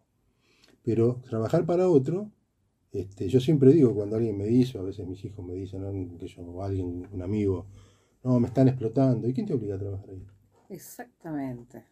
[0.83, 2.33] Pero trabajar para otro,
[2.91, 6.27] este, yo siempre digo cuando alguien me dice, a veces mis hijos me dicen, que
[6.27, 7.67] yo, alguien, un amigo,
[8.25, 10.27] no, me están explotando, ¿y quién te obliga a trabajar ahí?
[10.69, 11.85] Exactamente.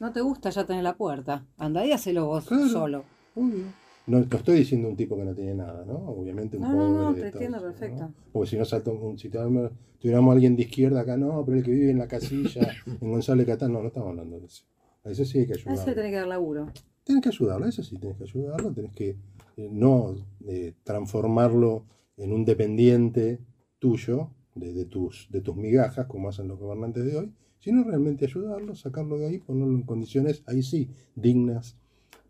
[0.00, 1.44] No te gusta, ya tenés la puerta.
[1.58, 2.68] Anda y hacelo vos Claro.
[2.68, 3.04] solo.
[3.34, 3.64] Obvio.
[4.06, 5.94] No, no estoy diciendo un tipo que no tiene nada, ¿no?
[6.08, 7.72] Obviamente un No, no, no, te entiendo eso, ¿no?
[7.72, 8.10] perfecto.
[8.32, 11.70] Porque si no salta un, si tuviéramos, alguien de izquierda acá, no, pero el que
[11.70, 14.64] vive en la casilla, en González Catán, no, no estamos hablando de eso.
[15.04, 15.86] A eso sí hay que A ese ayudarlo.
[15.90, 16.66] le tenés que dar laburo.
[17.04, 19.16] Tenés que ayudarlo, eso sí, tenés que ayudarlo, tenés que
[19.56, 20.14] eh, no
[20.46, 21.84] eh, transformarlo
[22.16, 23.38] en un dependiente
[23.78, 28.24] tuyo, de, de tus, de tus migajas, como hacen los gobernantes de hoy, sino realmente
[28.24, 31.76] ayudarlo, sacarlo de ahí, ponerlo en condiciones, ahí sí, dignas,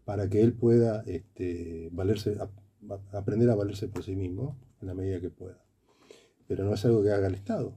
[0.05, 2.36] para que él pueda este, valerse,
[3.12, 5.65] aprender a valerse por sí mismo en la medida que pueda.
[6.47, 7.76] Pero no es algo que haga el Estado.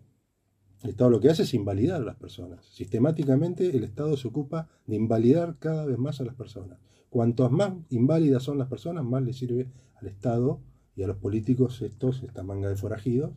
[0.83, 2.65] El Estado lo que hace es invalidar a las personas.
[2.65, 6.79] Sistemáticamente el Estado se ocupa de invalidar cada vez más a las personas.
[7.09, 10.59] Cuantas más inválidas son las personas, más le sirve al Estado
[10.95, 13.31] y a los políticos estos, esta manga de forajidos,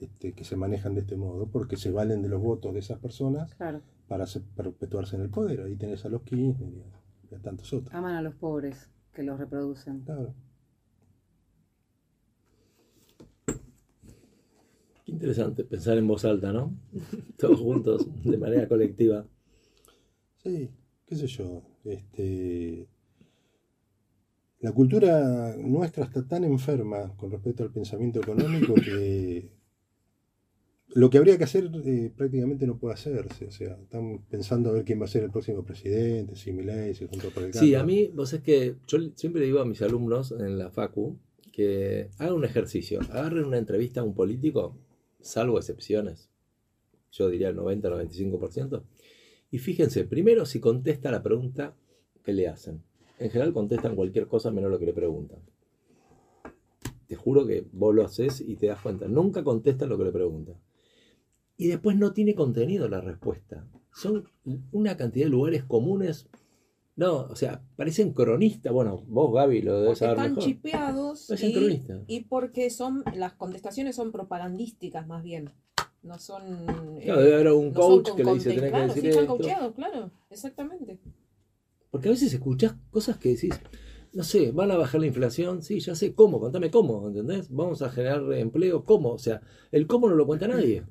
[0.00, 2.98] este, que se manejan de este modo, porque se valen de los votos de esas
[2.98, 3.80] personas Claro.
[4.08, 5.60] para se- perpetuarse en el poder.
[5.62, 7.94] Ahí tenés a los Kirchner y a, y a tantos otros.
[7.94, 10.00] Aman a los pobres que los reproducen.
[10.02, 10.34] Claro.
[15.04, 16.74] Qué interesante pensar en voz alta, ¿no?
[17.38, 19.24] Todos juntos, de manera colectiva.
[20.42, 20.70] Sí,
[21.06, 21.62] qué sé yo.
[21.84, 22.88] Este,
[24.60, 29.48] la cultura nuestra está tan enferma con respecto al pensamiento económico que
[30.96, 33.44] lo que habría que hacer eh, prácticamente no puede hacerse.
[33.44, 36.94] O sea, están pensando a ver quién va a ser el próximo presidente, si Milei,
[36.94, 39.82] si Juntos por el Sí, a mí, vos es que yo siempre digo a mis
[39.82, 41.18] alumnos en la FACU
[41.52, 44.78] que hagan un ejercicio, agarren una entrevista a un político,
[45.20, 46.30] salvo excepciones,
[47.12, 48.82] yo diría el 90-95%,
[49.50, 51.76] y fíjense, primero si contesta la pregunta
[52.24, 52.82] que le hacen.
[53.18, 55.40] En general contestan cualquier cosa menos lo que le preguntan.
[57.06, 60.12] Te juro que vos lo haces y te das cuenta, nunca contestan lo que le
[60.12, 60.56] preguntan.
[61.56, 63.66] Y después no tiene contenido la respuesta.
[63.92, 64.28] Son
[64.72, 66.28] una cantidad de lugares comunes
[66.96, 68.72] no, o sea, parecen cronistas.
[68.72, 70.44] Bueno, vos, Gaby, lo debes Porque saber están mejor.
[70.44, 72.00] chipeados Parecen y, cronistas.
[72.06, 75.50] y porque son las contestaciones son propagandísticas más bien.
[76.02, 76.42] No son.
[76.98, 79.24] eh, Claro, debe haber un no coach que le dice, tenés que decir sí, están
[79.24, 79.36] esto.
[79.36, 80.98] coacheados, claro, exactamente.
[81.90, 83.60] Porque a veces escuchás cosas que decís,
[84.14, 87.50] no sé, van a bajar la inflación, sí, ya sé cómo, contame cómo, ¿entendés?
[87.50, 89.10] Vamos a generar empleo, ¿cómo?
[89.12, 90.84] O sea, el cómo no lo cuenta nadie.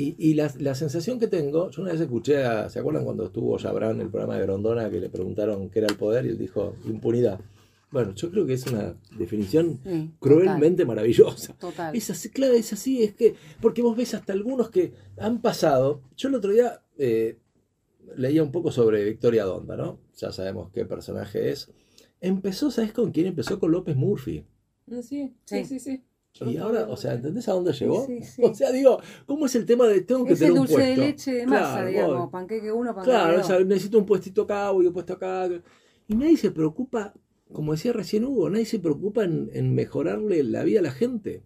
[0.00, 3.26] Y, y la, la sensación que tengo, yo una vez escuché, a, ¿se acuerdan cuando
[3.26, 6.28] estuvo Jabran en el programa de Grondona que le preguntaron qué era el poder y
[6.28, 7.40] él dijo impunidad?
[7.90, 11.54] Bueno, yo creo que es una definición Sí, cruelmente maravillosa.
[11.54, 11.70] Total.
[11.72, 11.96] total.
[11.96, 16.02] Es así, claro, es así, es que, porque vos ves hasta algunos que han pasado.
[16.16, 17.38] Yo el otro día eh,
[18.16, 19.98] leía un poco sobre Victoria Donda, ¿no?
[20.16, 21.72] Ya sabemos qué personaje es.
[22.20, 23.58] Empezó, ¿sabes con quién empezó?
[23.58, 24.44] Con López Murphy.
[24.88, 25.64] Sí, sí, Sí.
[25.64, 26.02] sí, sí.
[26.46, 28.06] Y ahora, o sea, ¿entendés a dónde llegó?
[28.06, 28.42] Sí, sí.
[28.44, 30.80] O sea, digo, ¿cómo es el tema de tengo que Es tener el un dulce
[30.82, 31.02] de puesto?
[31.02, 32.16] leche de masa, Claro, digamos.
[32.18, 32.30] voy.
[32.30, 33.46] Panqueque uno, panqueque Claro, o dos.
[33.46, 35.48] sea, necesito un puestito acá, voy un puesto acá.
[36.06, 37.12] Y nadie se preocupa,
[37.52, 41.42] como decía recién Hugo, nadie se preocupa en, en mejorarle la vida a la gente.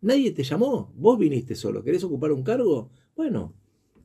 [0.00, 2.90] Nadie te llamó, vos viniste solo, ¿querés ocupar un cargo?
[3.16, 3.54] Bueno,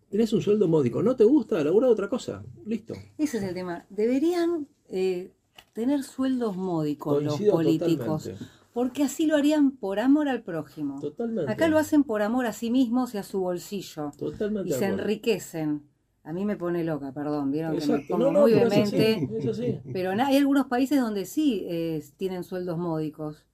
[0.09, 1.63] tenés un sueldo módico, ¿no te gusta?
[1.63, 2.93] Labura otra cosa, listo.
[3.17, 3.85] Ese es el tema.
[3.89, 5.31] Deberían eh,
[5.73, 8.23] tener sueldos módicos los políticos.
[8.23, 8.45] totalmente.
[8.73, 10.99] Porque así lo harían por amor al prójimo.
[11.01, 11.51] Totalmente.
[11.51, 14.11] Acá lo hacen por amor a sí mismos y a su bolsillo.
[14.17, 14.69] Totalmente.
[14.69, 15.83] Y se enriquecen.
[16.23, 17.51] A mí me pone loca, perdón.
[17.51, 19.27] Vieron que me pongo No, no, muy pero vehemente.
[19.39, 19.79] es así.
[19.91, 23.45] Pero hay algunos países donde sí eh, tienen sueldos módicos.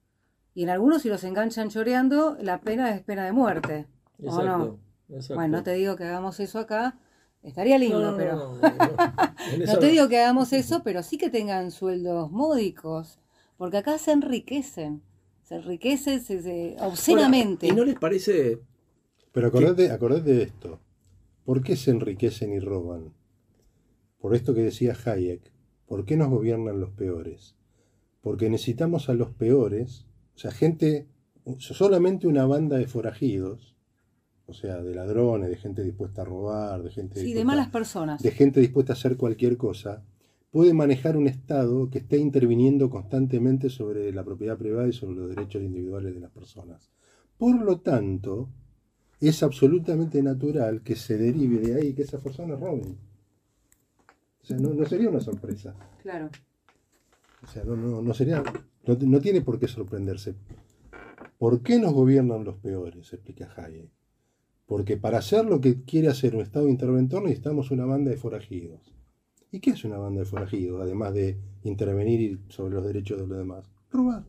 [0.54, 3.86] Y en algunos, si los enganchan choreando, la pena es pena de muerte.
[4.22, 4.30] ¿O no?
[4.40, 4.78] Exacto.
[5.08, 5.34] exacto.
[5.36, 6.98] Bueno, no te digo que hagamos eso acá.
[7.42, 8.36] Estaría lindo, No, no, pero.
[8.36, 9.66] no, no, no.
[9.66, 9.92] No te no.
[9.92, 13.18] digo que hagamos eso, pero sí que tengan sueldos módicos.
[13.56, 15.02] Porque acá se enriquecen.
[15.48, 17.66] Se enriquecen se- se- obscenamente.
[17.66, 18.58] Ahora, ¿Y no les parece
[19.32, 20.78] Pero acordate, acordate de esto.
[21.44, 23.14] ¿Por qué se enriquecen y roban?
[24.20, 25.40] Por esto que decía Hayek.
[25.86, 27.54] ¿Por qué nos gobiernan los peores?
[28.20, 30.04] Porque necesitamos a los peores,
[30.34, 31.06] o sea, gente,
[31.58, 33.74] solamente una banda de forajidos,
[34.46, 38.20] o sea, de ladrones, de gente dispuesta a robar, de gente Sí, de malas personas.
[38.22, 40.02] de gente dispuesta a hacer cualquier cosa,
[40.50, 45.28] puede manejar un Estado que esté interviniendo constantemente sobre la propiedad privada y sobre los
[45.30, 46.90] derechos individuales de las personas.
[47.36, 48.48] Por lo tanto,
[49.20, 52.98] es absolutamente natural que se derive de ahí que esas personas roben.
[54.42, 55.74] O sea, no, no sería una sorpresa.
[56.02, 56.30] Claro.
[57.42, 58.42] O sea, no, no, no sería,
[58.86, 60.34] no, no tiene por qué sorprenderse.
[61.38, 63.12] ¿Por qué nos gobiernan los peores?
[63.12, 63.90] explica Hayek.
[64.66, 68.97] Porque para hacer lo que quiere hacer un Estado interventor necesitamos una banda de forajidos.
[69.50, 73.38] ¿Y qué hace una banda de forajidos, además de intervenir sobre los derechos de los
[73.38, 73.70] demás?
[73.90, 74.24] Robar.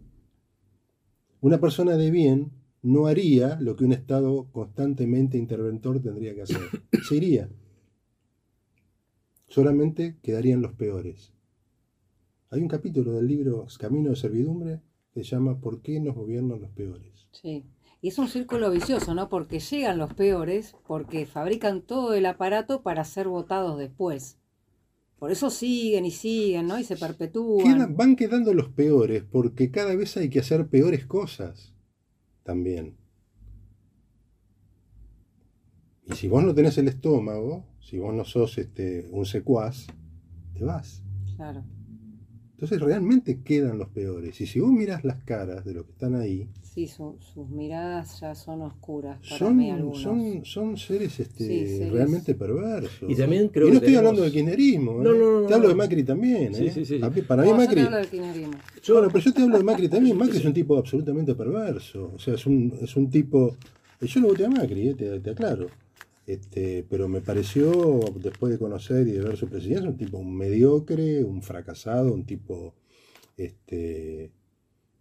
[1.42, 6.62] Una persona de bien no haría lo que un Estado constantemente interventor tendría que hacer.
[7.08, 7.50] Se iría.
[9.48, 11.34] Solamente quedarían los peores.
[12.52, 14.82] Hay un capítulo del libro Camino de Servidumbre
[15.14, 17.28] que se llama ¿Por qué nos gobiernan los peores?
[17.32, 17.66] Sí.
[18.02, 19.28] Y es un círculo vicioso, ¿no?
[19.28, 24.39] Porque llegan los peores, porque fabrican todo el aparato para ser votados después.
[25.20, 26.80] Por eso siguen y siguen, ¿no?
[26.80, 27.66] Y se perpetúan.
[27.66, 31.74] Quedan- van quedando los peores porque cada vez hay que hacer peores cosas
[32.44, 32.96] también.
[36.08, 39.88] Y si vos no tenés el estómago, si vos no sos este, un secuaz,
[40.54, 41.04] te vas.
[41.36, 41.64] Claro.
[42.52, 44.40] Entonces realmente quedan los peores.
[44.42, 48.20] Y si vos miras las caras de los que están ahí, Sí, su- sus miradas
[48.22, 50.02] ya son oscuras para son, mí algunos.
[50.02, 51.92] son, son seres este, Sí, seres.
[51.92, 53.10] realmente perversos.
[53.10, 54.94] Y también creo y no que estoy hablando del kirchnerismo.
[55.04, 55.18] No, ¿eh?
[55.18, 55.70] no, no, te hablo no.
[55.70, 56.54] de Macri también.
[56.54, 56.72] Sí, ¿eh?
[56.72, 57.00] sí, sí.
[57.00, 57.82] Mí- Para mí No, yo te Macri...
[57.82, 58.54] hablo del kirchnerismo.
[58.88, 60.18] Bueno, pero yo te hablo de Macri también.
[60.18, 62.12] Macri es un tipo absolutamente perverso.
[62.16, 63.58] O sea, es un, es un tipo.
[64.00, 65.68] y Yo lo voté a Macri, eh, te, te aclaro.
[66.28, 71.24] Este, pero me pareció, después de conocer y de ver su presidencia, un tipo mediocre,
[71.24, 72.76] un fracasado, un tipo
[73.36, 74.30] este,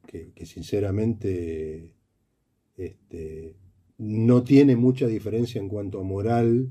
[0.09, 1.93] que, que sinceramente
[2.77, 3.57] este,
[3.99, 6.71] no tiene mucha diferencia en cuanto a moral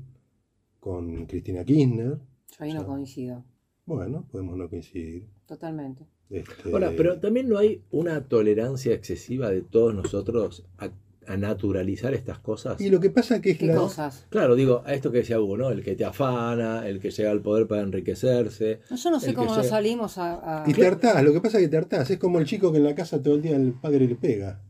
[0.80, 2.18] con Cristina Kirchner.
[2.18, 3.44] Yo ahí no coincido,
[3.86, 5.28] Bueno, podemos no coincidir.
[5.46, 6.06] totalmente.
[6.30, 10.90] Este, Ahora, pero también no hay una tolerancia excesiva de todos nosotros a,
[11.28, 12.80] a naturalizar estas cosas.
[12.80, 14.26] Y lo que pasa que es ¿Qué la, cosas?
[14.30, 15.70] Claro, digo, a esto que decía Hugo, ¿no?
[15.70, 18.80] El que te afana, el que llega al poder para enriquecerse.
[18.90, 20.62] No, yo no sé que cómo nos llega- salimos a...
[20.64, 22.10] a- Y te hartás, lo que pasa es que te hartás.
[22.10, 24.60] Es como el chico que en la casa todo el día el padre le pega.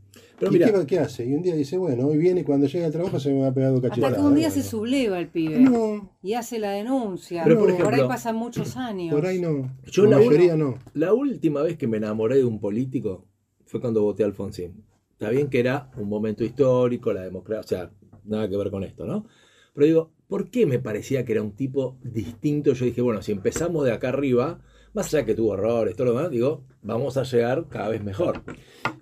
[0.40, 1.26] Pero ¿Y mira, qué, hace?
[1.26, 3.48] Y un día dice, bueno, hoy viene y cuando llega al trabajo se me va
[3.48, 4.18] a pegar dos Hasta cachetadas.
[4.18, 7.42] que un día se subleva el pibe No, y hace la denuncia.
[7.42, 9.12] Pero, por por, ahí ejemplo, pasan muchos años.
[9.12, 9.68] por ahí no.
[9.90, 10.78] Yo la la mayoría no.
[10.94, 13.26] la última vez que me enamoré de un político
[13.66, 14.84] fue cuando voté a Alfonsín.
[15.18, 17.90] Está bien que era un momento histórico, la democracia, o sea,
[18.22, 19.26] nada que ver con esto, ¿no?
[19.74, 22.72] Pero digo, ¿por qué me parecía que era un tipo distinto?
[22.72, 24.60] Yo dije, bueno, si empezamos de acá arriba,
[24.92, 28.44] más allá que tuvo errores, todo lo demás, digo, vamos a llegar cada vez mejor.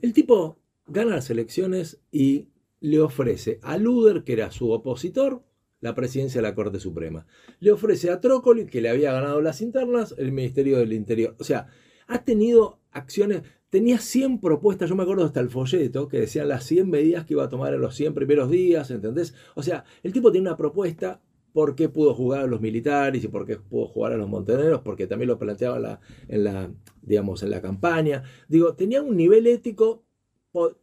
[0.01, 2.49] El tipo gana las elecciones y
[2.81, 5.45] le ofrece a Luder, que era su opositor,
[5.81, 7.27] la presidencia de la Corte Suprema.
[7.61, 11.37] Le ofrece a Trócoli, que le había ganado las internas, el Ministerio del Interior.
[11.39, 11.67] O sea,
[12.07, 16.65] ha tenido acciones, tenía 100 propuestas, yo me acuerdo hasta el folleto, que decían las
[16.65, 19.35] 100 medidas que iba a tomar en los 100 primeros días, ¿entendés?
[19.55, 21.21] O sea, el tipo tiene una propuesta,
[21.53, 24.83] ¿por qué pudo jugar a los militares y por qué pudo jugar a los montoneros?
[24.83, 26.71] Porque también lo planteaba en la, en la,
[27.03, 28.23] digamos, en la campaña.
[28.49, 30.06] Digo, tenía un nivel ético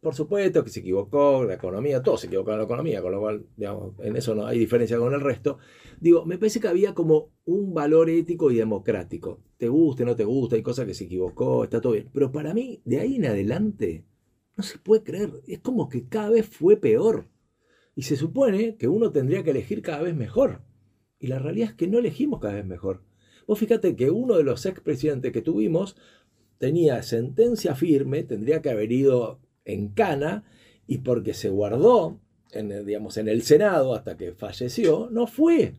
[0.00, 3.44] por, supuesto que se equivocó, la economía, todos se equivocaron la economía, con lo cual,
[3.56, 5.58] digamos, en eso no hay diferencia con el resto.
[6.00, 9.42] Digo, me parece que había como un valor ético y democrático.
[9.56, 12.08] Te guste, no te gusta, hay cosas que se equivocó, está todo bien.
[12.12, 14.04] Pero para mí, de ahí en adelante,
[14.56, 15.42] no se puede creer.
[15.48, 17.26] Es como que cada vez fue peor.
[17.96, 20.62] Y se supone que uno tendría que elegir cada vez mejor.
[21.18, 23.02] Y la realidad es que no elegimos cada vez mejor.
[23.48, 25.96] Vos fíjate que uno de los expresidentes que tuvimos
[26.58, 30.44] tenía sentencia firme, tendría que haber ido en cana,
[30.86, 32.18] y porque se guardó
[32.52, 35.74] en el, digamos, en el Senado hasta que falleció, no fue.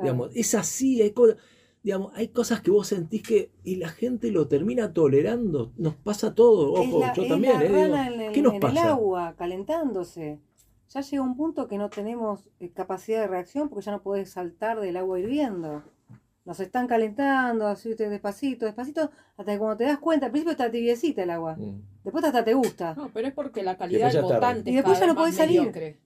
[0.00, 1.34] Digamos, es así, hay, co-
[1.82, 6.34] digamos, hay cosas que vos sentís que y la gente lo termina tolerando, nos pasa
[6.34, 8.90] todo, ojo, la, yo también, eh, digo, el, ¿qué nos en el pasa?
[8.92, 10.38] agua, calentándose.
[10.90, 14.30] Ya llega un punto que no tenemos eh, capacidad de reacción porque ya no podés
[14.30, 15.82] saltar del agua hirviendo.
[16.46, 20.70] Nos están calentando, así despacito, despacito, hasta que cuando te das cuenta, al principio está
[20.70, 21.56] tibiecita el agua.
[21.56, 21.82] Mm.
[22.08, 22.94] Después hasta te gusta.
[22.94, 25.20] No, pero es porque la calidad del votante Y es después cada ya vez no
[25.20, 25.60] podés más salir.
[25.60, 26.00] mediocre.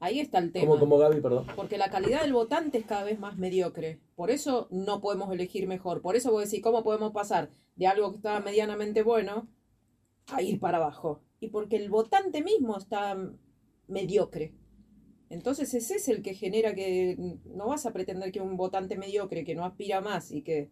[0.00, 0.66] Ahí está el tema.
[0.66, 1.46] Como, como Gaby, perdón.
[1.54, 4.00] Porque la calidad del votante es cada vez más mediocre.
[4.16, 6.02] Por eso no podemos elegir mejor.
[6.02, 9.46] Por eso vos decís, ¿cómo podemos pasar de algo que estaba medianamente bueno
[10.26, 11.20] a ir para abajo?
[11.38, 13.16] Y porque el votante mismo está
[13.86, 14.54] mediocre.
[15.28, 19.44] Entonces ese es el que genera que no vas a pretender que un votante mediocre
[19.44, 20.70] que no aspira más y que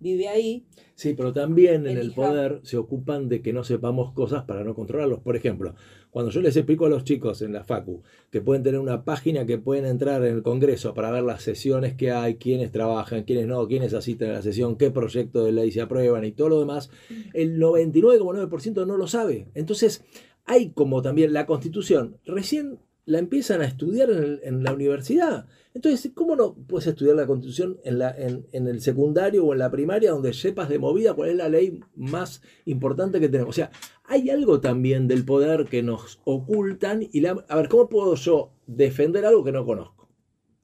[0.00, 0.66] vive ahí,
[0.96, 4.74] Sí, pero también en el poder se ocupan de que no sepamos cosas para no
[4.74, 5.18] controlarlos.
[5.18, 5.74] Por ejemplo,
[6.10, 9.44] cuando yo les explico a los chicos en la Facu que pueden tener una página
[9.44, 13.48] que pueden entrar en el Congreso para ver las sesiones que hay, quiénes trabajan, quiénes
[13.48, 16.60] no, quiénes asisten a la sesión, qué proyectos de ley se aprueban y todo lo
[16.60, 16.90] demás,
[17.32, 19.48] el 99,9% no lo sabe.
[19.54, 20.04] Entonces,
[20.44, 25.46] hay como también la Constitución, recién la empiezan a estudiar en, el- en la universidad.
[25.74, 29.58] Entonces, ¿cómo no puedes estudiar la Constitución en, la, en, en el secundario o en
[29.58, 33.50] la primaria donde sepas de movida cuál es la ley más importante que tenemos?
[33.50, 33.70] O sea,
[34.04, 38.52] hay algo también del poder que nos ocultan y la, a ver, ¿cómo puedo yo
[38.66, 39.93] defender algo que no conozco?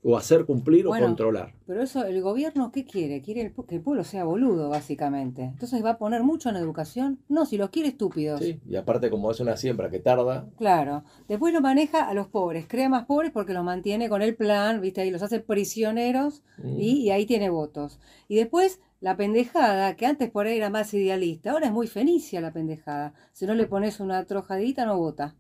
[0.02, 1.04] O hacer cumplir Bueno.
[1.04, 1.52] o controlar.
[1.66, 3.20] Pero eso, ¿el gobierno qué quiere?
[3.20, 5.42] Quiere el que el pueblo sea boludo, básicamente.
[5.42, 7.18] Entonces va a poner mucho en educación.
[7.28, 8.40] No, si los quiere estúpidos.
[8.40, 11.04] Sí, y aparte como es una siembra que tarda, Claro.
[11.28, 12.66] Después lo maneja a los pobres.
[12.66, 15.02] Crea más pobres porque los mantiene con el plan, ¿viste?
[15.02, 17.98] Ahí los hace prisioneros mm, y, y ahí tiene votos.
[18.26, 22.40] Y después la pendejada, que antes por ahí era más idealista, ahora es muy fenicia
[22.40, 23.14] la pendejada.
[23.32, 25.34] Si no le pones una trojadita, no vota.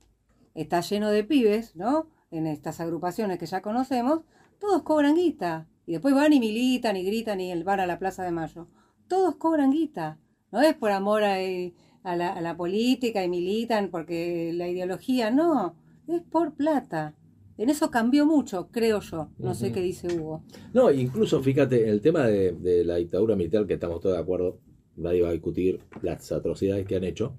[0.54, 2.08] Está lleno de pibes, ¿no?
[2.30, 4.20] En estas agrupaciones que ya conocemos,
[4.60, 5.66] todos cobran guita.
[5.86, 8.68] Y después van y militan y gritan y van a la Plaza de Mayo.
[9.08, 10.18] Todos cobran guita.
[10.52, 11.74] No es por amor a, eh,
[12.04, 15.74] a la, a la política y militan porque la ideología, no.
[16.06, 17.14] Es por plata.
[17.58, 19.30] En eso cambió mucho, creo yo.
[19.38, 20.44] No sé qué dice Hugo.
[20.72, 24.60] No, incluso fíjate, el tema de, de la dictadura militar, que estamos todos de acuerdo,
[24.96, 27.34] nadie va a discutir las atrocidades que han hecho,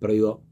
[0.00, 0.42] pero digo,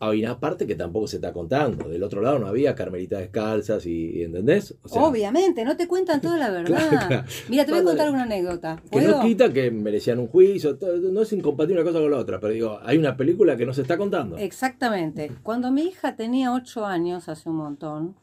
[0.00, 1.88] hay una parte que tampoco se está contando.
[1.88, 4.74] Del otro lado no había carmelitas descalzas y, y ¿entendés?
[4.82, 6.88] O sea, Obviamente, no te cuentan toda la verdad.
[6.88, 7.24] Claro, claro.
[7.48, 8.82] Mira, te voy a contar una anécdota.
[8.90, 10.78] Que no quita que merecían un juicio,
[11.10, 13.72] no es incompatible una cosa con la otra, pero digo, hay una película que no
[13.72, 14.36] se está contando.
[14.36, 15.30] Exactamente.
[15.42, 18.16] Cuando mi hija tenía 8 años, hace un montón,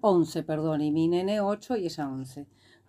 [0.00, 2.46] 11, perdón, y mi nene 8 y ella 11.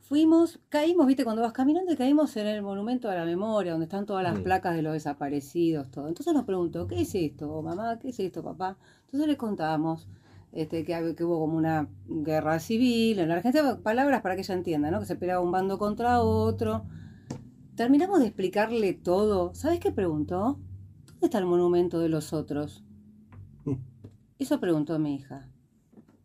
[0.08, 3.86] Fuimos, caímos, viste, cuando vas caminando y caímos en el monumento a la memoria, donde
[3.86, 4.44] están todas las Mm.
[4.44, 6.08] placas de los desaparecidos, todo.
[6.08, 7.98] Entonces nos preguntó, ¿qué es esto, Oh, mamá?
[7.98, 8.78] ¿Qué es esto, papá?
[9.06, 10.08] Entonces le contábamos
[10.52, 10.94] este, que,
[11.24, 15.00] hubo como una guerra civil en la Argentina, palabras para que ella entienda, ¿no?
[15.00, 16.86] Que se peleaba un bando contra otro.
[17.76, 19.54] Terminamos de explicarle todo.
[19.56, 20.60] ¿Sabes qué preguntó?
[21.08, 22.86] ¿Dónde está el monumento de los otros?
[24.40, 25.50] Eso preguntó mi hija.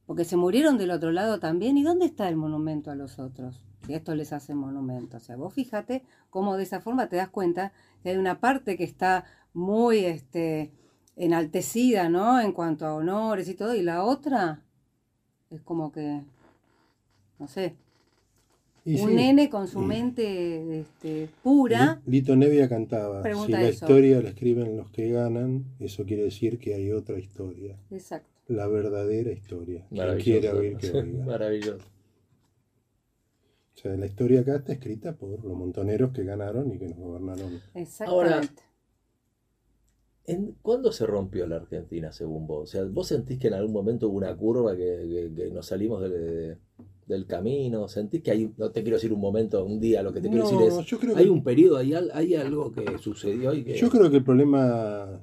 [0.07, 1.77] Porque se murieron del otro lado también.
[1.79, 3.65] ¿Y dónde está el monumento a los otros?
[3.91, 5.17] Si esto les hace monumento.
[5.17, 7.73] O sea, vos fíjate cómo de esa forma te das cuenta
[8.05, 10.71] que hay una parte que está muy este,
[11.17, 12.41] enaltecida, ¿no?
[12.41, 13.75] En cuanto a honores y todo.
[13.75, 14.63] Y la otra
[15.51, 16.23] es como que,
[17.41, 17.75] no sé,
[18.85, 22.01] Y un sí, nene con su mente este, pura.
[22.07, 23.85] Li- Lito Nevia cantaba, Pregunta si la eso.
[23.87, 28.29] historia la escriben los que ganan, eso quiere decir que hay otra historia, Exacto.
[28.47, 29.85] la verdadera historia.
[29.89, 30.41] Quien Maravilloso.
[30.41, 31.25] quiera oír que oiga.
[31.25, 31.85] Maravilloso.
[33.81, 36.99] O sea, la historia acá está escrita por los montoneros que ganaron y que nos
[36.99, 37.63] gobernaron.
[37.75, 38.63] Exactamente.
[40.27, 42.65] ¿En, ¿Cuándo se rompió la Argentina, según vos?
[42.65, 45.65] O sea, ¿vos sentís que en algún momento hubo una curva que, que- que nos
[45.67, 46.59] salimos del,
[47.07, 47.89] del camino?
[47.89, 50.45] ¿Sentís que hay, no te quiero decir un momento, un día, lo que te quiero
[50.45, 53.65] decir es, yo creo hay que- un periodo, hay, al- hay algo que sucedió y
[53.65, 53.79] que...
[53.79, 55.23] Yo creo que el problema.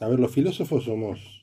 [0.00, 1.37] A ver, los filósofos somos.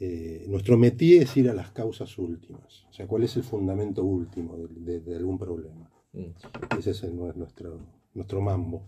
[0.00, 2.84] Eh, nuestro métier es ir a las causas últimas.
[2.88, 5.90] O sea, ¿cuál es el fundamento último de, de- de algún problema?
[6.12, 6.76] Mm.
[6.78, 7.78] Ese es el- nuestro,
[8.14, 8.82] nuestro mambo.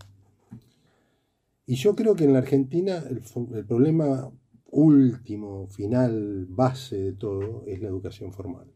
[1.65, 4.29] Y yo creo que en la Argentina el problema
[4.65, 8.67] último, final, base de todo es la educación formal.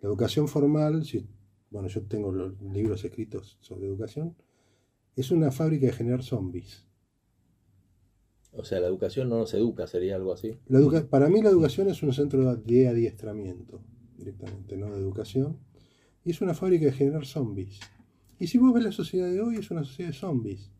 [0.00, 1.26] La educación formal, si,
[1.70, 4.34] bueno, yo tengo los libros escritos sobre educación,
[5.14, 6.86] es una fábrica de generar zombies.
[8.52, 10.58] O sea, la educación no nos educa, sería algo así.
[10.66, 13.80] La educa- para mí la educación es un centro de adiestramiento,
[14.16, 15.58] directamente, no de educación.
[16.24, 17.78] Y es una fábrica de generar zombies.
[18.38, 20.70] Y si vos ves la sociedad de hoy, es una sociedad de zombies.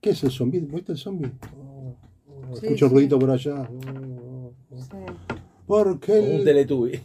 [0.00, 0.60] ¿Qué es el zombie?
[0.60, 1.30] ¿Viste el zombie?
[1.56, 1.94] Oh,
[2.26, 2.94] oh, Sí, escucho sí.
[2.94, 3.68] ruidito por allá.
[3.70, 4.76] Oh, oh, oh.
[4.78, 4.96] Sí.
[5.66, 7.00] Porque Como un el, teletubi.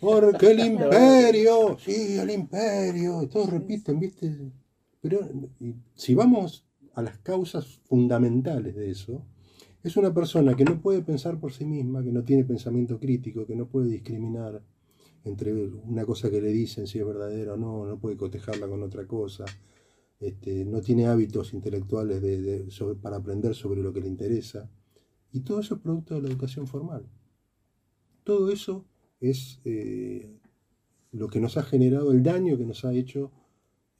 [0.00, 3.22] porque el imperio, sí, el imperio.
[3.22, 4.36] y Todos repiten, ¿viste?
[5.00, 5.20] Pero
[5.60, 9.24] y si vamos a las causas fundamentales de eso,
[9.82, 13.46] es una persona que no puede pensar por sí misma, que no tiene pensamiento crítico,
[13.46, 14.62] que no puede discriminar
[15.24, 18.82] entre una cosa que le dicen si es verdadera o no, no puede cotejarla con
[18.82, 19.44] otra cosa,
[20.20, 22.68] este, no tiene hábitos intelectuales de-
[23.00, 24.70] para aprender sobre lo que le interesa.
[25.32, 27.08] Y todo eso es producto de la educación formal.
[28.24, 28.84] Todo eso
[29.20, 30.38] es eh,
[31.12, 33.32] lo que nos ha generado, el daño que nos ha hecho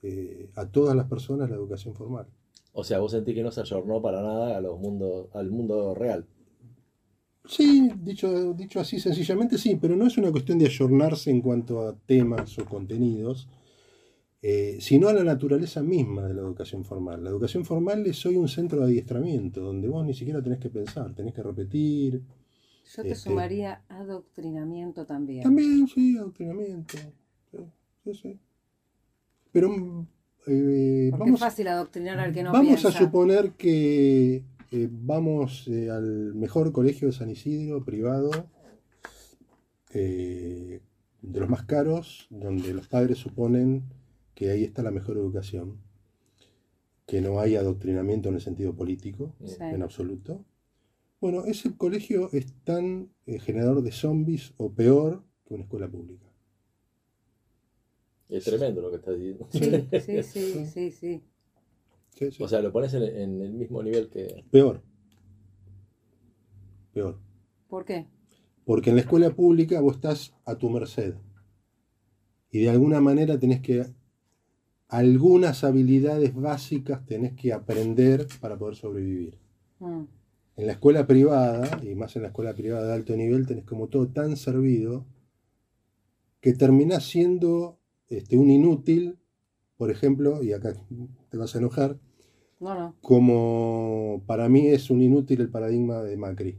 [0.03, 2.27] eh, a todas las personas la educación formal.
[2.73, 5.95] O sea, vos sentís que no se ayornó para nada a los mundos, al mundo
[5.95, 6.27] real.
[7.45, 11.81] Sí, dicho, dicho así sencillamente sí, pero no es una cuestión de ayornarse en cuanto
[11.87, 13.49] a temas o contenidos,
[14.41, 17.23] eh, sino a la naturaleza misma de la educación formal.
[17.23, 20.71] La educación formal es hoy un centro de adiestramiento, donde vos ni siquiera tenés que
[20.71, 22.23] pensar, tenés que repetir.
[22.95, 25.43] Yo te Este- sumaría adoctrinamiento también.
[25.43, 26.97] También, sí, adoctrinamiento.
[27.51, 27.59] Sí,
[28.05, 28.39] sí, sí.
[29.53, 30.07] Pero
[30.47, 32.89] eh, vamos, es fácil adoctrinar al que no vamos piensa.
[32.89, 38.31] a suponer que eh, vamos eh, al mejor colegio de San Isidro, privado,
[39.93, 40.81] de
[41.23, 43.85] los más caros, donde los padres suponen
[44.35, 45.77] que ahí está la mejor educación,
[47.07, 49.57] que no hay adoctrinamiento en el sentido político, Sí.
[49.61, 50.45] en absoluto.
[51.21, 56.27] Bueno, ese colegio es tan generador de zombies o peor que una escuela pública.
[58.33, 59.47] Es tremendo lo que estás diciendo.
[59.51, 59.61] Sí,
[60.01, 61.23] sí, sí, sí, sí.
[62.15, 62.43] Sí, sí.
[62.43, 64.45] O sea, lo pones en, en el mismo nivel que.
[64.51, 64.83] peor.
[66.95, 67.19] Peor.
[67.69, 68.07] ¿Por qué?
[68.65, 71.15] Porque en la escuela pública vos estás a tu merced.
[72.51, 73.85] Y de alguna manera tenés que.
[74.89, 79.39] Algunas habilidades básicas tenés que aprender para poder sobrevivir.
[79.79, 80.05] Mm.
[80.57, 83.89] En la escuela privada, y más en la escuela privada de alto nivel, tenés como
[83.89, 85.07] todo tan servido
[86.41, 87.79] que terminás siendo
[88.17, 89.19] este, un inútil,
[89.77, 90.75] por ejemplo, y acá
[91.31, 91.99] te vas a enojar,
[92.61, 92.95] No, no.
[93.01, 96.59] como para mí es un inútil el paradigma de Macri.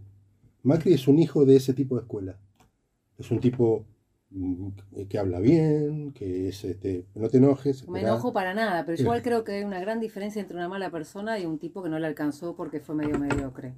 [0.63, 2.37] Macri es un hijo de ese tipo de escuela.
[3.17, 3.85] Es un tipo
[4.31, 4.69] mm,
[5.09, 7.85] que habla bien, que es, este, no te enojes.
[7.85, 8.13] No me esperá.
[8.15, 11.37] enojo para nada, pero igual creo que hay una gran diferencia entre una mala persona
[11.39, 13.75] y un tipo que no le alcanzó porque fue medio mediocre.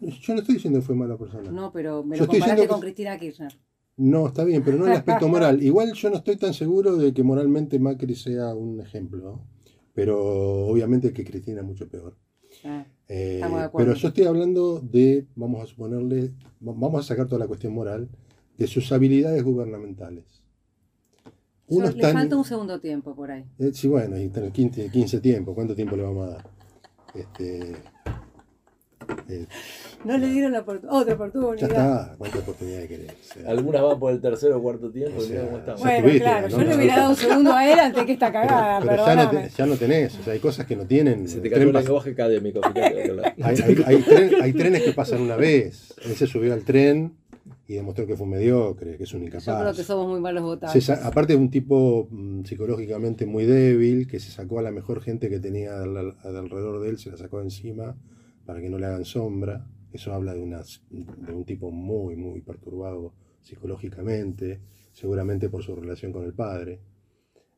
[0.00, 1.50] Yo no estoy diciendo que fue mala persona.
[1.50, 3.58] No, pero me Yo lo estoy comparaste con que- Cristina Kirchner.
[3.98, 5.62] No, está bien, pero no en el aspecto moral.
[5.62, 9.46] Igual yo no estoy tan seguro de que moralmente Macri sea un ejemplo, ¿no?
[9.92, 12.16] pero obviamente que Cristina es mucho peor.
[12.64, 13.86] Ah, Eh, Estamos de acuerdo.
[13.90, 16.28] pero yo estoy hablando de, vamos a suponerle,
[16.66, 18.08] va- vamos a sacar toda la cuestión moral,
[18.56, 20.42] de sus habilidades gubernamentales.
[21.66, 23.44] Uno Yo- está le en- falta un segundo tiempo por ahí.
[23.58, 26.50] eh, sí, bueno, y tener 15, 15 tiempo, ¿cuánto tiempo le vamos a dar?
[27.14, 27.74] Este,
[29.28, 29.46] eh,
[30.04, 31.62] No le dieron la otra ya oportunidad.
[31.62, 33.12] está, ¿cuánta oportunidad querés?
[33.30, 35.80] O sea, Algunas van por el tercero o cuarto tiempo O sea, cómo estamos.
[35.80, 36.56] ya Bueno, tuviste, claro, ¿no?
[36.58, 39.14] yo le hubiera dado un segundo a él antes que esta cagada, pero, pero ya,
[39.14, 41.28] no te- ya no tenés, o sea, hay cosas que no tienen.
[41.28, 43.12] Se te cayó el lenguaje académico, fíjate.
[43.42, 45.94] hay, hay- hay tren- hay trenes que pasan una vez.
[46.04, 47.14] Él se subió al tren
[47.66, 49.76] y demostró que fue un mediocre, que es un Yo creo incapaz.
[49.76, 50.84] que somos muy malos Se votantes.
[50.84, 55.02] sa- aparte de un tipo mm, psicológicamente muy débil, que se sacó a la mejor
[55.02, 57.94] gente que tenía al- al- alrededor de él, se la sacó encima
[58.48, 59.66] para que no le hagan sombra.
[59.92, 63.12] Eso habla de, una, de un tipo muy, muy perturbado
[63.42, 64.60] psicológicamente,
[64.90, 66.80] seguramente por su relación con el padre.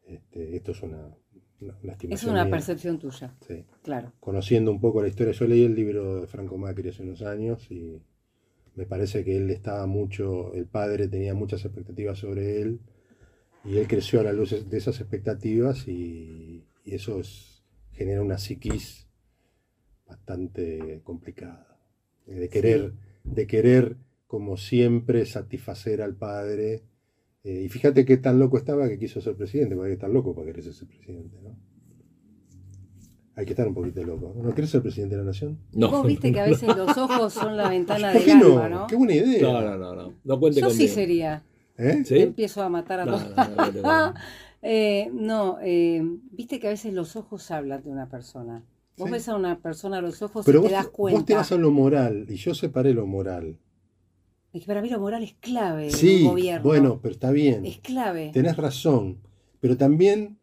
[0.05, 1.15] Este, esto es una,
[1.61, 2.51] una, una Es una mía.
[2.51, 3.65] percepción tuya, Sí.
[3.83, 4.13] claro.
[4.19, 7.71] Conociendo un poco la historia, yo leí el libro de Franco Macri hace unos años
[7.71, 8.03] y
[8.75, 12.81] me parece que él estaba mucho, el padre tenía muchas expectativas sobre él
[13.65, 17.63] y él creció a la luz de esas expectativas y, y eso es-
[17.93, 19.07] genera una psiquis
[20.11, 21.79] bastante complicada.
[22.27, 22.93] eh, De querer,
[23.25, 26.83] de querer como siempre satisfacer al padre.
[27.45, 30.11] eh, y fíjate qué tan loco estaba que quiso ser presidente, porque hay que estar
[30.11, 31.57] loco para querer ser presidente, ¿no?
[33.37, 34.35] Hay que estar un poquito loco.
[34.37, 35.59] ¿No querés ser presidente de la nación?
[35.73, 35.91] No.
[35.91, 38.81] Vos viste que a veces los ojos son la ventana ¿Por del qué alma, no?
[38.81, 38.87] ¿no?
[38.87, 39.43] Qué buena idea.
[39.43, 40.15] No, no, no, no.
[40.23, 40.89] No cuente Yo conmigo.
[40.89, 41.43] sí sería.
[41.79, 42.03] ¿Eh?
[42.11, 43.37] Empiezo a matar a No, todos.
[43.37, 44.15] no, no, no, no.
[44.63, 48.63] Eh, no, eh, viste que a veces los ojos hablan de una persona.
[49.01, 49.13] Vos Sí.
[49.13, 51.25] ves a una persona a los ojos Pero y vos, te das vos cuenta.
[51.25, 53.59] te vas a lo moral y yo separé lo moral.
[54.53, 56.63] Es que para mí lo moral es clave en Sí, un gobierno.
[56.69, 57.65] bueno, pero está bien.
[57.67, 58.31] Es clave.
[58.33, 59.19] Tenés razón.
[59.61, 60.39] Pero también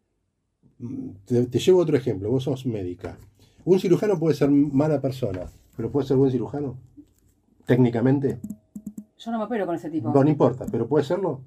[0.80, 2.30] mm, te, te llevo otro ejemplo.
[2.30, 3.18] Vos sos médica.
[3.66, 5.45] Un cirujano puede ser mala persona,
[5.76, 6.77] pero puede ser buen cirujano.
[7.66, 8.40] Técnicamente.
[9.19, 10.11] Yo no me opero con ese tipo.
[10.11, 11.41] No, no importa, pero puede serlo.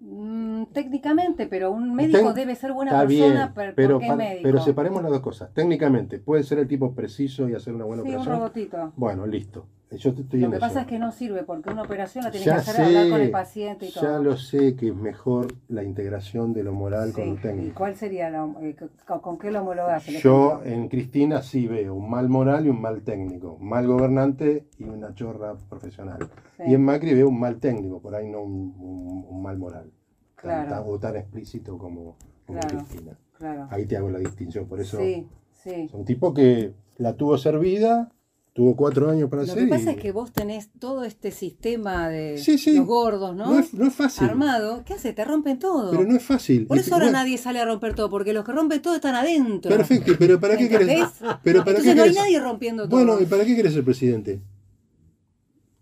[0.00, 4.06] Mm, técnicamente, pero un médico Ten- debe ser buena Está persona bien, per- pero, porque
[4.06, 4.40] es pa- médico.
[4.44, 5.52] pero separemos las dos cosas.
[5.52, 8.36] Técnicamente, puede ser el tipo preciso y hacer una buena Sí, un operación.
[8.38, 8.92] robotito.
[8.96, 9.66] Bueno, listo.
[9.96, 10.66] Yo te estoy Lo que eso.
[10.66, 13.08] pasa es que no sirve porque una operación la tiene Ya que hacer sé, hablar
[13.10, 14.22] con el paciente y Ya todo.
[14.22, 17.74] lo sé que es mejor la integración de lo moral con Sí, lo ¿Y técnico.
[17.76, 18.76] cuál sería lo, eh,
[19.06, 20.08] con, con qué lo homologás?
[20.08, 23.86] el Yo en Cristina sí veo un mal moral y un mal técnico, un mal
[23.86, 26.18] gobernante y una chorra profesional.
[26.56, 29.58] Sí, Y en Macri veo un mal técnico, por ahí no un, un- un mal
[29.58, 29.90] moral,
[30.36, 30.68] tan- Claro.
[30.70, 32.16] tan- o tan explícito como,
[32.46, 32.78] como Claro.
[32.78, 33.18] Cristina.
[33.38, 33.66] claro.
[33.70, 35.70] Ahí te hago la distinción, por eso Sí, sí.
[35.82, 38.10] es un tipo que la tuvo servida,
[38.56, 41.30] tuvo cuatro años para Lo hacer que pasa y- es que vos tenés todo este
[41.30, 42.74] sistema de Sí, sí.
[42.76, 43.46] los gordos, ¿no?
[43.52, 44.82] no, es, no es fácil, Armado.
[44.84, 45.12] ¿Qué hace?
[45.12, 45.90] Te rompen todo.
[45.90, 46.66] pero no es fácil.
[46.66, 48.94] Por Y- eso ahora bueno, nadie sale a romper todo, porque los que rompen todo
[48.96, 49.70] están adentro.
[49.70, 51.06] Perfecto, pero ¿para qué querés?
[51.44, 52.96] Pero ¿para Entonces qué no hay nadie rompiendo todo.
[53.04, 54.40] Bueno, ¿y para qué querés ser presidente?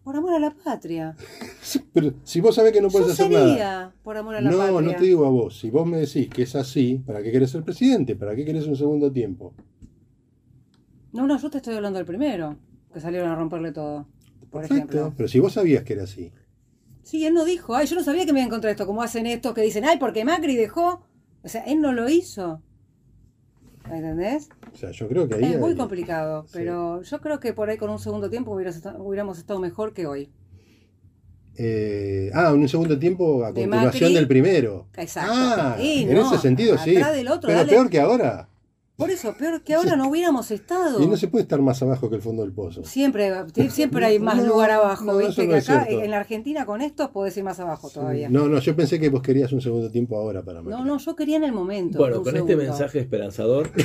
[0.03, 1.17] Por amor a la patria.
[1.95, 3.95] Pero si vos sabés que no puedes hacer sería nada.
[4.03, 4.81] por amor a la No, patria.
[4.83, 5.59] no te digo a vos.
[5.59, 8.15] Si vos me decís que es así, ¿para qué querés ser presidente?
[8.15, 9.55] ¿Para qué querés un segundo tiempo?
[11.15, 12.59] No, no, yo te estoy hablando del primero,
[12.93, 14.07] que salieron a romperle todo.
[14.51, 14.75] Por Perfecto.
[14.75, 15.15] ejemplo.
[15.17, 16.33] Pero si vos sabías que era así.
[17.03, 19.03] Sí, él no dijo, ay, yo no sabía que me iba a encontrar esto, como
[19.03, 21.07] hacen estos que dicen, ay, porque Macri dejó.
[21.43, 22.63] O sea, él no lo hizo.
[23.91, 24.49] ¿Entendés?
[24.73, 25.45] O sea, yo creo que ahí.
[25.55, 26.51] Es muy complicado, Sí.
[26.55, 30.31] pero yo creo que por ahí con un segundo tiempo hubiéramos estado mejor que hoy.
[31.57, 34.15] Eh, ah, un segundo tiempo a De continuación Macri.
[34.15, 34.89] del primero.
[34.97, 35.31] Exacto.
[35.35, 36.95] Ah, Sí, en no, ese sentido sí.
[36.97, 37.71] del otro, Pero dale.
[37.71, 38.49] peor que ahora.
[38.97, 41.03] Por eso, peor que ahora no hubiéramos estado.
[41.03, 42.85] Y no se puede estar más abajo que el fondo del pozo.
[42.85, 43.33] Siempre,
[43.71, 45.47] siempre hay más No, lugar abajo, no, ¿viste?
[45.47, 48.29] no que acá en la Argentina con estos podés ir más abajo todavía.
[48.29, 50.79] No, no, yo pensé que vos querías un segundo tiempo ahora para Macri.
[50.79, 51.99] No, no, yo quería en el momento.
[51.99, 53.71] Bueno, con este mensaje esperanzador.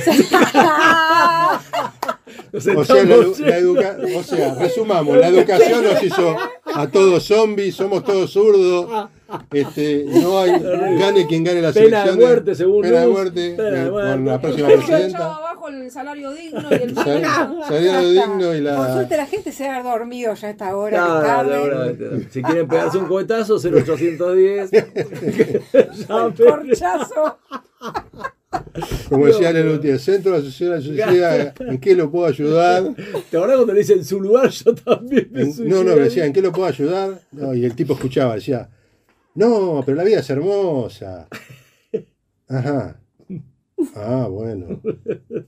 [2.52, 6.36] O sea, la, la educa- o sea, resumamos, la educación nos hizo
[6.74, 9.08] a todos zombies, somos todos zurdos,
[9.52, 10.52] este, no hay,
[10.98, 14.10] gane quien gane las Pena de muerte, según Pena de muerte, Pena de eh, muerte.
[14.12, 15.34] con la próxima presidenta.
[15.36, 17.22] abajo el salario digno y el Sal-
[17.68, 18.92] Salario digno y Por la...
[18.94, 20.98] suerte la gente se ha dormido ya a esta hora.
[21.00, 21.52] No, no, tarde.
[21.54, 22.20] seguramente no.
[22.30, 24.70] Si quieren pegarse un cohetazo, 0810.
[26.08, 26.34] Llamen.
[26.36, 27.38] Corchazo.
[29.08, 30.44] Como decía el último, centro de la
[30.82, 32.94] sociedad, ¿en qué lo puedo ayudar?
[33.30, 34.50] ¿Te acordás cuando le dice en su lugar?
[34.64, 37.20] Yo también me En- no, no, decía, ¿en qué lo puedo ayudar?
[37.32, 38.68] No, y el tipo escuchaba, decía,
[39.34, 41.28] no, pero la vida es hermosa.
[42.48, 43.00] Ajá.
[43.96, 44.80] Ah, bueno.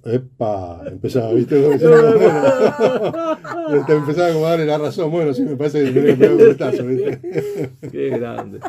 [0.04, 1.78] Epa, empezaba, ¿viste?
[1.78, 1.86] Se-
[3.76, 5.10] Este, empezaba como a darle la razón.
[5.10, 7.70] Bueno, sí, me parece que que pegar un golpetazo, ¿viste?
[7.90, 8.60] Qué grande.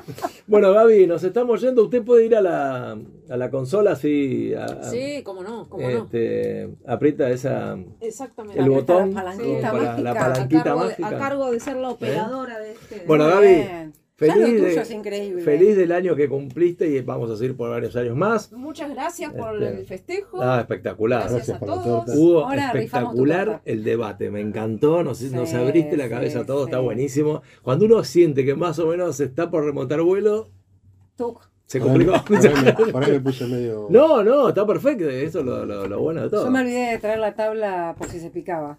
[0.47, 1.83] Bueno, Gaby, nos estamos yendo.
[1.83, 2.97] Usted puede ir a la,
[3.29, 4.53] a la consola así.
[4.53, 6.03] a- Sí, cómo no, cómo no.
[6.05, 7.77] este, aprieta esa.
[8.01, 8.59] Exactamente.
[8.61, 10.01] El botón la palanquita mágica.
[10.01, 11.07] la A a palanquita cargo, de, mágica.
[11.07, 13.03] a cargo de ser la operadora de este.
[13.07, 13.65] Bueno, Gaby,
[14.15, 15.41] feliz, tuyo de- es increíble.
[15.43, 18.51] feliz del año que cumpliste y vamos a seguir por varios años más.
[18.51, 20.41] Muchas gracias por Este, el festejo.
[20.41, 21.21] Ah, espectacular.
[21.29, 22.09] gracias, gracias a todos.
[22.15, 26.45] Hubo Ahora espectacular el debate, me encantó, nos, nos Sí, abriste la sí, cabeza a
[26.45, 26.83] todos, está sí.
[26.83, 27.41] buenísimo.
[27.61, 30.49] Cuando uno siente que más o menos está por remontar vuelo,
[31.17, 31.41] Tuc.
[31.65, 32.13] se complicó.
[32.23, 33.87] por ahí me, por ahí me puse medio...
[33.89, 36.45] No, no, está perfecto, eso es lo, lo- lo bueno de todo.
[36.45, 38.77] Yo me olvidé de traer la tabla por si se picaba.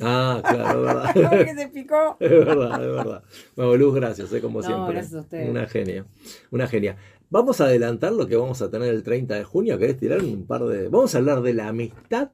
[0.00, 1.30] Ah, claro, es verdad.
[1.30, 2.16] Porque se picó.
[2.20, 3.22] Es verdad, es verdad.
[3.56, 4.92] Bueno, Luz, gracias, eh, como No, siempre.
[4.94, 5.48] gracias a ustedes.
[5.50, 6.06] Una genia,
[6.50, 6.96] una genia.
[7.30, 9.78] Vamos a adelantar lo que vamos a tener el 30 de junio.
[9.78, 10.88] ¿Querés tirar un par de...?
[10.88, 12.30] Vamos a hablar de la amistad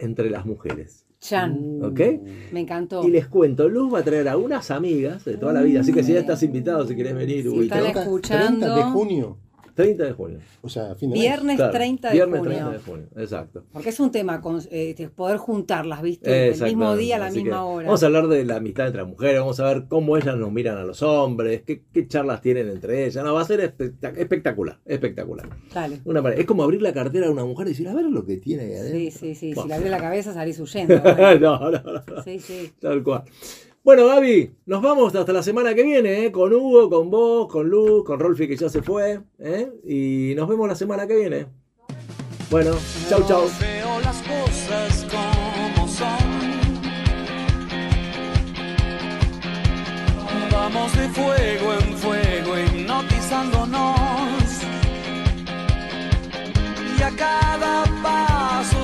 [0.00, 1.80] entre las mujeres, Chan.
[1.82, 2.00] ¿ok?
[2.52, 3.02] Me encantó.
[3.06, 5.92] Y les cuento, Luz va a traer a unas amigas de toda la vida, así
[5.92, 7.74] que si ya estás invitado, si querés venir, Si Huguito.
[7.74, 8.66] están 30, escuchando.
[8.66, 9.38] 30 de junio,
[9.74, 10.38] 30 de junio.
[10.62, 11.22] o sea, fin de mes.
[11.22, 12.54] Viernes Claro, 30 de viernes junio.
[12.56, 13.64] 30 de junio, exacto.
[13.72, 16.48] Porque es un tema con, eh, de poder juntarlas, ¿viste?
[16.50, 17.86] El mismo día, a la así misma hora.
[17.86, 20.52] Vamos a hablar de la amistad entre las mujeres, vamos a ver cómo ellas nos
[20.52, 23.24] miran a los hombres, qué, qué charlas tienen entre ellas.
[23.24, 25.48] No, va a ser espectac- espectacular, espectacular.
[25.72, 26.00] Dale.
[26.04, 28.24] Una manera- es como abrir la cartera de una mujer y decir, a ver lo
[28.24, 28.98] que tiene ahí adentro.
[28.98, 29.54] Sí, sí, sí.
[29.54, 30.94] Si le abre la cabeza salís huyendo.
[31.40, 32.72] no, no, no, Sí, sí.
[32.80, 33.24] tal cual.
[33.84, 36.30] Bueno, Gaby, nos vamos hasta la semana que viene, ¿eh?
[36.30, 39.72] con Hugo, con vos, con Luz, con Rolfi que ya se fue, ¿eh?
[39.84, 41.46] y nos vemos la semana que viene.
[42.48, 42.76] Bueno,
[43.08, 43.42] chau, chau.
[50.52, 54.62] Vamos de fuego en fuego, hipnotizándonos.
[56.96, 58.81] Y a cada paso.